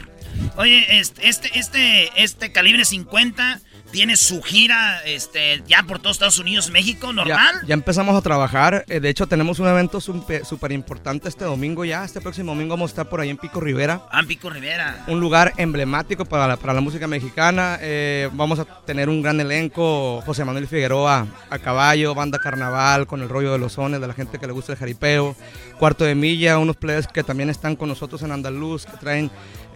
Oye, 0.58 1.00
este, 1.00 1.30
este, 1.30 1.58
este, 1.58 2.12
este 2.22 2.52
calibre 2.52 2.84
50 2.84 3.62
tiene 3.92 4.18
su 4.18 4.42
gira 4.42 5.02
este, 5.06 5.64
ya 5.68 5.84
por 5.84 6.00
todos 6.00 6.16
Estados 6.18 6.40
Unidos, 6.40 6.70
México, 6.70 7.14
normal. 7.14 7.62
Ya, 7.62 7.68
ya 7.68 7.74
empezamos 7.74 8.16
a 8.16 8.22
trabajar. 8.22 8.86
eh, 8.88 9.00
de 9.00 9.10
hecho, 9.10 9.28
tenemos 9.28 9.60
un 9.60 9.68
evento 9.68 10.00
súper 10.02 10.72
importante 10.72 11.30
este 11.30 11.46
domingo 11.46 11.86
ya. 11.86 12.04
Este 12.04 12.22
próximo 12.22 12.52
domingo 12.54 12.72
vamos 12.76 12.92
a 12.92 12.94
estar 12.94 13.10
por 13.10 13.22
ahí 13.22 13.30
en 13.30 13.38
Pico 13.38 13.60
Rivera. 13.60 14.02
Ah, 14.12 14.20
en 14.20 14.28
Pico 14.28 14.50
Rivera. 14.50 15.04
Un 15.08 15.20
lugar 15.20 15.54
emblemático 15.58 16.26
para 16.26 16.48
la, 16.48 16.58
para 16.58 16.74
la 16.74 16.82
música 16.82 17.08
mexicana. 17.08 17.78
Eh, 17.82 18.30
vamos 18.34 18.60
a 18.60 18.66
tener 18.86 19.10
un 19.10 19.22
gran 19.22 19.40
elenco. 19.40 20.22
José 20.26 20.44
Manuel 20.46 20.68
Figueroa 20.68 21.28
a 21.50 21.60
caballo, 21.60 22.14
banda 22.14 22.40
carnaval 22.40 23.08
con 23.08 23.22
el 23.22 23.30
rollo 23.30 23.52
de 23.52 23.60
los 23.60 23.74
sones, 23.74 24.02
de 24.02 24.08
la 24.08 24.14
gente 24.14 24.40
que 24.40 24.48
le 24.48 24.54
gusta 24.54 24.74
el 24.74 24.78
jaripeo. 24.80 25.36
Cuarto 25.80 26.06
de 26.06 26.16
milla, 26.16 26.58
unos 26.58 26.76
players 26.76 27.08
que 27.08 27.24
también 27.24 27.50
están 27.50 27.76
con 27.76 27.90
nosotros 27.90 28.22
en 28.24 28.32
Andaluz, 28.32 28.86
que 28.86 28.98
traen 28.98 29.30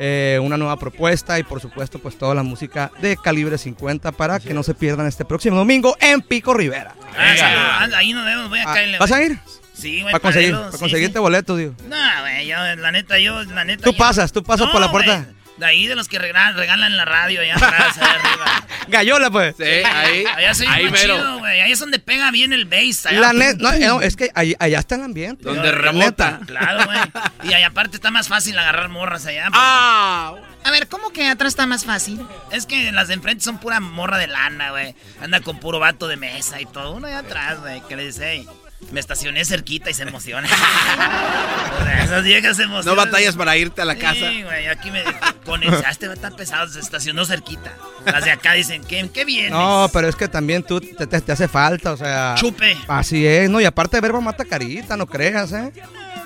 eh, 0.03 0.39
una 0.41 0.57
nueva 0.57 0.77
propuesta 0.77 1.37
y 1.37 1.43
por 1.43 1.61
supuesto 1.61 1.99
pues 1.99 2.17
toda 2.17 2.33
la 2.33 2.41
música 2.41 2.91
de 3.01 3.15
calibre 3.17 3.59
50 3.59 4.11
para 4.13 4.39
que 4.39 4.51
no 4.51 4.63
se 4.63 4.73
pierdan 4.73 5.05
este 5.05 5.25
próximo 5.25 5.57
domingo 5.57 5.95
en 5.99 6.21
Pico 6.23 6.55
Rivera. 6.55 6.95
Ah, 7.15 7.85
sí, 7.87 7.93
ahí 7.95 8.11
nos 8.11 8.25
vemos, 8.25 8.49
voy 8.49 8.59
a 8.59 8.65
caerle. 8.65 8.97
¿Vas 8.97 9.11
a 9.11 9.21
ir? 9.23 9.37
Sí, 9.73 10.01
güey. 10.01 10.11
Para 10.11 10.21
conseguir, 10.23 10.53
para 10.55 10.71
sí, 10.71 10.77
conseguirte 10.79 11.13
sí. 11.13 11.19
boletos, 11.19 11.55
digo. 11.57 11.73
No, 11.87 11.97
güey, 12.21 12.47
yo, 12.47 12.55
la 12.77 12.91
neta, 12.91 13.19
yo, 13.19 13.43
la 13.43 13.63
neta. 13.63 13.83
Tú 13.83 13.91
yo- 13.91 13.97
pasas, 13.97 14.31
tú 14.31 14.41
pasas 14.43 14.65
No, 14.67 14.71
por 14.71 14.81
la 14.81 14.89
puerta. 14.91 15.27
De 15.61 15.67
ahí 15.67 15.85
de 15.85 15.93
los 15.95 16.07
que 16.07 16.17
regalan, 16.17 16.55
regalan 16.57 16.97
la 16.97 17.05
radio 17.05 17.39
allá 17.41 17.53
atrás, 17.55 17.95
allá 17.95 18.13
arriba. 18.15 18.67
Gallola, 18.87 19.29
pues. 19.29 19.53
Sí, 19.57 19.63
ahí. 19.63 20.25
Allá 20.35 20.55
soy 20.55 20.65
ahí 20.65 20.89
mero. 20.89 21.15
chido, 21.17 21.37
güey. 21.37 21.61
Ahí 21.61 21.71
es 21.71 21.77
donde 21.77 21.99
pega 21.99 22.31
bien 22.31 22.51
el 22.51 22.65
bass. 22.65 23.05
allá. 23.05 23.19
La 23.19 23.31
net, 23.33 23.57
no, 23.59 23.71
no, 23.77 24.01
es 24.01 24.15
que 24.15 24.31
ahí- 24.33 24.55
allá 24.59 24.79
está 24.79 24.95
el 24.95 25.03
ambiente. 25.03 25.43
Donde 25.43 25.71
La 25.71 25.77
rebota. 25.77 25.99
neta. 26.03 26.39
Claro, 26.47 26.85
güey. 26.85 26.99
Y 27.43 27.53
ahí 27.53 27.61
aparte 27.61 27.95
está 27.97 28.09
más 28.09 28.27
fácil 28.27 28.57
agarrar 28.57 28.89
morras 28.89 29.27
allá. 29.27 29.43
pues. 29.49 29.59
Ah. 29.63 30.33
A 30.63 30.71
ver, 30.71 30.87
¿cómo 30.87 31.11
que 31.11 31.27
atrás 31.27 31.49
está 31.53 31.67
más 31.67 31.85
fácil? 31.85 32.19
Es 32.51 32.65
que 32.65 32.91
las 32.91 33.07
de 33.07 33.13
enfrente 33.13 33.43
son 33.43 33.59
pura 33.59 33.79
morra 33.79 34.17
de 34.17 34.25
lana, 34.27 34.71
güey. 34.71 34.95
Anda 35.21 35.41
con 35.41 35.59
puro 35.59 35.77
vato 35.79 36.07
de 36.07 36.17
mesa 36.17 36.59
y 36.59 36.65
todo. 36.65 36.91
Uno 36.93 37.05
allá 37.05 37.19
atrás, 37.19 37.59
güey, 37.59 37.81
que 37.87 37.95
le 37.95 38.05
dice, 38.05 38.31
"Ey, 38.31 38.47
me 38.91 38.99
estacioné 38.99 39.45
cerquita 39.45 39.89
y 39.89 39.93
se 39.93 40.03
emociona. 40.03 40.47
Esas 42.03 42.23
viejas 42.23 42.57
se 42.57 42.63
emocionan. 42.63 42.95
No 42.97 43.05
batallas 43.05 43.35
para 43.35 43.55
irte 43.57 43.81
a 43.81 43.85
la 43.85 43.95
casa. 43.95 44.15
Sí, 44.31 44.43
güey, 44.43 44.67
aquí 44.67 44.91
me... 44.91 45.03
Con 45.45 45.63
el, 45.63 45.73
este 45.73 46.07
va 46.07 46.13
estar 46.13 46.35
pesado, 46.35 46.67
se 46.67 46.79
estacionó 46.79 47.25
cerquita. 47.25 47.71
Las 48.05 48.25
de 48.25 48.31
acá 48.31 48.53
dicen, 48.53 48.83
¿qué, 48.83 49.09
qué 49.13 49.25
vienes? 49.25 49.51
No, 49.51 49.89
pero 49.91 50.07
es 50.07 50.15
que 50.15 50.27
también 50.27 50.61
tú 50.63 50.79
te, 50.81 51.07
te- 51.07 51.21
te 51.21 51.31
hace 51.31 51.47
falta, 51.47 51.93
o 51.93 51.97
sea. 51.97 52.35
Chupe. 52.37 52.77
Así 52.87 53.25
es, 53.25 53.49
¿no? 53.49 53.59
Y 53.59 53.65
aparte 53.65 53.99
verbo 54.01 54.21
mata 54.21 54.45
carita, 54.45 54.95
no 54.97 55.07
creas, 55.07 55.51
¿eh? 55.53 55.71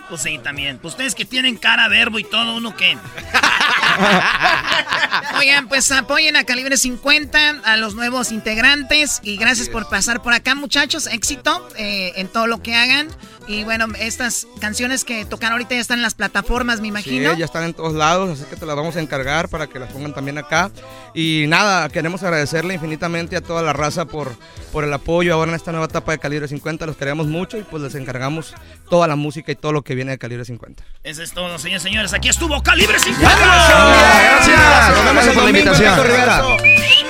Pues 0.10 0.22
sí, 0.22 0.38
también. 0.38 0.78
Pues 0.78 0.94
ustedes 0.94 1.16
que 1.16 1.26
tienen 1.26 1.58
cara, 1.58 1.88
verbo 1.88 2.20
y 2.20 2.24
todo, 2.24 2.56
¿uno 2.56 2.76
qué? 2.76 2.96
Oigan, 5.40 5.68
pues 5.68 5.92
apoyen 5.92 6.36
a 6.36 6.44
Calibre 6.44 6.78
50, 6.78 7.62
a 7.64 7.78
los 7.78 7.96
nuevos 7.96 8.32
integrantes 8.32 9.20
y 9.24 9.38
gracias 9.38 9.70
por 9.70 9.90
pasar 9.90 10.22
por 10.22 10.34
acá, 10.34 10.54
muchachos. 10.54 11.08
Éxito 11.08 11.68
eh, 11.78 12.14
en 12.18 12.28
todo 12.28 12.48
lo 12.48 12.62
que 12.62 12.76
hagan. 12.76 13.08
Y 13.48 13.64
bueno, 13.64 13.86
estas 14.00 14.48
canciones 14.60 15.04
que 15.04 15.24
tocan 15.26 15.52
ahorita 15.52 15.76
ya 15.76 15.82
están 15.82 16.00
en 16.00 16.04
las 16.04 16.16
plataformas, 16.16 16.78
me 16.80 16.84
Sí, 16.86 16.88
imagino. 16.90 17.34
ya 17.38 17.46
están 17.46 17.64
en 17.64 17.74
todos 17.76 17.94
lados, 17.94 18.32
así 18.40 18.50
que 18.50 18.56
te 18.56 18.66
las 18.66 18.76
vamos 18.76 18.96
a 18.96 19.02
encargar 19.02 19.50
para 19.50 19.68
que 19.68 19.78
las 19.78 19.92
pongan 19.92 20.14
también 20.14 20.38
acá. 20.40 20.72
Y 21.14 21.46
nada, 21.48 21.88
queremos 21.90 22.24
agradecerle 22.24 22.74
infinitamente 22.74 23.36
a 23.36 23.42
toda 23.42 23.62
la 23.62 23.72
raza 23.74 24.06
por, 24.06 24.36
por 24.72 24.84
el 24.84 24.92
apoyo 24.92 25.34
ahora 25.36 25.52
en 25.52 25.56
esta 25.56 25.72
nueva 25.72 25.86
etapa 25.86 26.12
de 26.12 26.20
Calibre 26.20 26.48
50. 26.48 26.86
Los 26.88 26.98
queremos 26.98 27.28
mucho 27.28 27.58
y 27.58 27.64
pues 27.64 27.84
les 27.84 27.94
encargamos 27.96 28.54
toda 28.90 29.08
la 29.08 29.16
música 29.16 29.52
y 29.52 29.56
todo 29.56 29.72
lo 29.74 29.84
que 29.84 29.94
viene 29.94 30.12
de 30.12 30.18
Calibre 30.18 30.44
50. 30.46 30.84
Eso 31.04 31.22
es 31.22 31.32
todo, 31.32 31.60
señores 31.60 31.84
señores. 31.84 32.14
Aquí 32.14 32.30
estuvo 32.30 32.64
Calibre 32.64 32.98
50. 33.00 33.36
Gracias. 33.38 34.96
Nos 34.96 35.06
vemos 35.06 35.28
por 35.36 35.44
la 35.44 35.50
invitación. 35.52 36.04
Rivera. 36.04 36.44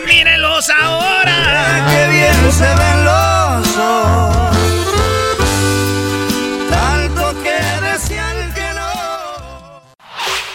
Mírenlos 0.05 0.69
ahora. 0.69 1.85
Qué 1.89 2.07
bien 2.11 2.51
se 2.51 2.63
ven 2.75 3.05
los 3.05 3.77
ojos. 3.77 4.54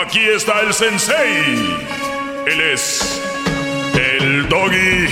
Aquí 0.00 0.20
está 0.20 0.60
el 0.60 0.72
sensei. 0.72 1.76
Él 2.46 2.60
es 2.72 3.20
el 3.94 4.48
doggy. 4.48 5.08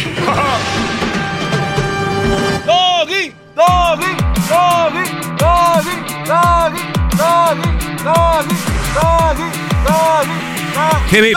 Doggy, 2.65 3.33
doggy, 3.57 4.13
doggy, 4.49 5.05
doggy, 5.39 5.97
doggy, 6.25 6.83
doggy, 7.17 7.69
doggy, 8.05 8.57
doggy, 8.95 9.51
doggy, 9.85 11.11
Heavy. 11.11 11.33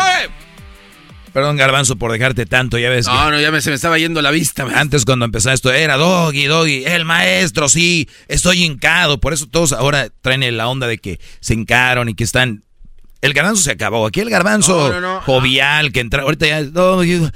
Perdón, 1.33 1.57
Garbanzo, 1.57 1.95
por 1.95 2.11
dejarte 2.11 2.45
tanto, 2.45 2.77
ya 2.77 2.89
ves. 2.89 3.07
No, 3.07 3.31
no, 3.31 3.39
ya 3.39 3.51
me, 3.51 3.61
se 3.61 3.71
me 3.71 3.75
estaba 3.75 3.97
yendo 3.97 4.21
la 4.21 4.29
vista. 4.29 4.65
man. 4.65 4.75
Antes 4.75 5.05
cuando 5.05 5.25
empezaba 5.25 5.55
esto 5.55 5.71
era 5.71 5.97
Doggy, 5.97 6.45
Doggy, 6.45 6.85
el 6.85 7.03
maestro, 7.05 7.67
sí, 7.67 8.09
estoy 8.27 8.63
hincado. 8.63 9.19
Por 9.19 9.33
eso 9.33 9.47
todos 9.47 9.73
ahora 9.73 10.09
traen 10.21 10.55
la 10.55 10.67
onda 10.67 10.85
de 10.85 10.99
que 10.99 11.19
se 11.39 11.55
hincaron 11.55 12.09
y 12.09 12.13
que 12.13 12.23
están... 12.23 12.63
El 13.21 13.33
garbanzo 13.33 13.63
se 13.63 13.71
acabó. 13.71 14.05
Aquí 14.07 14.19
el 14.21 14.29
garbanzo 14.29 14.89
No, 14.89 15.01
no, 15.01 15.15
no. 15.15 15.21
jovial 15.21 15.91
que 15.91 15.99
entra... 15.99 16.23
Ahorita 16.23 16.47
ya... 16.47 16.63
Doggy, 16.63 17.29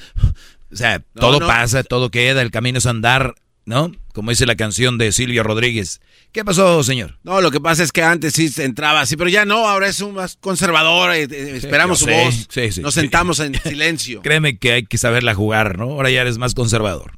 o 0.73 0.75
sea, 0.75 1.03
todo 1.13 1.39
pasa, 1.39 1.83
todo 1.83 2.09
queda, 2.09 2.41
el 2.41 2.49
camino 2.49 2.79
es 2.79 2.85
andar, 2.87 3.35
¿no? 3.65 3.91
Como 4.13 4.31
dice 4.31 4.45
la 4.45 4.55
canción 4.55 4.97
de 4.97 5.11
Silvio 5.11 5.43
Rodríguez. 5.43 6.01
¿Qué 6.31 6.43
pasó, 6.43 6.83
señor? 6.83 7.19
No, 7.23 7.41
lo 7.41 7.51
que 7.51 7.61
pasa 7.61 7.83
es 7.83 7.91
que 7.91 8.01
antes 8.01 8.33
sí 8.33 8.51
entraba 8.57 9.01
así, 9.01 9.15
pero 9.15 9.29
ya 9.29 9.45
no, 9.45 9.67
ahora 9.67 9.87
es 9.87 10.01
un 10.01 10.15
más 10.15 10.35
conservador, 10.35 11.11
eh, 11.13 11.27
eh, 11.29 11.53
esperamos 11.57 11.99
yo 11.99 12.05
su 12.05 12.11
sé, 12.11 12.23
voz, 12.23 12.47
sí, 12.49 12.71
sí, 12.71 12.81
nos 12.81 12.95
sí. 12.95 13.01
sentamos 13.01 13.39
en 13.39 13.53
silencio. 13.61 14.21
Créeme 14.23 14.57
que 14.57 14.73
hay 14.73 14.83
que 14.83 14.97
saberla 14.97 15.35
jugar, 15.35 15.77
¿no? 15.77 15.85
Ahora 15.85 16.09
ya 16.09 16.21
eres 16.21 16.39
más 16.39 16.55
conservador. 16.55 17.11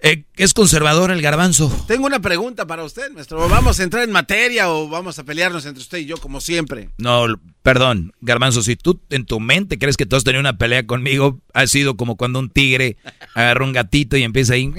Eh, 0.00 0.24
¿Es 0.36 0.54
conservador 0.54 1.10
el 1.10 1.20
garbanzo? 1.20 1.72
Tengo 1.88 2.06
una 2.06 2.20
pregunta 2.20 2.66
para 2.66 2.84
usted, 2.84 3.10
maestro. 3.10 3.48
¿Vamos 3.48 3.80
a 3.80 3.82
entrar 3.82 4.04
en 4.04 4.12
materia 4.12 4.70
o 4.70 4.88
vamos 4.88 5.18
a 5.18 5.24
pelearnos 5.24 5.66
entre 5.66 5.82
usted 5.82 5.98
y 5.98 6.06
yo 6.06 6.18
como 6.18 6.40
siempre? 6.40 6.90
No, 6.98 7.26
perdón, 7.62 8.12
Garbanzo, 8.20 8.62
si 8.62 8.76
tú 8.76 9.00
en 9.10 9.26
tu 9.26 9.40
mente 9.40 9.76
crees 9.76 9.96
que 9.96 10.06
tú 10.06 10.14
has 10.14 10.22
tenido 10.22 10.40
una 10.40 10.56
pelea 10.56 10.86
conmigo, 10.86 11.40
ha 11.52 11.66
sido 11.66 11.96
como 11.96 12.16
cuando 12.16 12.38
un 12.38 12.48
tigre 12.48 12.96
agarra 13.34 13.64
un 13.64 13.72
gatito 13.72 14.16
y 14.16 14.22
empieza 14.22 14.54
ahí. 14.54 14.72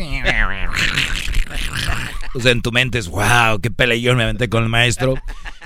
O 2.33 2.39
sea, 2.39 2.51
en 2.51 2.61
tu 2.61 2.71
mente 2.71 2.97
es, 2.97 3.09
wow, 3.09 3.59
qué 3.61 3.71
peleón 3.71 4.15
me 4.17 4.23
aventé 4.23 4.47
con 4.47 4.63
el 4.63 4.69
maestro. 4.69 5.15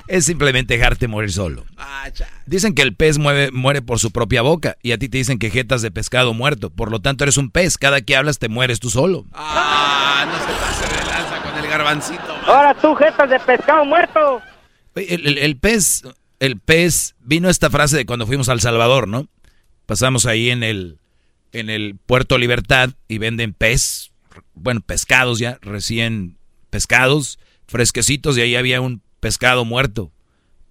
Es 0.08 0.26
simplemente 0.26 0.76
dejarte 0.78 1.08
morir 1.08 1.32
solo. 1.32 1.66
Dicen 2.46 2.74
que 2.76 2.82
el 2.82 2.96
pez 2.96 3.18
mueve- 3.18 3.52
muere 3.52 3.82
por 3.82 4.00
su 4.00 4.12
propia 4.12 4.42
boca 4.42 4.76
y 4.82 4.92
a 4.92 4.98
ti 4.98 5.08
te 5.10 5.18
dicen 5.18 5.40
que 5.40 5.50
jetas 5.50 5.82
de 5.82 5.92
pescado 5.92 6.34
muerto. 6.34 6.70
Por 6.70 6.92
lo 6.92 7.00
tanto, 7.02 7.24
eres 7.24 7.38
un 7.38 7.50
pez. 7.50 7.78
Cada 7.78 8.02
que 8.02 8.16
hablas 8.16 8.38
te 8.40 8.50
mueres 8.50 8.80
tú 8.80 8.90
solo. 8.90 9.26
Ah, 9.34 10.26
no 10.28 10.38
se 10.40 10.60
pase 10.60 10.96
de 11.00 11.06
lanza 11.10 11.42
con 11.44 11.64
el 11.64 11.70
garbancito. 11.70 12.36
Ahora 12.46 12.74
tú, 12.76 12.94
jetas 12.96 13.30
de 13.30 13.40
pescado 13.40 13.86
muerto. 13.86 14.42
Oye, 14.96 15.14
El, 15.16 15.26
el- 15.28 15.38
el 15.38 15.58
pez, 15.58 16.04
el 16.40 16.60
pez, 16.60 17.16
vino 17.22 17.50
esta 17.50 17.70
frase 17.70 17.96
de 17.98 18.06
cuando 18.06 18.28
fuimos 18.28 18.50
al 18.50 18.60
Salvador, 18.62 19.08
¿no? 19.08 19.28
Pasamos 19.86 20.26
ahí 20.26 20.50
en 20.50 20.64
el, 20.64 21.00
en 21.54 21.70
el 21.70 21.96
Puerto 22.06 22.38
Libertad 22.38 22.90
y 23.08 23.18
venden 23.20 23.54
pez, 23.54 24.12
bueno, 24.54 24.82
pescados 24.82 25.40
ya, 25.40 25.58
recién 25.62 26.38
pescados, 26.70 27.40
fresquecitos, 27.68 28.38
y 28.38 28.42
ahí 28.42 28.56
había 28.56 28.82
un 28.82 29.02
pescado 29.24 29.64
muerto. 29.64 30.12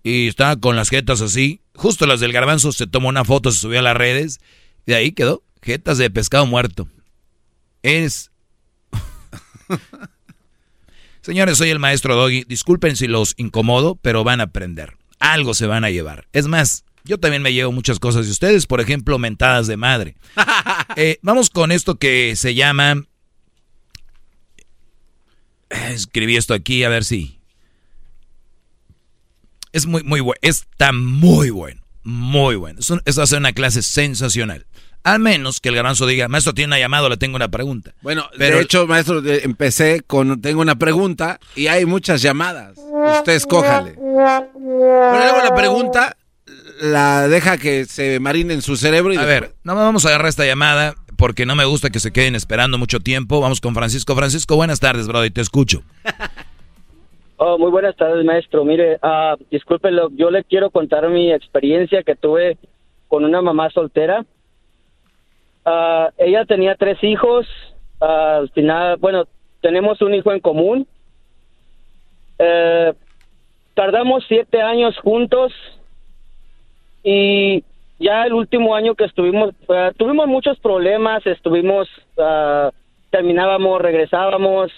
Y 0.05 0.29
estaba 0.29 0.57
con 0.57 0.77
las 0.77 0.91
jetas 0.91 1.23
así, 1.23 1.63
justo 1.75 2.07
las 2.07 2.21
del 2.21 2.33
garbanzo, 2.33 2.71
se 2.73 2.87
tomó 2.87 3.09
una 3.09 3.25
foto, 3.25 3.51
se 3.51 3.59
subió 3.59 3.79
a 3.79 3.83
las 3.83 3.97
redes, 3.97 4.41
y 4.87 4.91
de 4.93 4.97
ahí 4.97 5.13
quedó, 5.13 5.43
jetas 5.63 5.97
de 5.97 6.11
pescado 6.11 6.45
muerto. 6.45 6.87
Es... 7.83 8.31
Señores, 11.23 11.57
soy 11.57 11.71
el 11.71 11.79
maestro 11.79 12.15
Doggy. 12.15 12.45
Disculpen 12.45 12.97
si 12.97 13.07
los 13.07 13.35
incomodo, 13.39 13.97
pero 14.03 14.23
van 14.23 14.41
a 14.41 14.45
aprender. 14.45 14.99
Algo 15.19 15.55
se 15.55 15.67
van 15.67 15.85
a 15.85 15.91
llevar. 15.91 16.29
Es 16.33 16.47
más, 16.47 16.85
yo 17.05 17.19
también 17.19 17.43
me 17.43 17.55
llevo 17.55 17.73
muchas 17.73 18.01
cosas 18.01 18.27
de 18.27 18.33
ustedes, 18.33 18.67
por 18.67 18.81
ejemplo, 18.83 19.19
mentadas 19.19 19.67
de 19.67 19.77
madre. 19.77 20.17
Eh, 20.95 21.19
vamos 21.23 21.49
con 21.49 21.73
esto 21.73 21.95
que 21.95 22.37
se 22.37 22.55
llama... 22.55 23.07
Eh, 25.71 25.93
Escribí 25.95 26.37
esto 26.37 26.53
aquí, 26.53 26.85
a 26.85 26.91
ver 26.91 27.03
si... 27.03 27.42
Es 29.73 29.87
muy, 29.87 30.03
muy 30.03 30.21
bueno. 30.21 30.39
Está 30.43 30.93
muy 30.93 31.51
bueno. 31.51 31.81
Muy 32.05 32.57
bueno. 32.57 32.81
Es 32.81 32.91
un- 32.91 33.01
Esto 33.05 33.21
va 33.21 33.25
a 33.25 33.27
ser 33.29 33.39
una 33.39 33.53
clase 33.53 33.83
sensacional. 33.83 34.67
Al 35.05 35.19
menos 35.19 35.59
que 35.61 35.69
el 35.71 35.75
garbanzo 35.75 36.07
diga, 36.07 36.29
maestro, 36.29 36.55
tiene 36.55 36.69
una 36.69 36.79
llamada, 36.79 37.09
le 37.09 37.17
tengo 37.17 37.35
una 37.37 37.49
pregunta. 37.49 37.93
Bueno, 38.03 38.29
de 38.39 38.61
hecho, 38.61 38.87
maestro, 38.87 39.21
de- 39.21 39.41
empecé 39.45 40.03
con 40.07 40.41
tengo 40.41 40.61
una 40.61 40.77
pregunta 40.77 41.41
y 41.57 41.67
hay 41.67 41.87
muchas 41.87 42.23
llamadas. 42.23 42.79
Usted 43.19 43.33
escójale. 43.33 43.95
Pero 43.95 44.53
luego 44.55 45.39
la 45.43 45.55
pregunta 45.57 46.17
la 46.81 47.27
deja 47.29 47.59
que 47.59 47.85
se 47.87 48.21
marine 48.21 48.55
en 48.55 48.63
su 48.63 48.77
cerebro 48.77 49.13
y 49.13 49.17
A 49.17 49.25
ver, 49.25 49.55
no 49.65 49.75
vamos 49.75 50.05
a 50.05 50.09
agarrar 50.09 50.29
esta 50.29 50.45
llamada 50.47 50.95
porque 51.17 51.47
no 51.47 51.55
me 51.57 51.65
gusta 51.65 51.91
que 51.91 52.01
se 52.01 52.13
queden 52.13 52.35
esperando 52.37 52.79
mucho 52.79 53.01
tiempo. 53.01 53.41
Vamos 53.41 53.61
con 53.61 53.75
Francisco. 53.75 54.15
Francisco, 54.17 54.55
buenas 54.57 54.81
tardes, 54.81 55.07
brother, 55.09 55.33
te 55.33 55.41
escucho. 55.41 55.83
Oh, 57.45 57.59
muy 57.59 57.73
buenas 57.73 57.97
tardes, 57.97 58.25
maestro. 58.25 58.65
Mire, 58.65 58.99
ah, 59.03 59.35
discúlpelo, 59.51 60.11
yo 60.15 60.31
le 60.31 60.45
quiero 60.45 60.71
contar 60.71 61.09
mi 61.09 61.33
experiencia 61.33 62.05
que 62.05 62.15
tuve 62.15 62.57
con 63.09 63.25
una 63.25 63.43
mamá 63.43 63.69
soltera. 63.71 64.25
Ah, 65.65 66.11
ella 66.19 66.45
tenía 66.45 66.77
tres 66.77 67.03
hijos. 67.03 67.45
ah, 68.01 68.37
al 68.43 68.51
final, 68.51 68.97
bueno, 68.99 69.25
tenemos 69.61 70.01
un 70.03 70.15
hijo 70.15 70.31
en 70.31 70.39
común. 70.39 70.87
Eh, 72.39 72.93
tardamos 73.75 74.25
siete 74.29 74.63
años 74.63 74.97
juntos 74.99 75.53
y 77.03 77.65
ya 77.99 78.25
el 78.25 78.35
último 78.35 78.77
año 78.77 78.95
que 78.95 79.07
estuvimos, 79.07 79.53
tuvimos 79.97 80.29
muchos 80.29 80.61
problemas, 80.61 81.27
estuvimos, 81.27 81.89
terminábamos, 83.11 83.83
regresábamos. 83.83 84.71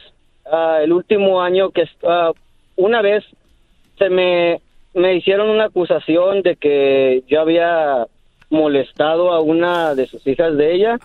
El 0.81 0.95
último 0.95 1.43
año 1.43 1.70
que 1.70 1.85
ah, 2.07 2.32
una 2.76 3.02
vez 3.02 3.24
se 3.98 4.10
me, 4.10 4.60
me 4.94 5.16
hicieron 5.16 5.51
una 5.51 5.66
acusación 5.66 6.42
de 6.42 6.56
que 6.56 7.22
yo 7.28 7.40
había 7.40 8.06
molestado 8.51 9.32
a 9.32 9.40
una 9.40 9.94
de 9.94 10.06
sus 10.06 10.26
hijas 10.26 10.56
de 10.56 10.74
ella. 10.74 10.98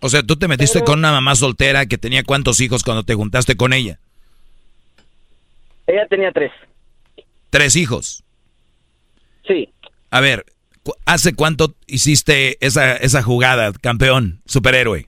O 0.00 0.08
sea, 0.08 0.22
tú 0.22 0.36
te 0.36 0.48
metiste 0.48 0.82
con 0.82 1.00
una 1.00 1.12
mamá 1.12 1.34
soltera 1.34 1.86
que 1.86 1.98
tenía 1.98 2.24
cuántos 2.24 2.60
hijos 2.60 2.82
cuando 2.82 3.04
te 3.04 3.14
juntaste 3.14 3.56
con 3.56 3.72
ella. 3.72 3.98
Ella 5.86 6.06
tenía 6.08 6.32
tres. 6.32 6.52
Tres 7.50 7.76
hijos. 7.76 8.24
Sí. 9.46 9.68
A 10.10 10.20
ver, 10.20 10.46
¿hace 11.04 11.34
cuánto 11.34 11.74
hiciste 11.86 12.64
esa, 12.64 12.96
esa 12.96 13.22
jugada, 13.22 13.72
campeón, 13.72 14.40
superhéroe? 14.46 15.06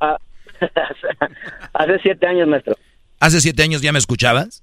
Ah, 0.00 0.18
hace 1.72 1.98
siete 2.00 2.26
años, 2.26 2.46
maestro. 2.46 2.76
¿Hace 3.24 3.40
siete 3.40 3.62
años 3.62 3.80
ya 3.80 3.90
me 3.90 3.98
escuchabas? 3.98 4.62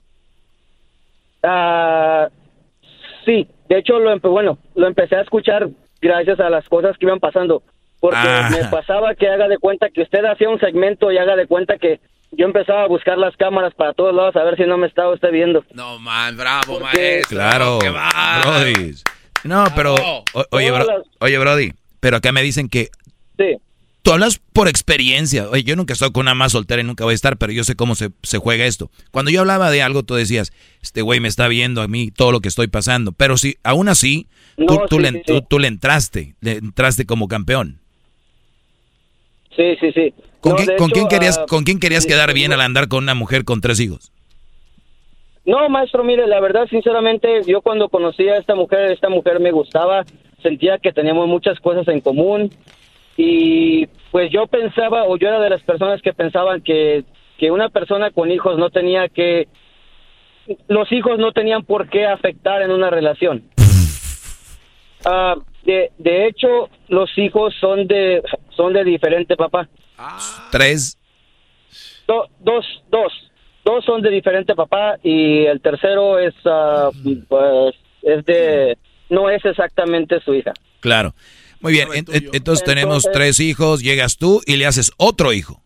Ah, 1.44 2.28
sí, 3.26 3.48
de 3.70 3.80
hecho 3.80 3.98
lo 4.00 4.14
empe- 4.16 4.30
bueno, 4.30 4.60
lo 4.76 4.86
empecé 4.88 5.16
a 5.16 5.22
escuchar 5.22 5.68
gracias 6.00 6.40
a 6.40 6.50
las 6.52 6.68
cosas 6.70 6.96
que 7.00 7.08
iban 7.08 7.20
pasando, 7.20 7.64
porque 8.00 8.18
Ah. 8.20 8.50
me 8.52 8.64
pasaba 8.66 9.16
que 9.16 9.28
haga 9.28 9.48
de 9.48 9.58
cuenta 9.58 9.90
que 9.90 10.04
usted 10.04 10.24
hacía 10.26 10.48
un 10.50 10.60
segmento 10.60 11.12
y 11.12 11.18
haga 11.18 11.36
de 11.36 11.48
cuenta 11.48 11.80
que 11.80 12.00
yo 12.34 12.46
empezaba 12.46 12.84
a 12.84 12.88
buscar 12.88 13.18
las 13.18 13.36
cámaras 13.36 13.74
para 13.74 13.94
todos 13.94 14.14
lados 14.14 14.36
a 14.36 14.44
ver 14.44 14.56
si 14.58 14.64
no 14.64 14.78
me 14.78 14.86
estaba 14.86 15.12
usted 15.12 15.32
viendo. 15.32 15.66
No, 15.74 15.98
man, 15.98 16.38
bravo, 16.38 16.78
Porque- 16.80 17.24
maestro. 17.24 17.38
Claro. 17.38 17.80
Brody. 17.80 18.94
No, 19.44 19.64
pero, 19.76 19.96
o- 19.96 20.24
oye, 20.52 20.70
bro- 20.72 21.04
oye, 21.20 21.38
Brody, 21.40 21.72
pero 22.00 22.18
acá 22.18 22.32
me 22.32 22.44
dicen 22.44 22.70
que 22.70 22.90
Sí. 23.38 23.58
Tú 24.02 24.11
hablas 24.11 24.40
por 24.53 24.68
experiencia. 24.68 25.48
Oye, 25.49 25.64
yo 25.64 25.76
nunca 25.76 25.94
he 25.94 25.95
estado 25.95 26.11
con 26.14 26.22
una 26.22 26.34
más 26.34 26.52
soltera 26.53 26.82
y 26.82 26.86
nunca 26.86 27.03
voy 27.03 27.11
a 27.11 27.15
estar, 27.15 27.38
pero 27.38 27.52
yo 27.53 27.64
sé 27.64 27.76
cómo 27.76 27.95
se, 27.95 28.10
se 28.23 28.38
juega 28.38 28.65
esto. 28.65 28.90
Cuando 29.11 29.32
yo 29.32 29.41
hablaba 29.41 29.69
de 29.72 29.82
algo, 29.82 30.03
tú 30.03 30.15
decías, 30.15 30.52
este 30.82 31.02
güey 31.02 31.19
me 31.19 31.28
está 31.28 31.48
viendo 31.48 31.82
a 31.82 31.88
mí 31.88 32.11
todo 32.11 32.32
lo 32.32 32.40
que 32.41 32.48
estoy 32.49 32.68
pasando. 32.68 33.11
Pero 33.11 33.38
si, 33.38 33.57
aún 33.64 33.90
así, 33.90 34.28
tú, 34.57 34.65
No, 34.65 34.88
tú 34.88 34.98
sí, 34.98 35.02
le, 35.03 35.11
sí, 35.11 35.22
tú- 35.26 35.38
sí. 35.38 35.45
tú 35.49 35.60
le 35.60 35.68
entraste, 35.68 36.36
le 36.41 36.53
entraste 36.53 37.06
como 37.06 37.28
campeón. 37.28 37.80
Sí, 39.56 39.76
sí, 39.80 39.91
sí. 39.94 40.14
¿Con, 40.40 40.52
No, 40.53 40.56
quién, 40.57 40.68
de 40.68 40.76
con 40.78 40.86
hecho, 40.90 40.94
quién 40.95 41.07
querías, 41.07 41.38
ah, 41.38 41.45
¿Con 41.48 41.64
quién 41.64 41.80
querías 41.80 42.06
quedar 42.06 42.34
bien 42.34 42.52
al 42.53 42.61
andar 42.61 42.88
con 42.88 43.03
una 43.03 43.14
mujer 43.14 43.44
con 43.44 43.61
tres 43.61 43.80
hijos? 43.80 44.11
No, 45.45 45.68
maestro, 45.69 46.03
mire, 46.03 46.28
la 46.28 46.40
verdad, 46.40 46.68
sinceramente, 46.69 47.41
yo 47.48 47.61
cuando 47.61 47.90
conocí 47.90 48.28
a 48.30 48.38
esta 48.38 48.56
mujer, 48.56 48.91
esta 48.91 49.10
mujer 49.10 49.40
me 49.40 49.52
gustaba, 49.52 50.06
sentía 50.41 50.78
que 50.78 50.91
teníamos 50.94 51.28
muchas 51.28 51.60
cosas 51.60 51.88
en 51.88 51.99
común 52.02 52.52
y 53.18 53.86
pues 54.12 54.32
yo 54.32 54.48
pensaba, 54.48 55.04
o 55.06 55.18
yo 55.18 55.28
era 55.28 55.40
de 55.40 55.50
las 55.50 55.62
personas 55.64 56.02
que 56.02 56.14
pensaban 56.14 56.62
que, 56.62 57.04
que 57.38 57.52
una 57.52 57.70
persona 57.70 58.12
con 58.12 58.32
hijos 58.32 58.58
no 58.58 58.70
tenía 58.70 59.08
que, 59.10 59.48
los 60.68 60.92
hijos 60.92 61.20
no 61.20 61.32
tenían 61.32 61.64
por 61.64 61.90
qué 61.90 62.06
afectar 62.06 62.62
en 62.62 62.72
una 62.72 62.90
relación. 62.90 63.44
Ah, 65.04 65.36
de, 65.64 65.92
de 65.98 66.28
hecho, 66.28 66.70
los 66.88 67.10
hijos 67.18 67.56
son 67.60 67.88
de, 67.88 68.22
son 68.56 68.72
de 68.72 68.84
diferente 68.84 69.36
papá. 69.36 69.68
Tres. 70.52 70.96
Do- 72.08 72.28
dos, 72.40 72.66
dos. 72.92 73.12
Dos 73.66 73.84
son 73.84 74.02
de 74.04 74.12
diferente 74.12 74.54
papá 74.54 74.98
y 75.04 75.46
el 75.46 75.60
tercero 75.60 76.20
es, 76.20 76.36
ah, 76.46 76.90
pues, 77.28 77.76
es 78.04 78.26
de, 78.26 78.78
no 79.10 79.30
es 79.32 79.44
exactamente 79.44 80.20
su 80.20 80.36
hija. 80.36 80.54
Claro. 80.82 81.14
Muy 81.62 81.72
bien, 81.74 81.88
en- 81.94 82.06
en- 82.14 82.30
entonces 82.34 82.64
tenemos 82.66 83.08
tres 83.12 83.40
hijos, 83.40 83.82
llegas 83.82 84.18
tú 84.18 84.42
y 84.46 84.56
le 84.58 84.66
haces 84.66 84.92
otro 84.98 85.34
hijo. 85.34 85.62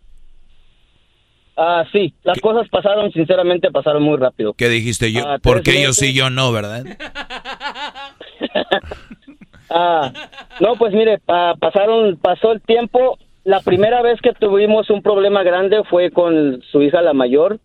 Ah, 1.57 1.85
sí, 1.93 2.13
las 2.23 2.37
cosas 2.41 2.67
pasaron, 2.69 3.11
sinceramente 3.13 3.71
pasaron 3.71 4.03
muy 4.03 4.17
rápido. 4.17 4.53
¿Qué 4.53 4.67
dijiste 4.67 5.11
yo? 5.13 5.21
Ah, 5.25 5.37
¿Por 5.39 5.61
tres 5.61 5.75
qué 5.75 5.81
yo 5.81 5.89
meses. 5.89 5.95
sí, 6.07 6.13
yo 6.13 6.29
no, 6.29 6.51
verdad? 6.51 6.83
Ah, 9.69 10.11
no, 10.59 10.75
pues 10.75 10.93
mire, 10.93 11.17
pa- 11.17 11.55
pasaron, 11.55 12.17
pasó 12.17 12.51
el 12.51 12.61
tiempo. 12.61 13.17
La 13.43 13.59
primera 13.61 14.01
vez 14.01 14.21
que 14.21 14.31
tuvimos 14.33 14.89
un 14.89 15.01
problema 15.01 15.43
grande 15.43 15.83
fue 15.89 16.11
con 16.11 16.61
su 16.71 16.81
hija 16.83 17.01
la 17.01 17.13
mayor, 17.13 17.59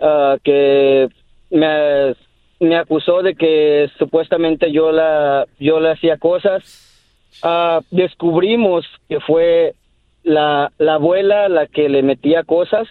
ah, 0.00 0.36
que 0.44 1.08
me, 1.50 2.14
me 2.60 2.76
acusó 2.76 3.22
de 3.22 3.34
que 3.34 3.90
supuestamente 3.98 4.70
yo 4.70 4.92
la, 4.92 5.46
yo 5.58 5.80
le 5.80 5.92
hacía 5.92 6.18
cosas. 6.18 6.84
Ah, 7.42 7.80
descubrimos 7.90 8.84
que 9.08 9.20
fue 9.20 9.74
la, 10.24 10.72
la 10.78 10.94
abuela 10.94 11.48
la 11.48 11.66
que 11.66 11.88
le 11.88 12.02
metía 12.02 12.42
cosas. 12.44 12.88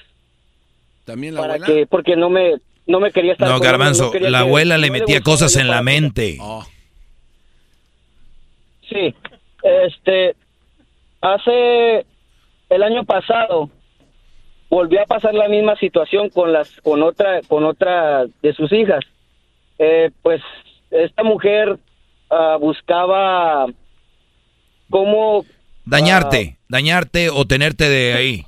También 1.05 1.35
la 1.35 1.41
para 1.41 1.53
abuela. 1.55 1.73
que, 1.73 1.85
porque 1.88 2.15
no 2.15 2.30
me, 2.30 2.55
no 2.85 2.99
me 2.99 3.11
quería 3.11 3.34
estar 3.34 3.47
No, 3.49 3.59
Garbanzo, 3.59 4.11
no 4.14 4.19
la 4.30 4.39
que- 4.39 4.43
abuela 4.45 4.77
le 4.77 4.88
no 4.88 4.93
metía 4.93 5.22
cosas 5.22 5.55
en 5.57 5.68
la 5.68 5.81
mente. 5.81 6.38
Sí, 8.89 9.14
este, 9.64 10.35
hace 11.22 12.05
el 12.69 12.84
año 12.84 13.03
pasado 13.03 13.69
volvió 14.69 15.01
a 15.01 15.05
pasar 15.05 15.34
la 15.34 15.47
misma 15.49 15.76
situación 15.77 16.30
con 16.30 16.53
las, 16.53 16.69
con 16.81 17.03
otra, 17.03 17.41
con 17.47 17.65
otra 17.65 18.26
de 18.41 18.53
sus 18.53 18.72
hijas. 18.72 19.03
Eh, 19.80 20.09
pues 20.22 20.41
esta 20.91 21.23
mujer 21.23 21.77
ah, 22.30 22.57
buscaba 22.59 23.65
cómo 24.89 25.45
Dañarte, 25.85 26.57
dañarte 26.68 27.30
o 27.30 27.45
tenerte 27.45 27.88
de 27.89 28.14
ahí. 28.14 28.45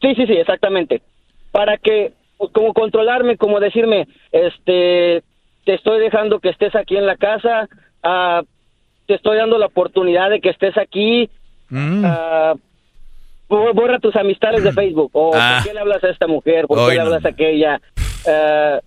Sí, 0.00 0.14
sí, 0.14 0.26
sí, 0.26 0.32
exactamente. 0.34 1.02
Para 1.50 1.76
que, 1.76 2.12
como 2.52 2.72
controlarme, 2.72 3.36
como 3.36 3.58
decirme, 3.58 4.06
este, 4.30 5.22
te 5.64 5.74
estoy 5.74 5.98
dejando 6.00 6.38
que 6.38 6.50
estés 6.50 6.74
aquí 6.76 6.96
en 6.96 7.06
la 7.06 7.16
casa, 7.16 7.68
ah, 8.04 8.42
te 9.06 9.14
estoy 9.14 9.38
dando 9.38 9.58
la 9.58 9.66
oportunidad 9.66 10.30
de 10.30 10.40
que 10.40 10.50
estés 10.50 10.76
aquí, 10.78 11.28
Mm. 11.70 12.02
ah, 12.06 12.54
bo- 13.48 13.74
borra 13.74 13.98
tus 13.98 14.14
amistades 14.16 14.62
de 14.62 14.72
Facebook, 14.80 15.10
o 15.14 15.32
Ah. 15.34 15.56
¿por 15.58 15.68
qué 15.68 15.74
le 15.74 15.80
hablas 15.80 16.04
a 16.04 16.10
esta 16.10 16.26
mujer? 16.28 16.66
¿Por 16.68 16.78
Hoy 16.78 16.90
qué 16.90 16.92
le 16.92 16.98
no. 16.98 17.04
hablas 17.06 17.24
a 17.24 17.28
aquella? 17.30 17.80
Ah, 18.26 18.78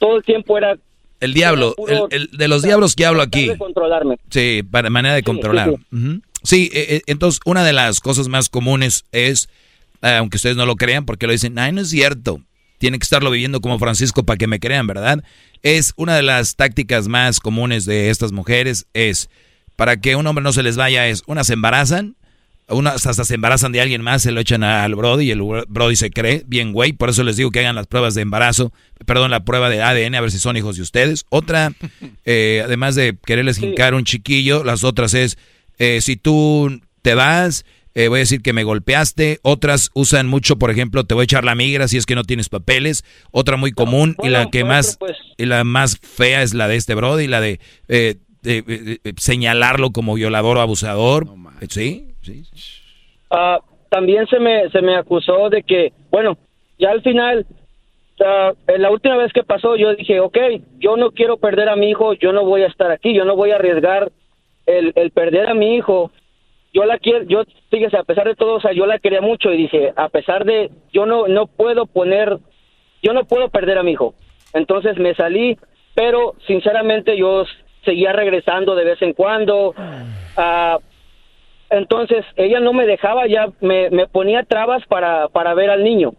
todo 0.00 0.16
el 0.16 0.24
tiempo 0.24 0.58
era 0.58 0.76
El 1.20 1.34
diablo, 1.34 1.74
el, 2.10 2.30
de 2.32 2.48
los 2.48 2.62
diablos 2.62 2.94
que 2.94 3.04
hablo 3.04 3.22
aquí. 3.22 3.48
de 3.48 3.58
controlarme. 3.58 4.18
Sí, 4.30 4.62
para 4.70 4.88
manera 4.90 5.14
de 5.14 5.22
controlar. 5.22 5.70
sí, 5.70 5.96
Ujú. 5.96 6.20
Sí, 6.44 6.70
eh, 6.72 6.86
eh, 6.90 7.02
entonces 7.06 7.40
una 7.44 7.64
de 7.64 7.72
las 7.72 8.00
cosas 8.00 8.28
más 8.28 8.48
comunes 8.48 9.04
es, 9.10 9.48
eh, 10.02 10.16
aunque 10.16 10.36
ustedes 10.36 10.56
no 10.56 10.66
lo 10.66 10.76
crean, 10.76 11.04
porque 11.04 11.26
lo 11.26 11.32
dicen, 11.32 11.58
ay, 11.58 11.72
no 11.72 11.80
es 11.80 11.90
cierto, 11.90 12.40
tiene 12.78 12.98
que 12.98 13.02
estarlo 13.02 13.30
viviendo 13.30 13.60
como 13.60 13.78
Francisco 13.78 14.22
para 14.22 14.36
que 14.36 14.46
me 14.46 14.60
crean, 14.60 14.86
¿verdad? 14.86 15.24
Es 15.62 15.92
una 15.96 16.14
de 16.14 16.22
las 16.22 16.54
tácticas 16.54 17.08
más 17.08 17.40
comunes 17.40 17.84
de 17.84 18.10
estas 18.10 18.30
mujeres, 18.30 18.86
es, 18.94 19.28
para 19.74 20.00
que 20.00 20.14
un 20.14 20.26
hombre 20.28 20.44
no 20.44 20.52
se 20.52 20.62
les 20.62 20.76
vaya, 20.76 21.08
es, 21.08 21.24
unas 21.26 21.48
se 21.48 21.54
embarazan, 21.54 22.14
unas 22.68 23.06
hasta 23.06 23.24
se 23.24 23.34
embarazan 23.34 23.72
de 23.72 23.80
alguien 23.80 24.02
más, 24.02 24.22
se 24.22 24.32
lo 24.32 24.40
echan 24.40 24.62
al 24.62 24.94
Brody 24.94 25.26
y 25.26 25.30
el 25.30 25.42
Brody 25.68 25.96
se 25.96 26.10
cree, 26.10 26.44
bien 26.46 26.72
güey, 26.72 26.92
por 26.92 27.10
eso 27.10 27.22
les 27.22 27.36
digo 27.36 27.50
que 27.50 27.60
hagan 27.60 27.74
las 27.74 27.86
pruebas 27.86 28.14
de 28.14 28.22
embarazo, 28.22 28.72
perdón, 29.06 29.30
la 29.30 29.44
prueba 29.44 29.70
de 29.70 29.82
ADN, 29.82 30.14
a 30.14 30.20
ver 30.20 30.30
si 30.30 30.38
son 30.38 30.56
hijos 30.56 30.76
de 30.76 30.82
ustedes. 30.82 31.24
Otra, 31.28 31.72
eh, 32.24 32.62
además 32.64 32.94
de 32.94 33.16
quererles 33.24 33.58
hincar 33.58 33.94
un 33.94 34.04
chiquillo, 34.04 34.64
las 34.64 34.84
otras 34.84 35.14
es, 35.14 35.38
eh, 35.78 36.00
si 36.00 36.16
tú 36.16 36.80
te 37.02 37.14
vas, 37.14 37.64
eh, 37.94 38.08
voy 38.08 38.18
a 38.18 38.20
decir 38.20 38.42
que 38.42 38.52
me 38.52 38.62
golpeaste. 38.62 39.40
Otras 39.42 39.90
usan 39.92 40.28
mucho, 40.28 40.56
por 40.56 40.70
ejemplo, 40.70 41.04
te 41.04 41.14
voy 41.14 41.22
a 41.22 41.24
echar 41.24 41.44
la 41.44 41.56
migra 41.56 41.88
si 41.88 41.96
es 41.96 42.06
que 42.06 42.14
no 42.14 42.22
tienes 42.22 42.48
papeles. 42.48 43.04
Otra 43.32 43.56
muy 43.56 43.72
común 43.72 44.14
y 44.22 44.28
la 44.28 44.50
que 44.50 44.62
más 44.62 44.98
y 45.36 45.46
la 45.46 45.64
más 45.64 45.98
fea 45.98 46.42
es 46.42 46.54
la 46.54 46.68
de 46.68 46.76
este 46.76 46.94
Brody, 46.94 47.26
la 47.26 47.40
de 47.40 47.58
eh, 48.44 48.62
eh, 48.66 49.00
eh, 49.02 49.12
señalarlo 49.16 49.90
como 49.90 50.14
violador 50.14 50.58
o 50.58 50.60
abusador. 50.60 51.26
sí, 51.68 52.14
sí. 52.34 52.44
Ah, 53.30 53.60
también 53.88 54.26
se 54.26 54.38
me, 54.38 54.68
se 54.70 54.82
me 54.82 54.96
acusó 54.96 55.48
de 55.50 55.62
que, 55.62 55.92
bueno, 56.10 56.36
ya 56.78 56.90
al 56.90 57.02
final, 57.02 57.46
ah, 58.24 58.52
la 58.78 58.90
última 58.90 59.16
vez 59.16 59.32
que 59.32 59.42
pasó, 59.42 59.76
yo 59.76 59.94
dije, 59.94 60.20
ok, 60.20 60.38
yo 60.78 60.96
no 60.96 61.10
quiero 61.10 61.36
perder 61.36 61.68
a 61.68 61.76
mi 61.76 61.90
hijo, 61.90 62.12
yo 62.14 62.32
no 62.32 62.44
voy 62.44 62.62
a 62.62 62.68
estar 62.68 62.90
aquí, 62.90 63.14
yo 63.14 63.24
no 63.24 63.36
voy 63.36 63.50
a 63.50 63.56
arriesgar 63.56 64.10
el, 64.66 64.92
el 64.96 65.10
perder 65.10 65.48
a 65.48 65.54
mi 65.54 65.76
hijo. 65.76 66.10
Yo 66.74 66.84
la 66.84 66.98
quiero, 66.98 67.24
yo, 67.24 67.42
fíjese, 67.70 67.96
a 67.96 68.04
pesar 68.04 68.26
de 68.26 68.34
todo, 68.34 68.56
o 68.56 68.60
sea, 68.60 68.72
yo 68.72 68.84
la 68.86 68.98
quería 68.98 69.22
mucho 69.22 69.52
y 69.52 69.56
dije, 69.56 69.92
a 69.96 70.08
pesar 70.10 70.44
de, 70.44 70.70
yo 70.92 71.06
no, 71.06 71.26
no 71.26 71.46
puedo 71.46 71.86
poner, 71.86 72.38
yo 73.02 73.14
no 73.14 73.24
puedo 73.24 73.48
perder 73.48 73.78
a 73.78 73.82
mi 73.82 73.92
hijo. 73.92 74.14
Entonces 74.52 74.98
me 74.98 75.14
salí, 75.14 75.58
pero 75.94 76.34
sinceramente 76.46 77.16
yo 77.16 77.44
seguía 77.84 78.12
regresando 78.12 78.74
de 78.74 78.84
vez 78.84 79.02
en 79.02 79.14
cuando. 79.14 79.74
ah, 80.36 80.78
entonces 81.70 82.24
ella 82.36 82.60
no 82.60 82.72
me 82.72 82.86
dejaba, 82.86 83.26
ya 83.26 83.48
me, 83.60 83.90
me 83.90 84.06
ponía 84.06 84.42
trabas 84.44 84.84
para, 84.86 85.28
para 85.28 85.54
ver 85.54 85.70
al 85.70 85.84
niño. 85.84 86.14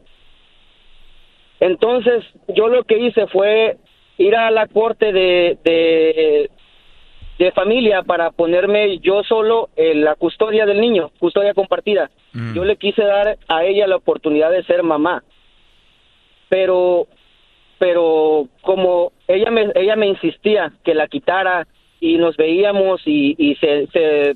Entonces 1.60 2.24
yo 2.48 2.68
lo 2.68 2.84
que 2.84 3.00
hice 3.00 3.28
fue 3.28 3.78
ir 4.18 4.36
a 4.36 4.52
la 4.52 4.68
corte 4.68 5.12
de, 5.12 5.58
de, 5.64 6.50
de 7.40 7.52
familia 7.52 8.04
para 8.04 8.32
ponerme 8.32 9.00
yo 9.00 9.24
solo 9.24 9.70
en 9.76 10.04
la 10.04 10.16
custodia 10.16 10.66
del 10.66 10.80
niño, 10.80 11.12
custodia 11.20 11.54
compartida. 11.54 12.10
Yo 12.54 12.64
le 12.64 12.78
quise 12.78 13.04
dar 13.04 13.38
a 13.48 13.66
ella 13.66 13.88
la 13.88 13.96
oportunidad 13.96 14.52
de 14.52 14.64
ser 14.64 14.84
mamá. 14.84 15.24
Pero 16.48 17.08
pero 17.80 18.48
como 18.62 19.14
ella 19.28 19.52
me 19.52 19.72
ella 19.74 19.96
me 19.96 20.08
insistía 20.08 20.74
que 20.84 20.94
la 20.94 21.08
quitara 21.08 21.66
y 22.02 22.18
nos 22.18 22.38
veíamos 22.38 23.02
y, 23.06 23.36
y 23.38 23.56
se, 23.56 23.88
se 23.88 24.36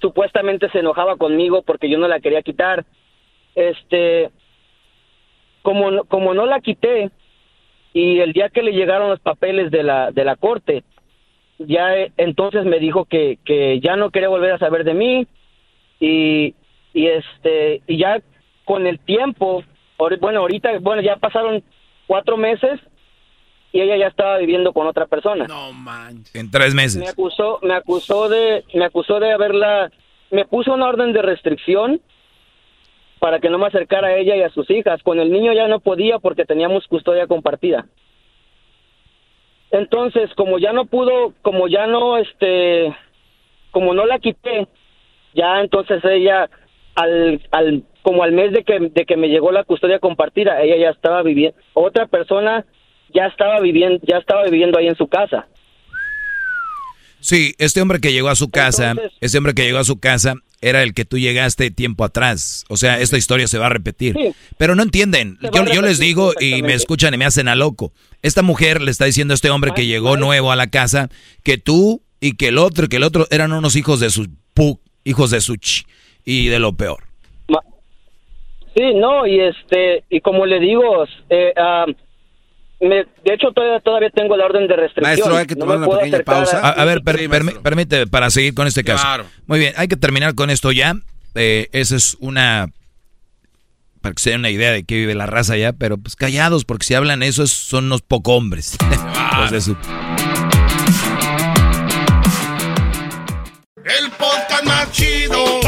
supuestamente 0.00 0.68
se 0.70 0.80
enojaba 0.80 1.16
conmigo 1.16 1.62
porque 1.62 1.88
yo 1.88 1.98
no 1.98 2.08
la 2.08 2.20
quería 2.20 2.42
quitar. 2.42 2.84
Este 3.54 4.30
como 5.62 5.90
no- 5.90 6.04
como 6.04 6.34
no 6.34 6.46
la 6.46 6.60
quité 6.60 7.10
y 7.92 8.20
el 8.20 8.32
día 8.32 8.48
que 8.48 8.62
le 8.62 8.72
llegaron 8.72 9.10
los 9.10 9.20
papeles 9.20 9.70
de 9.70 9.82
la 9.82 10.10
de 10.12 10.24
la 10.24 10.36
corte 10.36 10.84
ya 11.58 11.96
eh, 11.96 12.12
entonces 12.16 12.64
me 12.64 12.78
dijo 12.78 13.04
que 13.06 13.38
que 13.44 13.80
ya 13.80 13.96
no 13.96 14.10
quería 14.10 14.28
volver 14.28 14.52
a 14.52 14.58
saber 14.58 14.84
de 14.84 14.94
mí 14.94 15.26
y 15.98 16.54
y 16.94 17.06
este 17.06 17.82
y 17.86 17.98
ya 17.98 18.20
con 18.64 18.86
el 18.86 18.98
tiempo 19.00 19.64
bueno 20.20 20.40
ahorita 20.40 20.78
bueno 20.80 21.02
ya 21.02 21.16
pasaron 21.16 21.62
cuatro 22.06 22.36
meses 22.36 22.78
y 23.72 23.80
ella 23.80 23.96
ya 23.96 24.06
estaba 24.06 24.38
viviendo 24.38 24.72
con 24.72 24.86
otra 24.86 25.06
persona. 25.06 25.46
No 25.46 25.70
En 26.34 26.50
tres 26.50 26.74
me 26.74 26.82
meses. 26.82 27.08
acusó 27.08 27.58
me 27.62 27.74
acusó 27.74 28.28
de 28.28 28.64
me 28.74 28.84
acusó 28.84 29.20
de 29.20 29.32
haberla 29.32 29.90
me 30.30 30.44
puso 30.44 30.72
una 30.74 30.88
orden 30.88 31.12
de 31.12 31.22
restricción 31.22 32.00
para 33.18 33.40
que 33.40 33.50
no 33.50 33.58
me 33.58 33.66
acercara 33.66 34.08
a 34.08 34.16
ella 34.16 34.36
y 34.36 34.42
a 34.42 34.50
sus 34.50 34.70
hijas. 34.70 35.02
Con 35.02 35.18
el 35.18 35.30
niño 35.30 35.52
ya 35.52 35.66
no 35.66 35.80
podía 35.80 36.18
porque 36.18 36.44
teníamos 36.44 36.86
custodia 36.86 37.26
compartida. 37.26 37.86
Entonces 39.70 40.30
como 40.34 40.58
ya 40.58 40.72
no 40.72 40.86
pudo 40.86 41.34
como 41.42 41.68
ya 41.68 41.86
no 41.86 42.16
este 42.16 42.94
como 43.70 43.92
no 43.92 44.06
la 44.06 44.18
quité 44.18 44.66
ya 45.34 45.60
entonces 45.60 46.02
ella 46.04 46.48
al 46.94 47.42
al 47.50 47.84
como 48.02 48.22
al 48.22 48.32
mes 48.32 48.52
de 48.52 48.64
que 48.64 48.78
de 48.80 49.04
que 49.04 49.16
me 49.18 49.28
llegó 49.28 49.52
la 49.52 49.64
custodia 49.64 49.98
compartida 49.98 50.62
ella 50.62 50.76
ya 50.76 50.90
estaba 50.90 51.22
viviendo 51.22 51.56
otra 51.74 52.06
persona 52.06 52.64
ya 53.14 53.26
estaba 53.26 53.60
viviendo 53.60 53.98
ya 54.06 54.18
estaba 54.18 54.44
viviendo 54.44 54.78
ahí 54.78 54.88
en 54.88 54.96
su 54.96 55.06
casa 55.06 55.46
Sí, 57.20 57.54
este 57.58 57.80
hombre 57.82 58.00
que 58.00 58.12
llegó 58.12 58.28
a 58.28 58.36
su 58.36 58.48
casa, 58.48 58.94
este 59.20 59.38
hombre 59.38 59.54
que 59.54 59.64
llegó 59.64 59.78
a 59.78 59.84
su 59.84 59.98
casa 59.98 60.34
era 60.60 60.82
el 60.82 60.94
que 60.94 61.04
tú 61.04 61.18
llegaste 61.18 61.70
tiempo 61.70 62.04
atrás. 62.04 62.64
O 62.68 62.76
sea, 62.76 63.00
esta 63.00 63.16
historia 63.16 63.48
se 63.48 63.58
va 63.58 63.66
a 63.66 63.70
repetir. 63.70 64.14
Sí. 64.14 64.32
Pero 64.56 64.74
no 64.74 64.82
entienden. 64.82 65.36
Yo, 65.52 65.64
yo 65.66 65.82
les 65.82 65.98
digo 65.98 66.32
y 66.40 66.62
me 66.62 66.74
escuchan 66.74 67.14
y 67.14 67.16
me 67.18 67.24
hacen 67.24 67.48
a 67.48 67.54
loco. 67.54 67.92
Esta 68.22 68.42
mujer 68.42 68.82
le 68.82 68.90
está 68.90 69.04
diciendo 69.04 69.34
a 69.34 69.36
este 69.36 69.50
hombre 69.50 69.72
que 69.74 69.86
llegó 69.86 70.16
nuevo 70.16 70.52
a 70.52 70.56
la 70.56 70.68
casa 70.68 71.08
que 71.42 71.58
tú 71.58 72.02
y 72.20 72.36
que 72.36 72.48
el 72.48 72.58
otro, 72.58 72.88
que 72.88 72.96
el 72.96 73.04
otro 73.04 73.26
eran 73.30 73.52
unos 73.52 73.76
hijos 73.76 74.00
de 74.00 74.10
su 74.10 74.28
pu, 74.54 74.80
hijos 75.04 75.30
de 75.30 75.40
su 75.40 75.56
ch, 75.56 75.86
y 76.24 76.48
de 76.48 76.58
lo 76.58 76.74
peor. 76.74 77.04
Sí, 78.76 78.94
no, 78.94 79.26
y 79.26 79.40
este, 79.40 80.04
y 80.08 80.20
como 80.20 80.46
le 80.46 80.60
digo, 80.60 81.04
eh, 81.30 81.52
ah, 81.56 81.86
me, 82.80 82.96
de 83.24 83.34
hecho 83.34 83.50
todavía, 83.52 83.80
todavía 83.80 84.10
tengo 84.10 84.36
la 84.36 84.44
orden 84.46 84.68
de 84.68 84.76
restricción. 84.76 85.02
Maestro, 85.02 85.36
hay 85.36 85.46
que 85.46 85.56
tomar 85.56 85.78
una 85.78 85.88
pequeña 85.88 86.18
pausa. 86.20 86.60
A, 86.60 86.70
a 86.70 86.84
ver, 86.84 87.02
per- 87.02 87.28
permíteme, 87.62 88.06
para 88.06 88.30
seguir 88.30 88.54
con 88.54 88.66
este 88.66 88.84
caso. 88.84 89.02
Claro. 89.04 89.24
Muy 89.46 89.58
bien, 89.58 89.74
hay 89.76 89.88
que 89.88 89.96
terminar 89.96 90.34
con 90.34 90.50
esto 90.50 90.70
ya. 90.72 90.94
Eh, 91.34 91.68
esa 91.72 91.96
es 91.96 92.16
una... 92.20 92.68
Para 94.00 94.14
que 94.14 94.22
se 94.22 94.30
den 94.30 94.40
una 94.40 94.50
idea 94.50 94.70
de 94.70 94.84
qué 94.84 94.94
vive 94.94 95.14
la 95.16 95.26
raza 95.26 95.56
ya, 95.56 95.72
pero 95.72 95.98
pues 95.98 96.14
callados, 96.14 96.64
porque 96.64 96.86
si 96.86 96.94
hablan 96.94 97.22
eso 97.24 97.42
es- 97.42 97.50
son 97.50 97.86
unos 97.86 98.02
poco 98.02 98.34
hombres. 98.36 98.76
Pues 99.38 99.50
de 99.52 99.60
su- 99.60 99.76
El 103.84 104.10
podcast 104.18 104.64
más 104.64 104.90
chido 104.92 105.60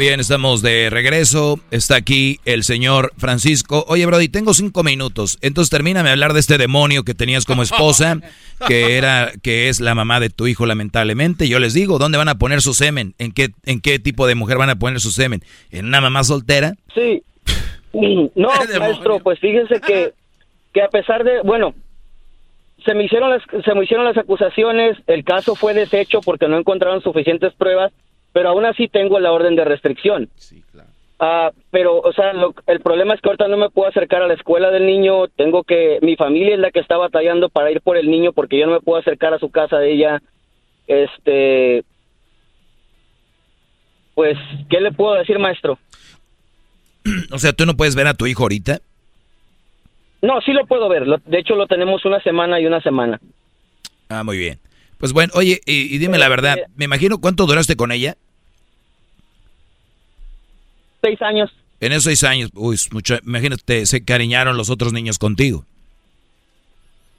bien, 0.00 0.18
estamos 0.18 0.62
de 0.62 0.88
regreso. 0.88 1.60
Está 1.70 1.96
aquí 1.96 2.40
el 2.46 2.64
señor 2.64 3.12
Francisco. 3.18 3.84
Oye, 3.86 4.06
Brody, 4.06 4.28
tengo 4.28 4.54
cinco 4.54 4.82
minutos. 4.82 5.38
Entonces 5.42 5.70
termíname 5.70 6.08
de 6.08 6.12
hablar 6.12 6.32
de 6.32 6.40
este 6.40 6.56
demonio 6.56 7.04
que 7.04 7.12
tenías 7.12 7.44
como 7.44 7.62
esposa, 7.62 8.16
que 8.66 8.96
era, 8.96 9.30
que 9.42 9.68
es 9.68 9.78
la 9.78 9.94
mamá 9.94 10.18
de 10.18 10.30
tu 10.30 10.46
hijo, 10.46 10.64
lamentablemente. 10.64 11.48
Yo 11.48 11.58
les 11.58 11.74
digo, 11.74 11.98
¿dónde 11.98 12.16
van 12.16 12.30
a 12.30 12.38
poner 12.38 12.62
su 12.62 12.72
semen? 12.72 13.14
¿En 13.18 13.32
qué, 13.32 13.50
en 13.66 13.82
qué 13.82 13.98
tipo 13.98 14.26
de 14.26 14.34
mujer 14.34 14.56
van 14.56 14.70
a 14.70 14.76
poner 14.76 15.00
su 15.00 15.10
semen? 15.10 15.42
¿En 15.70 15.84
una 15.84 16.00
mamá 16.00 16.24
soltera? 16.24 16.74
Sí. 16.94 17.22
No, 17.92 18.48
maestro, 18.78 19.20
pues 19.20 19.38
fíjese 19.38 19.82
que, 19.82 20.14
que 20.72 20.82
a 20.82 20.88
pesar 20.88 21.24
de, 21.24 21.42
bueno, 21.42 21.74
se 22.86 22.94
me 22.94 23.04
hicieron 23.04 23.28
las, 23.28 23.42
se 23.64 23.74
me 23.74 23.84
hicieron 23.84 24.06
las 24.06 24.16
acusaciones, 24.16 24.96
el 25.06 25.24
caso 25.24 25.54
fue 25.54 25.74
deshecho 25.74 26.22
porque 26.22 26.48
no 26.48 26.58
encontraron 26.58 27.02
suficientes 27.02 27.52
pruebas, 27.52 27.92
pero 28.32 28.50
aún 28.50 28.64
así 28.66 28.88
tengo 28.88 29.18
la 29.20 29.32
orden 29.32 29.56
de 29.56 29.64
restricción. 29.64 30.28
Ah, 31.18 31.50
pero, 31.70 31.98
o 32.00 32.12
sea, 32.14 32.32
lo- 32.32 32.54
el 32.66 32.80
problema 32.80 33.12
es 33.14 33.20
que 33.20 33.28
ahorita 33.28 33.46
no 33.48 33.56
me 33.58 33.68
puedo 33.70 33.88
acercar 33.88 34.22
a 34.22 34.26
la 34.26 34.34
escuela 34.34 34.70
del 34.70 34.86
niño, 34.86 35.28
tengo 35.28 35.64
que, 35.64 35.98
mi 36.00 36.16
familia 36.16 36.54
es 36.54 36.60
la 36.60 36.70
que 36.70 36.80
está 36.80 36.96
batallando 36.96 37.48
para 37.50 37.70
ir 37.70 37.82
por 37.82 37.96
el 37.98 38.10
niño 38.10 38.32
porque 38.32 38.58
yo 38.58 38.66
no 38.66 38.72
me 38.72 38.80
puedo 38.80 38.98
acercar 39.00 39.34
a 39.34 39.38
su 39.38 39.50
casa 39.50 39.78
de 39.78 39.92
ella, 39.92 40.22
este, 40.86 41.84
pues, 44.14 44.36
¿qué 44.70 44.80
le 44.80 44.92
puedo 44.92 45.14
decir, 45.14 45.38
maestro? 45.38 45.78
O 47.32 47.38
sea, 47.38 47.52
¿tú 47.52 47.64
no 47.66 47.76
puedes 47.76 47.94
ver 47.94 48.06
a 48.06 48.14
tu 48.14 48.26
hijo 48.26 48.42
ahorita? 48.44 48.78
No, 50.22 50.40
sí 50.42 50.52
lo 50.52 50.66
puedo 50.66 50.88
ver. 50.88 51.06
Lo- 51.06 51.18
de 51.24 51.38
hecho, 51.38 51.54
lo 51.54 51.66
tenemos 51.66 52.04
una 52.04 52.20
semana 52.22 52.60
y 52.60 52.66
una 52.66 52.80
semana. 52.82 53.18
Ah, 54.08 54.22
muy 54.24 54.36
bien. 54.38 54.58
Pues 55.00 55.12
bueno, 55.12 55.32
oye, 55.34 55.60
y, 55.66 55.94
y 55.94 55.98
dime 55.98 56.18
la 56.18 56.28
verdad, 56.28 56.58
me 56.76 56.84
imagino 56.84 57.18
cuánto 57.18 57.46
duraste 57.46 57.74
con 57.74 57.90
ella. 57.90 58.16
Seis 61.02 61.20
años. 61.22 61.50
En 61.80 61.92
esos 61.92 62.04
seis 62.04 62.22
años, 62.24 62.50
uy, 62.54 62.78
mucho, 62.92 63.16
imagínate, 63.24 63.86
se 63.86 64.04
cariñaron 64.04 64.56
los 64.56 64.68
otros 64.68 64.92
niños 64.92 65.18
contigo. 65.18 65.64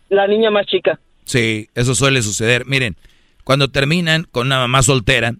La 0.10 0.28
niña 0.28 0.52
más 0.52 0.68
chica. 0.68 1.00
Sí, 1.26 1.70
eso 1.74 1.96
suele 1.96 2.22
suceder. 2.22 2.66
Miren, 2.68 2.96
cuando 3.44 3.70
terminan 3.70 4.28
con 4.32 4.48
una 4.48 4.60
mamá 4.60 4.84
soltera, 4.84 5.34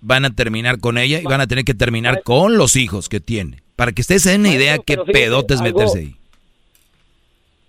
van 0.00 0.24
a 0.24 0.30
terminar 0.30 0.78
con 0.78 0.96
ella 0.98 1.20
y 1.20 1.24
van 1.24 1.40
a 1.40 1.48
tener 1.48 1.64
que 1.64 1.74
terminar 1.74 2.22
con 2.22 2.56
los 2.56 2.76
hijos 2.76 3.08
que 3.08 3.18
tiene. 3.18 3.62
Para 3.74 3.90
que 3.90 4.02
ustedes 4.02 4.22
se 4.22 4.30
den 4.30 4.42
una 4.42 4.54
idea 4.54 4.78
qué 4.78 4.94
fíjate, 4.94 5.12
pedotes 5.12 5.60
algo- 5.60 5.72
meterse 5.78 5.98
ahí. 5.98 6.14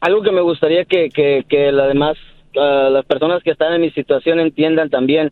Algo 0.02 0.22
que 0.22 0.32
me 0.32 0.42
gustaría 0.42 0.86
que, 0.86 1.10
que, 1.10 1.44
que 1.50 1.72
las 1.72 1.88
demás, 1.88 2.16
ah, 2.58 2.90
las 2.92 3.06
personas 3.06 3.44
que 3.44 3.52
están 3.52 3.74
en 3.74 3.82
mi 3.82 3.92
situación 3.92 4.40
entiendan 4.40 4.90
también, 4.90 5.32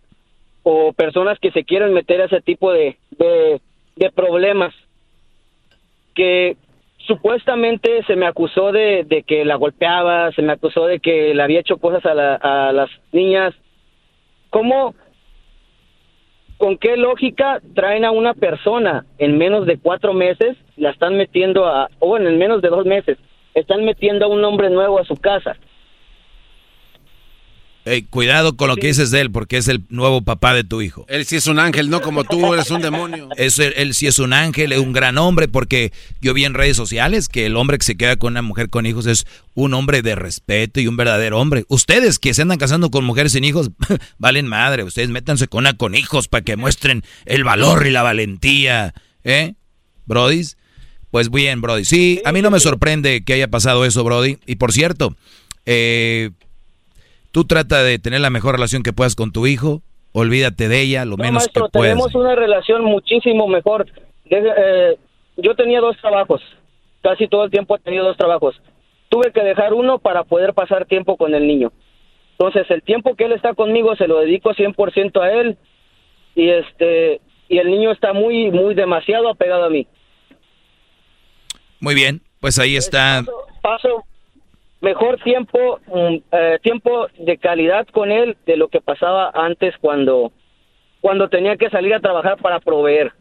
o 0.63 0.91
personas 0.93 1.39
que 1.39 1.51
se 1.51 1.63
quieren 1.63 1.93
meter 1.93 2.21
a 2.21 2.25
ese 2.25 2.41
tipo 2.41 2.71
de, 2.73 2.97
de, 3.11 3.61
problemas, 4.11 4.73
que 6.13 6.57
supuestamente 7.05 8.03
se 8.03 8.15
me 8.15 8.25
acusó 8.25 8.71
de, 8.71 9.05
de 9.05 9.23
que 9.23 9.45
la 9.45 9.55
golpeaba, 9.55 10.31
se 10.33 10.41
me 10.41 10.51
acusó 10.53 10.85
de 10.85 10.99
que 10.99 11.33
le 11.33 11.41
había 11.43 11.59
hecho 11.61 11.77
cosas 11.77 12.05
a, 12.05 12.13
la- 12.13 12.35
a 12.35 12.71
las 12.73 12.89
niñas. 13.11 13.53
¿Cómo, 14.49 14.93
con 16.57 16.77
qué 16.77 16.97
lógica 16.97 17.61
traen 17.75 18.03
a 18.03 18.11
una 18.11 18.33
persona 18.33 19.05
en 19.19 19.37
menos 19.37 19.65
de 19.65 19.77
cuatro 19.77 20.13
meses, 20.13 20.57
la 20.75 20.89
están 20.89 21.15
metiendo 21.15 21.65
a, 21.65 21.89
o 21.99 22.17
en 22.17 22.37
menos 22.37 22.61
de 22.61 22.69
dos 22.69 22.85
meses, 22.85 23.17
están 23.53 23.85
metiendo 23.85 24.25
a 24.25 24.29
un 24.29 24.43
hombre 24.43 24.69
nuevo 24.69 24.99
a 24.99 25.05
su 25.05 25.15
casa? 25.15 25.55
Cuidado 28.09 28.57
con 28.57 28.67
lo 28.67 28.75
que 28.75 28.87
dices 28.87 29.11
de 29.11 29.21
él, 29.21 29.31
porque 29.31 29.57
es 29.57 29.67
el 29.67 29.83
nuevo 29.89 30.21
papá 30.21 30.53
de 30.53 30.63
tu 30.63 30.81
hijo. 30.81 31.05
Él 31.07 31.25
sí 31.25 31.35
es 31.35 31.47
un 31.47 31.59
ángel, 31.59 31.89
no 31.89 32.01
como 32.01 32.23
tú, 32.23 32.53
eres 32.53 32.69
un 32.71 32.81
demonio. 32.81 33.29
Es, 33.37 33.59
él, 33.59 33.73
él 33.77 33.93
sí 33.93 34.07
es 34.07 34.19
un 34.19 34.33
ángel, 34.33 34.71
es 34.71 34.79
un 34.79 34.93
gran 34.93 35.17
hombre, 35.17 35.47
porque 35.47 35.91
yo 36.21 36.33
vi 36.33 36.45
en 36.45 36.53
redes 36.53 36.77
sociales 36.77 37.29
que 37.29 37.45
el 37.45 37.55
hombre 37.55 37.77
que 37.77 37.85
se 37.85 37.97
queda 37.97 38.17
con 38.17 38.33
una 38.33 38.41
mujer 38.41 38.69
con 38.69 38.85
hijos 38.85 39.05
es 39.05 39.25
un 39.53 39.73
hombre 39.73 40.01
de 40.01 40.15
respeto 40.15 40.79
y 40.79 40.87
un 40.87 40.97
verdadero 40.97 41.39
hombre. 41.39 41.65
Ustedes 41.67 42.19
que 42.19 42.33
se 42.33 42.41
andan 42.41 42.57
casando 42.57 42.91
con 42.91 43.05
mujeres 43.05 43.31
sin 43.31 43.43
hijos, 43.43 43.71
valen 44.17 44.47
madre. 44.47 44.83
Ustedes 44.83 45.09
métanse 45.09 45.47
con 45.47 45.59
una 45.59 45.75
con 45.75 45.95
hijos 45.95 46.27
para 46.27 46.43
que 46.43 46.57
muestren 46.57 47.03
el 47.25 47.43
valor 47.43 47.87
y 47.87 47.91
la 47.91 48.03
valentía. 48.03 48.93
¿Eh? 49.23 49.55
Brodis. 50.05 50.57
Pues 51.11 51.31
bien, 51.31 51.61
Brody. 51.61 51.85
Sí, 51.85 52.21
a 52.25 52.31
mí 52.31 52.41
no 52.41 52.51
me 52.51 52.59
sorprende 52.59 53.23
que 53.23 53.33
haya 53.33 53.47
pasado 53.47 53.85
eso, 53.85 54.03
Brody. 54.03 54.37
Y 54.45 54.55
por 54.55 54.73
cierto, 54.73 55.15
eh, 55.65 56.31
tú 57.37 57.45
trata 57.45 57.83
de 57.83 57.99
tener 57.99 58.19
la 58.19 58.31
mejor 58.31 58.55
relación 58.55 58.81
que 58.81 58.93
puedas 58.93 59.15
con 59.15 59.31
tu 59.31 59.45
hijo. 59.45 59.83
Olvídate 60.11 60.69
de 60.69 60.81
ella, 60.81 61.05
lo 61.05 61.17
No, 61.17 61.23
menos 61.23 61.43
maestro, 61.43 61.65
que 61.65 61.69
puedas. 61.69 61.93
tenemos 61.93 62.15
una 62.15 62.33
relación 62.33 62.83
muchísimo 62.83 63.47
mejor. 63.47 63.85
Desde, 64.25 64.49
eh, 64.57 64.97
yo 65.35 65.53
tenía 65.53 65.79
dos 65.79 65.95
trabajos, 66.01 66.41
casi 67.03 67.27
todo 67.27 67.43
el 67.43 67.51
tiempo 67.51 67.75
he 67.75 67.79
tenido 67.79 68.05
dos 68.05 68.17
trabajos. 68.17 68.59
Tuve 69.09 69.31
que 69.31 69.43
dejar 69.43 69.75
uno 69.75 69.99
para 69.99 70.23
poder 70.23 70.55
pasar 70.55 70.87
tiempo 70.87 71.15
con 71.15 71.35
el 71.35 71.45
niño. 71.45 71.71
Entonces, 72.31 72.65
el 72.71 72.81
tiempo 72.81 73.15
que 73.15 73.25
él 73.25 73.33
está 73.33 73.53
conmigo 73.53 73.95
se 73.97 74.07
lo 74.07 74.17
dedico 74.17 74.55
100% 74.55 75.21
a 75.21 75.31
él 75.31 75.59
y 76.33 76.49
este 76.49 77.21
y 77.49 77.59
el 77.59 77.69
niño 77.69 77.91
está 77.91 78.13
muy 78.13 78.49
muy 78.49 78.73
demasiado 78.73 79.29
apegado 79.29 79.65
a 79.65 79.69
mí. 79.69 79.85
Muy 81.81 81.93
bien, 81.93 82.19
pues 82.39 82.57
ahí 82.57 82.75
está. 82.75 83.23
Paso 83.61 84.05
mejor 84.81 85.21
tiempo 85.23 85.79
mm, 85.87 86.15
eh, 86.31 86.59
tiempo 86.61 87.07
de 87.17 87.37
calidad 87.37 87.87
con 87.87 88.11
él 88.11 88.37
de 88.45 88.57
lo 88.57 88.67
que 88.67 88.81
pasaba 88.81 89.31
antes 89.33 89.75
cuando 89.79 90.31
cuando 91.01 91.29
tenía 91.29 91.57
que 91.57 91.69
salir 91.69 91.93
a 91.93 91.99
trabajar 91.99 92.37
para 92.37 92.59
proveer. 92.59 93.11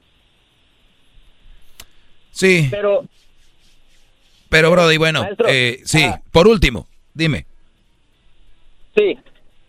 Sí. 2.31 2.69
Pero 2.71 3.05
Pero, 4.49 4.71
Brody, 4.71 4.97
bueno, 4.99 5.23
Maestro, 5.23 5.49
eh, 5.49 5.79
sí. 5.85 6.05
ah. 6.05 6.21
Por 6.33 6.47
último, 6.47 6.87
dime. 7.15 7.47
Sí, 8.95 9.19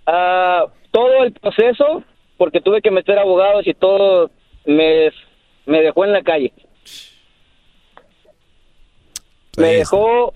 ah, 0.05 0.65
todo 0.91 1.23
el 1.23 1.34
proceso, 1.34 2.03
porque 2.38 2.61
tuve 2.61 2.81
que 2.81 2.91
meter 2.91 3.18
abogados 3.19 3.65
y 3.68 3.73
todo, 3.73 4.31
me, 4.65 5.11
me 5.65 5.81
dejó 5.81 6.05
en 6.05 6.14
la 6.14 6.23
calle. 6.23 6.53
Me 9.57 9.68
dejó 9.73 10.34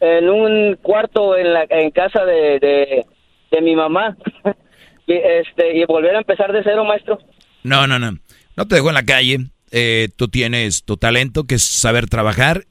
en 0.00 0.28
un 0.28 0.76
cuarto 0.76 1.36
en 1.36 1.52
la 1.52 1.66
en 1.70 1.90
casa 1.90 2.24
de, 2.24 3.04
de, 3.50 3.60
mi 3.62 3.76
mamá. 3.76 4.16
y, 5.06 5.12
este, 5.14 5.76
y 5.76 5.84
volver 5.84 6.16
a 6.16 6.18
empezar 6.18 6.52
de 6.52 6.62
cero, 6.62 6.84
maestro. 6.84 7.18
No, 7.62 7.86
no, 7.86 7.98
no. 7.98 8.18
No 8.56 8.68
te 8.68 8.76
dejo 8.76 8.88
en 8.88 8.94
la 8.94 9.04
calle. 9.04 9.38
Eh, 9.70 10.08
tú 10.16 10.28
tienes 10.28 10.84
tu 10.84 10.96
talento, 10.96 11.44
que 11.44 11.56
es 11.56 11.62
saber 11.62 12.08
trabajar. 12.08 12.64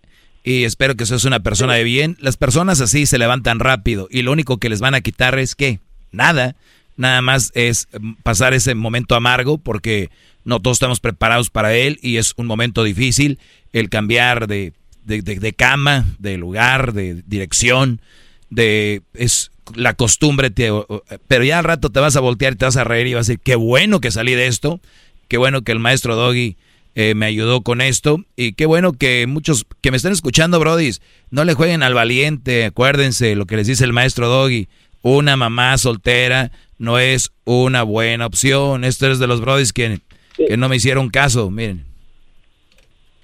Y 0.44 0.66
espero 0.66 0.96
que 0.96 1.06
seas 1.06 1.26
una 1.26 1.40
persona 1.40 1.74
de 1.76 1.84
bien. 1.84 2.18
Las 2.20 2.38
personas 2.38 2.82
así 2.82 3.06
se 3.06 3.18
levantan 3.18 3.60
rápido. 3.60 4.08
Y 4.12 4.22
lo 4.24 4.32
único 4.32 4.58
que 4.58 4.70
les 4.70 4.82
van 4.82 4.94
a 4.94 5.02
quitar 5.02 5.38
es 5.40 5.56
que 5.56 5.80
nada. 6.12 6.56
Nada 6.96 7.22
más 7.22 7.52
es 7.56 7.88
mm, 7.98 8.14
pasar 8.24 8.54
ese 8.54 8.76
momento 8.76 9.16
amargo 9.16 9.58
porque 9.58 10.10
no 10.44 10.60
todos 10.60 10.76
estamos 10.76 11.00
preparados 11.00 11.50
para 11.50 11.74
él 11.74 11.98
y 12.02 12.18
es 12.18 12.34
un 12.38 12.46
momento 12.46 12.84
difícil 12.84 13.40
el 13.72 13.90
cambiar 13.90 14.48
de, 14.48 14.74
de, 15.06 15.22
de- 15.22 15.40
de 15.40 15.54
cama, 15.54 16.06
de 16.20 16.38
lugar, 16.38 16.94
de 16.94 17.24
dirección, 17.28 18.02
de 18.50 19.02
es 19.14 19.52
la 19.76 19.94
costumbre, 19.94 20.50
te- 20.50 20.70
pero 21.28 21.44
ya 21.44 21.60
al 21.60 21.64
rato 21.64 21.90
te 21.90 22.00
vas 22.00 22.16
a 22.16 22.20
voltear 22.20 22.54
y 22.54 22.56
te 22.58 22.66
vas 22.66 22.78
a 22.78 22.84
reír 22.84 23.08
y 23.08 23.14
vas 23.14 23.28
a 23.28 23.32
decir, 23.32 23.42
qué 23.44 23.56
bueno 23.56 24.00
que 24.02 24.12
salí 24.12 24.34
de 24.36 24.48
esto, 24.48 24.82
qué 25.28 25.38
bueno 25.38 25.62
que 25.64 25.72
el 25.72 25.80
maestro 25.80 26.16
Doggy 26.16 26.58
eh, 26.96 27.16
me 27.16 27.26
ayudó 27.26 27.62
con 27.62 27.82
esto 27.82 28.24
y 28.36 28.54
qué 28.54 28.66
bueno 28.66 28.94
que 28.94 29.26
muchos 29.26 29.66
que 29.82 29.90
me 29.92 29.98
están 29.98 30.12
escuchando, 30.12 30.60
brodis, 30.60 31.02
no 31.32 31.44
le 31.46 31.54
jueguen 31.54 31.82
al 31.82 31.94
valiente, 31.94 32.66
acuérdense 32.66 33.36
lo 33.36 33.46
que 33.46 33.56
les 33.56 33.68
dice 33.68 33.84
el 33.86 33.94
maestro 33.94 34.28
Doggy, 34.28 34.68
una 35.02 35.36
mamá 35.38 35.78
soltera 35.78 36.52
no 36.78 37.00
es 37.00 37.32
una 37.46 37.84
buena 37.84 38.26
opción, 38.26 38.84
esto 38.84 39.10
es 39.10 39.18
de 39.20 39.28
los 39.28 39.40
brodis 39.42 39.72
que, 39.74 40.02
que 40.36 40.58
no 40.58 40.68
me 40.70 40.76
hicieron 40.76 41.10
caso, 41.10 41.50
miren. 41.50 41.86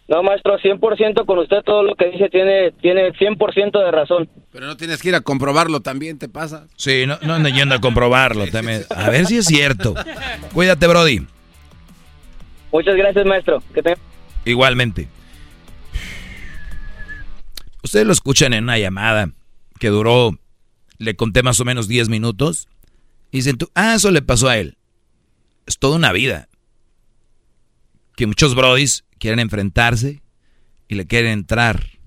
No, 0.10 0.23
maestro, 0.23 0.57
100% 0.57 1.23
con 1.27 1.38
usted 1.38 1.61
todo 1.64 1.84
lo 1.84 1.94
que 1.94 2.10
dice 2.10 2.30
tiene 2.30 2.72
tiene 2.81 3.14
100% 3.14 3.86
de 3.86 3.91
razón. 3.91 4.27
Pero 4.52 4.65
no 4.65 4.76
tienes 4.76 4.99
que 5.03 5.10
ir 5.10 5.15
a 5.15 5.22
comprobarlo 5.22 5.81
también, 5.81 6.18
te 6.18 6.27
pasa. 6.27 6.65
Sí, 6.76 7.06
no, 7.06 7.19
no 7.22 7.36
ando 7.36 7.49
yendo 7.49 7.76
a 7.76 7.80
comprobarlo 7.80 8.48
también. 8.48 8.86
A 8.90 9.11
ver 9.11 9.27
si 9.27 9.38
es 9.38 9.45
cierto. 9.45 9.94
Cuídate, 10.52 10.88
Brody. 10.88 11.27
Muchas 12.72 12.95
gracias, 12.95 13.23
maestro. 13.27 13.61
Que 13.72 13.95
Igualmente. 14.45 15.07
Ustedes 17.84 18.08
lo 18.08 18.11
escuchan 18.11 18.53
en 18.53 18.64
una 18.64 18.80
llamada 18.80 19.30
que 19.80 19.90
duró, 19.90 20.32
le 20.98 21.16
conté 21.16 21.43
más 21.43 21.59
o 21.59 21.66
menos 21.66 21.88
10 21.88 22.09
minutos. 22.09 22.67
Y 23.32 23.38
dicen, 23.38 23.59
tú, 23.59 23.69
ah, 23.75 23.93
eso 23.93 24.09
le 24.09 24.24
pasó 24.24 24.50
a 24.50 24.58
él. 24.58 24.75
Es 25.67 25.77
toda 25.77 25.98
una 25.98 26.11
vida. 26.11 26.50
Que 28.16 28.25
muchos 28.25 28.56
brodis 28.56 29.06
quieren 29.19 29.39
enfrentarse 29.39 30.22
y 30.88 30.95
le 30.95 31.06
quieren 31.06 31.31
entrar. 31.31 31.99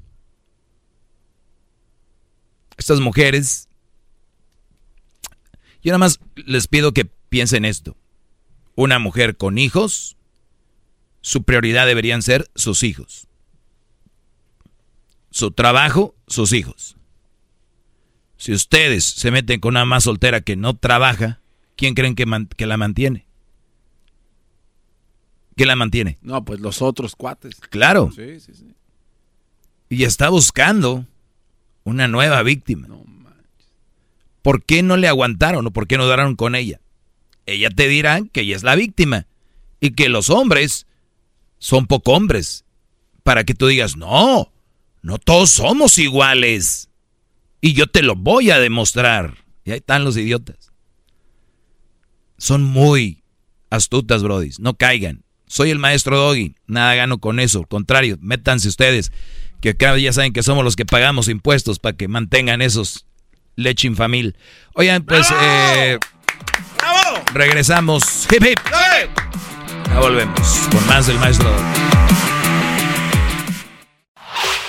Estas 2.77 3.01
mujeres, 3.01 3.69
yo 5.83 5.91
nada 5.91 5.99
más 5.99 6.19
les 6.35 6.67
pido 6.67 6.93
que 6.93 7.05
piensen 7.05 7.65
esto. 7.65 7.97
Una 8.75 8.99
mujer 8.99 9.37
con 9.37 9.59
hijos, 9.59 10.17
su 11.21 11.45
prioridad 11.45 11.87
deberían 11.87 12.23
ser 12.23 12.51
sus 12.55 12.83
hijos. 12.83 13.29
Su 15.31 15.53
trabajo, 15.53 16.15
sus 16.27 16.53
hijos. 16.53 16.97
Si 18.37 18.53
ustedes 18.53 19.05
se 19.05 19.31
meten 19.31 19.61
con 19.61 19.75
una 19.75 19.85
más 19.85 20.05
soltera 20.05 20.41
que 20.41 20.57
no 20.57 20.77
trabaja, 20.77 21.41
¿quién 21.77 21.95
creen 21.95 22.17
que, 22.17 22.27
que 22.57 22.67
la 22.67 22.77
mantiene? 22.77 23.29
¿Quién 25.57 25.69
la 25.69 25.77
mantiene? 25.77 26.19
No, 26.23 26.45
pues 26.45 26.61
los 26.61 26.83
otros 26.83 27.15
cuates. 27.15 27.57
Claro. 27.57 28.11
Sí, 28.15 28.41
sí, 28.41 28.55
sí. 28.55 28.75
Y 29.89 30.05
está 30.05 30.31
buscando 30.31 31.07
una 31.85 32.09
nueva 32.09 32.43
víctima. 32.43 32.89
¿Por 34.41 34.65
qué 34.65 34.83
no 34.83 34.97
le 34.97 35.09
aguantaron 35.09 35.67
o 35.67 35.71
por 35.71 35.87
qué 35.87 35.97
no 35.97 36.05
duraron 36.05 36.35
con 36.35 36.55
ella? 36.55 36.81
Ella 37.47 37.71
te 37.71 37.89
dirá 37.89 38.21
que 38.33 38.41
ella 38.41 38.57
es 38.57 38.63
la 38.63 38.75
víctima 38.75 39.27
y 39.81 39.91
que 39.93 40.09
los 40.09 40.31
hombres 40.31 40.87
son 41.59 41.87
poco 41.87 42.13
hombres. 42.13 42.65
Para 43.23 43.45
que 43.45 43.55
tú 43.55 43.69
digas, 43.69 43.97
no, 43.97 44.53
no 45.03 45.19
todos 45.19 45.51
somos 45.51 45.99
iguales. 45.99 46.89
Y 47.61 47.75
yo 47.75 47.87
te 47.87 48.03
lo 48.03 48.17
voy 48.17 48.51
a 48.51 48.59
demostrar. 48.59 49.45
Y 49.65 49.71
ahí 49.71 49.79
están 49.79 50.03
los 50.03 50.17
idiotas. 50.17 50.73
Son 52.37 52.65
muy 52.65 53.23
astutas, 53.71 54.25
brodis. 54.25 54.59
No 54.59 54.75
caigan. 54.75 55.23
Soy 55.53 55.71
el 55.71 55.79
maestro 55.79 56.17
Doggy. 56.17 56.55
Nada 56.67 56.95
gano 56.95 57.19
con 57.19 57.39
eso. 57.39 57.59
Al 57.59 57.69
contrario, 57.69 58.17
métanse 58.23 58.69
ustedes. 58.69 59.13
Que 59.61 59.71
acá 59.71 59.99
ya 59.99 60.11
saben 60.11 60.33
que 60.33 60.43
somos 60.43 60.65
los 60.65 60.77
que 60.77 60.87
pagamos 60.87 61.29
impuestos 61.29 61.79
para 61.79 61.95
que 61.95 62.09
mantengan 62.09 62.63
esos 62.63 63.05
leche 63.55 63.87
infamil. 63.87 64.35
Oigan, 64.73 65.03
pues 65.03 65.29
eh, 65.43 65.99
regresamos. 67.35 68.27
Hip 68.33 68.43
hip. 68.43 68.59
Ya 69.89 70.01
volvemos 70.01 70.69
con 70.71 70.87
más 70.87 71.07
del 71.07 71.19
maestro 71.19 71.51
Doggy. 71.51 71.81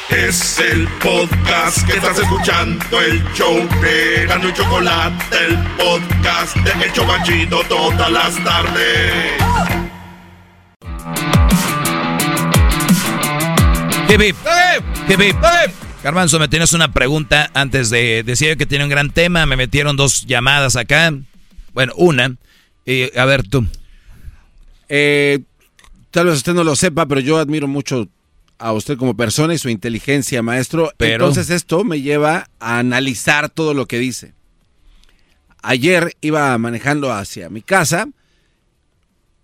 Es 0.09 0.59
el 0.59 0.85
podcast 1.01 1.87
que 1.87 1.93
estás 1.93 2.19
escuchando, 2.19 2.99
el 2.99 3.23
show 3.33 3.55
de 3.81 4.25
Gano 4.27 4.49
y 4.49 4.53
Chocolate, 4.53 5.37
el 5.47 5.57
podcast 5.77 6.57
de 6.57 6.85
El 6.85 6.91
Chobachito 6.91 7.63
todas 7.69 8.11
las 8.11 8.43
tardes. 8.43 9.82
Hip 14.13 14.21
hip. 14.21 14.35
Hip 15.09 15.19
hip. 15.21 15.35
Garbanzo, 16.03 16.37
me 16.37 16.47
tienes 16.47 16.71
una 16.73 16.93
pregunta 16.93 17.49
antes 17.55 17.89
de 17.89 18.21
decir 18.21 18.57
que 18.57 18.67
tiene 18.67 18.83
un 18.83 18.89
gran 18.91 19.09
tema. 19.09 19.47
Me 19.47 19.57
metieron 19.57 19.97
dos 19.97 20.27
llamadas 20.27 20.75
acá. 20.75 21.11
Bueno, 21.73 21.93
una. 21.97 22.35
Y, 22.85 23.17
a 23.17 23.25
ver 23.25 23.41
tú. 23.41 23.65
Eh, 24.87 25.39
tal 26.11 26.27
vez 26.27 26.35
usted 26.35 26.53
no 26.53 26.63
lo 26.63 26.75
sepa, 26.75 27.07
pero 27.07 27.21
yo 27.21 27.39
admiro 27.39 27.67
mucho 27.67 28.07
a 28.59 28.71
usted 28.73 28.97
como 28.97 29.17
persona 29.17 29.55
y 29.55 29.57
su 29.57 29.69
inteligencia, 29.69 30.43
maestro. 30.43 30.91
Pero- 30.97 31.25
Entonces 31.25 31.49
esto 31.49 31.83
me 31.83 31.99
lleva 32.01 32.49
a 32.59 32.77
analizar 32.77 33.49
todo 33.49 33.73
lo 33.73 33.87
que 33.87 33.97
dice. 33.97 34.35
Ayer 35.63 36.15
iba 36.21 36.55
manejando 36.59 37.11
hacia 37.11 37.49
mi 37.49 37.63
casa 37.63 38.09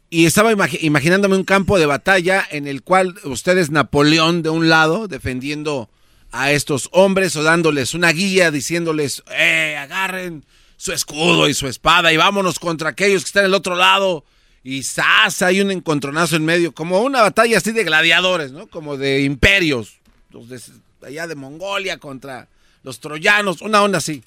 y 0.09 0.25
estaba 0.25 0.51
imagi- 0.51 0.79
imaginándome 0.81 1.35
un 1.35 1.43
campo 1.43 1.77
de 1.77 1.85
batalla 1.85 2.45
en 2.49 2.67
el 2.67 2.81
cual 2.83 3.15
usted 3.23 3.57
es 3.57 3.69
Napoleón 3.69 4.41
de 4.41 4.49
un 4.49 4.69
lado 4.69 5.07
defendiendo 5.07 5.89
a 6.31 6.51
estos 6.51 6.89
hombres 6.91 7.35
o 7.35 7.43
dándoles 7.43 7.93
una 7.93 8.11
guía 8.11 8.51
diciéndoles, 8.51 9.23
eh, 9.31 9.75
agarren 9.77 10.45
su 10.77 10.93
escudo 10.93 11.47
y 11.49 11.53
su 11.53 11.67
espada 11.67 12.13
y 12.13 12.17
vámonos 12.17 12.59
contra 12.59 12.89
aquellos 12.89 13.23
que 13.23 13.27
están 13.27 13.43
del 13.43 13.53
otro 13.53 13.75
lado. 13.75 14.23
Y 14.63 14.83
¡zas! 14.83 15.41
hay 15.41 15.61
un 15.61 15.71
encontronazo 15.71 16.35
en 16.35 16.45
medio, 16.45 16.73
como 16.73 17.01
una 17.01 17.21
batalla 17.21 17.57
así 17.57 17.71
de 17.71 17.83
gladiadores, 17.83 18.51
¿no? 18.51 18.67
Como 18.67 18.97
de 18.97 19.21
imperios, 19.21 19.99
los 20.31 20.49
de 20.49 20.59
allá 21.01 21.27
de 21.27 21.35
Mongolia 21.35 21.97
contra 21.97 22.47
los 22.83 22.99
troyanos, 22.99 23.61
una 23.61 23.81
onda 23.81 23.97
así. 23.99 24.23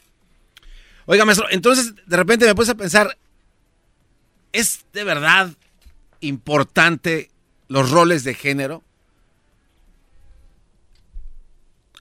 Oiga, 1.06 1.24
maestro, 1.24 1.46
entonces 1.50 1.94
de 2.06 2.16
repente 2.16 2.46
me 2.46 2.54
puse 2.54 2.72
a 2.72 2.76
pensar, 2.76 3.16
¿es 4.52 4.80
de 4.92 5.04
verdad 5.04 5.50
importante 6.22 7.30
los 7.68 7.90
roles 7.90 8.24
de 8.24 8.34
género? 8.34 8.82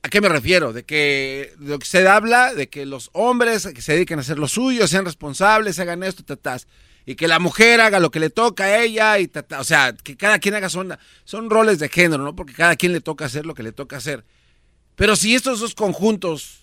¿A 0.03 0.09
qué 0.09 0.19
me 0.19 0.29
refiero? 0.29 0.73
De 0.73 0.83
que 0.83 1.53
lo 1.59 1.77
que 1.77 1.85
se 1.85 2.07
habla, 2.07 2.53
de 2.55 2.69
que 2.69 2.85
los 2.85 3.09
hombres 3.13 3.67
que 3.67 3.81
se 3.81 3.93
dediquen 3.93 4.17
a 4.17 4.21
hacer 4.21 4.39
lo 4.39 4.47
suyo, 4.47 4.87
sean 4.87 5.05
responsables, 5.05 5.77
hagan 5.79 6.01
esto. 6.03 6.23
Y 7.05 7.15
que 7.15 7.27
la 7.27 7.39
mujer 7.39 7.81
haga 7.81 7.99
lo 7.99 8.09
que 8.09 8.19
le 8.19 8.31
toca 8.31 8.63
a 8.63 8.81
ella, 8.81 9.19
y. 9.19 9.29
O 9.59 9.63
sea, 9.63 9.93
que 9.93 10.17
cada 10.17 10.39
quien 10.39 10.55
haga 10.55 10.69
son, 10.69 10.97
son 11.23 11.49
roles 11.49 11.77
de 11.77 11.89
género, 11.89 12.23
¿no? 12.23 12.35
Porque 12.35 12.53
cada 12.53 12.75
quien 12.75 12.93
le 12.93 13.01
toca 13.01 13.25
hacer 13.25 13.45
lo 13.45 13.53
que 13.53 13.63
le 13.63 13.71
toca 13.71 13.97
hacer. 13.97 14.25
Pero 14.95 15.15
si 15.15 15.35
estos 15.35 15.59
dos 15.59 15.75
conjuntos 15.75 16.61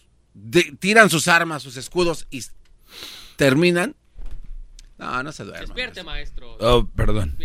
tiran 0.81 1.11
sus 1.11 1.29
armas, 1.29 1.63
sus 1.63 1.77
escudos 1.77 2.27
y 2.31 2.43
terminan, 3.37 3.95
no, 4.99 5.23
no 5.23 5.33
se 5.33 5.45
duerman. 5.45 5.67
Despierte, 5.67 6.03
maestro. 6.03 6.57
Oh, 6.61 6.89
perdón. 6.95 7.37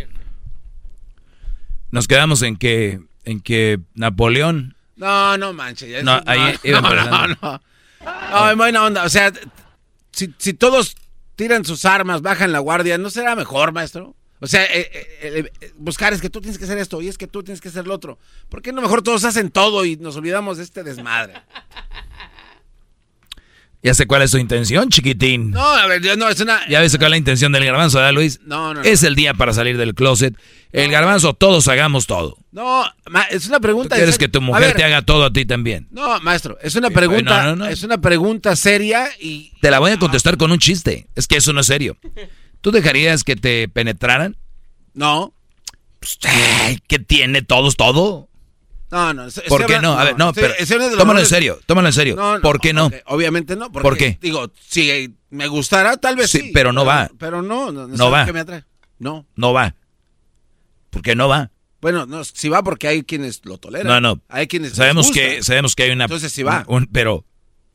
Nos 1.92 2.08
quedamos 2.08 2.42
en 2.42 2.58
que, 2.58 3.02
en 3.24 3.40
que 3.40 3.80
Napoleón. 3.94 4.76
No, 4.96 5.38
no 5.38 5.54
manches. 5.54 5.90
ya 5.90 6.04
No, 6.04 6.22
ahí 6.26 6.56
iba 6.64 6.82
no, 6.82 6.94
no, 6.94 7.28
no. 7.28 7.62
No, 8.32 8.52
en 8.52 8.58
buena 8.58 8.84
onda. 8.84 9.04
O 9.04 9.10
sea, 9.10 9.32
si, 10.12 10.34
si 10.38 10.54
todos 10.54 10.96
tiran 11.36 11.66
sus 11.66 11.86
armas, 11.86 12.22
bajan 12.22 12.52
la 12.52 12.60
guardia, 12.60 12.98
¿no 12.98 13.10
será 13.10 13.36
mejor, 13.36 13.72
maestro? 13.72 14.16
O 14.40 14.48
sea, 14.48 14.66
eh, 14.66 14.90
eh, 15.22 15.52
eh, 15.62 15.74
buscar 15.78 16.12
es 16.12 16.20
que 16.20 16.30
tú 16.30 16.42
tienes 16.42 16.58
que 16.58 16.66
hacer 16.66 16.78
esto 16.78 17.02
y 17.02 17.08
es 17.08 17.18
que 17.18 17.28
tú 17.28 17.44
tienes 17.44 17.62
que 17.62 17.70
hacer 17.70 17.88
lo 17.88 17.94
otro. 17.94 18.20
¿Por 18.50 18.62
qué 18.62 18.74
no 18.74 18.82
mejor 18.82 19.02
todos 19.02 19.24
hacen 19.24 19.50
todo 19.50 19.86
y 19.86 19.96
nos 19.96 20.18
olvidamos 20.18 20.58
de 20.58 20.64
este 20.64 20.84
desmadre? 20.84 21.36
Ya 23.84 23.94
sé 23.94 24.08
cuál 24.08 24.22
es 24.22 24.32
tu 24.32 24.38
intención, 24.38 24.88
chiquitín. 24.90 25.52
No, 25.52 25.62
a 25.62 25.86
ver, 25.88 26.18
no, 26.18 26.30
es 26.30 26.40
una... 26.40 26.66
Ya 26.70 26.80
ves 26.80 26.94
cuál 26.94 27.08
es 27.08 27.12
la 27.12 27.18
intención 27.18 27.52
del 27.52 27.66
garbanzo, 27.66 27.98
¿verdad, 27.98 28.14
Luis? 28.14 28.40
No, 28.46 28.74
no, 28.74 28.82
no. 28.82 28.82
Es 28.82 29.04
el 29.04 29.14
día 29.14 29.34
para 29.34 29.52
salir 29.52 29.78
del 29.78 29.94
closet. 29.94 30.36
El 30.72 30.90
garbanzo, 30.90 31.34
todos 31.34 31.68
hagamos 31.68 32.08
todo. 32.08 32.38
No, 32.54 32.86
es 33.30 33.48
una 33.48 33.58
¿Tú 33.58 33.62
pregunta... 33.64 33.96
quieres 33.98 34.16
en 34.16 34.20
que 34.20 34.28
tu 34.30 34.40
mujer 34.40 34.62
ver, 34.68 34.76
te 34.78 34.86
haga 34.86 35.02
todo 35.02 35.26
a 35.26 35.34
ti 35.34 35.46
también? 35.46 35.90
No, 35.92 36.18
maestro, 36.22 36.58
es 36.62 36.76
una 36.76 36.88
Sí, 36.88 36.94
pregunta, 36.94 37.44
no, 37.44 37.50
no, 37.58 37.66
no. 37.66 37.68
es 37.68 37.84
una 37.84 38.00
pregunta 38.00 38.56
seria 38.56 39.10
y... 39.20 39.52
Te 39.62 39.70
la 39.70 39.80
voy 39.80 39.92
a 39.92 40.00
contestar 40.00 40.38
con 40.38 40.54
un 40.54 40.60
chiste. 40.60 41.08
Es 41.16 41.28
que 41.28 41.36
eso 41.36 41.52
no 41.52 41.60
es 41.60 41.68
serio. 41.68 41.98
¿Tú 42.62 42.72
dejarías 42.72 43.26
que 43.26 43.36
te 43.36 43.68
penetraran? 43.68 44.38
No. 44.94 45.34
Pues, 46.00 46.20
ay, 46.24 46.80
¿Qué 46.88 47.00
tiene 47.00 47.42
todos 47.42 47.76
todo? 47.76 48.30
No, 48.94 49.14
no. 49.14 49.24
¿Por 49.50 49.66
qué 49.66 49.76
hablando- 49.76 49.96
no? 49.96 50.00
A 50.00 50.04
ver, 50.06 50.18
no, 50.18 50.34
pero 50.34 50.54
tómalo 50.98 51.20
en 51.20 51.26
serio, 51.26 51.60
tómalo 51.66 51.88
en 51.88 51.94
serio. 51.94 52.16
No, 52.16 52.36
no, 52.36 52.42
¿Por 52.42 52.60
qué 52.62 52.74
no? 52.74 52.90
obviamente 53.08 53.56
no. 53.56 53.72
Porque, 53.72 53.84
¿Por 53.90 53.98
qué? 53.98 54.18
Digo, 54.22 54.52
si 54.70 55.16
me 55.32 55.48
gustara, 55.48 55.98
tal 55.98 56.16
vez 56.16 56.30
sí. 56.30 56.40
Sí, 56.40 56.52
pero 56.54 56.72
no 56.72 56.86
va. 56.86 57.10
Pero 57.18 57.42
no, 57.42 57.72
no, 57.72 57.88
No 57.88 58.12
va. 58.12 58.26
que 58.26 58.34
me 58.34 58.42
atrae. 58.42 58.64
No. 59.00 59.26
No 59.36 59.52
va. 59.52 59.76
¿Por 60.92 61.02
qué 61.02 61.16
no 61.16 61.28
va? 61.28 61.50
Bueno, 61.82 62.06
no, 62.06 62.24
si 62.24 62.48
va 62.50 62.64
porque 62.64 62.88
hay 62.88 63.04
quienes 63.04 63.42
lo 63.46 63.58
toleran. 63.58 63.88
No, 63.88 64.00
no. 64.00 64.22
Hay 64.30 64.48
quienes 64.48 64.74
Sabemos 64.74 65.12
que, 65.12 65.44
sabemos 65.44 65.76
que 65.76 65.84
hay 65.84 65.92
una. 65.92 66.06
Entonces 66.06 66.32
sí 66.32 66.44
va. 66.44 66.64
un- 66.68 66.88
pero 66.88 67.26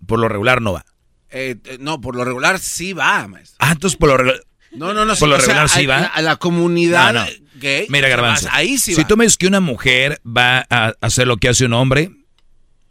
por 0.07 0.19
lo 0.19 0.29
regular 0.29 0.63
no 0.63 0.73
va. 0.73 0.87
Eh, 1.31 1.57
eh, 1.65 1.77
no, 1.81 2.01
por 2.01 2.17
lo 2.17 2.25
regular 2.25 2.59
sí 2.59 2.93
va, 2.95 3.27
maestro. 3.29 3.57
Ah, 3.59 3.73
entonces 3.73 3.99
por 3.99 4.09
lo 4.09 4.17
regular. 4.17 4.41
No, 4.71 4.95
no, 4.95 5.05
no. 5.05 5.15
Por 5.17 5.29
lo 5.29 5.35
o 5.37 5.39
sea, 5.41 5.47
regular 5.49 5.69
sí 5.69 5.85
a- 5.85 5.89
va. 5.89 6.07
A 6.07 6.23
la 6.23 6.37
comunidad 6.37 7.13
No, 7.13 7.25
no. 7.25 7.27
Gay. 7.59 7.87
Mira, 7.89 8.09
Garbanzo. 8.09 8.49
Ahí 8.53 8.79
sí 8.79 8.95
si 8.95 9.05
tú 9.05 9.17
me 9.17 9.25
dices 9.25 9.37
que 9.37 9.47
una 9.47 9.61
mujer 9.61 10.21
va 10.27 10.67
a 10.71 10.95
hacer 11.01 11.27
lo 11.27 11.37
que 11.37 11.49
hace 11.49 11.65
un 11.67 11.73
hombre, 11.73 12.11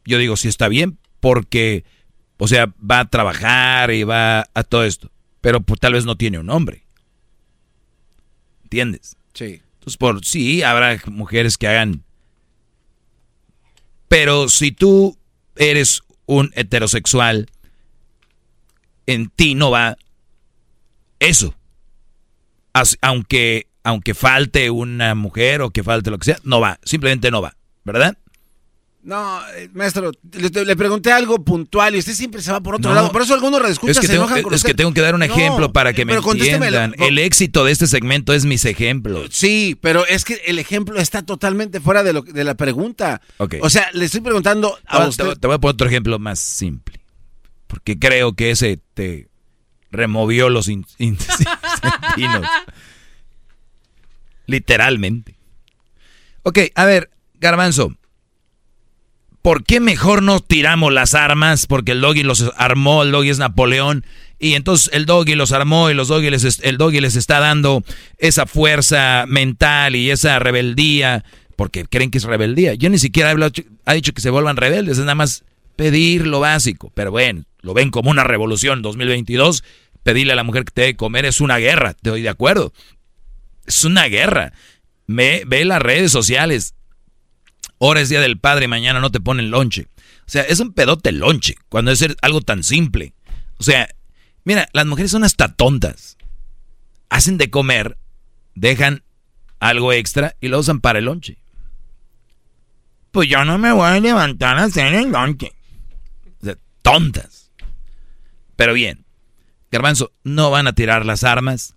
yo 0.05 0.17
digo, 0.17 0.37
sí 0.37 0.47
está 0.47 0.67
bien, 0.67 0.97
porque, 1.19 1.83
o 2.37 2.47
sea, 2.47 2.73
va 2.79 2.99
a 3.01 3.09
trabajar 3.09 3.91
y 3.91 4.03
va 4.03 4.47
a 4.53 4.63
todo 4.63 4.83
esto. 4.83 5.11
Pero 5.41 5.61
pues, 5.61 5.79
tal 5.79 5.93
vez 5.93 6.05
no 6.05 6.15
tiene 6.17 6.39
un 6.39 6.49
hombre. 6.49 6.83
¿Entiendes? 8.63 9.15
Sí. 9.33 9.61
Entonces, 9.75 9.97
por 9.97 10.25
sí, 10.25 10.63
habrá 10.63 10.99
mujeres 11.07 11.57
que 11.57 11.67
hagan. 11.67 12.03
Pero 14.07 14.49
si 14.49 14.71
tú 14.71 15.17
eres 15.55 16.01
un 16.25 16.51
heterosexual, 16.55 17.47
en 19.05 19.29
ti 19.29 19.55
no 19.55 19.71
va 19.71 19.97
eso. 21.19 21.55
As- 22.73 22.97
aunque, 23.01 23.67
aunque 23.87 24.13
falte 24.13 24.69
una 24.69 25.15
mujer 25.15 25.61
o 25.61 25.69
que 25.71 25.83
falte 25.83 26.09
lo 26.11 26.17
que 26.17 26.25
sea, 26.25 26.37
no 26.43 26.59
va. 26.59 26.79
Simplemente 26.83 27.31
no 27.31 27.41
va. 27.41 27.55
¿Verdad? 27.85 28.17
No, 29.01 29.39
eh, 29.55 29.69
maestro, 29.73 30.11
le, 30.33 30.65
le 30.65 30.75
pregunté 30.75 31.13
algo 31.13 31.41
puntual 31.45 31.95
y 31.95 31.99
usted 31.99 32.13
siempre 32.13 32.41
se 32.41 32.51
va 32.51 32.59
por 32.59 32.75
otro 32.75 32.89
No. 32.89 32.95
lado. 32.95 33.11
Por 33.13 33.21
eso 33.21 33.33
algunos 33.33 33.61
reescuchas 33.61 33.95
Es 33.95 34.01
que, 34.01 34.07
se 34.07 34.13
tengo, 34.13 34.25
enojan 34.25 34.43
con 34.43 34.53
es 34.53 34.57
usted. 34.57 34.71
que 34.71 34.75
tengo 34.75 34.93
que 34.93 34.99
dar 34.99 35.13
un 35.13 35.19
No, 35.19 35.25
ejemplo 35.25 35.71
para 35.71 35.93
que 35.93 36.01
eh, 36.01 36.05
me 36.05 36.15
entiendan. 36.15 36.93
El 36.99 37.17
éxito 37.17 37.63
de 37.63 37.71
este 37.71 37.87
segmento 37.87 38.33
es 38.33 38.43
mis 38.43 38.65
ejemplos. 38.65 39.29
Sí, 39.31 39.77
pero 39.79 40.05
es 40.05 40.25
que 40.25 40.41
el 40.47 40.59
ejemplo 40.59 40.99
está 40.99 41.21
totalmente 41.21 41.79
fuera 41.79 42.03
de, 42.03 42.11
lo, 42.11 42.21
de 42.23 42.43
la 42.43 42.55
pregunta. 42.55 43.21
Ok. 43.37 43.55
O 43.61 43.69
sea, 43.69 43.89
le 43.93 44.03
estoy 44.03 44.19
preguntando 44.19 44.77
a 44.85 44.97
Te 44.97 44.97
voy- 44.97 45.09
usted. 45.09 45.37
Te, 45.39 45.47
voy 45.47 45.55
a 45.55 45.59
poner 45.59 45.73
otro 45.75 45.87
ejemplo 45.87 46.19
más 46.19 46.39
simple. 46.39 46.99
Porque 47.67 47.97
creo 47.97 48.33
que 48.33 48.51
ese 48.51 48.81
te 48.93 49.29
removió 49.91 50.49
los 50.49 50.67
in- 50.67 50.85
intestinos. 50.97 52.45
Literalmente. 54.47 55.35
Ok, 56.43 56.59
a 56.75 56.85
ver, 56.85 57.11
Garbanzo. 57.35 57.95
¿Por 59.41 59.63
qué 59.63 59.79
mejor 59.79 60.23
no 60.23 60.39
tiramos 60.39 60.91
las 60.91 61.13
armas? 61.13 61.67
Porque 61.67 61.93
el 61.93 62.01
doggy 62.01 62.23
los 62.23 62.51
armó, 62.57 63.03
el 63.03 63.11
doggy 63.11 63.29
es 63.29 63.39
Napoleón. 63.39 64.03
Y 64.39 64.53
entonces 64.53 64.89
el 64.93 65.05
doggy 65.05 65.35
los 65.35 65.51
armó 65.51 65.89
y 65.89 65.93
los 65.93 66.09
doggy 66.09 66.29
les, 66.29 66.59
el 66.63 66.77
doggy 66.77 66.99
les 66.99 67.15
está 67.15 67.39
dando 67.39 67.83
esa 68.17 68.45
fuerza 68.45 69.25
mental 69.27 69.95
y 69.95 70.11
esa 70.11 70.39
rebeldía. 70.39 71.23
Porque 71.55 71.85
creen 71.85 72.11
que 72.11 72.17
es 72.17 72.25
rebeldía. 72.25 72.73
Yo 72.73 72.89
ni 72.89 72.99
siquiera 72.99 73.31
he 73.31 73.63
ha 73.85 73.93
dicho 73.93 74.13
que 74.13 74.21
se 74.21 74.29
vuelvan 74.29 74.57
rebeldes. 74.57 74.97
Es 74.97 75.03
nada 75.03 75.15
más 75.15 75.43
pedir 75.75 76.27
lo 76.27 76.39
básico. 76.39 76.91
Pero 76.93 77.11
bueno, 77.11 77.43
lo 77.61 77.73
ven 77.73 77.89
como 77.89 78.09
una 78.09 78.23
revolución 78.25 78.81
2022. 78.81 79.63
Pedirle 80.03 80.33
a 80.33 80.35
la 80.35 80.43
mujer 80.43 80.65
que 80.65 80.71
te 80.71 80.81
dé 80.81 80.95
comer 80.95 81.25
es 81.25 81.41
una 81.41 81.57
guerra. 81.57 81.93
Te 81.93 82.09
doy 82.09 82.21
de 82.21 82.29
acuerdo. 82.29 82.73
Es 83.67 83.83
una 83.83 84.05
guerra. 84.05 84.53
Me, 85.05 85.43
ve 85.45 85.63
las 85.65 85.81
redes 85.81 86.11
sociales. 86.11 86.73
Ahora 87.79 88.01
es 88.01 88.09
día 88.09 88.21
del 88.21 88.39
padre, 88.39 88.67
mañana 88.67 88.99
no 88.99 89.11
te 89.11 89.19
ponen 89.19 89.51
lonche. 89.51 89.87
O 90.25 90.29
sea, 90.29 90.41
es 90.41 90.59
un 90.59 90.73
pedote 90.73 91.11
lonche, 91.11 91.55
cuando 91.69 91.91
es 91.91 92.03
algo 92.21 92.41
tan 92.41 92.63
simple. 92.63 93.13
O 93.59 93.63
sea, 93.63 93.87
mira, 94.43 94.67
las 94.73 94.85
mujeres 94.85 95.11
son 95.11 95.23
hasta 95.23 95.53
tontas. 95.53 96.17
Hacen 97.09 97.37
de 97.37 97.49
comer, 97.49 97.97
dejan 98.55 99.03
algo 99.59 99.93
extra 99.93 100.35
y 100.41 100.47
lo 100.47 100.59
usan 100.59 100.81
para 100.81 100.99
el 100.99 101.05
lonche. 101.05 101.37
Pues 103.11 103.29
yo 103.29 103.45
no 103.45 103.57
me 103.57 103.71
voy 103.71 103.87
a 103.87 103.99
levantar 103.99 104.57
a 104.57 104.65
hacer 104.65 104.93
el 104.93 105.11
lonche. 105.11 105.53
O 106.41 106.45
sea, 106.45 106.57
tontas. 106.81 107.51
Pero 108.55 108.73
bien, 108.73 109.05
Garbanzo, 109.71 110.11
no 110.23 110.51
van 110.51 110.67
a 110.67 110.73
tirar 110.73 111.05
las 111.05 111.23
armas, 111.23 111.75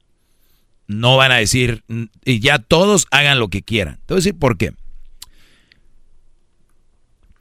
no 0.91 1.17
van 1.17 1.31
a 1.31 1.37
decir, 1.37 1.85
y 2.25 2.41
ya 2.41 2.59
todos 2.59 3.07
hagan 3.13 3.39
lo 3.39 3.49
que 3.49 3.63
quieran. 3.63 4.01
Te 4.07 4.15
voy 4.15 4.17
a 4.17 4.23
decir 4.23 4.37
por 4.37 4.59
qué. 4.59 4.75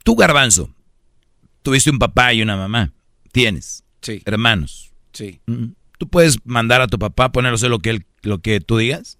Tú, 0.04 0.14
Garbanzo, 0.14 0.72
tuviste 1.62 1.90
un 1.90 1.98
papá 1.98 2.32
y 2.32 2.42
una 2.42 2.56
mamá. 2.56 2.92
Tienes. 3.32 3.82
Sí. 4.02 4.22
Hermanos. 4.24 4.92
Sí. 5.12 5.40
Mm. 5.46 5.72
¿Tú 5.98 6.08
puedes 6.08 6.38
mandar 6.46 6.80
a 6.80 6.86
tu 6.86 6.96
papá 6.96 7.24
a 7.24 7.32
ponerlo 7.32 7.54
a 7.54 7.56
hacer 7.56 7.70
lo 7.70 7.80
que, 7.80 7.90
él, 7.90 8.06
lo 8.22 8.38
que 8.38 8.60
tú 8.60 8.78
digas? 8.78 9.18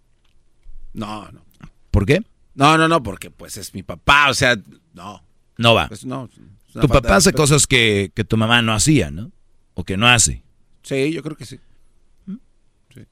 No, 0.93 1.29
no. 1.33 1.43
¿Por 1.91 2.07
qué? 2.07 2.23
No, 2.55 2.79
no, 2.79 2.87
no, 2.87 3.03
porque 3.03 3.33
pues 3.33 3.57
es 3.57 3.75
mi 3.75 3.83
papá, 3.83 4.31
o 4.31 4.35
sea, 4.35 4.57
no. 4.95 5.25
No 5.59 5.75
va. 5.75 5.89
Pues 5.89 6.05
no. 6.05 6.31
Tu 6.73 6.87
papá 6.87 7.17
hace 7.17 7.33
cosas 7.33 7.67
que, 7.67 8.13
que 8.15 8.23
tu 8.23 8.37
mamá 8.37 8.63
no 8.63 8.73
hacía, 8.73 9.11
¿no? 9.11 9.33
O 9.75 9.83
que 9.83 9.97
no 9.97 10.07
hace. 10.07 10.45
Sí, 10.85 11.13
yo 11.13 11.21
creo 11.25 11.37
que 11.37 11.47
sí. 11.47 11.59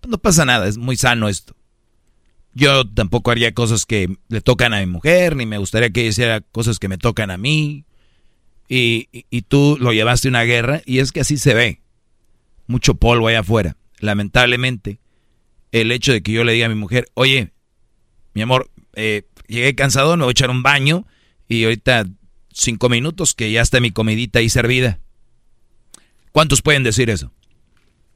No 0.06 0.18
pasa 0.18 0.44
nada, 0.44 0.66
es 0.66 0.78
muy 0.78 0.96
sano 0.96 1.28
esto. 1.28 1.54
Yo 2.54 2.88
tampoco 2.88 3.30
haría 3.30 3.54
cosas 3.54 3.86
que 3.86 4.16
le 4.28 4.40
tocan 4.40 4.74
a 4.74 4.80
mi 4.80 4.86
mujer, 4.86 5.36
ni 5.36 5.46
me 5.46 5.58
gustaría 5.58 5.90
que 5.90 6.06
hiciera 6.06 6.40
cosas 6.40 6.78
que 6.78 6.88
me 6.88 6.98
tocan 6.98 7.30
a 7.30 7.38
mí. 7.38 7.84
Y 8.68 9.42
tú 9.48 9.78
lo 9.80 9.92
llevaste 9.92 10.28
a 10.28 10.30
una 10.30 10.42
guerra 10.42 10.82
y 10.84 10.98
es 10.98 11.12
que 11.12 11.20
así 11.20 11.38
se 11.38 11.54
ve. 11.54 11.80
Mucho 12.66 12.94
polvo 12.94 13.28
allá 13.28 13.40
afuera. 13.40 13.76
Lamentablemente, 14.00 15.00
el 15.72 15.92
hecho 15.92 16.12
de 16.12 16.22
que 16.22 16.32
yo 16.32 16.44
le 16.44 16.52
diga 16.52 16.66
a 16.66 16.68
mi 16.68 16.74
mujer, 16.74 17.08
oye, 17.14 17.52
mi 18.34 18.42
amor, 18.42 18.70
eh, 18.94 19.22
llegué 19.46 19.74
cansado, 19.74 20.16
me 20.16 20.24
voy 20.24 20.30
a 20.30 20.32
echar 20.32 20.50
un 20.50 20.62
baño 20.62 21.06
y 21.48 21.64
ahorita 21.64 22.06
cinco 22.52 22.88
minutos 22.88 23.34
que 23.34 23.50
ya 23.50 23.62
está 23.62 23.80
mi 23.80 23.90
comidita 23.90 24.40
ahí 24.40 24.48
servida. 24.48 25.00
¿Cuántos 26.32 26.62
pueden 26.62 26.82
decir 26.82 27.10
eso? 27.10 27.32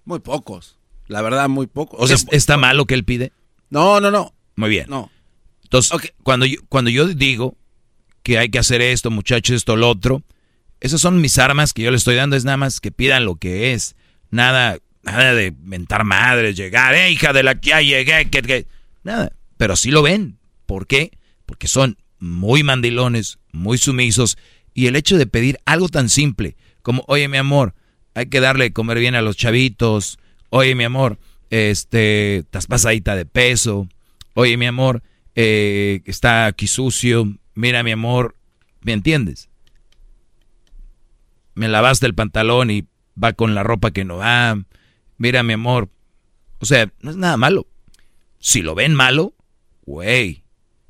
Muy 0.05 0.21
pocos. 0.21 0.79
La 1.13 1.23
verdad, 1.23 1.49
muy 1.49 1.67
pocos. 1.67 1.99
O 2.01 2.07
sea, 2.07 2.17
¿Es- 2.17 2.27
¿Está 2.33 2.57
mal 2.57 2.77
lo 2.77 2.87
que 2.87 2.95
él 2.95 3.05
pide? 3.05 3.33
No, 3.71 4.01
no, 4.01 4.11
no. 4.11 4.35
Muy 4.57 4.71
bien. 4.71 4.87
No. 4.89 5.11
Entonces, 5.65 6.13
cuando, 6.23 6.45
yo, 6.47 6.59
cuando 6.69 6.91
yo 6.91 7.07
digo 7.07 7.57
que 8.23 8.39
hay 8.39 8.49
que 8.51 8.59
hacer 8.59 8.83
esto, 8.83 9.11
muchachos, 9.11 9.57
esto, 9.57 9.77
lo 9.77 9.89
otro, 9.89 10.23
esas 10.81 11.01
son 11.01 11.21
mis 11.21 11.39
armas 11.39 11.73
que 11.73 11.83
yo 11.83 11.91
les 11.91 12.01
estoy 12.01 12.17
dando, 12.17 12.37
es 12.37 12.45
nada 12.45 12.57
más 12.57 12.81
que 12.81 12.91
pidan 12.93 13.25
lo 13.25 13.37
que 13.37 13.73
es. 13.73 13.95
Nada, 14.31 14.79
nada 15.03 15.35
de 15.35 15.53
mentar 15.63 16.05
madres, 16.05 16.57
llegar, 16.57 16.95
eh, 16.95 17.11
hija 17.11 17.33
de 17.33 17.43
la 17.43 17.59
que 17.61 17.71
ya 17.71 17.81
llegué, 17.81 18.29
que, 18.31 18.43
que-". 18.43 18.67
Nada. 19.03 19.33
Pero 19.57 19.77
sí 19.77 19.91
lo 19.91 20.03
ven. 20.03 20.39
¿Por 20.67 20.87
qué? 20.87 21.13
Porque 21.47 21.69
son 21.69 21.97
muy 22.19 22.63
mandilones, 22.63 23.39
muy 23.53 23.79
sumisos. 23.79 24.37
Y 24.75 24.87
el 24.87 24.97
hecho 24.97 25.17
de 25.19 25.27
pedir 25.27 25.59
algo 25.65 25.89
tan 25.89 26.09
simple 26.09 26.57
como, 26.83 27.05
oye, 27.09 27.29
mi 27.29 27.37
amor, 27.39 27.75
hay 28.15 28.27
que 28.27 28.41
darle 28.41 28.65
de 28.65 28.73
comer 28.73 28.99
bien 28.99 29.15
a 29.15 29.23
los 29.23 29.37
chavitos. 29.37 30.19
Oye, 30.55 30.75
mi 30.75 30.85
amor, 30.85 31.19
este, 31.49 32.37
estás 32.37 32.67
pasadita 32.67 33.17
de 33.17 33.25
peso. 33.25 33.89
Oye, 34.35 34.59
mi 34.59 34.67
amor, 34.67 35.03
eh, 35.35 36.03
está 36.05 36.45
aquí 36.45 36.67
sucio. 36.67 37.25
Mira, 37.55 37.83
mi 37.83 37.91
amor, 37.91 38.37
¿me 38.83 38.93
entiendes? 38.93 39.49
Me 41.55 41.69
lavaste 41.69 42.05
el 42.05 42.15
pantalón 42.15 42.71
y 42.71 42.87
va 43.21 43.33
con 43.33 43.55
la 43.55 43.63
ropa 43.63 43.93
que 43.93 44.05
no 44.05 44.19
va. 44.19 44.63
Mira, 45.17 45.43
mi 45.43 45.55
amor. 45.55 45.89
O 46.59 46.67
sea, 46.67 46.93
no 47.01 47.11
es 47.11 47.17
nada 47.17 47.39
malo. 47.39 47.67
Si 48.39 48.61
lo 48.61 48.75
ven 48.75 48.93
malo, 48.93 49.33
güey. 49.87 50.42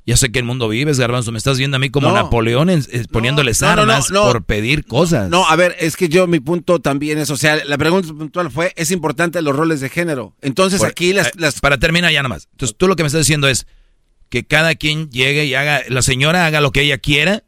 Ya 0.05 0.17
sé 0.17 0.31
que 0.33 0.39
el 0.39 0.45
mundo 0.45 0.67
vives, 0.67 0.99
garbanzo. 0.99 1.31
Me 1.31 1.37
estás 1.37 1.57
viendo 1.57 1.77
a 1.77 1.79
mí 1.79 1.89
como 1.89 2.09
No. 2.09 2.13
Napoleón 2.15 2.69
en- 2.69 2.83
eh, 2.91 3.05
poniéndoles 3.09 3.61
no, 3.61 3.67
armas 3.69 4.11
no. 4.11 4.23
por 4.23 4.43
pedir 4.43 4.85
cosas. 4.85 5.29
No, 5.29 5.47
a 5.47 5.55
ver, 5.55 5.75
es 5.79 5.95
que 5.95 6.09
yo 6.09 6.27
mi 6.27 6.41
punto 6.41 6.79
también 6.79 7.19
es, 7.19 7.29
o 7.29 7.37
sea, 7.37 7.63
la 7.63 7.77
pregunta 7.77 8.09
puntual 8.09 8.51
fue, 8.51 8.73
es 8.75 8.91
importante 8.91 9.41
los 9.41 9.55
roles 9.55 9.79
de 9.79 9.87
género. 9.89 10.35
Entonces 10.41 10.79
Por- 10.79 10.89
aquí 10.89 11.13
las, 11.13 11.27
eh, 11.27 11.31
las... 11.37 11.61
Para 11.61 11.77
terminar 11.77 12.11
ya 12.11 12.21
nomás. 12.21 12.49
Entonces 12.51 12.75
tú 12.77 12.87
lo 12.89 12.97
que 12.97 13.03
me 13.03 13.07
estás 13.07 13.21
diciendo 13.21 13.47
es 13.47 13.65
que 14.27 14.43
cada 14.45 14.75
quien 14.75 15.09
llegue 15.09 15.45
y 15.45 15.53
haga, 15.55 15.83
la 15.87 16.01
señora 16.01 16.45
haga 16.47 16.59
lo 16.59 16.71
que 16.71 16.81
ella 16.81 16.97
quiera, 16.97 17.43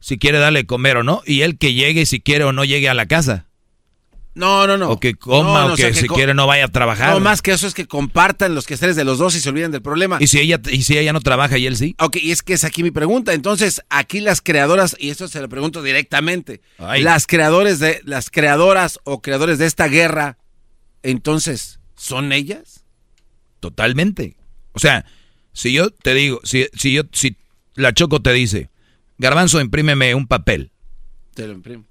si 0.00 0.16
quiere 0.16 0.38
darle 0.38 0.60
de 0.60 0.66
comer 0.66 0.96
o 0.96 1.02
no, 1.02 1.20
y 1.26 1.42
él 1.42 1.58
que 1.58 1.74
llegue 1.74 2.06
si 2.06 2.20
quiere 2.20 2.44
o 2.44 2.52
no 2.52 2.64
llegue 2.64 2.88
a 2.88 2.94
la 2.94 3.04
casa. 3.06 3.47
No, 4.38 4.68
no, 4.68 4.78
no. 4.78 4.90
O 4.90 5.00
que 5.00 5.16
coma 5.16 5.42
No, 5.42 5.60
no, 5.60 5.66
o 5.66 5.72
o 5.72 5.76
que 5.76 5.82
sea, 5.82 5.90
que 5.90 6.00
si 6.00 6.08
quiere 6.08 6.32
no 6.32 6.46
vaya 6.46 6.66
a 6.66 6.68
trabajar. 6.68 7.12
No, 7.12 7.20
más 7.20 7.42
que 7.42 7.50
eso 7.50 7.66
es 7.66 7.74
que 7.74 7.86
compartan 7.86 8.54
los 8.54 8.66
quehaceres 8.66 8.94
de 8.94 9.04
los 9.04 9.18
dos 9.18 9.34
y 9.34 9.40
se 9.40 9.48
olviden 9.48 9.72
del 9.72 9.82
problema. 9.82 10.18
Y 10.20 10.28
si 10.28 10.38
ella 10.38 10.60
y 10.70 10.82
si 10.82 10.96
ella 10.96 11.12
no 11.12 11.20
trabaja 11.20 11.58
y 11.58 11.66
él 11.66 11.76
sí. 11.76 11.96
Ok, 11.98 12.16
y 12.22 12.30
es 12.30 12.44
que 12.44 12.52
es 12.52 12.62
aquí 12.62 12.84
mi 12.84 12.92
pregunta. 12.92 13.34
Entonces, 13.34 13.82
aquí 13.90 14.20
las 14.20 14.40
creadoras, 14.40 14.96
y 14.98 15.10
esto 15.10 15.26
se 15.26 15.40
lo 15.40 15.48
pregunto 15.48 15.82
directamente, 15.82 16.60
Ay. 16.78 17.02
las 17.02 17.26
creadores 17.26 17.80
de, 17.80 18.00
las 18.04 18.30
creadoras 18.30 19.00
o 19.02 19.20
creadores 19.20 19.58
de 19.58 19.66
esta 19.66 19.88
guerra, 19.88 20.38
entonces, 21.02 21.80
¿son 21.96 22.32
ellas? 22.32 22.84
Totalmente. 23.58 24.36
O 24.72 24.78
sea, 24.78 25.04
si 25.52 25.72
yo 25.72 25.90
te 25.90 26.14
digo, 26.14 26.40
si, 26.44 26.68
si 26.74 26.92
yo, 26.92 27.02
si 27.12 27.36
la 27.74 27.92
Choco 27.92 28.22
te 28.22 28.32
dice, 28.32 28.70
Garbanzo, 29.18 29.60
imprímeme 29.60 30.14
un 30.14 30.28
papel. 30.28 30.70
Te 31.34 31.46
lo 31.48 31.54
imprimo. 31.54 31.87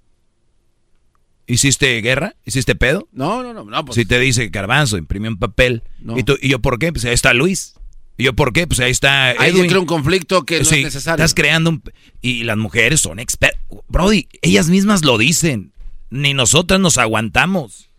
¿Hiciste 1.48 2.01
guerra? 2.01 2.35
¿Hiciste 2.45 2.76
pedo? 2.76 3.08
No, 3.14 3.42
no, 3.42 3.53
no, 3.53 3.64
no. 3.64 3.85
Pues, 3.85 3.95
si 3.95 4.06
te 4.06 4.19
dice 4.19 4.50
Garbanzo, 4.50 4.98
imprime 4.98 5.30
un 5.30 5.38
papel. 5.40 5.82
No. 6.00 6.17
¿Y, 6.19 6.24
tú- 6.24 6.38
¿Y 6.42 6.50
yo 6.50 6.59
por 6.59 6.77
qué? 6.77 6.92
Pues 6.92 7.06
ahí 7.06 7.14
está 7.14 7.34
Luis. 7.34 7.74
¿Y 8.17 8.26
yo 8.26 8.34
por 8.35 8.51
qué? 8.51 8.67
Pues 8.67 8.80
ahí 8.82 8.92
está 8.92 9.30
Ahí 9.30 9.51
Edwin. 9.51 9.67
crea 9.67 9.80
un 9.80 9.85
conflicto 9.85 10.43
que 10.43 10.59
no 10.59 10.66
Sí, 10.66 10.80
es 10.80 10.84
necesario. 10.85 11.24
Estás 11.24 11.34
creando 11.35 11.69
un... 11.69 11.84
Y 12.22 12.43
las 12.43 12.58
mujeres 12.58 13.00
son 13.00 13.19
expertas. 13.19 13.61
Brody, 13.88 14.27
ellas 14.42 14.67
mismas 14.69 15.06
lo 15.06 15.17
dicen. 15.17 15.72
Ni 16.09 16.34
nosotras 16.34 16.80
nos 16.80 16.98
aguantamos. 16.98 17.90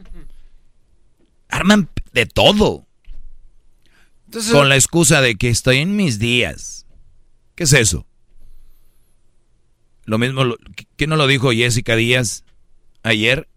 Arman 1.48 1.88
de 2.12 2.26
todo. 2.26 2.86
Entonces- 4.26 4.52
con 4.52 4.68
la 4.68 4.74
excusa 4.76 5.20
de 5.22 5.36
que 5.36 5.48
estoy 5.48 5.78
en 5.78 5.96
mis 5.96 6.18
días. 6.18 6.84
¿Qué 7.54 7.64
es 7.64 7.72
eso? 7.72 8.06
Lo 10.04 10.18
mismo, 10.18 10.42
¿qué 10.96 11.06
no 11.06 11.16
lo 11.16 11.26
dijo 11.26 11.50
Jessica 11.52 11.94
Díaz 11.96 12.44
ayer? 13.08 13.48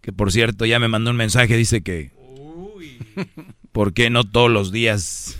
Que 0.00 0.12
por 0.12 0.32
cierto 0.32 0.66
ya 0.66 0.78
me 0.78 0.88
mandó 0.88 1.10
un 1.10 1.16
mensaje, 1.16 1.56
dice 1.56 1.82
que... 1.82 2.12
¿Por 3.72 3.94
qué 3.94 4.10
no 4.10 4.24
todos 4.24 4.50
los 4.50 4.72
días? 4.72 5.38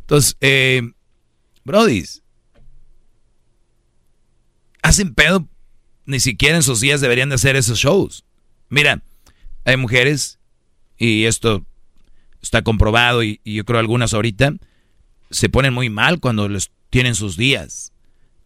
Entonces, 0.00 0.36
eh, 0.40 0.92
Brodis, 1.64 2.22
hacen 4.82 5.14
pedo, 5.14 5.48
ni 6.04 6.20
siquiera 6.20 6.56
en 6.56 6.62
sus 6.62 6.80
días 6.80 7.00
deberían 7.00 7.28
de 7.28 7.34
hacer 7.34 7.56
esos 7.56 7.78
shows. 7.78 8.24
Mira, 8.68 9.02
hay 9.64 9.76
mujeres, 9.76 10.38
y 10.96 11.24
esto 11.24 11.66
está 12.40 12.62
comprobado, 12.62 13.24
y, 13.24 13.40
y 13.42 13.54
yo 13.54 13.64
creo 13.64 13.80
algunas 13.80 14.14
ahorita, 14.14 14.54
se 15.30 15.48
ponen 15.48 15.74
muy 15.74 15.90
mal 15.90 16.20
cuando 16.20 16.48
les 16.48 16.70
tienen 16.90 17.16
sus 17.16 17.36
días. 17.36 17.92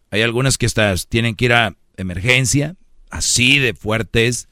Hay 0.09 0.23
algunas 0.23 0.57
que 0.57 0.65
hasta 0.65 0.95
tienen 1.07 1.35
que 1.35 1.45
ir 1.45 1.53
a 1.53 1.75
emergencia, 1.97 2.75
así 3.11 3.59
de 3.59 3.73
fuertes, 3.73 4.47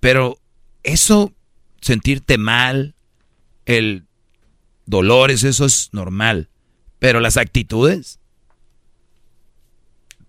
pero 0.00 0.38
eso, 0.82 1.32
sentirte 1.80 2.38
mal, 2.38 2.94
el 3.66 4.04
dolores, 4.86 5.44
eso 5.44 5.64
es 5.66 5.90
normal. 5.92 6.48
Pero 6.98 7.20
las 7.20 7.36
actitudes, 7.36 8.18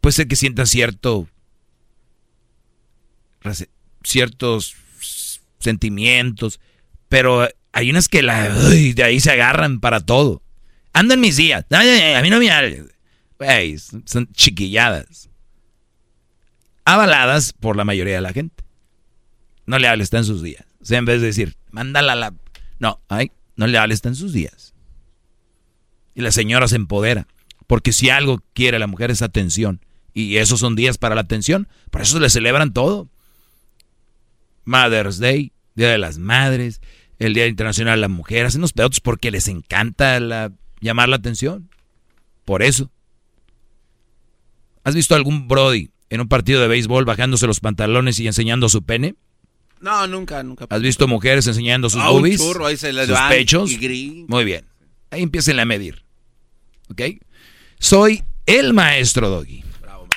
puede 0.01 0.13
ser 0.13 0.27
que 0.27 0.35
sientas 0.35 0.69
cierto, 0.69 1.27
ciertos 4.03 4.75
sentimientos, 5.59 6.59
pero 7.09 7.47
hay 7.71 7.89
unas 7.89 8.07
que 8.07 8.21
la, 8.21 8.49
de 8.49 9.03
ahí 9.03 9.19
se 9.19 9.31
agarran 9.31 9.79
para 9.79 9.99
todo. 9.99 10.41
Ando 10.93 11.13
en 11.13 11.19
mis 11.21 11.35
días. 11.37 11.65
A 11.71 12.21
mí 12.21 12.29
no 12.29 12.39
me 12.39 12.45
son- 13.77 14.03
son 14.07 14.31
chiquilladas. 14.31 15.29
Avaladas 16.85 17.53
por 17.53 17.75
la 17.75 17.83
mayoría 17.83 18.15
de 18.15 18.21
la 18.21 18.33
gente. 18.33 18.63
No 19.65 19.79
le 19.79 19.87
hables, 19.87 20.05
está 20.05 20.19
en 20.19 20.25
sus 20.25 20.41
días. 20.43 20.65
O 20.81 20.85
sea, 20.85 20.99
en 20.99 21.05
vez 21.05 21.19
de 21.19 21.27
decir, 21.27 21.55
mándala 21.71 22.15
la... 22.15 22.33
No, 22.79 23.01
ay, 23.09 23.31
no 23.55 23.65
le 23.67 23.77
hables, 23.77 23.95
está 23.95 24.09
en 24.09 24.15
sus 24.15 24.31
días. 24.33 24.73
Y 26.13 26.21
la 26.21 26.31
señora 26.31 26.67
se 26.67 26.75
empodera. 26.75 27.27
Porque 27.65 27.91
si 27.91 28.09
algo 28.11 28.43
quiere 28.53 28.77
la 28.77 28.85
mujer 28.87 29.09
es 29.09 29.23
atención. 29.23 29.81
Y 30.13 30.37
esos 30.37 30.59
son 30.59 30.75
días 30.75 30.97
para 30.99 31.15
la 31.15 31.21
atención. 31.21 31.67
Por 31.89 32.01
eso 32.01 32.19
le 32.19 32.29
celebran 32.29 32.71
todo. 32.73 33.09
Mother's 34.63 35.17
Day, 35.19 35.51
Día 35.73 35.89
de 35.89 35.97
las 35.97 36.17
Madres, 36.19 36.81
el 37.19 37.33
Día 37.33 37.47
Internacional 37.47 37.97
de 37.97 38.01
la 38.01 38.07
Mujer. 38.07 38.45
Hacen 38.45 38.61
unos 38.61 38.73
pedotes 38.73 38.99
porque 38.99 39.31
les 39.31 39.47
encanta 39.47 40.19
la- 40.19 40.51
llamar 40.79 41.09
la 41.09 41.15
atención. 41.15 41.69
Por 42.45 42.61
eso. 42.61 42.91
¿Has 44.83 44.93
visto 44.93 45.15
algún 45.15 45.47
Brody 45.47 45.89
en 46.09 46.21
un 46.21 46.27
partido 46.27 46.61
de 46.61 46.67
béisbol 46.67 47.05
bajándose 47.05 47.47
los 47.47 47.59
pantalones 47.59 48.19
y 48.19 48.27
enseñando 48.27 48.69
su 48.69 48.83
pene? 48.83 49.15
No, 49.79 50.07
nunca, 50.07 50.41
nunca. 50.43 50.65
¿Has 50.69 50.81
visto 50.81 51.07
mujeres 51.07 51.45
enseñando 51.47 51.89
sus 51.89 52.01
un 52.01 52.07
boobies? 52.07 52.39
churro, 52.39 52.65
ahí 52.65 52.77
se 52.77 52.93
les 52.93 53.07
sus 53.07 53.19
pechos. 53.29 53.71
y 53.71 54.25
Muy 54.27 54.43
bien. 54.43 54.65
Ahí 55.11 55.21
empiecen 55.21 55.59
a 55.59 55.65
medir. 55.65 56.03
¿Ok? 56.89 57.01
Soy 57.79 58.23
el 58.45 58.73
maestro 58.73 59.29
Doggy. 59.29 59.63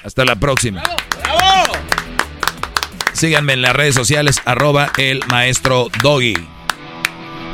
Hasta 0.04 0.24
la 0.24 0.36
próxima. 0.36 0.82
Síganme 3.12 3.54
en 3.54 3.62
las 3.62 3.74
redes 3.74 3.94
sociales, 3.96 4.40
arroba 4.44 4.92
el 4.96 5.20
maestro 5.28 5.88
Doggy. 6.02 6.34